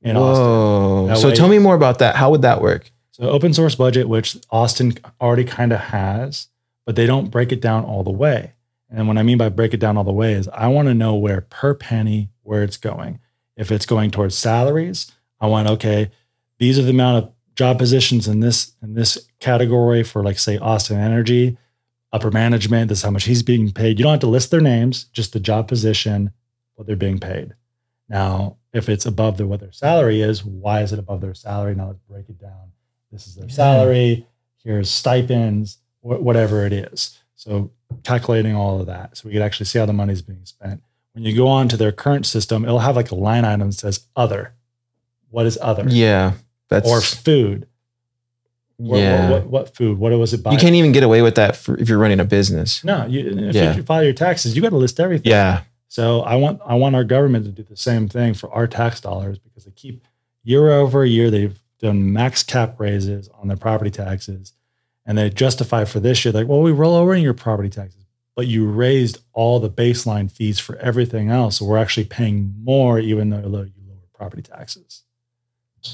in 0.00 0.16
Austin. 0.16 0.46
Whoa. 0.46 1.14
So 1.16 1.28
way- 1.28 1.34
tell 1.34 1.48
me 1.48 1.58
more 1.58 1.74
about 1.74 1.98
that. 1.98 2.16
How 2.16 2.30
would 2.30 2.42
that 2.42 2.62
work? 2.62 2.90
So 3.10 3.24
open 3.28 3.52
source 3.52 3.74
budget, 3.74 4.08
which 4.08 4.38
Austin 4.50 4.94
already 5.20 5.44
kind 5.44 5.72
of 5.72 5.80
has, 5.80 6.48
but 6.86 6.96
they 6.96 7.04
don't 7.06 7.30
break 7.30 7.52
it 7.52 7.60
down 7.60 7.84
all 7.84 8.02
the 8.02 8.10
way. 8.10 8.52
And 8.92 9.08
what 9.08 9.16
I 9.18 9.22
mean 9.22 9.38
by 9.38 9.48
break 9.48 9.72
it 9.72 9.80
down 9.80 9.96
all 9.96 10.04
the 10.04 10.12
way 10.12 10.34
is 10.34 10.48
I 10.48 10.68
want 10.68 10.88
to 10.88 10.94
know 10.94 11.14
where 11.14 11.40
per 11.40 11.74
penny 11.74 12.30
where 12.42 12.62
it's 12.62 12.76
going. 12.76 13.20
If 13.56 13.70
it's 13.72 13.86
going 13.86 14.10
towards 14.10 14.36
salaries, 14.36 15.10
I 15.40 15.46
want 15.46 15.68
okay, 15.68 16.10
these 16.58 16.78
are 16.78 16.82
the 16.82 16.90
amount 16.90 17.24
of 17.24 17.32
job 17.54 17.78
positions 17.78 18.28
in 18.28 18.40
this 18.40 18.72
in 18.82 18.94
this 18.94 19.28
category 19.40 20.02
for 20.02 20.22
like 20.22 20.38
say 20.38 20.58
Austin 20.58 20.98
Energy, 20.98 21.56
upper 22.12 22.30
management. 22.30 22.88
This 22.88 22.98
is 22.98 23.04
how 23.04 23.10
much 23.10 23.24
he's 23.24 23.42
being 23.42 23.72
paid. 23.72 23.98
You 23.98 24.04
don't 24.04 24.12
have 24.12 24.20
to 24.20 24.26
list 24.26 24.50
their 24.50 24.60
names, 24.60 25.04
just 25.12 25.32
the 25.32 25.40
job 25.40 25.68
position, 25.68 26.32
what 26.74 26.86
they're 26.86 26.96
being 26.96 27.18
paid. 27.18 27.54
Now, 28.08 28.58
if 28.72 28.88
it's 28.88 29.06
above 29.06 29.38
the, 29.38 29.46
what 29.46 29.60
their 29.60 29.72
salary 29.72 30.20
is, 30.20 30.44
why 30.44 30.82
is 30.82 30.92
it 30.92 30.98
above 30.98 31.20
their 31.20 31.34
salary? 31.34 31.74
Now 31.74 31.88
let's 31.88 32.00
break 32.08 32.28
it 32.28 32.38
down. 32.38 32.72
This 33.10 33.26
is 33.26 33.34
their 33.34 33.48
salary. 33.48 34.26
Here's 34.62 34.90
stipends, 34.90 35.78
wh- 36.00 36.22
whatever 36.22 36.66
it 36.66 36.72
is. 36.72 37.21
So 37.42 37.72
calculating 38.04 38.54
all 38.54 38.80
of 38.80 38.86
that, 38.86 39.16
so 39.16 39.26
we 39.28 39.32
could 39.32 39.42
actually 39.42 39.66
see 39.66 39.80
how 39.80 39.86
the 39.86 39.92
money 39.92 40.12
is 40.12 40.22
being 40.22 40.44
spent. 40.44 40.80
When 41.12 41.24
you 41.24 41.34
go 41.36 41.48
on 41.48 41.68
to 41.70 41.76
their 41.76 41.90
current 41.90 42.24
system, 42.24 42.64
it'll 42.64 42.78
have 42.78 42.94
like 42.94 43.10
a 43.10 43.16
line 43.16 43.44
item 43.44 43.70
that 43.70 43.76
says 43.76 44.06
other. 44.14 44.54
What 45.30 45.46
is 45.46 45.58
other? 45.60 45.84
Yeah. 45.88 46.34
That's 46.68 46.88
Or 46.88 47.00
food. 47.00 47.66
What, 48.76 48.98
yeah. 48.98 49.28
what, 49.28 49.42
what, 49.42 49.46
what 49.50 49.76
food? 49.76 49.98
What 49.98 50.12
was 50.12 50.32
it? 50.32 50.44
By? 50.44 50.52
you 50.52 50.58
can't 50.58 50.76
even 50.76 50.92
get 50.92 51.02
away 51.02 51.20
with 51.20 51.34
that 51.34 51.56
for, 51.56 51.76
if 51.78 51.88
you're 51.88 51.98
running 51.98 52.20
a 52.20 52.24
business. 52.24 52.84
No, 52.84 53.06
you, 53.06 53.48
if 53.48 53.54
Yeah. 53.56 53.74
you 53.74 53.82
file 53.82 54.04
your 54.04 54.12
taxes, 54.12 54.54
you 54.54 54.62
got 54.62 54.70
to 54.70 54.76
list 54.76 55.00
everything. 55.00 55.30
Yeah. 55.30 55.62
So 55.88 56.20
I 56.22 56.36
want 56.36 56.60
I 56.64 56.74
want 56.76 56.94
our 56.94 57.04
government 57.04 57.44
to 57.46 57.50
do 57.50 57.64
the 57.64 57.76
same 57.76 58.08
thing 58.08 58.34
for 58.34 58.50
our 58.52 58.68
tax 58.68 59.00
dollars 59.00 59.38
because 59.38 59.64
they 59.64 59.72
keep 59.72 60.06
year 60.44 60.70
over 60.70 61.04
year 61.04 61.28
they've 61.30 61.58
done 61.80 62.12
max 62.12 62.42
cap 62.44 62.78
raises 62.78 63.28
on 63.40 63.48
their 63.48 63.56
property 63.56 63.90
taxes, 63.90 64.52
and 65.06 65.18
they 65.18 65.30
justify 65.30 65.84
for 65.84 66.00
this 66.00 66.24
year 66.24 66.32
like, 66.32 66.48
well, 66.48 66.60
we 66.60 66.72
roll 66.72 66.94
over 66.94 67.14
in 67.14 67.22
your 67.22 67.34
property 67.34 67.68
taxes, 67.68 68.04
but 68.36 68.46
you 68.46 68.66
raised 68.68 69.18
all 69.32 69.60
the 69.60 69.70
baseline 69.70 70.30
fees 70.30 70.58
for 70.58 70.76
everything 70.76 71.30
else, 71.30 71.58
so 71.58 71.64
we're 71.64 71.78
actually 71.78 72.04
paying 72.04 72.54
more 72.62 72.98
even 72.98 73.30
though 73.30 73.38
you 73.40 73.48
lower 73.48 73.68
property 74.14 74.42
taxes. 74.42 75.02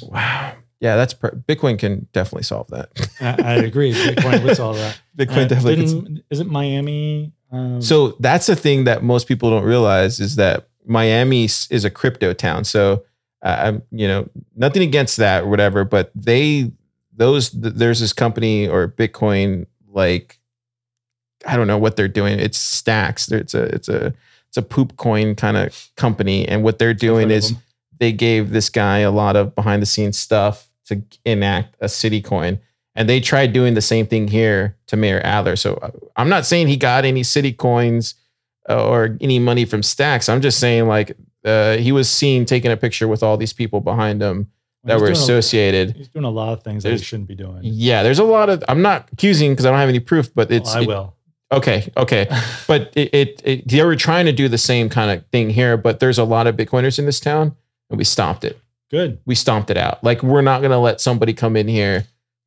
Wow. 0.02 0.54
Yeah, 0.80 0.96
that's 0.96 1.14
per- 1.14 1.30
Bitcoin 1.48 1.78
can 1.78 2.06
definitely 2.12 2.44
solve 2.44 2.68
that. 2.68 2.90
I, 3.20 3.36
I 3.42 3.54
agree. 3.54 3.92
Bitcoin 3.92 4.44
with 4.44 4.60
all 4.60 4.74
that. 4.74 5.00
Bitcoin 5.16 5.44
Uh, 5.44 5.48
definitely 5.48 5.76
can 5.86 6.22
isn't 6.30 6.50
Miami? 6.50 7.32
Um, 7.50 7.82
So 7.82 8.16
that's 8.20 8.46
the 8.46 8.54
thing 8.54 8.84
that 8.84 9.02
most 9.02 9.26
people 9.26 9.50
don't 9.50 9.64
realize 9.64 10.20
is 10.20 10.36
that 10.36 10.68
Miami 10.86 11.44
is 11.44 11.84
a 11.84 11.90
crypto 11.90 12.32
town. 12.32 12.64
So 12.64 13.04
uh, 13.42 13.56
I'm, 13.60 13.82
you 13.90 14.06
know, 14.06 14.28
nothing 14.54 14.82
against 14.82 15.16
that 15.16 15.44
or 15.44 15.48
whatever, 15.48 15.84
but 15.84 16.10
they, 16.14 16.70
those, 17.18 17.50
th- 17.50 17.74
there's 17.74 18.00
this 18.00 18.12
company 18.12 18.66
or 18.66 18.88
Bitcoin, 18.88 19.66
like, 19.86 20.38
I 21.46 21.56
don't 21.56 21.66
know 21.66 21.78
what 21.78 21.96
they're 21.96 22.08
doing. 22.08 22.38
It's 22.38 22.58
stacks. 22.58 23.30
It's 23.30 23.54
a, 23.54 23.64
it's 23.64 23.88
a, 23.88 24.14
it's 24.48 24.56
a 24.56 24.62
poop 24.62 24.96
coin 24.96 25.34
kind 25.34 25.56
of 25.56 25.90
company. 25.96 26.48
And 26.48 26.64
what 26.64 26.78
they're 26.78 26.94
doing 26.94 27.26
I've 27.26 27.30
heard 27.30 27.44
of 27.44 27.50
is 27.50 27.54
they 27.98 28.12
gave 28.12 28.50
this 28.50 28.70
guy 28.70 28.98
a 28.98 29.10
lot 29.10 29.36
of 29.36 29.54
behind 29.54 29.82
the 29.82 29.86
scenes 29.86 30.18
stuff 30.18 30.68
to 30.86 31.02
enact 31.24 31.76
a 31.80 31.88
city 31.88 32.22
coin. 32.22 32.58
And 32.94 33.08
they 33.08 33.20
tried 33.20 33.52
doing 33.52 33.74
the 33.74 33.80
same 33.80 34.06
thing 34.06 34.28
here 34.28 34.76
to 34.86 34.96
Mayor 34.96 35.20
Adler. 35.22 35.56
So 35.56 35.74
uh, 35.74 35.90
I'm 36.16 36.28
not 36.28 36.46
saying 36.46 36.68
he 36.68 36.76
got 36.76 37.04
any 37.04 37.22
city 37.22 37.52
coins 37.52 38.14
uh, 38.68 38.88
or 38.88 39.16
any 39.20 39.38
money 39.38 39.64
from 39.64 39.82
Stacks. 39.82 40.28
I'm 40.28 40.40
just 40.40 40.58
saying 40.58 40.88
like 40.88 41.16
uh, 41.44 41.76
he 41.76 41.92
was 41.92 42.10
seen 42.10 42.44
taking 42.44 42.72
a 42.72 42.76
picture 42.76 43.06
with 43.06 43.22
all 43.22 43.36
these 43.36 43.52
people 43.52 43.80
behind 43.80 44.20
him 44.22 44.50
that 44.88 45.00
were 45.00 45.06
doing 45.06 45.16
a- 45.18 45.20
associated. 45.20 45.96
He's 45.96 46.08
doing 46.08 46.24
a 46.24 46.30
lot 46.30 46.52
of 46.52 46.62
things 46.62 46.82
that 46.82 46.92
he 46.92 46.98
shouldn't 46.98 47.28
be 47.28 47.34
doing. 47.34 47.60
Yeah, 47.62 48.02
there's 48.02 48.18
a 48.18 48.24
lot 48.24 48.48
of. 48.50 48.62
I'm 48.68 48.82
not 48.82 49.08
accusing 49.12 49.52
because 49.52 49.66
I 49.66 49.70
don't 49.70 49.78
have 49.78 49.88
any 49.88 50.00
proof, 50.00 50.34
but 50.34 50.50
it's 50.50 50.70
Well, 50.70 50.78
I 50.78 50.82
it- 50.82 50.86
will. 50.88 51.14
okay. 51.52 51.92
Okay, 51.96 52.26
but 52.66 52.92
it, 52.96 53.14
it, 53.14 53.42
it 53.44 53.68
they 53.68 53.82
were 53.84 53.96
trying 53.96 54.26
to 54.26 54.32
do 54.32 54.48
the 54.48 54.58
same 54.58 54.88
kind 54.88 55.10
of 55.10 55.26
thing 55.28 55.50
here. 55.50 55.76
But 55.76 56.00
there's 56.00 56.18
a 56.18 56.24
lot 56.24 56.46
of 56.46 56.56
Bitcoiners 56.56 56.98
in 56.98 57.06
this 57.06 57.20
town, 57.20 57.54
and 57.90 57.98
we 57.98 58.04
stomped 58.04 58.44
it. 58.44 58.58
Good. 58.90 59.18
we 59.26 59.34
stomped 59.34 59.70
it 59.70 59.76
out. 59.76 60.02
Like 60.02 60.22
we're 60.22 60.40
not 60.40 60.60
going 60.60 60.70
to 60.70 60.78
let 60.78 60.98
somebody 60.98 61.34
come 61.34 61.56
in 61.56 61.68
here, 61.68 62.06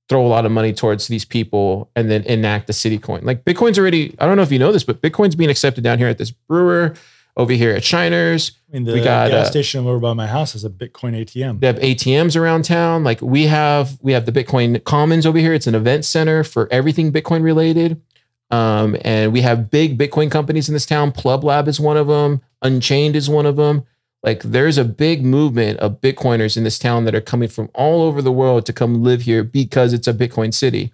throw 0.10 0.26
a 0.26 0.28
lot 0.28 0.44
of 0.44 0.52
money 0.52 0.74
towards 0.74 1.08
these 1.08 1.24
people, 1.24 1.92
and 1.96 2.10
then 2.10 2.24
enact 2.24 2.66
the 2.66 2.74
city 2.74 2.98
coin. 2.98 3.22
Like 3.24 3.46
Bitcoin's 3.46 3.78
already. 3.78 4.16
I 4.18 4.26
don't 4.26 4.38
know 4.38 4.42
if 4.44 4.52
you 4.52 4.58
know 4.58 4.72
this, 4.72 4.84
but 4.84 5.02
Bitcoin's 5.04 5.36
being 5.36 5.52
accepted 5.52 5.84
down 5.84 6.00
here 6.00 6.08
at 6.08 6.18
this 6.18 6.32
brewer, 6.32 6.96
over 7.38 7.54
here 7.54 7.72
at 7.72 7.84
Shiners. 7.84 8.52
I 8.70 8.74
mean, 8.74 8.84
the 8.86 8.94
We 8.94 9.02
got, 9.02 9.30
gas 9.30 9.48
uh, 9.48 9.52
station 9.52 9.86
over 9.86 10.00
by 10.00 10.14
my 10.14 10.28
house 10.28 10.56
is 10.56 10.64
a 10.64 10.70
Bitcoin 10.70 11.16
ATM. 11.16 11.60
They 11.60 11.68
have 11.68 11.78
ATMs 11.78 12.40
around 12.40 12.66
town. 12.66 13.04
Like 13.04 13.22
we 13.22 13.48
have, 13.48 13.98
we 14.02 14.14
have 14.14 14.26
the 14.26 14.32
Bitcoin 14.32 14.84
Commons 14.84 15.26
over 15.26 15.38
here. 15.38 15.54
It's 15.54 15.68
an 15.68 15.76
event 15.76 16.06
center 16.06 16.44
for 16.44 16.68
everything 16.72 17.12
Bitcoin 17.12 17.44
related. 17.44 18.02
Um, 18.50 18.98
and 19.06 19.32
we 19.32 19.42
have 19.42 19.72
big 19.72 19.98
Bitcoin 19.98 20.30
companies 20.30 20.68
in 20.68 20.74
this 20.74 20.86
town. 20.86 21.14
Pleb 21.14 21.44
Lab 21.44 21.68
is 21.68 21.80
one 21.80 21.98
of 21.98 22.08
them. 22.08 22.42
Unchained 22.62 23.16
is 23.16 23.30
one 23.30 23.46
of 23.46 23.56
them. 23.56 23.86
Like 24.24 24.44
there's 24.44 24.78
a 24.78 24.86
big 24.86 25.26
movement 25.26 25.80
of 25.80 26.00
Bitcoiners 26.02 26.58
in 26.58 26.64
this 26.64 26.78
town 26.78 27.06
that 27.06 27.16
are 27.16 27.22
coming 27.22 27.50
from 27.50 27.70
all 27.74 28.04
over 28.04 28.22
the 28.22 28.32
world 28.32 28.66
to 28.68 28.74
come 28.74 29.04
live 29.04 29.22
here 29.22 29.44
because 29.44 29.94
it's 29.94 30.08
a 30.08 30.14
Bitcoin 30.14 30.54
city. 30.54 30.94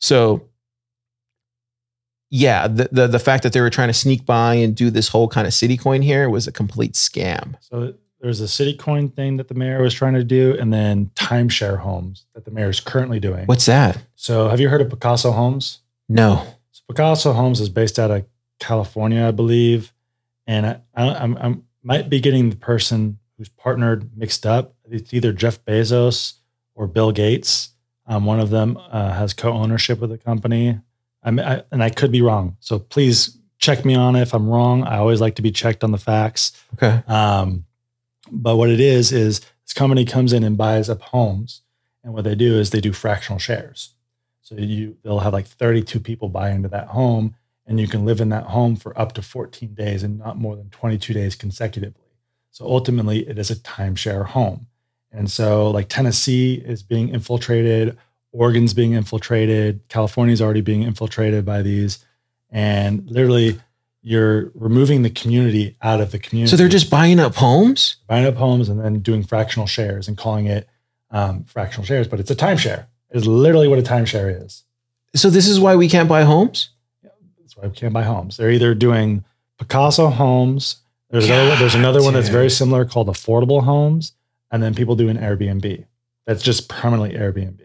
So 0.00 0.48
yeah, 2.34 2.66
the, 2.66 2.88
the 2.90 3.06
the 3.06 3.18
fact 3.20 3.44
that 3.44 3.52
they 3.52 3.60
were 3.60 3.70
trying 3.70 3.88
to 3.88 3.94
sneak 3.94 4.26
by 4.26 4.54
and 4.54 4.74
do 4.74 4.90
this 4.90 5.06
whole 5.06 5.28
kind 5.28 5.46
of 5.46 5.54
city 5.54 5.76
coin 5.76 6.02
here 6.02 6.28
was 6.28 6.48
a 6.48 6.52
complete 6.52 6.94
scam. 6.94 7.54
So 7.60 7.94
there's 8.20 8.40
a 8.40 8.48
city 8.48 8.76
coin 8.76 9.08
thing 9.08 9.36
that 9.36 9.46
the 9.46 9.54
mayor 9.54 9.80
was 9.80 9.94
trying 9.94 10.14
to 10.14 10.24
do, 10.24 10.56
and 10.58 10.72
then 10.72 11.12
timeshare 11.14 11.78
homes 11.78 12.26
that 12.34 12.44
the 12.44 12.50
mayor 12.50 12.70
is 12.70 12.80
currently 12.80 13.20
doing. 13.20 13.46
What's 13.46 13.66
that? 13.66 13.98
So 14.16 14.48
have 14.48 14.58
you 14.58 14.68
heard 14.68 14.80
of 14.80 14.88
Pacaso 14.88 15.32
Homes? 15.32 15.78
No. 16.08 16.44
So 16.72 16.82
Pacaso 16.90 17.36
Homes 17.36 17.60
is 17.60 17.68
based 17.68 18.00
out 18.00 18.10
of 18.10 18.24
California, 18.58 19.28
I 19.28 19.30
believe, 19.30 19.92
and 20.44 20.66
I, 20.66 20.80
I, 20.96 21.14
I'm, 21.14 21.38
I 21.38 21.56
might 21.84 22.10
be 22.10 22.18
getting 22.18 22.50
the 22.50 22.56
person 22.56 23.20
who's 23.38 23.48
partnered 23.48 24.16
mixed 24.16 24.44
up. 24.44 24.74
It's 24.90 25.14
either 25.14 25.32
Jeff 25.32 25.64
Bezos 25.64 26.34
or 26.74 26.88
Bill 26.88 27.12
Gates. 27.12 27.70
Um, 28.08 28.24
one 28.26 28.40
of 28.40 28.50
them 28.50 28.76
uh, 28.76 29.12
has 29.12 29.32
co-ownership 29.32 30.00
with 30.00 30.10
the 30.10 30.18
company, 30.18 30.80
I'm, 31.24 31.38
I, 31.38 31.64
and 31.70 31.82
I 31.82 31.90
could 31.90 32.12
be 32.12 32.22
wrong. 32.22 32.56
So 32.60 32.78
please 32.78 33.38
check 33.58 33.84
me 33.84 33.94
on 33.94 34.16
it 34.16 34.22
if 34.22 34.34
I'm 34.34 34.48
wrong. 34.48 34.84
I 34.84 34.98
always 34.98 35.20
like 35.20 35.36
to 35.36 35.42
be 35.42 35.50
checked 35.50 35.82
on 35.82 35.90
the 35.90 35.98
facts. 35.98 36.52
Okay. 36.74 37.02
Um, 37.06 37.64
but 38.30 38.56
what 38.56 38.70
it 38.70 38.80
is 38.80 39.12
is 39.12 39.40
this 39.40 39.72
company 39.74 40.04
comes 40.04 40.32
in 40.32 40.44
and 40.44 40.56
buys 40.56 40.88
up 40.88 41.00
homes, 41.00 41.62
and 42.02 42.12
what 42.12 42.24
they 42.24 42.34
do 42.34 42.58
is 42.58 42.70
they 42.70 42.80
do 42.80 42.92
fractional 42.92 43.38
shares. 43.38 43.90
So 44.42 44.56
you 44.56 44.96
they'll 45.02 45.20
have 45.20 45.32
like 45.32 45.46
32 45.46 46.00
people 46.00 46.28
buy 46.28 46.50
into 46.50 46.68
that 46.68 46.88
home, 46.88 47.34
and 47.66 47.80
you 47.80 47.88
can 47.88 48.04
live 48.04 48.20
in 48.20 48.28
that 48.30 48.44
home 48.44 48.76
for 48.76 48.98
up 48.98 49.12
to 49.14 49.22
14 49.22 49.74
days 49.74 50.02
and 50.02 50.18
not 50.18 50.36
more 50.36 50.56
than 50.56 50.68
22 50.70 51.14
days 51.14 51.34
consecutively. 51.34 52.02
So 52.50 52.66
ultimately, 52.66 53.26
it 53.26 53.38
is 53.38 53.50
a 53.50 53.56
timeshare 53.56 54.26
home. 54.26 54.66
And 55.10 55.30
so, 55.30 55.70
like 55.70 55.88
Tennessee 55.88 56.54
is 56.54 56.82
being 56.82 57.08
infiltrated, 57.08 57.96
Oregon's 58.34 58.74
being 58.74 58.92
infiltrated, 58.92 59.80
California's 59.88 60.42
already 60.42 60.60
being 60.60 60.82
infiltrated 60.82 61.44
by 61.44 61.62
these, 61.62 62.04
and 62.50 63.08
literally, 63.08 63.60
you're 64.02 64.50
removing 64.54 65.02
the 65.02 65.08
community 65.10 65.76
out 65.80 66.00
of 66.00 66.10
the 66.10 66.18
community 66.18 66.50
So 66.50 66.56
they're 66.56 66.68
just 66.68 66.90
buying 66.90 67.18
up 67.18 67.36
homes? 67.36 67.96
buying 68.06 68.26
up 68.26 68.34
homes 68.34 68.68
and 68.68 68.78
then 68.78 68.98
doing 68.98 69.22
fractional 69.22 69.66
shares 69.66 70.08
and 70.08 70.18
calling 70.18 70.46
it 70.46 70.68
um, 71.10 71.44
fractional 71.44 71.86
shares, 71.86 72.06
but 72.06 72.20
it's 72.20 72.30
a 72.30 72.36
timeshare. 72.36 72.86
It's 73.10 73.24
literally 73.24 73.66
what 73.68 73.78
a 73.78 73.82
timeshare 73.82 74.44
is. 74.44 74.64
So 75.14 75.30
this 75.30 75.48
is 75.48 75.58
why 75.60 75.76
we 75.76 75.88
can't 75.88 76.08
buy 76.08 76.24
homes? 76.24 76.70
That's 77.40 77.56
why 77.56 77.68
we 77.68 77.74
can't 77.74 77.94
buy 77.94 78.02
homes. 78.02 78.36
They're 78.36 78.50
either 78.50 78.74
doing 78.74 79.24
Pacaso 79.58 80.12
homes. 80.12 80.76
There's 81.10 81.26
another, 81.26 81.56
there's 81.56 81.76
another 81.76 82.02
one 82.02 82.12
that's 82.14 82.28
very 82.28 82.50
similar 82.50 82.84
called 82.84 83.06
affordable 83.06 83.62
homes, 83.62 84.12
and 84.50 84.60
then 84.62 84.74
people 84.74 84.96
do 84.96 85.08
an 85.08 85.16
Airbnb. 85.16 85.84
That's 86.26 86.42
just 86.42 86.68
permanently 86.68 87.16
Airbnb. 87.16 87.60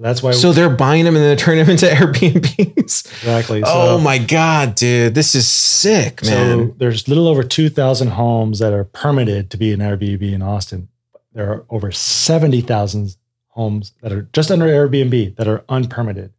So 0.00 0.04
that's 0.04 0.22
why 0.22 0.30
So 0.30 0.52
they're 0.54 0.70
buying 0.70 1.04
them 1.04 1.14
and 1.14 1.22
then 1.22 1.36
turning 1.36 1.62
them 1.64 1.70
into 1.72 1.84
Airbnbs. 1.94 3.06
exactly. 3.06 3.60
So, 3.60 3.68
oh 3.68 4.00
my 4.00 4.16
god, 4.16 4.74
dude, 4.74 5.14
this 5.14 5.34
is 5.34 5.46
sick, 5.46 6.22
man. 6.24 6.68
So 6.68 6.74
there's 6.78 7.06
little 7.06 7.28
over 7.28 7.42
2,000 7.42 8.08
homes 8.08 8.60
that 8.60 8.72
are 8.72 8.84
permitted 8.84 9.50
to 9.50 9.58
be 9.58 9.74
an 9.74 9.80
Airbnb 9.80 10.22
in 10.22 10.40
Austin. 10.40 10.88
There 11.34 11.52
are 11.52 11.66
over 11.68 11.92
70,000 11.92 13.14
homes 13.48 13.92
that 14.00 14.10
are 14.10 14.22
just 14.32 14.50
under 14.50 14.64
Airbnb 14.64 15.36
that 15.36 15.46
are 15.46 15.64
unpermitted 15.68 16.32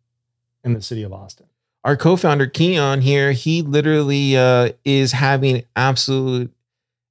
in 0.64 0.74
the 0.74 0.82
city 0.82 1.04
of 1.04 1.14
Austin. 1.14 1.46
Our 1.84 1.96
co-founder 1.96 2.48
Keon 2.48 3.02
here, 3.02 3.32
he 3.32 3.62
literally 3.62 4.38
uh, 4.38 4.72
is 4.84 5.12
having 5.12 5.66
absolute. 5.76 6.52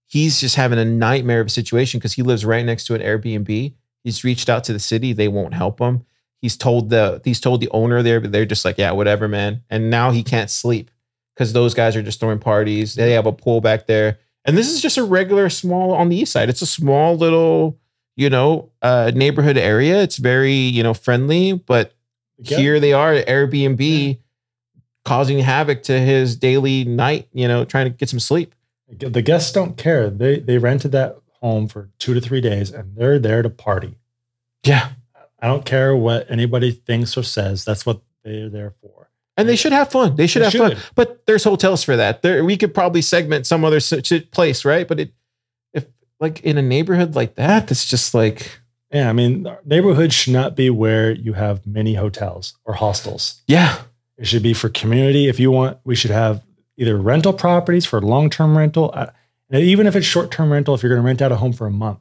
He's 0.07 0.41
just 0.41 0.57
having 0.57 0.81
a 0.81 0.85
nightmare 0.85 1.41
of 1.41 1.47
a 1.47 1.51
situation 1.51 2.01
because 2.01 2.15
he 2.15 2.23
lives 2.23 2.45
right 2.45 2.65
next 2.67 2.87
to 2.87 2.95
an 2.95 3.03
Airbnb. 3.03 3.73
He's 4.03 4.25
reached 4.25 4.49
out 4.49 4.65
to 4.65 4.73
the 4.73 4.79
city; 4.81 5.13
they 5.13 5.29
won't 5.29 5.55
help 5.55 5.81
him. 5.81 6.05
He's 6.43 6.57
told 6.57 6.91
the 6.91 7.21
he's 7.25 7.41
told 7.41 7.61
the 7.61 7.69
owner 7.71 8.03
there, 8.03 8.21
but 8.21 8.33
they're 8.33 8.47
just 8.47 8.65
like, 8.65 8.79
yeah, 8.79 8.93
whatever, 8.93 9.29
man. 9.29 9.63
And 9.71 9.91
now 9.91 10.11
he 10.11 10.23
can't 10.23 10.49
sleep 10.51 10.91
because 11.35 11.53
those 11.53 11.75
guys 11.75 11.97
are 11.97 12.03
just 12.03 12.19
throwing 12.21 12.39
parties. 12.39 12.95
They 12.95 13.13
have 13.13 13.27
a 13.27 13.33
pool 13.33 13.61
back 13.61 13.87
there, 13.87 14.19
and 14.45 14.57
this 14.57 14.71
is 14.71 14.81
just 14.81 14.97
a 14.97 15.05
regular 15.05 15.51
small 15.51 15.93
on 15.93 16.09
the 16.09 16.17
east 16.17 16.33
side. 16.33 16.49
It's 16.49 16.63
a 16.63 16.67
small 16.67 17.17
little, 17.17 17.79
you 18.17 18.31
know, 18.31 18.71
uh, 18.81 19.13
neighborhood 19.15 19.59
area. 19.59 20.03
It's 20.03 20.17
very 20.17 20.53
you 20.55 20.83
know 20.83 20.95
friendly, 20.95 21.53
but 21.53 21.93
Yeah. 22.39 22.57
here 22.59 22.81
they 22.81 22.93
are 22.95 23.13
at 23.13 23.27
Airbnb 23.29 24.19
causing 25.05 25.39
havoc 25.41 25.83
to 25.85 25.99
his 26.01 26.37
daily 26.37 26.85
night, 26.85 27.29
you 27.33 27.49
know, 27.49 27.65
trying 27.65 27.87
to 27.87 27.91
get 27.91 28.09
some 28.09 28.21
sleep. 28.21 28.55
The 28.89 29.23
guests 29.23 29.53
don't 29.53 29.77
care. 29.77 30.09
They 30.11 30.41
they 30.41 30.57
rented 30.59 30.93
that 30.93 31.17
home 31.41 31.69
for 31.69 31.91
two 31.99 32.13
to 32.15 32.21
three 32.21 32.41
days 32.41 32.71
and 32.71 32.97
they're 32.97 33.19
there 33.19 33.43
to 33.43 33.49
party. 33.51 33.97
Yeah. 34.65 34.91
I 35.43 35.47
don't 35.49 35.65
care 35.65 35.97
what 35.97 36.31
anybody 36.31 36.73
thinks 36.73 37.17
or 37.17 37.23
says. 37.23 37.65
That's 37.65 37.85
what 37.87 38.01
they're 38.25 38.49
there 38.51 38.75
for. 38.83 39.11
And 39.37 39.49
they 39.49 39.57
should 39.57 39.73
have 39.73 39.91
fun. 39.91 40.17
They 40.17 40.27
should 40.27 40.43
They 40.43 40.51
have 40.59 40.73
fun. 40.75 40.77
But 40.95 41.25
there's 41.27 41.45
hotels 41.45 41.83
for 41.83 41.97
that. 41.97 42.21
There 42.23 42.45
we 42.45 42.57
could 42.59 42.75
probably 42.75 43.01
segment 43.03 43.47
some 43.47 43.65
other 43.65 43.81
place, 44.33 44.65
right? 44.65 44.87
But 44.87 45.01
it 45.01 45.13
if 45.73 45.87
like 46.21 46.41
in 46.43 46.59
a 46.59 46.63
neighborhood 46.63 47.15
like 47.15 47.37
that, 47.37 47.67
that's 47.69 47.87
just 47.87 48.13
like 48.13 48.61
Yeah, 48.93 49.09
I 49.09 49.13
mean, 49.15 49.47
neighborhoods 49.65 50.13
should 50.15 50.35
not 50.35 50.57
be 50.57 50.69
where 50.69 51.13
you 51.13 51.33
have 51.35 51.67
many 51.67 51.95
hotels 51.95 52.55
or 52.65 52.75
hostels. 52.75 53.41
yeah. 53.47 53.79
It 54.19 54.27
should 54.27 54.43
be 54.43 54.53
for 54.53 54.69
community. 54.69 55.29
If 55.29 55.41
you 55.41 55.51
want, 55.51 55.79
we 55.85 55.95
should 55.95 56.11
have 56.11 56.43
either 56.77 56.99
rental 56.99 57.33
properties 57.33 57.87
for 57.87 58.03
long 58.03 58.29
term 58.29 58.59
rental. 58.59 58.91
uh, 58.93 59.07
And 59.49 59.63
even 59.63 59.87
if 59.87 59.97
it's 59.97 60.05
short 60.05 60.31
term 60.31 60.53
rental, 60.53 60.75
if 60.75 60.83
you're 60.83 60.91
going 60.91 61.01
to 61.01 61.07
rent 61.07 61.23
out 61.23 61.33
a 61.33 61.37
home 61.37 61.55
for 61.55 61.67
a 61.67 61.71
month, 61.71 62.01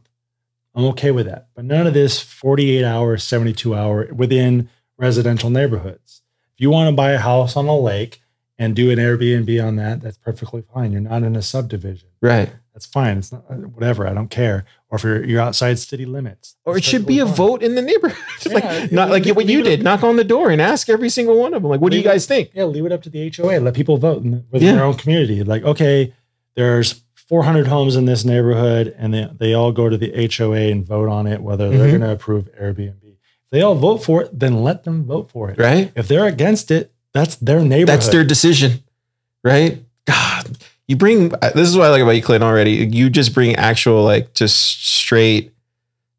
I'm 0.76 0.86
okay 0.86 1.12
with 1.12 1.26
that. 1.26 1.48
But 1.56 1.66
none 1.66 1.88
of 1.88 1.94
this 1.94 2.20
48 2.22 2.84
hour, 2.86 3.18
72 3.18 3.76
hour 3.76 4.08
within 4.14 4.70
residential 4.98 5.50
neighborhoods. 5.50 6.22
If 6.56 6.62
you 6.62 6.70
want 6.70 6.90
to 6.90 6.96
buy 6.96 7.12
a 7.12 7.20
house 7.20 7.56
on 7.56 7.68
a 7.68 7.78
lake 7.78 8.22
and 8.58 8.76
do 8.76 8.92
an 8.92 9.00
Airbnb 9.00 9.66
on 9.66 9.78
that, 9.78 10.02
that's 10.02 10.18
perfectly 10.18 10.64
fine. 10.74 10.92
You're 10.92 11.02
not 11.02 11.24
in 11.24 11.36
a 11.36 11.42
subdivision. 11.42 12.10
Right. 12.22 12.52
That's 12.74 12.86
fine. 12.86 13.18
It's 13.18 13.32
not 13.32 13.44
uh, 13.50 13.56
whatever. 13.56 14.08
I 14.08 14.14
don't 14.14 14.30
care. 14.30 14.66
Or 14.90 14.98
if 14.98 15.04
you're, 15.04 15.24
you're 15.26 15.42
outside 15.42 15.80
city 15.80 16.06
limits, 16.06 16.56
Or 16.66 16.78
it 16.78 16.84
should 16.84 17.06
be 17.06 17.20
a 17.20 17.26
fine. 17.26 17.36
vote 17.36 17.64
in 17.64 17.76
the 17.76 17.82
neighborhood. 17.82 18.18
Yeah, 18.46 18.54
like 18.54 18.92
not 18.94 19.10
like 19.10 19.26
what 19.36 19.48
you 19.48 19.62
did. 19.64 19.84
Knock 19.84 20.02
on 20.04 20.16
the 20.16 20.24
door 20.24 20.50
and 20.50 20.62
ask 20.62 20.88
every 20.90 21.10
single 21.10 21.38
one 21.38 21.54
of 21.54 21.62
them. 21.62 21.70
Like, 21.70 21.82
what 21.82 21.92
do 21.92 21.98
you 21.98 22.04
guys 22.04 22.26
think? 22.26 22.52
Yeah, 22.54 22.64
leave 22.66 22.86
it 22.86 22.92
up 22.94 23.02
to 23.04 23.10
the 23.10 23.30
HOA. 23.36 23.60
Let 23.60 23.74
people 23.74 23.98
vote 23.98 24.24
in, 24.24 24.46
within 24.50 24.68
Yeah. 24.70 24.76
their 24.76 24.86
own 24.86 24.94
community. 24.96 25.44
Like, 25.44 25.64
okay, 25.64 26.14
there's 26.56 27.02
400 27.30 27.68
homes 27.68 27.96
in 27.96 28.06
this 28.06 28.26
neighborhood, 28.26 28.94
and 28.98 29.14
they, 29.14 29.30
they 29.38 29.54
all 29.54 29.72
go 29.72 29.88
to 29.88 29.96
the 29.98 30.12
HOA 30.36 30.72
and 30.72 30.84
vote 30.84 31.08
on 31.08 31.28
it 31.28 31.42
whether 31.42 31.70
they're 31.70 31.88
Mhm. 31.88 31.90
going 31.92 32.02
to 32.02 32.12
approve 32.12 32.50
Airbnb. 32.60 32.96
If 33.04 33.50
they 33.52 33.62
all 33.62 33.76
vote 33.76 34.04
for 34.04 34.24
it, 34.24 34.38
then 34.38 34.64
let 34.64 34.84
them 34.84 35.06
vote 35.06 35.30
for 35.32 35.50
it. 35.52 35.58
Right? 35.60 35.92
If 35.96 36.08
they're 36.08 36.26
against 36.26 36.72
it, 36.72 36.92
that's 37.14 37.36
their 37.38 37.62
neighborhood. 37.62 37.88
That's 37.88 38.10
their 38.10 38.24
decision, 38.24 38.84
right? 39.44 39.84
God, 40.06 40.58
you 40.88 40.96
bring 40.96 41.30
this 41.30 41.70
is 41.70 41.78
what 41.78 41.86
I 41.86 41.90
like 41.92 42.02
about 42.02 42.12
you, 42.16 42.22
Clinton. 42.24 42.48
Already, 42.48 42.72
you 42.72 43.10
just 43.12 43.34
bring 43.34 43.56
actual 43.56 44.04
like 44.04 44.34
just 44.34 44.84
straight, 44.84 45.52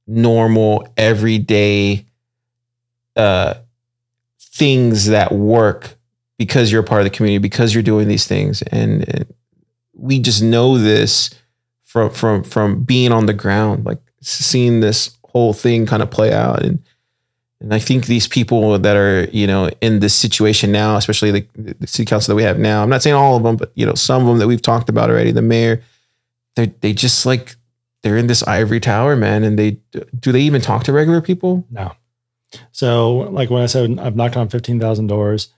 normal, 0.06 0.86
everyday, 0.96 2.06
uh, 3.16 3.54
things 4.40 5.06
that 5.06 5.32
work 5.32 5.96
because 6.38 6.70
you're 6.72 6.82
a 6.82 6.84
part 6.84 7.00
of 7.00 7.04
the 7.04 7.10
community 7.16 7.38
because 7.38 7.74
you're 7.74 7.82
doing 7.82 8.06
these 8.08 8.26
things, 8.26 8.62
and, 8.62 9.08
and 9.12 9.26
we 10.00 10.18
just 10.18 10.42
know 10.42 10.78
this 10.78 11.30
from 11.84 12.10
from 12.10 12.42
from 12.42 12.82
being 12.82 13.12
on 13.12 13.26
the 13.26 13.34
ground, 13.34 13.84
like 13.84 14.00
seeing 14.20 14.80
this 14.80 15.16
whole 15.24 15.52
thing 15.52 15.86
kind 15.86 16.02
of 16.02 16.10
play 16.10 16.32
out 16.32 16.62
and. 16.62 16.82
And 17.62 17.74
I 17.74 17.78
think 17.78 18.06
these 18.06 18.26
people 18.26 18.78
that 18.78 18.96
are, 18.96 19.24
you 19.32 19.46
know, 19.46 19.68
in 19.82 20.00
this 20.00 20.14
situation 20.14 20.72
now, 20.72 20.96
especially 20.96 21.30
the, 21.30 21.46
the 21.54 21.86
city 21.86 22.06
council 22.06 22.32
that 22.32 22.36
we 22.36 22.42
have 22.42 22.58
now, 22.58 22.82
I'm 22.82 22.88
not 22.88 23.02
saying 23.02 23.14
all 23.14 23.36
of 23.36 23.42
them, 23.42 23.56
but 23.56 23.70
you 23.74 23.84
know, 23.84 23.92
some 23.92 24.22
of 24.22 24.28
them 24.28 24.38
that 24.38 24.46
we've 24.46 24.62
talked 24.62 24.88
about 24.88 25.10
already, 25.10 25.30
the 25.30 25.42
mayor, 25.42 25.82
they 26.56 26.72
they 26.80 26.94
just 26.94 27.26
like 27.26 27.56
they're 28.02 28.16
in 28.16 28.28
this 28.28 28.42
ivory 28.44 28.80
tower, 28.80 29.14
man. 29.14 29.44
And 29.44 29.58
they 29.58 29.78
do 30.18 30.32
they 30.32 30.40
even 30.40 30.62
talk 30.62 30.84
to 30.84 30.92
regular 30.94 31.20
people? 31.20 31.66
No. 31.70 31.92
So, 32.72 33.18
like 33.30 33.50
when 33.50 33.62
I 33.62 33.66
said, 33.66 33.98
I've 33.98 34.16
knocked 34.16 34.36
on 34.36 34.48
15,000 34.48 35.06
doors, 35.06 35.48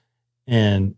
and 0.47 0.95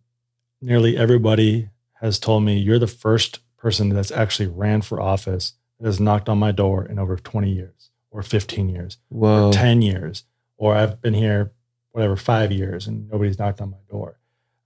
nearly 0.60 0.96
everybody 0.96 1.68
has 2.04 2.18
told 2.18 2.44
me 2.44 2.58
you're 2.58 2.78
the 2.78 2.86
first 2.86 3.40
person 3.56 3.88
that's 3.88 4.10
actually 4.10 4.46
ran 4.46 4.82
for 4.82 5.00
office 5.00 5.54
that 5.80 5.86
has 5.86 5.98
knocked 5.98 6.28
on 6.28 6.38
my 6.38 6.52
door 6.52 6.84
in 6.84 6.98
over 6.98 7.16
20 7.16 7.50
years, 7.50 7.90
or 8.10 8.22
15 8.22 8.68
years, 8.68 8.98
Whoa. 9.08 9.48
or 9.48 9.52
10 9.52 9.80
years, 9.80 10.24
or 10.58 10.74
I've 10.74 11.00
been 11.00 11.14
here, 11.14 11.52
whatever, 11.92 12.16
five 12.16 12.52
years, 12.52 12.86
and 12.86 13.08
nobody's 13.10 13.38
knocked 13.38 13.60
on 13.60 13.70
my 13.70 13.78
door. 13.90 14.18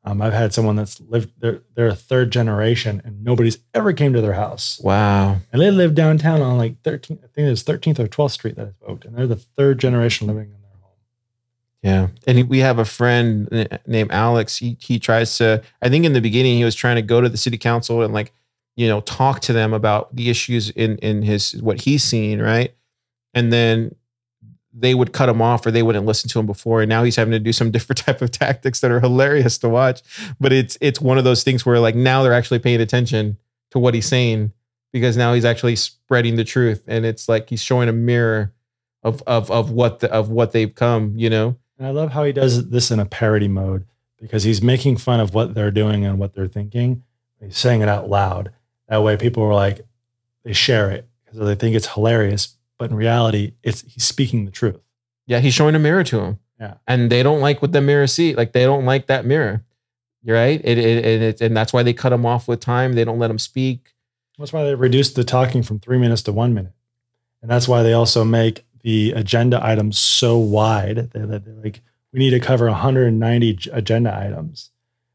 Um, 0.04 0.20
I've 0.20 0.32
had 0.32 0.52
someone 0.52 0.74
that's 0.74 1.00
lived, 1.00 1.30
they're, 1.38 1.62
they're 1.74 1.88
a 1.88 1.94
third 1.94 2.32
generation, 2.32 3.00
and 3.04 3.22
nobody's 3.22 3.58
ever 3.72 3.92
came 3.92 4.12
to 4.14 4.20
their 4.20 4.32
house. 4.32 4.80
Wow. 4.82 5.36
And 5.52 5.62
they 5.62 5.70
live 5.70 5.94
downtown 5.94 6.42
on 6.42 6.58
like 6.58 6.82
13th, 6.82 7.22
I 7.22 7.28
think 7.28 7.48
it's 7.48 7.62
13th 7.62 8.00
or 8.00 8.08
12th 8.08 8.32
Street 8.32 8.56
that 8.56 8.66
I 8.66 8.70
spoke, 8.70 9.04
and 9.04 9.16
they're 9.16 9.26
the 9.28 9.36
third 9.36 9.78
generation 9.78 10.26
living 10.26 10.44
in 10.44 10.50
their 10.50 10.56
home. 10.56 10.57
Yeah. 11.82 12.08
And 12.26 12.48
we 12.48 12.58
have 12.58 12.78
a 12.78 12.84
friend 12.84 13.68
named 13.86 14.10
Alex. 14.10 14.56
He 14.56 14.76
he 14.80 14.98
tries 14.98 15.36
to, 15.38 15.62
I 15.80 15.88
think 15.88 16.04
in 16.04 16.12
the 16.12 16.20
beginning 16.20 16.56
he 16.56 16.64
was 16.64 16.74
trying 16.74 16.96
to 16.96 17.02
go 17.02 17.20
to 17.20 17.28
the 17.28 17.36
city 17.36 17.58
council 17.58 18.02
and 18.02 18.12
like, 18.12 18.32
you 18.76 18.88
know, 18.88 19.00
talk 19.00 19.40
to 19.42 19.52
them 19.52 19.72
about 19.72 20.14
the 20.14 20.28
issues 20.28 20.70
in 20.70 20.98
in 20.98 21.22
his 21.22 21.52
what 21.62 21.82
he's 21.82 22.02
seen, 22.02 22.40
right? 22.40 22.74
And 23.34 23.52
then 23.52 23.94
they 24.72 24.94
would 24.94 25.12
cut 25.12 25.28
him 25.28 25.42
off 25.42 25.66
or 25.66 25.70
they 25.70 25.82
wouldn't 25.82 26.06
listen 26.06 26.28
to 26.30 26.38
him 26.38 26.46
before. 26.46 26.82
And 26.82 26.88
now 26.88 27.02
he's 27.02 27.16
having 27.16 27.32
to 27.32 27.38
do 27.38 27.52
some 27.52 27.70
different 27.72 27.98
type 27.98 28.22
of 28.22 28.30
tactics 28.30 28.80
that 28.80 28.90
are 28.90 29.00
hilarious 29.00 29.58
to 29.58 29.68
watch. 29.68 30.02
But 30.40 30.52
it's 30.52 30.76
it's 30.80 31.00
one 31.00 31.18
of 31.18 31.24
those 31.24 31.44
things 31.44 31.64
where 31.64 31.78
like 31.78 31.94
now 31.94 32.22
they're 32.22 32.32
actually 32.32 32.58
paying 32.60 32.80
attention 32.80 33.38
to 33.70 33.78
what 33.78 33.94
he's 33.94 34.06
saying 34.06 34.52
because 34.92 35.16
now 35.16 35.34
he's 35.34 35.44
actually 35.44 35.76
spreading 35.76 36.36
the 36.36 36.44
truth. 36.44 36.82
And 36.88 37.06
it's 37.06 37.28
like 37.28 37.48
he's 37.50 37.62
showing 37.62 37.88
a 37.88 37.92
mirror 37.92 38.52
of 39.04 39.22
of 39.28 39.48
of 39.50 39.70
what 39.70 40.00
the, 40.00 40.12
of 40.12 40.28
what 40.28 40.50
they've 40.50 40.74
come, 40.74 41.12
you 41.16 41.30
know? 41.30 41.56
And 41.78 41.86
I 41.86 41.90
love 41.90 42.12
how 42.12 42.24
he 42.24 42.32
does 42.32 42.70
this 42.70 42.90
in 42.90 42.98
a 42.98 43.06
parody 43.06 43.48
mode 43.48 43.86
because 44.20 44.42
he's 44.42 44.60
making 44.62 44.96
fun 44.96 45.20
of 45.20 45.32
what 45.34 45.54
they're 45.54 45.70
doing 45.70 46.04
and 46.04 46.18
what 46.18 46.34
they're 46.34 46.48
thinking. 46.48 47.04
He's 47.40 47.56
saying 47.56 47.82
it 47.82 47.88
out 47.88 48.10
loud. 48.10 48.50
That 48.88 49.02
way, 49.02 49.16
people 49.16 49.44
are 49.44 49.54
like, 49.54 49.86
they 50.44 50.52
share 50.52 50.90
it 50.90 51.06
because 51.24 51.38
they 51.38 51.54
think 51.54 51.76
it's 51.76 51.86
hilarious. 51.86 52.56
But 52.78 52.90
in 52.90 52.96
reality, 52.96 53.52
it's 53.62 53.82
he's 53.82 54.04
speaking 54.04 54.44
the 54.44 54.50
truth. 54.50 54.80
Yeah, 55.26 55.40
he's 55.40 55.54
showing 55.54 55.74
a 55.74 55.78
mirror 55.78 56.04
to 56.04 56.20
him. 56.20 56.38
Yeah. 56.60 56.74
And 56.86 57.10
they 57.12 57.22
don't 57.22 57.40
like 57.40 57.62
what 57.62 57.72
the 57.72 57.80
mirror 57.80 58.06
see. 58.06 58.34
Like 58.34 58.52
they 58.52 58.64
don't 58.64 58.84
like 58.84 59.06
that 59.06 59.24
mirror. 59.24 59.62
You're 60.22 60.36
right. 60.36 60.60
It, 60.64 60.78
it, 60.78 61.04
it, 61.04 61.22
it- 61.22 61.40
and 61.40 61.56
that's 61.56 61.72
why 61.72 61.82
they 61.84 61.92
cut 61.92 62.12
him 62.12 62.26
off 62.26 62.48
with 62.48 62.60
time. 62.60 62.94
They 62.94 63.04
don't 63.04 63.18
let 63.20 63.30
him 63.30 63.38
speak. 63.38 63.94
That's 64.38 64.52
why 64.52 64.64
they 64.64 64.74
reduced 64.74 65.14
the 65.16 65.24
talking 65.24 65.62
from 65.62 65.78
three 65.80 65.98
minutes 65.98 66.22
to 66.22 66.32
one 66.32 66.54
minute. 66.54 66.72
And 67.42 67.50
that's 67.50 67.68
why 67.68 67.82
they 67.84 67.92
also 67.92 68.24
make 68.24 68.64
the 68.82 69.12
agenda 69.12 69.64
items 69.64 69.98
so 69.98 70.38
wide. 70.38 71.10
They're, 71.12 71.26
they're 71.26 71.54
like, 71.62 71.80
we 72.12 72.20
need 72.20 72.30
to 72.30 72.40
cover 72.40 72.66
190 72.66 73.70
agenda 73.72 74.16
items. 74.16 74.70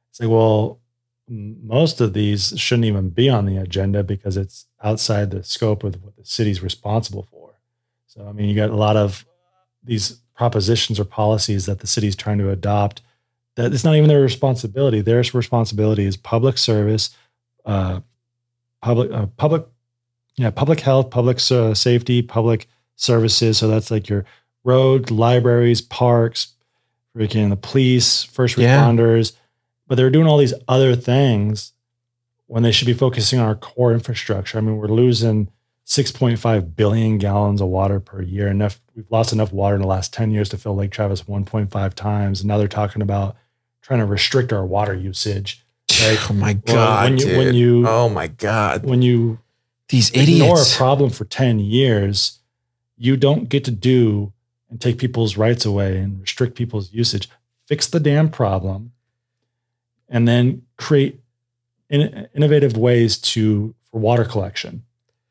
It's 0.10 0.20
like, 0.20 0.30
well, 0.30 0.80
most 1.28 2.02
of 2.02 2.14
these 2.14 2.54
shouldn't 2.58 2.86
even 2.86 3.10
be 3.10 3.30
on 3.30 3.46
the 3.46 3.58
agenda 3.58 4.04
because 4.04 4.38
it's 4.38 4.66
outside 4.84 5.32
the 5.32 5.44
scope 5.44 5.84
of 5.84 6.04
what 6.04 6.16
the 6.16 6.26
city's 6.26 6.62
responsible 6.62 7.24
for. 7.32 7.56
So, 8.08 8.28
I 8.28 8.32
mean, 8.32 8.48
you 8.48 8.56
got 8.56 8.70
a 8.70 8.76
lot 8.76 8.98
of 8.98 9.26
these 9.84 10.20
propositions 10.36 11.00
or 11.00 11.06
policies 11.06 11.66
that 11.66 11.80
the 11.80 11.88
city's 11.88 12.16
trying 12.16 12.38
to 12.40 12.50
adopt 12.50 13.02
that 13.56 13.74
it's 13.74 13.84
not 13.84 13.96
even 13.96 14.08
their 14.08 14.22
responsibility. 14.22 15.02
Their 15.02 15.18
responsibility 15.18 16.06
is 16.06 16.18
public 16.18 16.58
service, 16.58 17.16
uh, 17.66 18.02
public 18.82 19.12
uh, 19.12 19.28
public 19.38 19.66
yeah 20.36 20.50
public 20.50 20.80
health 20.80 21.10
public 21.10 21.40
uh, 21.52 21.74
safety 21.74 22.22
public 22.22 22.68
services 23.04 23.58
so 23.58 23.68
that's 23.68 23.92
like 23.92 24.08
your 24.10 24.26
roads 24.64 25.12
libraries 25.12 25.82
parks 25.82 26.54
freaking 27.16 27.50
the 27.50 27.56
police 27.56 28.24
first 28.24 28.58
Yeah. 28.58 28.80
responders 28.84 29.34
but 29.88 29.96
they're 29.96 30.10
doing 30.10 30.28
all 30.28 30.38
these 30.38 30.54
other 30.68 30.96
things 30.96 31.74
when 32.48 32.64
they 32.64 32.72
should 32.72 32.88
be 32.88 32.94
focusing 32.94 33.40
on 33.40 33.46
our 33.46 33.56
core 33.56 33.94
infrastructure 33.94 34.58
i 34.58 34.62
mean 34.62 34.78
we're 34.78 34.88
losing 34.88 35.50
6.5 35.86 36.76
billion 36.78 37.18
gallons 37.18 37.60
of 37.60 37.68
water 37.68 38.00
per 38.00 38.22
year. 38.22 38.48
Enough, 38.48 38.80
we've 38.96 39.12
lost 39.12 39.34
enough 39.34 39.52
water 39.52 39.76
in 39.76 39.82
the 39.82 39.88
last 39.88 40.14
10 40.14 40.32
years 40.32 40.48
to 40.48 40.58
fill 40.58 40.76
Lake 40.78 40.92
Travis 40.92 41.24
1.5 41.24 41.94
times. 41.94 42.40
And 42.40 42.48
now 42.48 42.58
they're 42.58 42.70
talking 42.70 43.02
about 43.02 43.36
trying 43.82 44.00
to 44.00 44.06
restrict 44.06 44.54
our 44.54 44.66
water 44.66 44.94
usage. 44.94 45.62
Right? 46.02 46.18
Oh 46.30 46.34
my 46.34 46.58
Well, 46.66 46.76
god, 46.76 47.04
when 47.12 47.18
you- 47.20 47.38
when 47.38 47.54
you- 47.54 47.86
oh 47.86 48.08
my 48.08 48.28
god, 48.28 48.86
When 48.86 49.02
you 49.02 49.40
these 49.90 50.10
idiots 50.12 50.30
ignore 50.32 50.62
a 50.62 50.66
problem 50.78 51.10
for 51.10 51.26
10 51.26 51.60
years, 51.60 52.40
you 53.04 53.18
don't 53.18 53.50
get 53.50 53.64
to 53.66 53.72
do 53.72 54.32
and 54.70 54.80
take 54.80 54.98
people's 54.98 55.36
rights 55.38 55.66
away 55.66 55.98
and 55.98 56.22
restrict 56.22 56.56
people's 56.56 56.92
usage. 56.94 57.30
Fix 57.68 57.88
the 57.88 58.00
damn 58.00 58.30
problem 58.30 58.92
and 60.10 60.28
then 60.28 60.64
create 60.78 61.20
in, 61.90 62.28
innovative 62.36 62.78
ways 62.78 63.18
to 63.18 63.74
for 63.92 64.00
water 64.00 64.26
collection. 64.26 64.84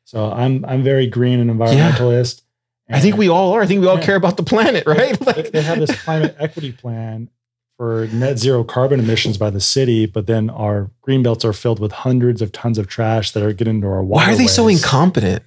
So 0.05 0.31
I'm 0.31 0.63
I'm 0.65 0.83
very 0.83 1.07
green 1.07 1.39
and 1.39 1.49
environmentalist. 1.49 2.41
I 2.89 2.99
think 2.99 3.17
we 3.17 3.27
all 3.29 3.53
are. 3.53 3.61
I 3.61 3.65
think 3.65 3.81
we 3.81 3.87
all 3.87 3.97
Yeah. 3.97 4.05
care 4.05 4.15
about 4.15 4.37
the 4.37 4.43
planet, 4.43 4.85
right? 4.85 5.17
they, 5.19 5.25
Like, 5.25 5.51
they 5.51 5.61
have 5.61 5.79
this 5.79 5.99
climate 6.03 6.35
equity 6.39 6.71
plan 6.71 7.29
for 7.77 8.07
net 8.13 8.37
zero 8.37 8.63
carbon 8.63 8.99
emissions 8.99 9.37
by 9.37 9.49
the 9.49 9.61
city, 9.61 10.05
but 10.05 10.27
then 10.27 10.49
our 10.51 10.91
green 11.01 11.23
belts 11.23 11.43
are 11.43 11.53
filled 11.53 11.79
with 11.79 11.91
hundreds 11.91 12.39
of 12.41 12.51
tons 12.51 12.77
of 12.77 12.87
trash 12.87 13.31
that 13.31 13.41
are 13.41 13.51
getting 13.53 13.75
into 13.77 13.87
our 13.87 14.03
water. 14.03 14.25
why 14.27 14.33
are 14.33 14.35
they 14.35 14.45
so 14.47 14.67
incompetent? 14.67 15.41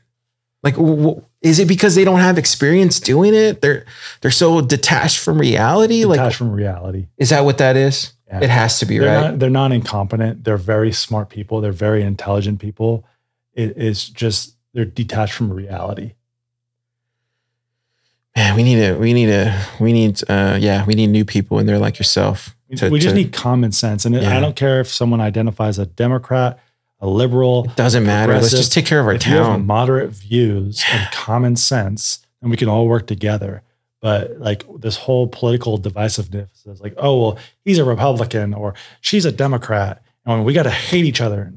Like, 0.65 0.75
w- 0.75 0.97
w- 0.97 1.23
is 1.43 1.59
it 1.59 1.69
because 1.69 1.95
they 1.95 2.05
don't 2.05 2.21
have 2.21 2.39
experience 2.39 2.99
doing 3.01 3.35
it? 3.35 3.61
They're 3.61 3.85
they're 4.21 4.31
so 4.31 4.61
detached 4.61 5.19
from 5.19 5.39
reality. 5.39 6.03
Detached 6.03 6.19
Like, 6.19 6.35
from 6.35 6.53
reality. 6.53 7.07
is 7.19 7.31
that 7.31 7.45
what 7.45 7.59
that 7.59 7.77
is? 7.77 8.13
Yeah. 8.29 8.41
It 8.43 8.51
has 8.51 8.81
to 8.81 8.87
be, 8.87 8.99
they're 8.99 9.15
right? 9.23 9.31
Not, 9.31 9.39
they're 9.39 9.51
not 9.51 9.71
incompetent. 9.71 10.43
They're 10.43 10.57
very 10.57 10.91
smart 10.91 11.29
people. 11.29 11.61
They're 11.61 11.71
very 11.71 12.03
intelligent 12.03 12.59
people. 12.59 13.05
It 13.55 13.77
is 13.77 14.09
just 14.09 14.57
they're 14.75 14.85
detached 14.85 15.33
from 15.35 15.53
reality. 15.53 16.15
Man, 18.35 18.55
we 18.55 18.63
need 18.65 18.77
to, 18.77 18.95
we 18.99 19.13
need 19.15 19.27
to, 19.27 19.67
we 19.81 19.93
need, 19.93 20.21
uh, 20.29 20.59
yeah, 20.61 20.85
we 20.85 20.95
need 20.95 21.07
new 21.07 21.25
people 21.25 21.59
and 21.59 21.67
they're 21.69 21.79
like 21.79 21.99
yourself. 21.99 22.55
We, 22.69 22.77
to- 22.77 22.91
we 22.91 22.99
just 22.99 23.15
to- 23.15 23.23
need 23.23 23.33
common 23.33 23.73
sense. 23.73 24.05
And 24.05 24.15
Yeah. 24.15 24.37
I 24.37 24.41
don't 24.41 24.57
care 24.57 24.81
if 24.81 24.89
someone 24.89 25.21
identifies 25.23 25.79
a 25.79 25.87
Democrat, 25.87 26.59
a 27.01 27.07
liberal, 27.07 27.65
Doesn't 27.77 28.05
matter. 28.07 28.33
Let's 28.33 28.51
just 28.51 28.73
take 28.73 28.87
care 28.87 29.01
of 29.01 29.07
our 29.07 29.13
if 29.15 29.27
you 29.27 29.35
have 29.37 29.47
town. 29.47 29.67
moderate 29.67 30.11
views 30.11 30.83
and 30.91 31.09
common 31.13 31.57
sense, 31.57 32.25
and 32.41 32.51
we 32.51 32.57
can 32.57 32.69
all 32.69 32.87
work 32.89 33.07
together. 33.07 33.63
But 34.01 34.39
like 34.39 34.65
this 34.79 34.97
whole 34.97 35.27
political 35.27 35.79
divisiveness 35.79 36.67
is 36.67 36.81
like, 36.81 36.95
oh 36.97 37.21
well, 37.21 37.39
he's 37.65 37.79
a 37.79 37.85
Republican 37.85 38.55
or 38.55 38.75
she's 39.01 39.25
a 39.25 39.33
Democrat, 39.33 40.03
and 40.25 40.45
we 40.45 40.53
got 40.53 40.65
to 40.65 40.71
hate 40.71 41.05
each 41.05 41.21
other. 41.21 41.53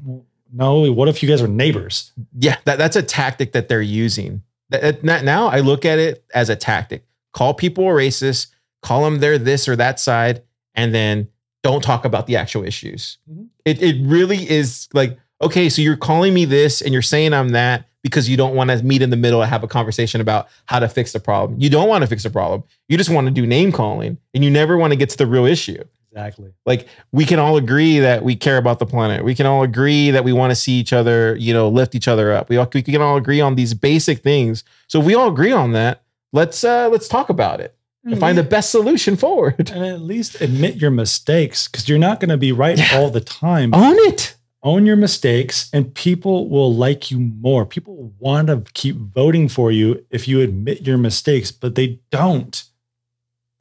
No, 0.52 0.90
what 0.92 1.08
if 1.08 1.22
you 1.22 1.28
guys 1.28 1.40
are 1.42 1.48
neighbors? 1.48 2.12
Yeah, 2.38 2.56
that, 2.64 2.76
that's 2.76 2.96
a 2.96 3.02
tactic 3.02 3.52
that 3.52 3.68
they're 3.68 3.80
using. 3.82 4.42
That, 4.70 5.02
that- 5.02 5.24
now 5.24 5.46
I 5.46 5.60
look 5.60 5.84
at 5.84 5.98
it 5.98 6.24
as 6.34 6.48
a 6.48 6.56
tactic. 6.56 7.04
Call 7.32 7.54
people 7.54 7.84
a 7.84 7.92
racist, 7.92 8.48
call 8.82 9.04
them 9.04 9.20
they're 9.20 9.38
this 9.38 9.68
or 9.68 9.76
that 9.76 10.00
side, 10.00 10.42
and 10.74 10.92
then 10.94 11.28
don't 11.62 11.82
talk 11.84 12.04
about 12.04 12.26
the 12.26 12.36
actual 12.36 12.64
issues. 12.64 13.18
Mhm. 13.30 13.46
It, 13.64 13.80
it 13.82 13.96
really 14.04 14.50
is 14.50 14.88
like, 14.92 15.16
okay, 15.42 15.68
so 15.68 15.82
you're 15.82 15.96
calling 15.96 16.34
me 16.34 16.44
this 16.44 16.80
and 16.82 16.92
you're 16.92 17.02
saying 17.02 17.32
I'm 17.34 17.50
that 17.50 17.86
because 18.02 18.28
you 18.28 18.36
don't 18.36 18.54
want 18.54 18.70
to 18.70 18.82
meet 18.82 19.02
in 19.02 19.10
the 19.10 19.16
middle 19.16 19.42
and 19.42 19.50
have 19.50 19.62
a 19.62 19.68
conversation 19.68 20.20
about 20.20 20.48
how 20.66 20.78
to 20.78 20.88
fix 20.88 21.12
the 21.12 21.20
problem. 21.20 21.60
You 21.60 21.68
don't 21.70 21.88
want 21.88 22.02
to 22.02 22.06
fix 22.08 22.22
the 22.22 22.30
problem. 22.30 22.64
You 22.88 22.96
just 22.96 23.10
want 23.10 23.26
to 23.26 23.30
do 23.30 23.46
name 23.46 23.72
calling 23.72 24.16
and 24.34 24.42
you 24.44 24.50
never 24.50 24.76
want 24.78 24.92
to 24.92 24.96
get 24.96 25.10
to 25.10 25.16
the 25.18 25.26
real 25.26 25.44
issue 25.44 25.82
Exactly. 26.12 26.50
like 26.66 26.88
we 27.12 27.24
can 27.24 27.38
all 27.38 27.56
agree 27.56 28.00
that 28.00 28.24
we 28.24 28.34
care 28.34 28.56
about 28.56 28.78
the 28.80 28.86
planet. 28.86 29.22
We 29.24 29.34
can 29.34 29.46
all 29.46 29.62
agree 29.62 30.10
that 30.10 30.24
we 30.24 30.32
want 30.32 30.50
to 30.50 30.56
see 30.56 30.72
each 30.72 30.92
other, 30.92 31.36
you 31.36 31.52
know, 31.54 31.68
lift 31.68 31.94
each 31.94 32.08
other 32.08 32.32
up. 32.32 32.48
We 32.48 32.56
all 32.56 32.68
we 32.74 32.82
can 32.82 33.00
all 33.02 33.16
agree 33.16 33.40
on 33.40 33.54
these 33.54 33.74
basic 33.74 34.20
things. 34.20 34.64
So 34.88 35.00
if 35.00 35.06
we 35.06 35.14
all 35.14 35.28
agree 35.28 35.52
on 35.52 35.72
that, 35.72 36.02
let's 36.32 36.64
uh 36.64 36.88
let's 36.88 37.06
talk 37.06 37.28
about 37.28 37.60
it 37.60 37.76
and 38.04 38.18
find 38.18 38.36
the 38.38 38.42
best 38.42 38.70
solution 38.70 39.14
forward. 39.14 39.70
and 39.70 39.84
at 39.84 40.00
least 40.00 40.40
admit 40.40 40.76
your 40.76 40.90
mistakes 40.90 41.68
because 41.68 41.86
you're 41.88 41.98
not 41.98 42.18
going 42.18 42.30
to 42.30 42.36
be 42.38 42.50
right 42.50 42.78
Yeah. 42.78 42.88
all 42.94 43.10
the 43.10 43.20
time. 43.20 43.72
Own 43.74 43.96
it. 44.08 44.34
Own 44.62 44.84
your 44.84 44.96
mistakes, 44.96 45.70
and 45.72 45.94
people 45.94 46.48
will 46.48 46.74
like 46.74 47.10
you 47.10 47.18
more. 47.18 47.64
People 47.64 48.12
want 48.18 48.48
to 48.48 48.62
keep 48.74 48.94
voting 48.96 49.48
for 49.48 49.72
you 49.72 50.04
if 50.10 50.28
you 50.28 50.42
admit 50.42 50.86
your 50.86 50.98
mistakes, 50.98 51.50
but 51.50 51.76
they 51.76 52.00
don't. 52.10 52.62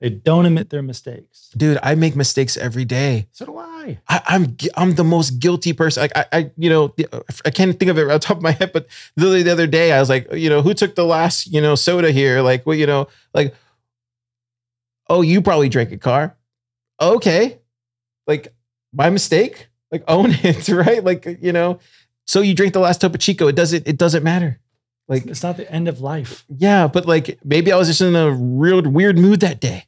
They 0.01 0.09
don't 0.09 0.45
admit 0.45 0.69
their 0.69 0.81
mistakes. 0.81 1.49
Dude, 1.55 1.77
I 1.83 1.95
make 1.95 2.15
mistakes 2.15 2.55
every 2.55 2.85
day. 2.85 3.27
So 3.31 3.45
do 3.45 3.57
I. 3.57 3.99
I, 4.07 4.21
I'm 4.27 4.57
I'm 4.75 4.95
the 4.95 5.03
most 5.03 5.39
guilty 5.39 5.73
person. 5.73 6.01
Like 6.01 6.17
I, 6.17 6.25
I, 6.31 6.51
you 6.57 6.69
know, 6.69 6.95
I 7.45 7.49
can't 7.49 7.77
think 7.77 7.91
of 7.91 7.97
it 7.97 8.03
right 8.03 8.15
off 8.15 8.21
the 8.21 8.27
top 8.27 8.37
of 8.37 8.43
my 8.43 8.51
head, 8.51 8.71
but 8.71 8.87
literally 9.17 9.43
the 9.43 9.51
other 9.51 9.67
day 9.67 9.91
I 9.91 9.99
was 9.99 10.09
like, 10.09 10.31
you 10.33 10.49
know, 10.49 10.61
who 10.61 10.73
took 10.73 10.95
the 10.95 11.05
last, 11.05 11.47
you 11.47 11.59
know, 11.59 11.75
soda 11.75 12.11
here? 12.11 12.41
Like, 12.41 12.65
well, 12.65 12.77
you 12.77 12.85
know, 12.85 13.09
like, 13.33 13.53
oh, 15.09 15.21
you 15.21 15.41
probably 15.41 15.67
drank 15.67 15.91
a 15.91 15.97
car. 15.97 16.37
Okay, 17.01 17.59
like 18.25 18.53
my 18.93 19.09
mistake. 19.09 19.67
Like 19.91 20.03
own 20.07 20.31
it, 20.43 20.67
right? 20.69 21.03
Like 21.03 21.39
you 21.41 21.51
know, 21.51 21.79
so 22.27 22.41
you 22.41 22.53
drink 22.53 22.73
the 22.73 22.79
last 22.79 23.01
Topo 23.01 23.17
Chico. 23.17 23.47
It 23.47 23.55
doesn't. 23.55 23.87
It 23.87 23.97
doesn't 23.97 24.23
matter. 24.23 24.59
Like 25.07 25.25
It's 25.25 25.41
not 25.41 25.57
the 25.57 25.69
end 25.71 25.87
of 25.87 26.01
life. 26.01 26.45
yeah, 26.47 26.87
but 26.87 27.07
like 27.07 27.39
maybe 27.43 27.71
I 27.71 27.77
was 27.77 27.87
just 27.87 28.01
in 28.01 28.15
a 28.15 28.29
real 28.31 28.81
weird 28.83 29.17
mood 29.17 29.39
that 29.39 29.59
day, 29.59 29.85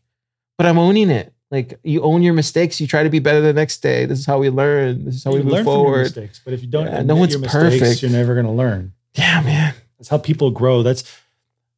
but 0.58 0.66
I'm 0.66 0.80
owning 0.80 1.10
it. 1.12 1.32
Like 1.52 1.80
you 1.84 2.02
own 2.02 2.24
your 2.24 2.34
mistakes, 2.34 2.82
you 2.82 2.88
try 2.88 3.04
to 3.04 3.10
be 3.10 3.20
better 3.20 3.42
the 3.42 3.54
next 3.54 3.80
day. 3.84 4.06
This 4.06 4.18
is 4.20 4.26
how 4.26 4.40
we 4.40 4.50
learn. 4.50 5.06
This 5.06 5.16
is 5.16 5.24
how 5.24 5.32
we 5.32 5.38
You 5.40 5.44
move 5.44 5.54
learn 5.54 5.64
from 5.66 5.74
your 5.74 5.84
forward. 5.84 6.00
mistakes, 6.04 6.42
but 6.44 6.54
if 6.54 6.62
you 6.62 6.68
don't 6.70 6.86
Yeah, 6.88 7.04
no 7.04 7.16
one's 7.16 7.34
your 7.34 7.42
mistakes, 7.42 7.78
perfect. 7.78 8.02
you're 8.02 8.10
never 8.12 8.34
going 8.34 8.46
to 8.48 8.52
learn. 8.54 8.94
Yeah, 9.16 9.42
man. 9.42 9.74
That's 10.00 10.08
how 10.10 10.18
people 10.18 10.50
grow. 10.50 10.82
That's 10.82 11.04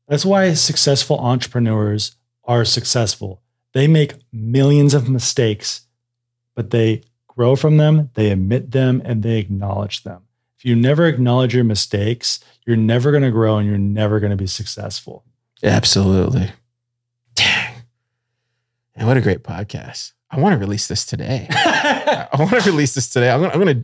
that's 0.08 0.26
why 0.26 0.54
successful 0.54 1.20
entrepreneurs 1.20 2.16
are 2.46 2.64
successful. 2.64 3.42
They 3.74 3.88
make 3.88 4.14
millions 4.32 4.94
of 4.94 5.10
mistakes, 5.10 5.82
but 6.56 6.70
they 6.70 7.02
grow 7.36 7.56
from 7.56 7.78
them, 7.78 8.10
they 8.14 8.30
admit 8.32 8.72
them, 8.72 9.02
and 9.06 9.24
they 9.24 9.38
acknowledge 9.38 10.04
them. 10.04 10.22
If 10.58 10.66
you 10.66 10.76
never 10.76 11.08
acknowledge 11.08 11.54
your 11.56 11.64
mistakes, 11.64 12.40
you're 12.66 12.78
never 12.78 13.12
going 13.12 13.24
to 13.24 13.32
grow 13.32 13.58
and 13.58 13.68
you're 13.68 13.78
never 13.78 14.20
going 14.20 14.30
to 14.32 14.38
be 14.38 14.48
successful. 14.48 15.26
Absolutely. 15.62 16.52
Dang. 17.36 17.74
And 18.96 19.08
what 19.08 19.18
a 19.18 19.22
great 19.22 19.44
podcast. 19.44 20.14
I 20.30 20.40
want 20.40 20.54
to 20.54 20.58
release 20.60 20.88
this 20.88 21.06
today. 21.06 21.48
I 21.52 22.28
want 22.40 22.52
to 22.52 22.72
release 22.72 22.94
this 22.96 23.10
today. 23.10 23.30
I'm 23.30 23.42
gonna, 23.42 23.54
I'm 23.54 23.60
gonna, 23.60 23.84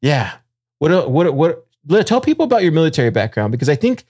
yeah. 0.00 0.32
What, 0.78 0.90
uh, 0.92 1.06
what, 1.06 1.32
what, 1.34 1.66
let- 1.86 2.06
tell 2.06 2.20
people 2.20 2.44
about 2.44 2.62
your 2.62 2.72
military 2.72 3.10
background 3.10 3.52
because 3.52 3.68
I 3.68 3.76
think 3.76 4.04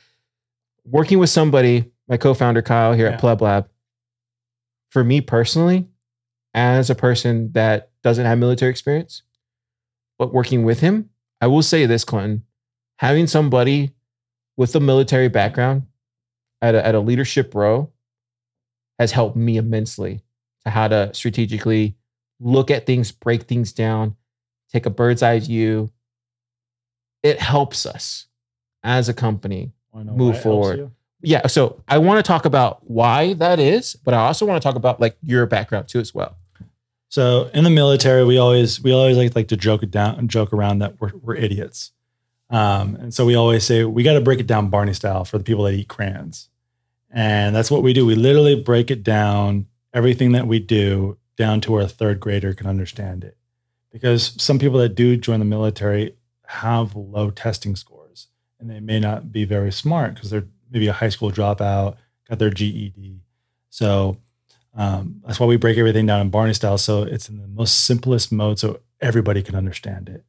working 0.85 1.19
with 1.19 1.31
somebody, 1.31 1.91
my 2.09 2.17
co-founder 2.17 2.63
Kyle 2.63 2.93
here 2.95 3.07
Yeah. 3.07 3.13
at 3.15 3.21
Pleb 3.21 3.41
Lab, 3.41 3.69
for 4.91 5.05
me 5.05 5.21
personally, 5.21 5.87
as 6.55 6.91
a 6.91 6.95
person 6.95 7.53
that 7.53 7.91
doesn't 8.03 8.27
have 8.27 8.39
military 8.39 8.71
experience, 8.71 9.23
but 10.19 10.33
working 10.33 10.65
with 10.65 10.81
him, 10.81 11.11
I 11.41 11.47
will 11.47 11.63
say 11.63 11.87
this, 11.87 12.05
Clinton, 12.05 12.45
having 12.99 13.27
somebody 13.27 13.93
with 14.57 14.75
a 14.75 14.81
military 14.81 15.29
background 15.29 15.87
at 16.61 16.75
a, 16.75 16.87
at 16.87 16.95
a 16.95 17.01
leadership 17.01 17.55
role 17.55 17.93
has 18.99 19.13
helped 19.13 19.37
me 19.37 19.57
immensely 19.57 20.23
to 20.65 20.71
how 20.71 20.89
to 20.89 21.13
strategically 21.13 21.97
look 22.39 22.71
at 22.71 22.87
things, 22.87 23.11
break 23.11 23.45
things 23.45 23.73
down, 23.73 24.17
take 24.73 24.87
a 24.87 24.91
bird's 24.91 25.23
eye 25.23 25.41
view. 25.41 25.91
It 27.23 27.41
helps 27.41 27.87
us 27.87 28.27
as 28.83 29.09
a 29.09 29.15
company. 29.15 29.73
Move 29.95 30.05
why 30.05 30.11
it 30.11 30.17
helps 30.17 30.43
forward. 30.43 30.91
Yeah. 31.21 31.47
So 31.47 31.83
I 31.87 31.99
want 31.99 32.25
to 32.25 32.29
talk 32.29 32.45
about 32.45 32.89
why 32.89 33.35
that 33.35 33.59
is, 33.59 33.95
but 33.95 34.15
I 34.15 34.27
also 34.27 34.45
want 34.47 34.61
to 34.61 34.67
talk 34.67 34.77
about 34.77 35.01
like 35.01 35.17
your 35.23 35.47
background 35.47 35.89
too 35.89 36.01
as 36.01 36.15
well. 36.15 36.37
So 37.13 37.51
in 37.53 37.63
the 37.63 37.69
military, 37.69 38.25
we 38.25 38.39
always 38.39 38.83
we 38.83 38.91
always 38.91 39.19
like, 39.19 39.37
like 39.37 39.49
to 39.49 39.57
joke 39.59 39.83
it 39.83 39.91
down 39.91 40.29
joke 40.29 40.51
around 40.51 40.79
that 40.79 40.99
we're, 40.99 41.13
we're 41.21 41.35
idiots. 41.35 41.93
Um, 42.49 42.95
and 42.97 43.13
so 43.13 43.27
we 43.27 43.35
always 43.35 43.65
say 43.65 43.85
we 43.85 44.03
got 44.03 44.15
to 44.15 44.23
break 44.23 44.41
it 44.41 44.47
down 44.47 44.71
Barney 44.71 44.95
style 44.95 45.27
for 45.27 45.37
the 45.37 45.45
people 45.45 45.65
that 45.65 45.75
eat 45.75 45.89
crayons. 45.89 46.49
And 47.11 47.55
that's 47.55 47.71
what 47.71 47.83
we 47.83 47.93
do. 47.93 48.07
We 48.07 48.15
literally 48.15 48.59
break 48.59 48.91
it 48.91 49.03
down, 49.03 49.67
everything 49.93 50.33
that 50.33 50.47
we 50.47 50.59
do 50.59 51.19
down 51.37 51.61
to 51.61 51.73
where 51.73 51.83
a 51.83 51.87
third 51.87 52.19
grader 52.19 52.55
can 52.55 52.67
understand 52.67 53.25
it. 53.25 53.37
Because 53.91 54.33
some 54.43 54.59
people 54.59 54.79
that 54.79 54.95
do 54.95 55.19
join 55.19 55.39
the 55.39 55.45
military 55.45 56.17
have 56.47 56.97
low 56.97 57.29
testing 57.29 57.77
scores 57.77 58.29
and 58.59 58.71
they 58.71 58.81
may 58.81 58.99
not 58.99 59.31
be 59.31 59.45
very 59.45 59.71
smart 59.71 60.15
because 60.15 60.31
they're 60.31 60.49
maybe 60.71 60.87
a 60.87 60.95
high 60.95 61.11
school 61.11 61.31
dropout, 61.31 61.97
got 62.27 62.39
their 62.39 62.49
GED. 62.49 63.21
So 63.69 64.17
um, 64.75 65.23
that's 65.27 65.39
why 65.39 65.47
we 65.47 65.57
break 65.57 65.77
everything 65.79 66.07
down 66.07 66.21
in 66.21 66.31
Barney 66.31 66.55
style. 66.55 66.79
So 66.79 67.03
it's 67.03 67.29
in 67.29 67.39
the 67.39 67.49
most 67.49 67.85
simplest 67.85 68.33
mode 68.33 68.59
so 68.59 68.81
everybody 69.01 69.43
can 69.43 69.55
understand 69.55 70.09
it. 70.09 70.25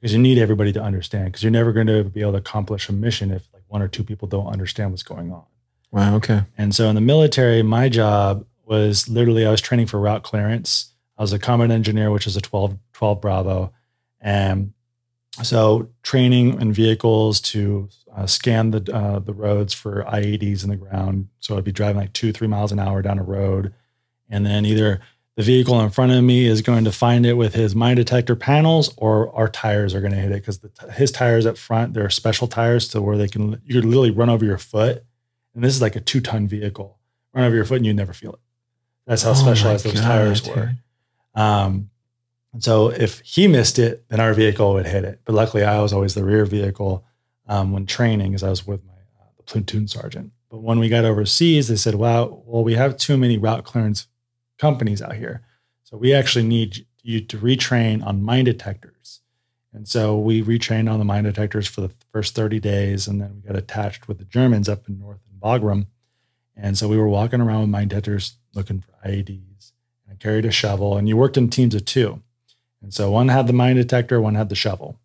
Because 0.00 0.14
you 0.14 0.18
need 0.18 0.38
everybody 0.38 0.72
to 0.72 0.82
understand 0.82 1.26
because 1.26 1.44
you're 1.44 1.52
never 1.52 1.72
going 1.72 1.86
to 1.86 2.02
be 2.02 2.22
able 2.22 2.32
to 2.32 2.38
accomplish 2.38 2.88
a 2.88 2.92
mission 2.92 3.30
if 3.30 3.48
like 3.52 3.62
one 3.68 3.82
or 3.82 3.88
two 3.88 4.02
people 4.02 4.26
don't 4.26 4.48
understand 4.48 4.90
what's 4.90 5.04
going 5.04 5.30
on. 5.30 5.44
Wow. 5.92 6.16
Okay. 6.16 6.42
And 6.58 6.74
so 6.74 6.88
in 6.88 6.96
the 6.96 7.00
military, 7.00 7.62
my 7.62 7.88
job 7.88 8.44
was 8.64 9.08
literally 9.08 9.46
I 9.46 9.50
was 9.50 9.60
training 9.60 9.86
for 9.86 10.00
route 10.00 10.24
clearance. 10.24 10.92
I 11.16 11.22
was 11.22 11.32
a 11.32 11.38
combat 11.38 11.70
engineer, 11.70 12.10
which 12.10 12.26
is 12.26 12.36
a 12.36 12.40
12, 12.40 12.78
12 12.94 13.20
Bravo. 13.20 13.72
And 14.20 14.72
so 15.42 15.90
training 16.02 16.60
in 16.60 16.72
vehicles 16.72 17.40
to 17.40 17.88
uh, 18.14 18.26
scan 18.26 18.70
the 18.70 18.94
uh, 18.94 19.18
the 19.20 19.32
roads 19.32 19.72
for 19.72 20.04
IEDs 20.04 20.64
in 20.64 20.70
the 20.70 20.76
ground. 20.76 21.28
So 21.40 21.56
I'd 21.56 21.64
be 21.64 21.72
driving 21.72 21.96
like 21.96 22.12
two, 22.12 22.32
three 22.32 22.48
miles 22.48 22.72
an 22.72 22.78
hour 22.78 23.02
down 23.02 23.18
a 23.18 23.22
road, 23.22 23.72
and 24.28 24.46
then 24.46 24.64
either 24.64 25.00
the 25.36 25.42
vehicle 25.42 25.80
in 25.80 25.90
front 25.90 26.12
of 26.12 26.22
me 26.22 26.46
is 26.46 26.60
going 26.60 26.84
to 26.84 26.92
find 26.92 27.24
it 27.24 27.34
with 27.34 27.54
his 27.54 27.74
mine 27.74 27.96
detector 27.96 28.36
panels, 28.36 28.92
or 28.96 29.34
our 29.34 29.48
tires 29.48 29.94
are 29.94 30.00
going 30.00 30.12
to 30.12 30.18
hit 30.18 30.30
it 30.30 30.44
because 30.44 30.60
his 30.94 31.10
tires 31.10 31.46
up 31.46 31.56
front 31.56 31.94
they're 31.94 32.10
special 32.10 32.46
tires 32.46 32.88
to 32.88 33.00
where 33.00 33.16
they 33.16 33.28
can 33.28 33.60
you 33.64 33.74
could 33.74 33.84
literally 33.84 34.10
run 34.10 34.28
over 34.28 34.44
your 34.44 34.58
foot, 34.58 35.04
and 35.54 35.64
this 35.64 35.74
is 35.74 35.80
like 35.80 35.96
a 35.96 36.00
two 36.00 36.20
ton 36.20 36.46
vehicle, 36.46 36.98
run 37.34 37.44
over 37.44 37.56
your 37.56 37.64
foot 37.64 37.78
and 37.78 37.86
you 37.86 37.94
never 37.94 38.12
feel 38.12 38.34
it. 38.34 38.40
That's 39.06 39.22
how 39.22 39.30
Oh 39.30 39.34
specialized 39.34 39.84
those 39.84 39.94
God, 39.94 40.02
tires 40.02 40.40
dude. 40.42 40.56
were. 40.56 40.72
Um, 41.34 41.90
and 42.52 42.62
so 42.62 42.88
if 42.88 43.20
he 43.20 43.48
missed 43.48 43.78
it, 43.78 44.04
then 44.08 44.20
our 44.20 44.34
vehicle 44.34 44.74
would 44.74 44.86
hit 44.86 45.04
it. 45.04 45.22
But 45.24 45.34
luckily, 45.34 45.64
I 45.64 45.80
was 45.80 45.92
always 45.92 46.14
the 46.14 46.24
rear 46.24 46.44
vehicle 46.44 47.04
um, 47.48 47.72
when 47.72 47.86
training, 47.86 48.34
as 48.34 48.42
I 48.42 48.50
was 48.50 48.66
with 48.66 48.84
my 48.84 48.92
uh, 48.92 49.42
platoon 49.46 49.88
sergeant. 49.88 50.32
But 50.50 50.58
when 50.58 50.78
we 50.78 50.90
got 50.90 51.06
overseas, 51.06 51.68
they 51.68 51.76
said, 51.76 51.94
"Wow, 51.94 52.42
well, 52.44 52.62
we 52.62 52.74
have 52.74 52.98
too 52.98 53.16
many 53.16 53.38
route 53.38 53.64
clearance 53.64 54.06
companies 54.66 55.02
out 55.02 55.16
here, 55.16 55.42
so 55.82 55.96
we 55.96 56.14
actually 56.14 56.46
need 56.46 56.86
you 57.02 57.20
to 57.20 57.36
retrain 57.38 57.96
on 58.06 58.22
mine 58.22 58.44
detectors." 58.44 59.20
And 59.74 59.88
so 59.88 60.18
we 60.18 60.42
retrained 60.42 60.90
on 60.92 60.98
the 60.98 61.04
mine 61.04 61.24
detectors 61.24 61.66
for 61.66 61.80
the 61.80 61.90
first 62.12 62.34
30 62.34 62.60
days, 62.60 63.08
and 63.08 63.20
then 63.20 63.30
we 63.34 63.48
got 63.48 63.56
attached 63.56 64.06
with 64.06 64.18
the 64.18 64.24
Germans 64.24 64.68
up 64.68 64.88
in 64.88 64.98
north 64.98 65.20
in 65.30 65.38
Bagram. 65.40 65.86
And 66.56 66.76
so 66.76 66.88
we 66.88 66.98
were 66.98 67.08
walking 67.08 67.40
around 67.40 67.60
with 67.62 67.70
mine 67.70 67.88
detectors 67.88 68.36
looking 68.54 68.80
for 68.80 68.92
IEDs. 69.08 69.72
I 70.10 70.14
carried 70.16 70.44
a 70.44 70.50
shovel, 70.50 70.96
and 70.96 71.08
you 71.08 71.16
worked 71.16 71.38
in 71.38 71.48
teams 71.48 71.74
of 71.74 71.84
two. 71.86 72.22
And 72.82 72.92
so 72.92 73.10
one 73.10 73.28
had 73.28 73.46
the 73.46 73.52
mine 73.52 73.76
detector, 73.76 74.20
one 74.20 74.34
had 74.34 74.50
the 74.50 74.54
shovel. 74.54 74.98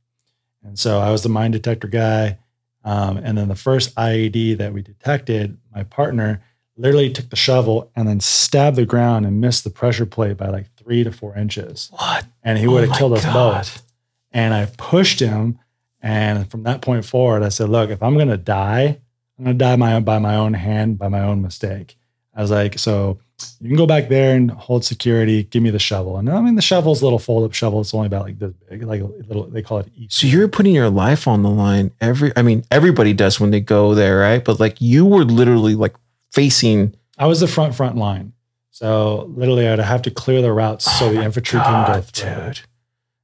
And 0.64 0.78
so 0.78 1.00
I 1.00 1.12
was 1.12 1.24
the 1.24 1.30
mine 1.30 1.52
detector 1.52 1.88
guy. 1.88 2.40
Um, 2.84 3.18
and 3.18 3.38
then 3.38 3.48
the 3.48 3.56
first 3.56 3.96
IED 3.96 4.58
that 4.58 4.74
we 4.74 4.82
detected, 4.82 5.58
my 5.74 5.84
partner 5.84 6.44
literally 6.78 7.10
took 7.12 7.30
the 7.30 7.36
shovel 7.36 7.91
and 7.95 8.08
then 8.08 8.20
stabbed 8.20 8.78
the 8.78 8.86
ground 8.86 9.26
and 9.26 9.41
missed 9.41 9.64
the 9.64 9.70
pressure 9.70 10.06
plate 10.06 10.38
by 10.38 10.48
like 10.48 10.68
three 10.78 11.04
to 11.04 11.12
four 11.12 11.36
inches. 11.36 11.90
What? 11.91 12.26
And 12.44 12.58
he 12.58 12.68
Oh 12.68 12.72
would 12.72 12.82
have 12.82 12.90
my 12.91 12.98
killed 12.98 13.14
us 13.14 13.26
God. 13.26 13.34
both. 13.34 13.84
And 14.32 14.54
I 14.54 14.66
pushed 14.78 15.20
him. 15.20 15.60
And 16.02 16.49
from 16.49 16.64
that 16.64 16.82
point 16.82 17.06
forward, 17.06 17.44
I 17.44 17.49
said, 17.49 17.70
look, 17.70 17.90
if 17.90 18.02
I'm 18.04 18.14
going 18.14 18.28
to 18.30 18.38
die, 18.38 18.99
I'm 19.38 19.45
going 19.45 19.58
to 19.58 19.64
die 19.64 19.76
my, 19.76 19.99
by 19.99 20.20
my 20.20 20.36
own 20.36 20.54
hand, 20.54 20.98
by 20.99 21.08
my 21.08 21.22
own 21.22 21.41
mistake. 21.41 21.98
I 22.36 22.41
was 22.41 22.52
like, 22.52 22.78
so 22.78 23.20
you 23.60 23.68
can 23.68 23.78
go 23.78 23.88
back 23.88 24.10
there 24.10 24.36
and 24.36 24.52
hold 24.52 24.86
security. 24.86 25.44
Give 25.44 25.64
me 25.64 25.72
the 25.72 25.80
shovel. 25.80 26.18
And 26.18 26.30
I 26.30 26.40
mean, 26.41 26.54
the 26.56 26.62
shovel's 26.62 27.02
a 27.02 27.04
little 27.04 27.18
fold 27.20 27.45
up 27.45 27.54
shovel. 27.54 27.82
It's 27.82 27.94
only 27.94 28.08
about 28.08 28.26
like 28.26 28.38
this 28.38 28.54
big, 28.70 28.84
like 28.84 29.02
a 29.02 29.06
little, 29.06 29.48
they 29.48 29.64
call 29.64 29.80
it 29.80 29.88
E. 29.95 30.08
So 30.10 30.28
you're 30.28 30.48
putting 30.48 30.76
your 30.76 30.90
life 30.91 31.28
on 31.28 31.41
the 31.41 31.49
line. 31.49 31.91
Every, 31.99 32.32
I 32.36 32.44
mean, 32.44 32.64
everybody 32.70 33.14
does 33.14 33.40
when 33.40 33.49
they 33.49 33.60
go 33.60 33.95
there, 33.95 34.20
right? 34.20 34.45
But 34.45 34.60
like 34.60 34.80
you 34.80 35.06
were 35.06 35.24
literally 35.26 35.74
like 35.74 35.95
facing. 36.38 36.96
I 37.18 37.26
was 37.26 37.40
the 37.40 37.48
front, 37.48 37.76
front 37.76 37.96
line. 37.98 38.34
So 38.70 39.32
literally, 39.36 39.68
I'd 39.68 39.80
have 39.80 40.04
to 40.04 40.12
clear 40.12 40.42
the 40.42 40.54
routes 40.54 40.86
so 40.86 41.08
Oh 41.08 41.10
the 41.10 41.16
my 41.16 41.26
infantry 41.26 41.60
can 41.60 41.88
go 41.94 42.02
through. 42.02 42.46
dude. 42.46 42.60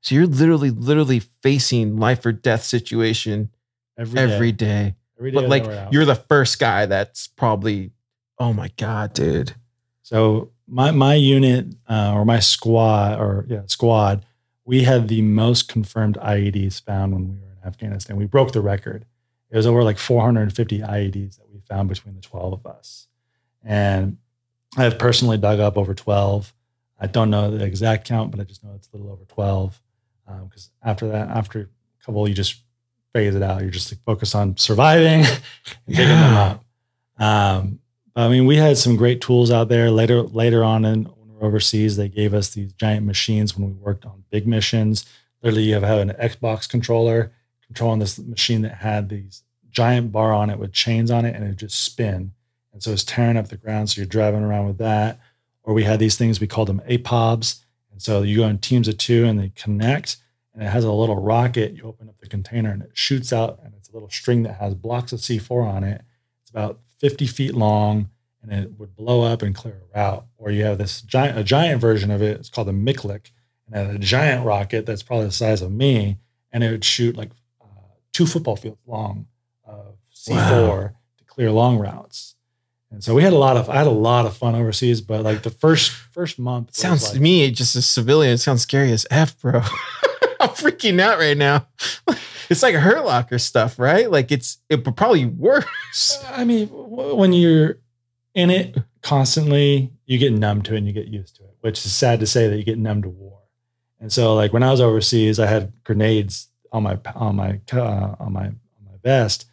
So 0.01 0.15
you're 0.15 0.25
literally, 0.27 0.71
literally 0.71 1.19
facing 1.19 1.97
life 1.97 2.25
or 2.25 2.31
death 2.31 2.63
situation 2.63 3.49
Every 3.97 4.19
every 4.19 4.51
day. 4.51 4.65
day. 4.65 4.95
Every 5.19 5.31
day 5.31 5.35
But 5.35 5.49
like 5.49 5.91
you're 5.91 6.05
the 6.05 6.15
first 6.15 6.59
guy 6.59 6.87
that's 6.87 7.27
probably, 7.27 7.91
oh 8.39 8.51
my 8.51 8.69
god, 8.77 9.13
dude. 9.13 9.53
So 10.01 10.49
my 10.67 10.89
my 10.91 11.13
unit 11.13 11.67
uh, 11.87 12.13
or 12.15 12.25
my 12.25 12.39
squad 12.39 13.19
or 13.19 13.45
yeah 13.47 13.61
squad, 13.67 14.25
we 14.65 14.83
had 14.83 15.07
the 15.07 15.21
most 15.21 15.67
confirmed 15.69 16.17
IEDs 16.17 16.81
found 16.83 17.13
when 17.13 17.27
we 17.29 17.35
were 17.35 17.51
in 17.61 17.67
Afghanistan. 17.67 18.15
We 18.17 18.25
broke 18.25 18.51
the 18.53 18.61
record. 18.61 19.05
It 19.53 19.57
was 19.57 19.67
over 19.67 19.83
like 19.83 19.99
450 19.99 20.79
IEDs 20.79 21.37
that 21.37 21.47
we 21.53 21.59
found 21.69 21.87
between 21.87 22.15
the 22.15 22.21
12 22.21 22.53
of 22.53 22.65
us, 22.65 23.07
and 23.63 24.17
I 24.75 24.83
have 24.83 24.97
personally 24.97 25.37
dug 25.37 25.59
up 25.59 25.77
over 25.77 25.93
12. 25.93 26.51
I 26.99 27.05
don't 27.07 27.29
know 27.29 27.55
the 27.55 27.63
exact 27.63 28.07
count, 28.07 28.31
but 28.31 28.39
I 28.39 28.43
just 28.43 28.63
know 28.63 28.71
it's 28.75 28.89
a 28.91 28.97
little 28.97 29.11
over 29.11 29.23
12. 29.25 29.79
Because 30.49 30.71
after 30.81 31.07
that, 31.09 31.27
after 31.29 31.59
a 31.61 32.03
couple, 32.05 32.27
you 32.27 32.33
just 32.33 32.61
phase 33.13 33.35
it 33.35 33.43
out. 33.43 33.61
You're 33.61 33.69
just 33.69 33.91
like 33.91 34.01
focus 34.03 34.33
on 34.33 34.57
surviving 34.57 35.23
and 35.25 35.41
digging 35.87 36.07
them 36.07 36.33
Yeah. 36.33 36.57
up. 37.19 37.59
Um, 37.59 37.79
I 38.15 38.29
mean, 38.29 38.47
we 38.47 38.55
had 38.55 38.77
some 38.79 38.95
great 38.95 39.21
tools 39.21 39.51
out 39.51 39.69
there. 39.69 39.91
Later, 39.91 40.23
later 40.23 40.63
on, 40.63 40.83
in 40.85 41.03
when 41.03 41.29
we 41.29 41.35
were 41.35 41.45
overseas, 41.45 41.95
they 41.97 42.09
gave 42.09 42.33
us 42.33 42.49
these 42.49 42.73
giant 42.73 43.05
machines 43.05 43.55
when 43.55 43.67
we 43.67 43.73
worked 43.73 44.05
on 44.05 44.23
big 44.31 44.47
missions. 44.47 45.05
Literally, 45.43 45.63
you 45.65 45.73
have, 45.75 45.83
have 45.83 45.99
an 45.99 46.09
Xbox 46.19 46.67
controller 46.67 47.31
controlling 47.67 47.99
this 47.99 48.19
machine 48.19 48.61
that 48.61 48.75
had 48.75 49.09
these 49.09 49.43
giant 49.69 50.11
bar 50.11 50.33
on 50.33 50.49
it 50.49 50.59
with 50.59 50.71
chains 50.71 51.11
on 51.11 51.25
it, 51.25 51.35
and 51.35 51.43
it 51.43 51.55
just 51.57 51.83
spin. 51.83 52.31
And 52.71 52.81
so 52.81 52.91
it's 52.91 53.03
tearing 53.03 53.37
up 53.37 53.49
the 53.49 53.57
ground. 53.57 53.89
So 53.89 54.01
you're 54.01 54.05
driving 54.05 54.43
around 54.43 54.67
with 54.67 54.77
that. 54.79 55.19
Or 55.63 55.73
we 55.73 55.83
had 55.83 55.99
these 55.99 56.17
things 56.17 56.39
we 56.39 56.47
called 56.47 56.67
them 56.67 56.81
APOBs. 56.89 57.61
And 57.91 58.01
so 58.01 58.21
you 58.21 58.37
go 58.37 58.47
in 58.47 58.57
teams 58.59 58.87
of 58.87 58.97
two, 58.97 59.25
and 59.25 59.39
they 59.39 59.51
connect, 59.55 60.17
and 60.53 60.63
it 60.63 60.67
has 60.67 60.83
a 60.83 60.91
little 60.91 61.19
rocket. 61.19 61.73
You 61.73 61.83
open 61.83 62.09
up 62.09 62.19
the 62.19 62.27
container, 62.27 62.71
and 62.71 62.81
it 62.81 62.91
shoots 62.93 63.31
out, 63.31 63.59
and 63.63 63.73
it's 63.75 63.89
a 63.89 63.93
little 63.93 64.09
string 64.09 64.43
that 64.43 64.55
has 64.55 64.75
blocks 64.75 65.13
of 65.13 65.19
C4 65.19 65.65
on 65.65 65.83
it. 65.83 66.01
It's 66.41 66.51
about 66.51 66.79
50 66.99 67.27
feet 67.27 67.53
long 67.53 68.09
and 68.43 68.51
it 68.51 68.77
would 68.77 68.95
blow 68.95 69.21
up 69.21 69.41
and 69.41 69.55
clear 69.55 69.81
a 69.93 69.97
route. 69.97 70.25
Or 70.37 70.51
you 70.51 70.63
have 70.65 70.77
this 70.77 71.01
giant, 71.01 71.37
a 71.37 71.43
giant 71.43 71.79
version 71.79 72.11
of 72.11 72.21
it. 72.21 72.37
It's 72.37 72.49
called 72.49 72.69
a 72.69 72.73
MICLIC, 72.73 73.31
and 73.71 73.95
a 73.95 73.97
giant 73.97 74.45
rocket 74.45 74.85
that's 74.85 75.03
probably 75.03 75.25
the 75.25 75.31
size 75.31 75.61
of 75.61 75.71
me, 75.71 76.17
and 76.51 76.63
it 76.63 76.71
would 76.71 76.83
shoot 76.83 77.15
like 77.15 77.31
two 78.13 78.25
football 78.25 78.55
fields 78.55 78.79
long 78.87 79.27
of 79.65 79.95
C4 80.15 80.29
Wow. 80.29 80.89
to 81.17 81.23
clear 81.25 81.51
long 81.51 81.77
routes. 81.77 82.35
And 82.91 83.03
so 83.03 83.15
we 83.15 83.23
had 83.23 83.33
a 83.33 83.37
lot 83.37 83.57
of, 83.57 83.69
I 83.69 83.75
had 83.77 83.87
a 83.87 83.91
lot 83.91 84.25
of 84.27 84.37
fun 84.37 84.53
overseas. 84.55 85.01
But 85.01 85.23
like 85.23 85.41
the 85.41 85.49
first 85.49 85.89
first 85.91 86.37
month, 86.39 86.75
Sounds 86.75 87.03
like, 87.05 87.13
to 87.13 87.19
me, 87.19 87.49
just 87.51 87.75
a 87.75 87.81
civilian, 87.81 88.33
it 88.33 88.37
sounds 88.37 88.61
scary 88.61 88.91
as 88.91 89.05
F, 89.09 89.39
bro. 89.41 89.59
I'm 90.39 90.49
freaking 90.49 90.99
out 91.01 91.17
right 91.19 91.37
now. 91.37 91.67
It's 92.49 92.61
like 92.61 92.75
Hurt 92.75 93.05
Locker 93.05 93.39
stuff, 93.39 93.79
right? 93.79 94.11
Like 94.11 94.29
it's 94.31 94.57
it 94.69 94.83
probably 94.95 95.25
worse. 95.25 96.19
Uh, 96.23 96.33
I 96.35 96.43
mean, 96.43 96.67
when 96.67 97.31
you're 97.31 97.79
in 98.35 98.49
it 98.51 98.77
constantly, 99.01 99.91
you 100.05 100.17
get 100.19 100.33
numb 100.33 100.61
to 100.63 100.75
it 100.75 100.79
and 100.79 100.85
you 100.85 100.91
get 100.91 101.07
used 101.07 101.37
to 101.37 101.43
it, 101.43 101.55
which 101.61 101.83
is 101.85 101.95
sad 101.95 102.19
to 102.19 102.27
say 102.27 102.49
that 102.49 102.57
you 102.57 102.63
get 102.63 102.77
numb 102.77 103.01
to 103.03 103.09
war. 103.09 103.39
And 104.01 104.11
so, 104.11 104.35
like 104.35 104.51
when 104.51 104.61
I 104.61 104.71
was 104.71 104.81
overseas, 104.81 105.39
I 105.39 105.45
had 105.47 105.71
grenades 105.85 106.49
on 106.73 106.83
my 106.83 106.99
on 107.15 107.35
my 107.35 107.61
uh, 107.71 108.15
on 108.19 108.33
my 108.33 108.47
on 108.47 108.55
my 108.85 108.97
vest, 109.03 109.45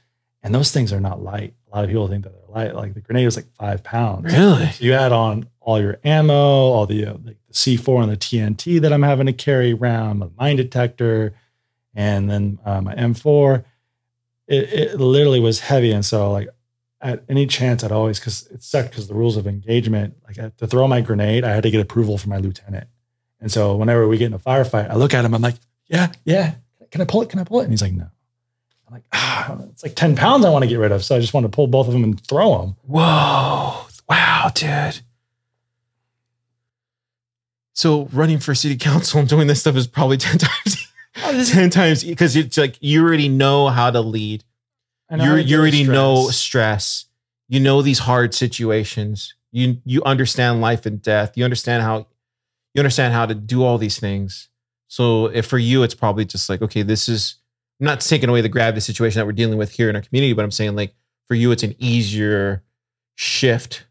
and 0.42 0.54
those 0.54 0.72
things 0.72 0.92
are 0.92 1.00
not 1.00 1.22
light. 1.22 1.54
A 1.70 1.76
lot 1.76 1.84
of 1.84 1.90
people 1.90 2.08
think 2.08 2.24
that 2.24 2.32
they're 2.32 2.40
light. 2.50 2.74
Like 2.74 2.94
the 2.94 3.00
grenade 3.00 3.26
is 3.26 3.36
like 3.36 3.52
five 3.54 3.84
pounds. 3.84 4.32
Really? 4.32 4.66
So 4.72 4.84
you 4.84 4.94
add 4.94 5.12
on 5.12 5.48
all 5.60 5.80
your 5.80 5.98
ammo, 6.02 6.34
all 6.34 6.86
the, 6.86 7.06
uh, 7.06 7.12
like 7.24 7.36
the 7.46 7.52
C4 7.52 8.02
and 8.02 8.10
the 8.10 8.16
TNT 8.16 8.80
that 8.80 8.92
I'm 8.92 9.02
having 9.02 9.26
to 9.26 9.32
carry 9.32 9.72
around, 9.72 10.18
my 10.18 10.28
mine 10.38 10.56
detector, 10.56 11.34
and 11.94 12.28
then 12.28 12.58
uh, 12.64 12.80
my 12.80 12.94
M4. 12.94 13.64
It, 14.48 14.72
it 14.72 15.00
literally 15.00 15.38
was 15.38 15.60
heavy, 15.60 15.92
and 15.92 16.04
so 16.04 16.32
like 16.32 16.48
at 17.00 17.22
any 17.28 17.46
chance, 17.46 17.84
I'd 17.84 17.92
always 17.92 18.18
because 18.18 18.46
it 18.48 18.62
sucked 18.64 18.90
because 18.90 19.06
the 19.06 19.14
rules 19.14 19.36
of 19.36 19.46
engagement. 19.46 20.16
Like 20.26 20.56
to 20.56 20.66
throw 20.66 20.88
my 20.88 21.02
grenade, 21.02 21.44
I 21.44 21.50
had 21.50 21.62
to 21.62 21.70
get 21.70 21.80
approval 21.80 22.18
from 22.18 22.30
my 22.30 22.38
lieutenant, 22.38 22.88
and 23.40 23.52
so 23.52 23.76
whenever 23.76 24.08
we 24.08 24.18
get 24.18 24.26
in 24.26 24.34
a 24.34 24.40
firefight, 24.40 24.90
I 24.90 24.96
look 24.96 25.14
at 25.14 25.24
him. 25.24 25.34
I'm 25.34 25.42
like, 25.42 25.54
"Yeah, 25.86 26.10
yeah, 26.24 26.54
can 26.90 27.00
I 27.00 27.04
pull 27.04 27.22
it? 27.22 27.28
Can 27.28 27.38
I 27.38 27.44
pull 27.44 27.60
it?" 27.60 27.64
And 27.64 27.72
he's 27.72 27.82
like, 27.82 27.92
"No." 27.92 28.08
I'm 28.88 28.94
like, 28.94 29.04
"Ah, 29.12 29.56
it's 29.70 29.82
like 29.82 29.94
ten 29.94 30.16
pounds 30.16 30.44
I 30.44 30.50
want 30.50 30.62
to 30.62 30.68
get 30.68 30.78
rid 30.78 30.92
of, 30.92 31.04
so 31.04 31.16
I 31.16 31.20
just 31.20 31.34
want 31.34 31.44
to 31.44 31.50
pull 31.50 31.66
both 31.66 31.86
of 31.86 31.92
them 31.92 32.04
and 32.04 32.20
throw 32.26 32.60
them." 32.60 32.76
Whoa. 32.86 33.86
Wow, 34.08 34.50
dude. 34.54 35.00
So 37.72 38.08
running 38.12 38.38
for 38.38 38.54
city 38.54 38.76
council 38.76 39.20
and 39.20 39.28
doing 39.28 39.46
this 39.46 39.60
stuff 39.60 39.76
is 39.76 39.86
probably 39.86 40.16
10 40.18 40.38
times 40.38 40.86
Oh, 41.22 41.44
10 41.44 41.70
times 41.70 42.04
because 42.04 42.36
it's 42.36 42.56
like 42.56 42.76
you 42.80 43.02
already 43.04 43.28
know 43.28 43.68
how 43.68 43.90
to 43.90 44.00
lead. 44.00 44.44
And 45.08 45.20
you 45.20 45.36
you 45.36 45.58
already 45.58 45.82
know 45.84 46.28
stress. 46.28 47.06
You 47.48 47.58
know 47.58 47.82
these 47.82 47.98
hard 47.98 48.32
situations. 48.32 49.34
You 49.50 49.78
you 49.84 50.02
understand 50.04 50.60
life 50.60 50.86
and 50.86 51.02
death. 51.02 51.36
You 51.36 51.44
understand 51.44 51.82
how 51.82 52.06
you 52.74 52.80
understand 52.80 53.12
how 53.12 53.26
to 53.26 53.34
do 53.34 53.64
all 53.64 53.76
these 53.76 53.98
things. 53.98 54.48
So 54.90 55.26
if 55.26 55.46
for 55.46 55.56
you 55.56 55.84
it's 55.84 55.94
probably 55.94 56.24
just 56.24 56.48
like 56.48 56.60
okay, 56.60 56.82
this 56.82 57.08
is 57.08 57.36
I'm 57.80 57.86
not 57.86 58.00
taking 58.00 58.28
away 58.28 58.40
the 58.40 58.48
gravity 58.48 58.80
situation 58.80 59.20
that 59.20 59.26
we're 59.26 59.32
dealing 59.32 59.56
with 59.56 59.70
here 59.70 59.88
in 59.88 59.94
our 59.96 60.02
community, 60.02 60.32
but 60.32 60.44
I'm 60.44 60.50
saying 60.50 60.74
like 60.74 60.94
for 61.28 61.34
you 61.34 61.52
it's 61.52 61.62
an 61.62 61.76
easier 61.78 62.64
shift 63.14 63.86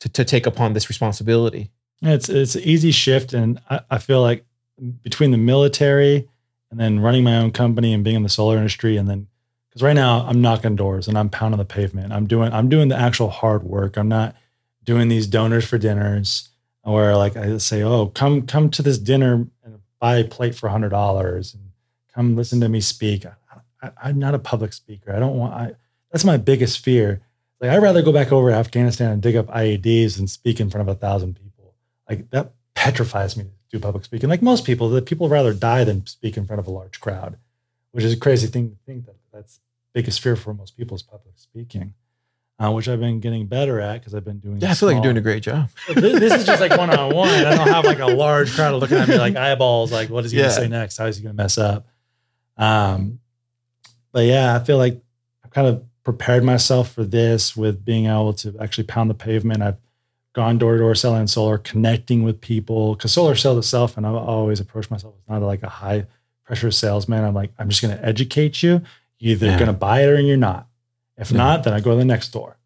to 0.00 0.08
to 0.08 0.24
take 0.24 0.46
upon 0.46 0.72
this 0.72 0.88
responsibility. 0.88 1.70
It's 2.02 2.28
it's 2.28 2.56
an 2.56 2.62
easy 2.62 2.90
shift, 2.90 3.32
and 3.32 3.60
I, 3.70 3.80
I 3.90 3.98
feel 3.98 4.20
like 4.20 4.44
between 5.02 5.30
the 5.30 5.38
military 5.38 6.28
and 6.70 6.80
then 6.80 6.98
running 6.98 7.22
my 7.22 7.36
own 7.36 7.52
company 7.52 7.92
and 7.92 8.02
being 8.02 8.16
in 8.16 8.22
the 8.24 8.28
solar 8.28 8.56
industry, 8.56 8.96
and 8.96 9.08
then 9.08 9.28
because 9.68 9.84
right 9.84 9.94
now 9.94 10.26
I'm 10.26 10.40
knocking 10.40 10.74
doors 10.74 11.06
and 11.06 11.16
I'm 11.16 11.30
pounding 11.30 11.58
the 11.58 11.64
pavement. 11.64 12.12
I'm 12.12 12.26
doing 12.26 12.52
I'm 12.52 12.68
doing 12.68 12.88
the 12.88 12.98
actual 12.98 13.30
hard 13.30 13.62
work. 13.62 13.96
I'm 13.96 14.08
not 14.08 14.34
doing 14.82 15.06
these 15.06 15.28
donors 15.28 15.64
for 15.64 15.78
dinners 15.78 16.48
where 16.92 17.16
like 17.16 17.36
I 17.36 17.58
say, 17.58 17.82
oh, 17.82 18.06
come 18.06 18.46
come 18.46 18.70
to 18.70 18.82
this 18.82 18.98
dinner 18.98 19.46
and 19.64 19.78
buy 19.98 20.18
a 20.18 20.24
plate 20.24 20.54
for 20.54 20.68
hundred 20.68 20.90
dollars 20.90 21.54
and 21.54 21.70
come 22.14 22.36
listen 22.36 22.60
to 22.60 22.68
me 22.68 22.80
speak. 22.80 23.24
I, 23.82 23.90
I'm 24.02 24.18
not 24.18 24.34
a 24.34 24.38
public 24.38 24.72
speaker. 24.72 25.14
I 25.14 25.18
don't 25.18 25.36
want. 25.36 25.54
I 25.54 25.72
that's 26.10 26.24
my 26.24 26.36
biggest 26.36 26.80
fear. 26.84 27.20
Like 27.60 27.70
I'd 27.70 27.82
rather 27.82 28.02
go 28.02 28.12
back 28.12 28.32
over 28.32 28.50
to 28.50 28.56
Afghanistan 28.56 29.12
and 29.12 29.22
dig 29.22 29.36
up 29.36 29.46
IEDs 29.46 30.16
than 30.16 30.26
speak 30.26 30.60
in 30.60 30.70
front 30.70 30.88
of 30.88 30.94
a 30.94 30.98
thousand 30.98 31.34
people. 31.34 31.74
Like 32.08 32.30
that 32.30 32.52
petrifies 32.74 33.36
me 33.36 33.44
to 33.44 33.50
do 33.70 33.80
public 33.80 34.04
speaking. 34.04 34.28
Like 34.28 34.42
most 34.42 34.64
people, 34.64 34.88
that 34.90 35.06
people 35.06 35.28
rather 35.28 35.52
die 35.52 35.84
than 35.84 36.06
speak 36.06 36.36
in 36.36 36.46
front 36.46 36.60
of 36.60 36.66
a 36.66 36.70
large 36.70 37.00
crowd, 37.00 37.36
which 37.92 38.04
is 38.04 38.12
a 38.12 38.18
crazy 38.18 38.46
thing 38.46 38.70
to 38.70 38.76
think 38.86 39.06
that 39.06 39.16
that's 39.32 39.60
biggest 39.92 40.20
fear 40.20 40.36
for 40.36 40.54
most 40.54 40.76
people 40.76 40.94
is 40.94 41.02
public 41.02 41.34
speaking, 41.36 41.94
uh, 42.62 42.70
which 42.70 42.88
I've 42.88 43.00
been 43.00 43.20
getting 43.20 43.46
better 43.46 43.80
at 43.80 44.00
because 44.00 44.14
I've 44.14 44.24
been 44.24 44.38
doing. 44.38 44.58
Yeah, 44.60 44.70
I 44.70 44.74
feel 44.74 44.88
like 44.88 44.96
you're 44.96 45.02
doing 45.02 45.16
a 45.16 45.20
great 45.22 45.42
job. 45.42 45.70
this, 45.88 46.18
this 46.20 46.34
is 46.34 46.44
just 46.46 46.60
like 46.60 46.76
one 46.76 46.90
on 46.90 47.14
one. 47.14 47.28
I 47.30 47.54
don't 47.56 47.68
have 47.68 47.84
like 47.84 48.00
a 48.00 48.06
large 48.06 48.52
crowd 48.54 48.74
looking 48.80 48.98
at 48.98 49.08
me 49.08 49.16
like 49.18 49.34
eyeballs. 49.48 49.90
Like, 49.90 50.10
what 50.10 50.24
is 50.24 50.30
he 50.32 50.38
Yeah. 50.38 50.44
gonna 50.44 50.54
say 50.54 50.68
next? 50.68 50.98
How 50.98 51.06
is 51.06 51.16
he 51.16 51.22
gonna 51.22 51.34
mess 51.34 51.56
up? 51.58 51.86
Um, 52.56 53.20
but 54.12 54.24
yeah, 54.26 54.54
I 54.54 54.58
feel 54.58 54.76
like 54.76 55.00
I've 55.44 55.50
kind 55.50 55.66
of 55.66 55.84
prepared 56.04 56.44
myself 56.44 56.92
for 56.92 57.04
this 57.04 57.56
with 57.56 57.84
being 57.84 58.06
able 58.06 58.32
to 58.34 58.56
actually 58.60 58.84
pound 58.84 59.08
the 59.10 59.14
pavement. 59.14 59.62
I've 59.62 59.76
gone 60.32 60.58
door 60.58 60.72
to 60.74 60.78
door 60.78 60.94
selling 60.94 61.26
solar, 61.26 61.58
connecting 61.58 62.22
with 62.22 62.40
people 62.40 62.94
because 62.94 63.12
solar 63.12 63.34
sells 63.34 63.58
itself, 63.58 63.96
and 63.96 64.06
I 64.06 64.10
always 64.10 64.60
approach 64.60 64.90
myself 64.90 65.14
as 65.16 65.28
not 65.28 65.42
like 65.46 65.62
a 65.62 65.68
high 65.68 66.06
pressure 66.44 66.70
salesman. 66.70 67.24
I'm 67.24 67.34
like, 67.34 67.52
I'm 67.58 67.68
just 67.68 67.80
gonna 67.82 67.98
educate 68.02 68.62
you. 68.62 68.82
You're 69.18 69.32
either 69.32 69.46
Yeah. 69.46 69.58
gonna 69.58 69.72
buy 69.72 70.02
it 70.02 70.08
or 70.08 70.18
you're 70.20 70.36
not. 70.36 70.66
If 71.20 71.30
Yeah. 71.30 71.36
not, 71.38 71.64
then 71.64 71.72
I 71.74 71.80
go 71.80 71.90
to 71.90 71.96
the 71.96 72.04
next 72.04 72.30
door, 72.32 72.56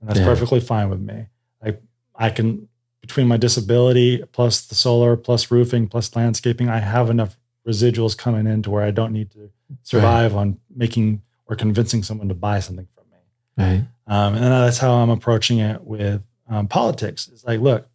and 0.00 0.08
that's 0.08 0.20
Yeah. 0.20 0.26
perfectly 0.26 0.60
fine 0.60 0.88
with 0.88 1.00
me. 1.00 1.26
Like 1.62 1.82
I 2.14 2.30
can 2.30 2.68
between 3.02 3.28
my 3.28 3.36
disability 3.36 4.22
plus 4.32 4.66
the 4.66 4.74
solar 4.74 5.16
plus 5.16 5.50
roofing 5.50 5.86
plus 5.86 6.16
landscaping, 6.16 6.68
I 6.68 6.78
have 6.80 7.08
enough 7.08 7.36
residuals 7.66 8.16
coming 8.18 8.46
in 8.48 8.62
to 8.62 8.70
where 8.70 8.82
I 8.82 8.90
don't 8.90 9.12
need 9.12 9.30
to 9.32 9.50
survive 9.84 10.34
on 10.34 10.58
making 10.74 11.22
or 11.46 11.54
convincing 11.54 12.02
someone 12.02 12.28
to 12.28 12.34
buy 12.34 12.58
something 12.58 12.88
from 12.96 13.04
me. 13.12 13.18
Right. 13.64 13.84
Um, 14.08 14.34
and 14.34 14.44
that's 14.44 14.78
how 14.78 14.94
I'm 14.94 15.10
approaching 15.10 15.58
it 15.60 15.84
with 15.84 16.20
um, 16.48 16.66
politics. 16.66 17.28
It's 17.32 17.44
like, 17.44 17.60
look, 17.60 17.88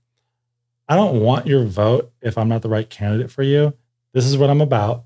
I 0.87 0.95
don't 0.95 1.19
want 1.21 1.45
your 1.45 1.65
vote 1.65 2.11
if 2.21 2.37
I'm 2.37 2.47
not 2.47 2.61
the 2.61 2.69
right 2.69 2.89
candidate 2.89 3.31
for 3.31 3.43
you. 3.43 3.73
This 4.13 4.25
is 4.25 4.37
what 4.37 4.49
I'm 4.49 4.61
about. 4.61 5.03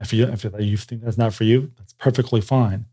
If 0.00 0.12
you 0.12 0.26
if 0.26 0.44
you 0.44 0.76
think 0.76 1.02
that's 1.02 1.18
not 1.18 1.32
for 1.32 1.44
you, 1.44 1.70
that's 1.78 1.92
perfectly 1.92 2.40
fine. 2.40 2.86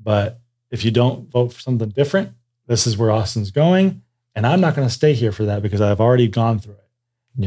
But 0.00 0.40
if 0.72 0.84
you 0.84 0.90
don't 0.90 1.30
vote 1.30 1.52
for 1.52 1.60
something 1.60 1.90
different, 1.90 2.32
this 2.66 2.86
is 2.86 2.96
where 2.96 3.10
Austin's 3.10 3.50
going, 3.50 4.02
and 4.34 4.46
I'm 4.46 4.60
not 4.60 4.74
going 4.74 4.88
to 4.88 4.92
stay 4.92 5.12
here 5.12 5.30
for 5.30 5.44
that 5.44 5.62
because 5.62 5.80
I've 5.80 6.00
already 6.00 6.26
gone 6.26 6.58
through 6.58 6.74
it, 6.74 6.88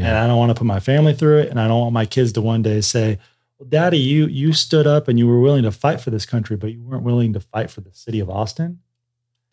and 0.06 0.16
I 0.16 0.26
don't 0.26 0.38
want 0.38 0.50
to 0.50 0.54
put 0.54 0.66
my 0.66 0.80
family 0.80 1.12
through 1.12 1.40
it, 1.40 1.50
and 1.50 1.60
I 1.60 1.68
don't 1.68 1.80
want 1.80 1.92
my 1.92 2.06
kids 2.06 2.32
to 2.32 2.40
one 2.40 2.62
day 2.62 2.80
say, 2.80 3.18
"Well, 3.58 3.68
Daddy, 3.68 3.98
you 3.98 4.26
you 4.26 4.52
stood 4.52 4.86
up 4.86 5.08
and 5.08 5.18
you 5.18 5.26
were 5.26 5.40
willing 5.40 5.64
to 5.64 5.72
fight 5.72 6.00
for 6.00 6.10
this 6.10 6.24
country, 6.24 6.56
but 6.56 6.72
you 6.72 6.82
weren't 6.82 7.02
willing 7.02 7.32
to 7.32 7.40
fight 7.40 7.70
for 7.70 7.80
the 7.80 7.92
city 7.92 8.20
of 8.20 8.30
Austin." 8.30 8.80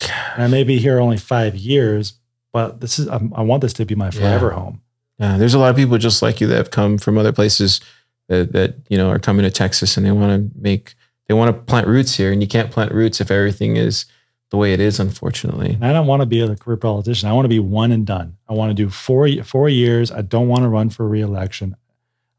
And 0.00 0.42
I 0.42 0.46
may 0.46 0.64
be 0.64 0.78
here 0.78 1.00
only 1.00 1.16
five 1.16 1.56
years, 1.56 2.14
but 2.52 2.80
this 2.80 2.98
is 2.98 3.08
I'm, 3.08 3.32
I 3.34 3.42
want 3.42 3.62
this 3.62 3.72
to 3.74 3.84
be 3.84 3.94
my 3.94 4.10
forever 4.10 4.50
home. 4.50 4.80
Yeah, 5.18 5.36
there's 5.36 5.54
a 5.54 5.58
lot 5.58 5.70
of 5.70 5.76
people 5.76 5.98
just 5.98 6.22
like 6.22 6.40
you 6.40 6.46
that 6.48 6.56
have 6.56 6.70
come 6.70 6.98
from 6.98 7.18
other 7.18 7.32
places 7.32 7.80
that, 8.28 8.52
that 8.52 8.76
you 8.88 8.98
know 8.98 9.10
are 9.10 9.18
coming 9.18 9.44
to 9.44 9.50
Texas 9.50 9.96
and 9.96 10.06
they 10.06 10.12
want 10.12 10.52
to 10.52 10.60
make 10.60 10.94
they 11.26 11.34
want 11.34 11.54
to 11.54 11.62
plant 11.62 11.86
roots 11.86 12.16
here, 12.16 12.32
and 12.32 12.42
you 12.42 12.48
can't 12.48 12.70
plant 12.70 12.92
roots 12.92 13.20
if 13.20 13.30
everything 13.30 13.76
is 13.76 14.06
the 14.50 14.56
way 14.56 14.72
it 14.72 14.80
is, 14.80 15.00
unfortunately. 15.00 15.74
And 15.74 15.84
I 15.84 15.92
don't 15.92 16.06
want 16.06 16.20
to 16.20 16.26
be 16.26 16.40
a 16.40 16.54
career 16.54 16.76
politician. 16.76 17.28
I 17.28 17.32
want 17.32 17.44
to 17.44 17.48
be 17.48 17.58
one 17.58 17.92
and 17.92 18.06
done. 18.06 18.36
I 18.48 18.52
want 18.52 18.70
to 18.70 18.74
do 18.74 18.90
four 18.90 19.28
four 19.42 19.68
years. 19.68 20.10
I 20.10 20.22
don't 20.22 20.48
want 20.48 20.62
to 20.62 20.68
run 20.68 20.90
for 20.90 21.08
reelection. 21.08 21.76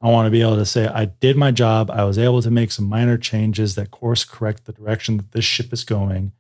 I 0.02 0.10
want 0.10 0.28
to 0.28 0.32
be 0.32 0.41
able 0.41 0.57
to 0.57 0.66
say 0.66 0.88
I 0.88 1.06
did 1.06 1.36
my 1.36 1.52
job. 1.52 1.90
I 1.90 2.03
was 2.03 2.18
able 2.18 2.41
to 2.44 2.52
make 2.52 2.72
some 2.72 2.86
minor 2.86 3.18
changes 3.18 3.76
that 3.76 3.91
course 3.91 4.24
correct 4.24 4.66
the 4.66 4.74
direction 4.74 5.18
that 5.18 5.32
this 5.32 5.45
ship 5.45 5.74
is 5.74 5.84
going. 5.84 6.32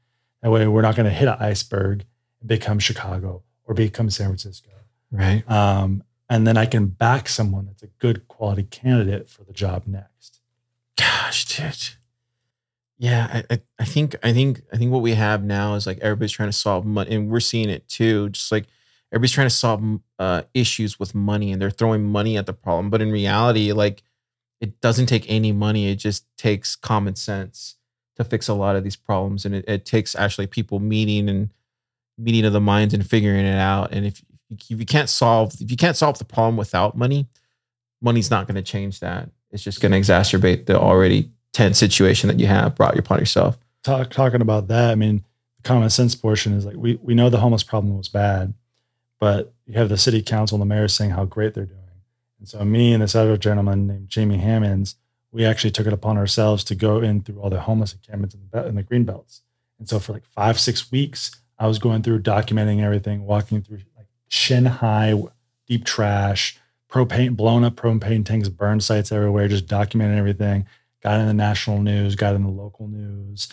That 0.41 0.51
way, 0.51 0.67
we're 0.67 0.83
not 0.83 0.95
going 0.95 1.07
to 1.07 1.11
hit 1.11 1.27
an 1.27 1.37
iceberg 1.39 2.05
and 2.39 2.47
become 2.47 2.77
Chicago 2.77 3.41
or 3.63 3.73
become 3.73 4.09
San 4.09 4.27
Francisco. 4.27 4.69
Right. 5.11 5.49
Um, 5.49 6.03
and 6.29 6.45
then 6.45 6.57
I 6.57 6.65
can 6.65 6.87
back 6.87 7.27
someone 7.27 7.65
that's 7.65 7.83
a 7.83 7.87
good 7.99 8.27
quality 8.27 8.63
candidate 8.63 9.29
for 9.29 9.43
the 9.43 9.53
job 9.53 9.83
next. 9.87 10.41
Gosh, 10.97 11.45
dude. 11.45 11.95
Yeah, 12.97 13.43
I, 13.49 13.59
I, 13.79 13.85
think 13.85 14.15
I 14.23 14.31
think 14.31 14.61
I 14.71 14.77
think 14.77 14.91
what 14.91 15.01
we 15.01 15.15
have 15.15 15.43
now 15.43 15.75
is 15.75 15.85
like 15.85 15.99
everybody's 15.99 16.31
trying 16.31 16.49
to 16.49 16.53
solve 16.53 16.85
money, 16.85 17.13
and 17.13 17.29
we're 17.29 17.41
seeing 17.41 17.69
it 17.69 17.87
too. 17.89 18.29
Just 18.29 18.51
like 18.51 18.67
everybody's 19.11 19.33
trying 19.33 19.47
to 19.47 19.53
solve 19.53 19.99
uh, 20.17 20.43
issues 20.53 20.97
with 20.97 21.13
money, 21.13 21.51
and 21.51 21.61
they're 21.61 21.69
throwing 21.69 22.05
money 22.05 22.37
at 22.37 22.45
the 22.45 22.53
problem. 22.53 22.89
But 22.89 23.01
in 23.01 23.11
reality, 23.11 23.73
like 23.73 24.03
it 24.61 24.79
doesn't 24.79 25.07
take 25.07 25.29
any 25.29 25.51
money; 25.51 25.89
it 25.89 25.97
just 25.97 26.25
takes 26.37 26.77
common 26.77 27.15
sense 27.17 27.75
to 28.15 28.23
fix 28.23 28.47
a 28.47 28.53
lot 28.53 28.77
of 28.77 28.85
these 28.85 28.95
problems, 28.95 29.45
and 29.45 29.55
it, 29.55 29.65
it 29.67 29.85
takes 29.85 30.15
actually 30.15 30.47
people 30.47 30.79
meeting 30.79 31.27
and 31.27 31.49
meeting 32.17 32.45
of 32.45 32.53
the 32.53 32.61
minds 32.61 32.93
and 32.93 33.05
figuring 33.05 33.45
it 33.45 33.59
out. 33.59 33.91
And 33.91 34.05
if 34.05 34.23
if 34.49 34.71
you 34.71 34.85
can't 34.85 35.09
solve 35.09 35.53
if 35.59 35.69
you 35.69 35.77
can't 35.77 35.97
solve 35.97 36.17
the 36.17 36.23
problem 36.23 36.55
without 36.55 36.97
money, 36.97 37.27
money's 38.01 38.31
not 38.31 38.47
going 38.47 38.55
to 38.55 38.61
change 38.61 39.01
that. 39.01 39.29
It's 39.51 39.63
just 39.63 39.81
going 39.81 39.91
to 39.91 39.99
exacerbate 39.99 40.65
the 40.65 40.79
already 40.79 41.31
tense 41.55 41.79
situation 41.79 42.27
that 42.27 42.37
you 42.37 42.47
have 42.47 42.75
brought 42.75 42.99
upon 42.99 43.17
yourself. 43.17 43.57
talk, 43.81 44.09
talking 44.09 44.41
about 44.41 44.67
that, 44.67 44.91
I 44.91 44.95
mean, 44.95 45.23
the 45.55 45.63
common 45.63 45.89
sense 45.89 46.13
portion 46.13 46.53
is 46.53 46.65
like 46.65 46.75
we 46.75 46.99
we 47.01 47.15
know 47.15 47.29
the 47.29 47.39
homeless 47.39 47.63
problem 47.63 47.97
was 47.97 48.09
bad, 48.09 48.53
but 49.21 49.53
you 49.65 49.75
have 49.75 49.87
the 49.87 49.97
city 49.97 50.21
council 50.21 50.55
and 50.55 50.61
the 50.61 50.75
mayor 50.75 50.89
saying 50.89 51.11
how 51.11 51.23
great 51.23 51.53
they're 51.53 51.65
doing. 51.65 51.79
And 52.39 52.49
so 52.49 52.65
me 52.65 52.93
and 52.93 53.01
this 53.01 53.15
other 53.15 53.37
gentleman 53.37 53.87
named 53.87 54.09
Jamie 54.09 54.37
Hammonds, 54.37 54.95
we 55.31 55.45
actually 55.45 55.71
took 55.71 55.87
it 55.87 55.93
upon 55.93 56.17
ourselves 56.17 56.61
to 56.65 56.75
go 56.75 56.99
in 56.99 57.21
through 57.21 57.39
all 57.39 57.49
the 57.49 57.61
homeless 57.61 57.93
encampments 57.93 58.35
in 58.35 58.41
the, 58.51 58.67
in 58.67 58.75
the 58.75 58.83
green 58.83 59.05
belts. 59.05 59.41
And 59.79 59.87
so 59.87 59.99
for 59.99 60.11
like 60.11 60.25
five, 60.25 60.59
six 60.59 60.91
weeks, 60.91 61.31
I 61.57 61.67
was 61.67 61.79
going 61.79 62.03
through 62.03 62.21
documenting 62.21 62.83
everything, 62.83 63.25
walking 63.25 63.61
through 63.61 63.79
like 63.95 64.07
shin 64.27 64.65
high, 64.65 65.15
deep 65.67 65.85
trash, 65.85 66.59
propane, 66.91 67.37
blown 67.37 67.63
up 67.63 67.75
propane 67.75 68.25
tanks, 68.25 68.49
burn 68.49 68.81
sites 68.81 69.13
everywhere, 69.13 69.47
just 69.47 69.67
documenting 69.67 70.17
everything. 70.17 70.65
Got 71.05 71.19
in 71.19 71.27
the 71.27 71.35
national 71.35 71.83
news, 71.83 72.15
got 72.15 72.33
in 72.33 72.41
the 72.41 72.49
local 72.49 72.87
news, 72.87 73.47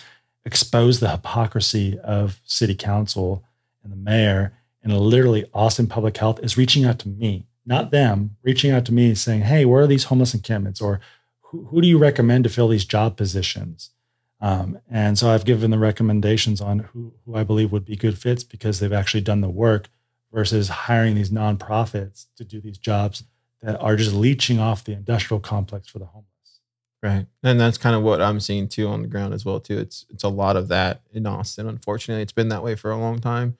exposed 0.46 1.00
the 1.00 1.10
hypocrisy 1.10 1.98
of 1.98 2.40
city 2.44 2.74
council 2.74 3.44
and 3.84 3.92
the 3.92 3.96
mayor. 3.96 4.54
And 4.82 4.96
literally, 4.96 5.44
Austin 5.52 5.86
Public 5.86 6.16
Health 6.16 6.40
is 6.42 6.56
reaching 6.56 6.86
out 6.86 6.98
to 7.00 7.10
me, 7.10 7.44
not 7.66 7.90
them, 7.90 8.38
reaching 8.42 8.70
out 8.70 8.86
to 8.86 8.94
me 8.94 9.14
saying, 9.14 9.42
Hey, 9.42 9.66
where 9.66 9.82
are 9.82 9.86
these 9.86 10.04
homeless 10.04 10.32
encampments? 10.32 10.80
Or 10.80 11.00
who, 11.42 11.66
who 11.66 11.82
do 11.82 11.88
you 11.88 11.98
recommend 11.98 12.44
to 12.44 12.50
fill 12.50 12.68
these 12.68 12.86
job 12.86 13.18
positions? 13.18 13.90
Um, 14.40 14.78
and 14.90 15.18
so 15.18 15.28
I've 15.28 15.44
given 15.44 15.70
the 15.70 15.78
recommendations 15.78 16.62
on 16.62 16.78
who, 16.78 17.12
who 17.26 17.34
I 17.34 17.44
believe 17.44 17.70
would 17.70 17.84
be 17.84 17.96
good 17.96 18.16
fits 18.16 18.44
because 18.44 18.80
they've 18.80 18.94
actually 18.94 19.20
done 19.20 19.42
the 19.42 19.50
work 19.50 19.90
versus 20.32 20.70
hiring 20.70 21.16
these 21.16 21.28
nonprofits 21.28 22.28
to 22.36 22.44
do 22.44 22.62
these 22.62 22.78
jobs 22.78 23.24
that 23.60 23.78
are 23.78 23.94
just 23.94 24.14
leeching 24.14 24.58
off 24.58 24.84
the 24.84 24.92
industrial 24.92 25.38
complex 25.38 25.86
for 25.86 25.98
the 25.98 26.06
homeless. 26.06 26.31
Right. 27.02 27.26
And 27.42 27.58
that's 27.58 27.78
kind 27.78 27.96
of 27.96 28.02
what 28.02 28.22
I'm 28.22 28.38
seeing 28.38 28.68
too 28.68 28.86
on 28.86 29.02
the 29.02 29.08
ground 29.08 29.34
as 29.34 29.44
well 29.44 29.58
too. 29.58 29.78
It's 29.78 30.06
it's 30.08 30.22
a 30.22 30.28
lot 30.28 30.56
of 30.56 30.68
that 30.68 31.02
in 31.12 31.26
Austin. 31.26 31.66
Unfortunately, 31.68 32.22
it's 32.22 32.32
been 32.32 32.48
that 32.50 32.62
way 32.62 32.76
for 32.76 32.92
a 32.92 32.96
long 32.96 33.18
time. 33.18 33.58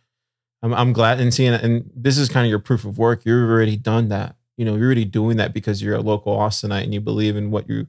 I'm 0.62 0.72
I'm 0.72 0.92
glad 0.92 1.18
and 1.18 1.34
seeing 1.34 1.52
it. 1.52 1.62
And 1.62 1.90
this 1.94 2.18
is 2.18 2.28
kind 2.28 2.46
of 2.46 2.50
your 2.50 2.60
proof 2.60 2.84
of 2.84 2.98
work. 2.98 3.24
You've 3.24 3.50
already 3.50 3.76
done 3.76 4.08
that. 4.10 4.36
You 4.56 4.64
know, 4.64 4.76
you're 4.76 4.86
already 4.86 5.04
doing 5.04 5.38
that 5.38 5.52
because 5.52 5.82
you're 5.82 5.96
a 5.96 6.00
local 6.00 6.36
Austinite 6.36 6.84
and 6.84 6.94
you 6.94 7.00
believe 7.00 7.36
in 7.36 7.50
what 7.50 7.68
you 7.68 7.88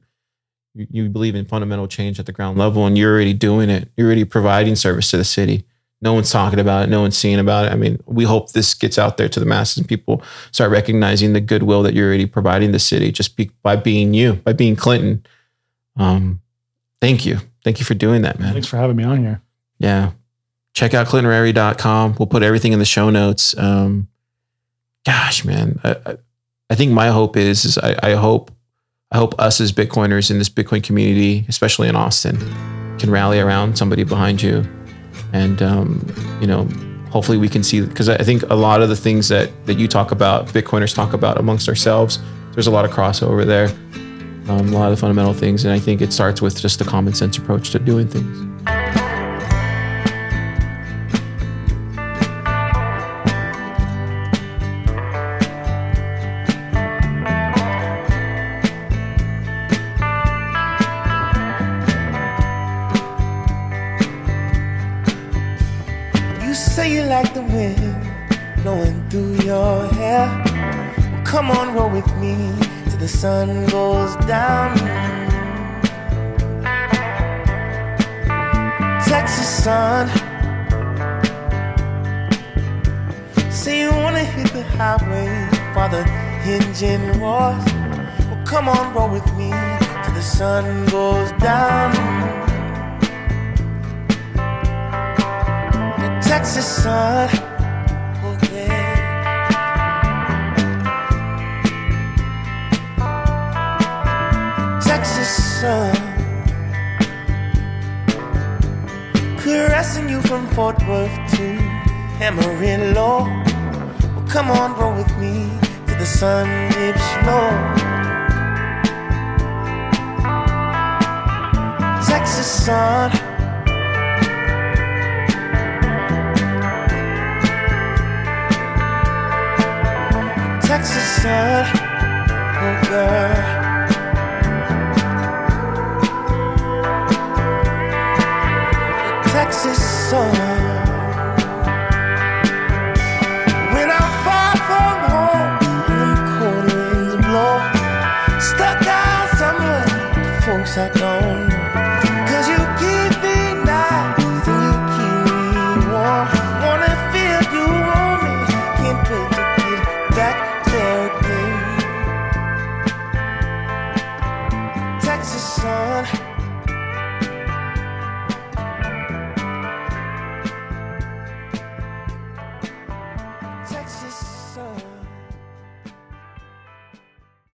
you, 0.74 1.08
believe 1.08 1.36
in 1.36 1.44
fundamental 1.44 1.86
change 1.86 2.18
at 2.18 2.26
the 2.26 2.32
ground 2.32 2.58
level 2.58 2.84
and 2.84 2.98
you're 2.98 3.12
already 3.12 3.32
doing 3.32 3.70
it. 3.70 3.90
You're 3.96 4.08
already 4.08 4.24
providing 4.24 4.74
service 4.74 5.10
to 5.12 5.16
the 5.16 5.24
city. 5.24 5.64
No 6.00 6.12
one's 6.12 6.32
talking 6.32 6.58
about 6.58 6.82
it. 6.84 6.90
No 6.90 7.00
one's 7.00 7.16
seeing 7.16 7.38
about 7.38 7.66
it. 7.66 7.72
I 7.72 7.76
mean, 7.76 7.98
we 8.06 8.24
hope 8.24 8.52
this 8.52 8.74
gets 8.74 8.98
out 8.98 9.16
there 9.16 9.28
to 9.28 9.40
the 9.40 9.46
masses 9.46 9.78
and 9.78 9.88
people 9.88 10.22
start 10.50 10.70
recognizing 10.70 11.32
the 11.32 11.40
goodwill 11.40 11.82
that 11.84 11.94
you're 11.94 12.08
already 12.08 12.26
providing 12.26 12.72
the 12.72 12.78
city 12.78 13.12
just 13.12 13.36
be, 13.36 13.50
by 13.62 13.76
being 13.76 14.12
you, 14.14 14.34
by 14.34 14.52
being 14.52 14.74
Clinton. 14.74 15.24
Um, 15.96 16.40
thank 17.00 17.24
you. 17.24 17.38
Thank 17.62 17.78
you 17.78 17.84
for 17.84 17.94
doing 17.94 18.22
that, 18.22 18.38
man. 18.38 18.52
Thanks 18.52 18.68
for 18.68 18.76
having 18.76 18.96
me 18.96 19.04
on 19.04 19.18
here. 19.18 19.40
Yeah. 19.78 20.12
Check 20.74 20.92
out 20.92 21.06
clintonrarey.com. 21.06 22.16
We'll 22.18 22.26
put 22.26 22.42
everything 22.42 22.72
in 22.72 22.78
the 22.78 22.84
show 22.84 23.10
notes. 23.10 23.56
Um, 23.56 24.08
gosh, 25.06 25.44
man. 25.44 25.80
I, 25.84 25.96
I, 26.06 26.16
I 26.70 26.74
think 26.74 26.92
my 26.92 27.08
hope 27.08 27.36
is, 27.36 27.64
is 27.64 27.78
I, 27.78 27.96
I 28.02 28.14
hope, 28.14 28.50
I 29.12 29.18
hope 29.18 29.38
us 29.38 29.60
as 29.60 29.72
Bitcoiners 29.72 30.30
in 30.30 30.38
this 30.38 30.48
Bitcoin 30.48 30.82
community, 30.82 31.44
especially 31.48 31.88
in 31.88 31.94
Austin, 31.94 32.36
can 32.98 33.10
rally 33.10 33.38
around 33.38 33.78
somebody 33.78 34.02
behind 34.02 34.42
you. 34.42 34.66
And, 35.32 35.62
um, 35.62 36.38
you 36.40 36.46
know, 36.46 36.64
hopefully 37.10 37.38
we 37.38 37.48
can 37.48 37.62
see, 37.62 37.80
because 37.80 38.08
I 38.08 38.18
think 38.18 38.42
a 38.50 38.56
lot 38.56 38.82
of 38.82 38.88
the 38.88 38.96
things 38.96 39.28
that, 39.28 39.50
that 39.66 39.78
you 39.78 39.86
talk 39.86 40.10
about, 40.10 40.48
Bitcoiners 40.48 40.94
talk 40.94 41.12
about 41.12 41.38
amongst 41.38 41.68
ourselves, 41.68 42.18
there's 42.52 42.66
a 42.66 42.72
lot 42.72 42.84
of 42.84 42.90
crossover 42.90 43.46
there. 43.46 43.68
Um, 44.48 44.68
a 44.68 44.72
lot 44.72 44.90
of 44.90 44.96
the 44.96 45.00
fundamental 45.00 45.32
things. 45.32 45.64
And 45.64 45.72
I 45.72 45.78
think 45.78 46.02
it 46.02 46.12
starts 46.12 46.42
with 46.42 46.60
just 46.60 46.78
the 46.78 46.84
common 46.84 47.14
sense 47.14 47.38
approach 47.38 47.70
to 47.70 47.78
doing 47.78 48.08
things. 48.08 48.53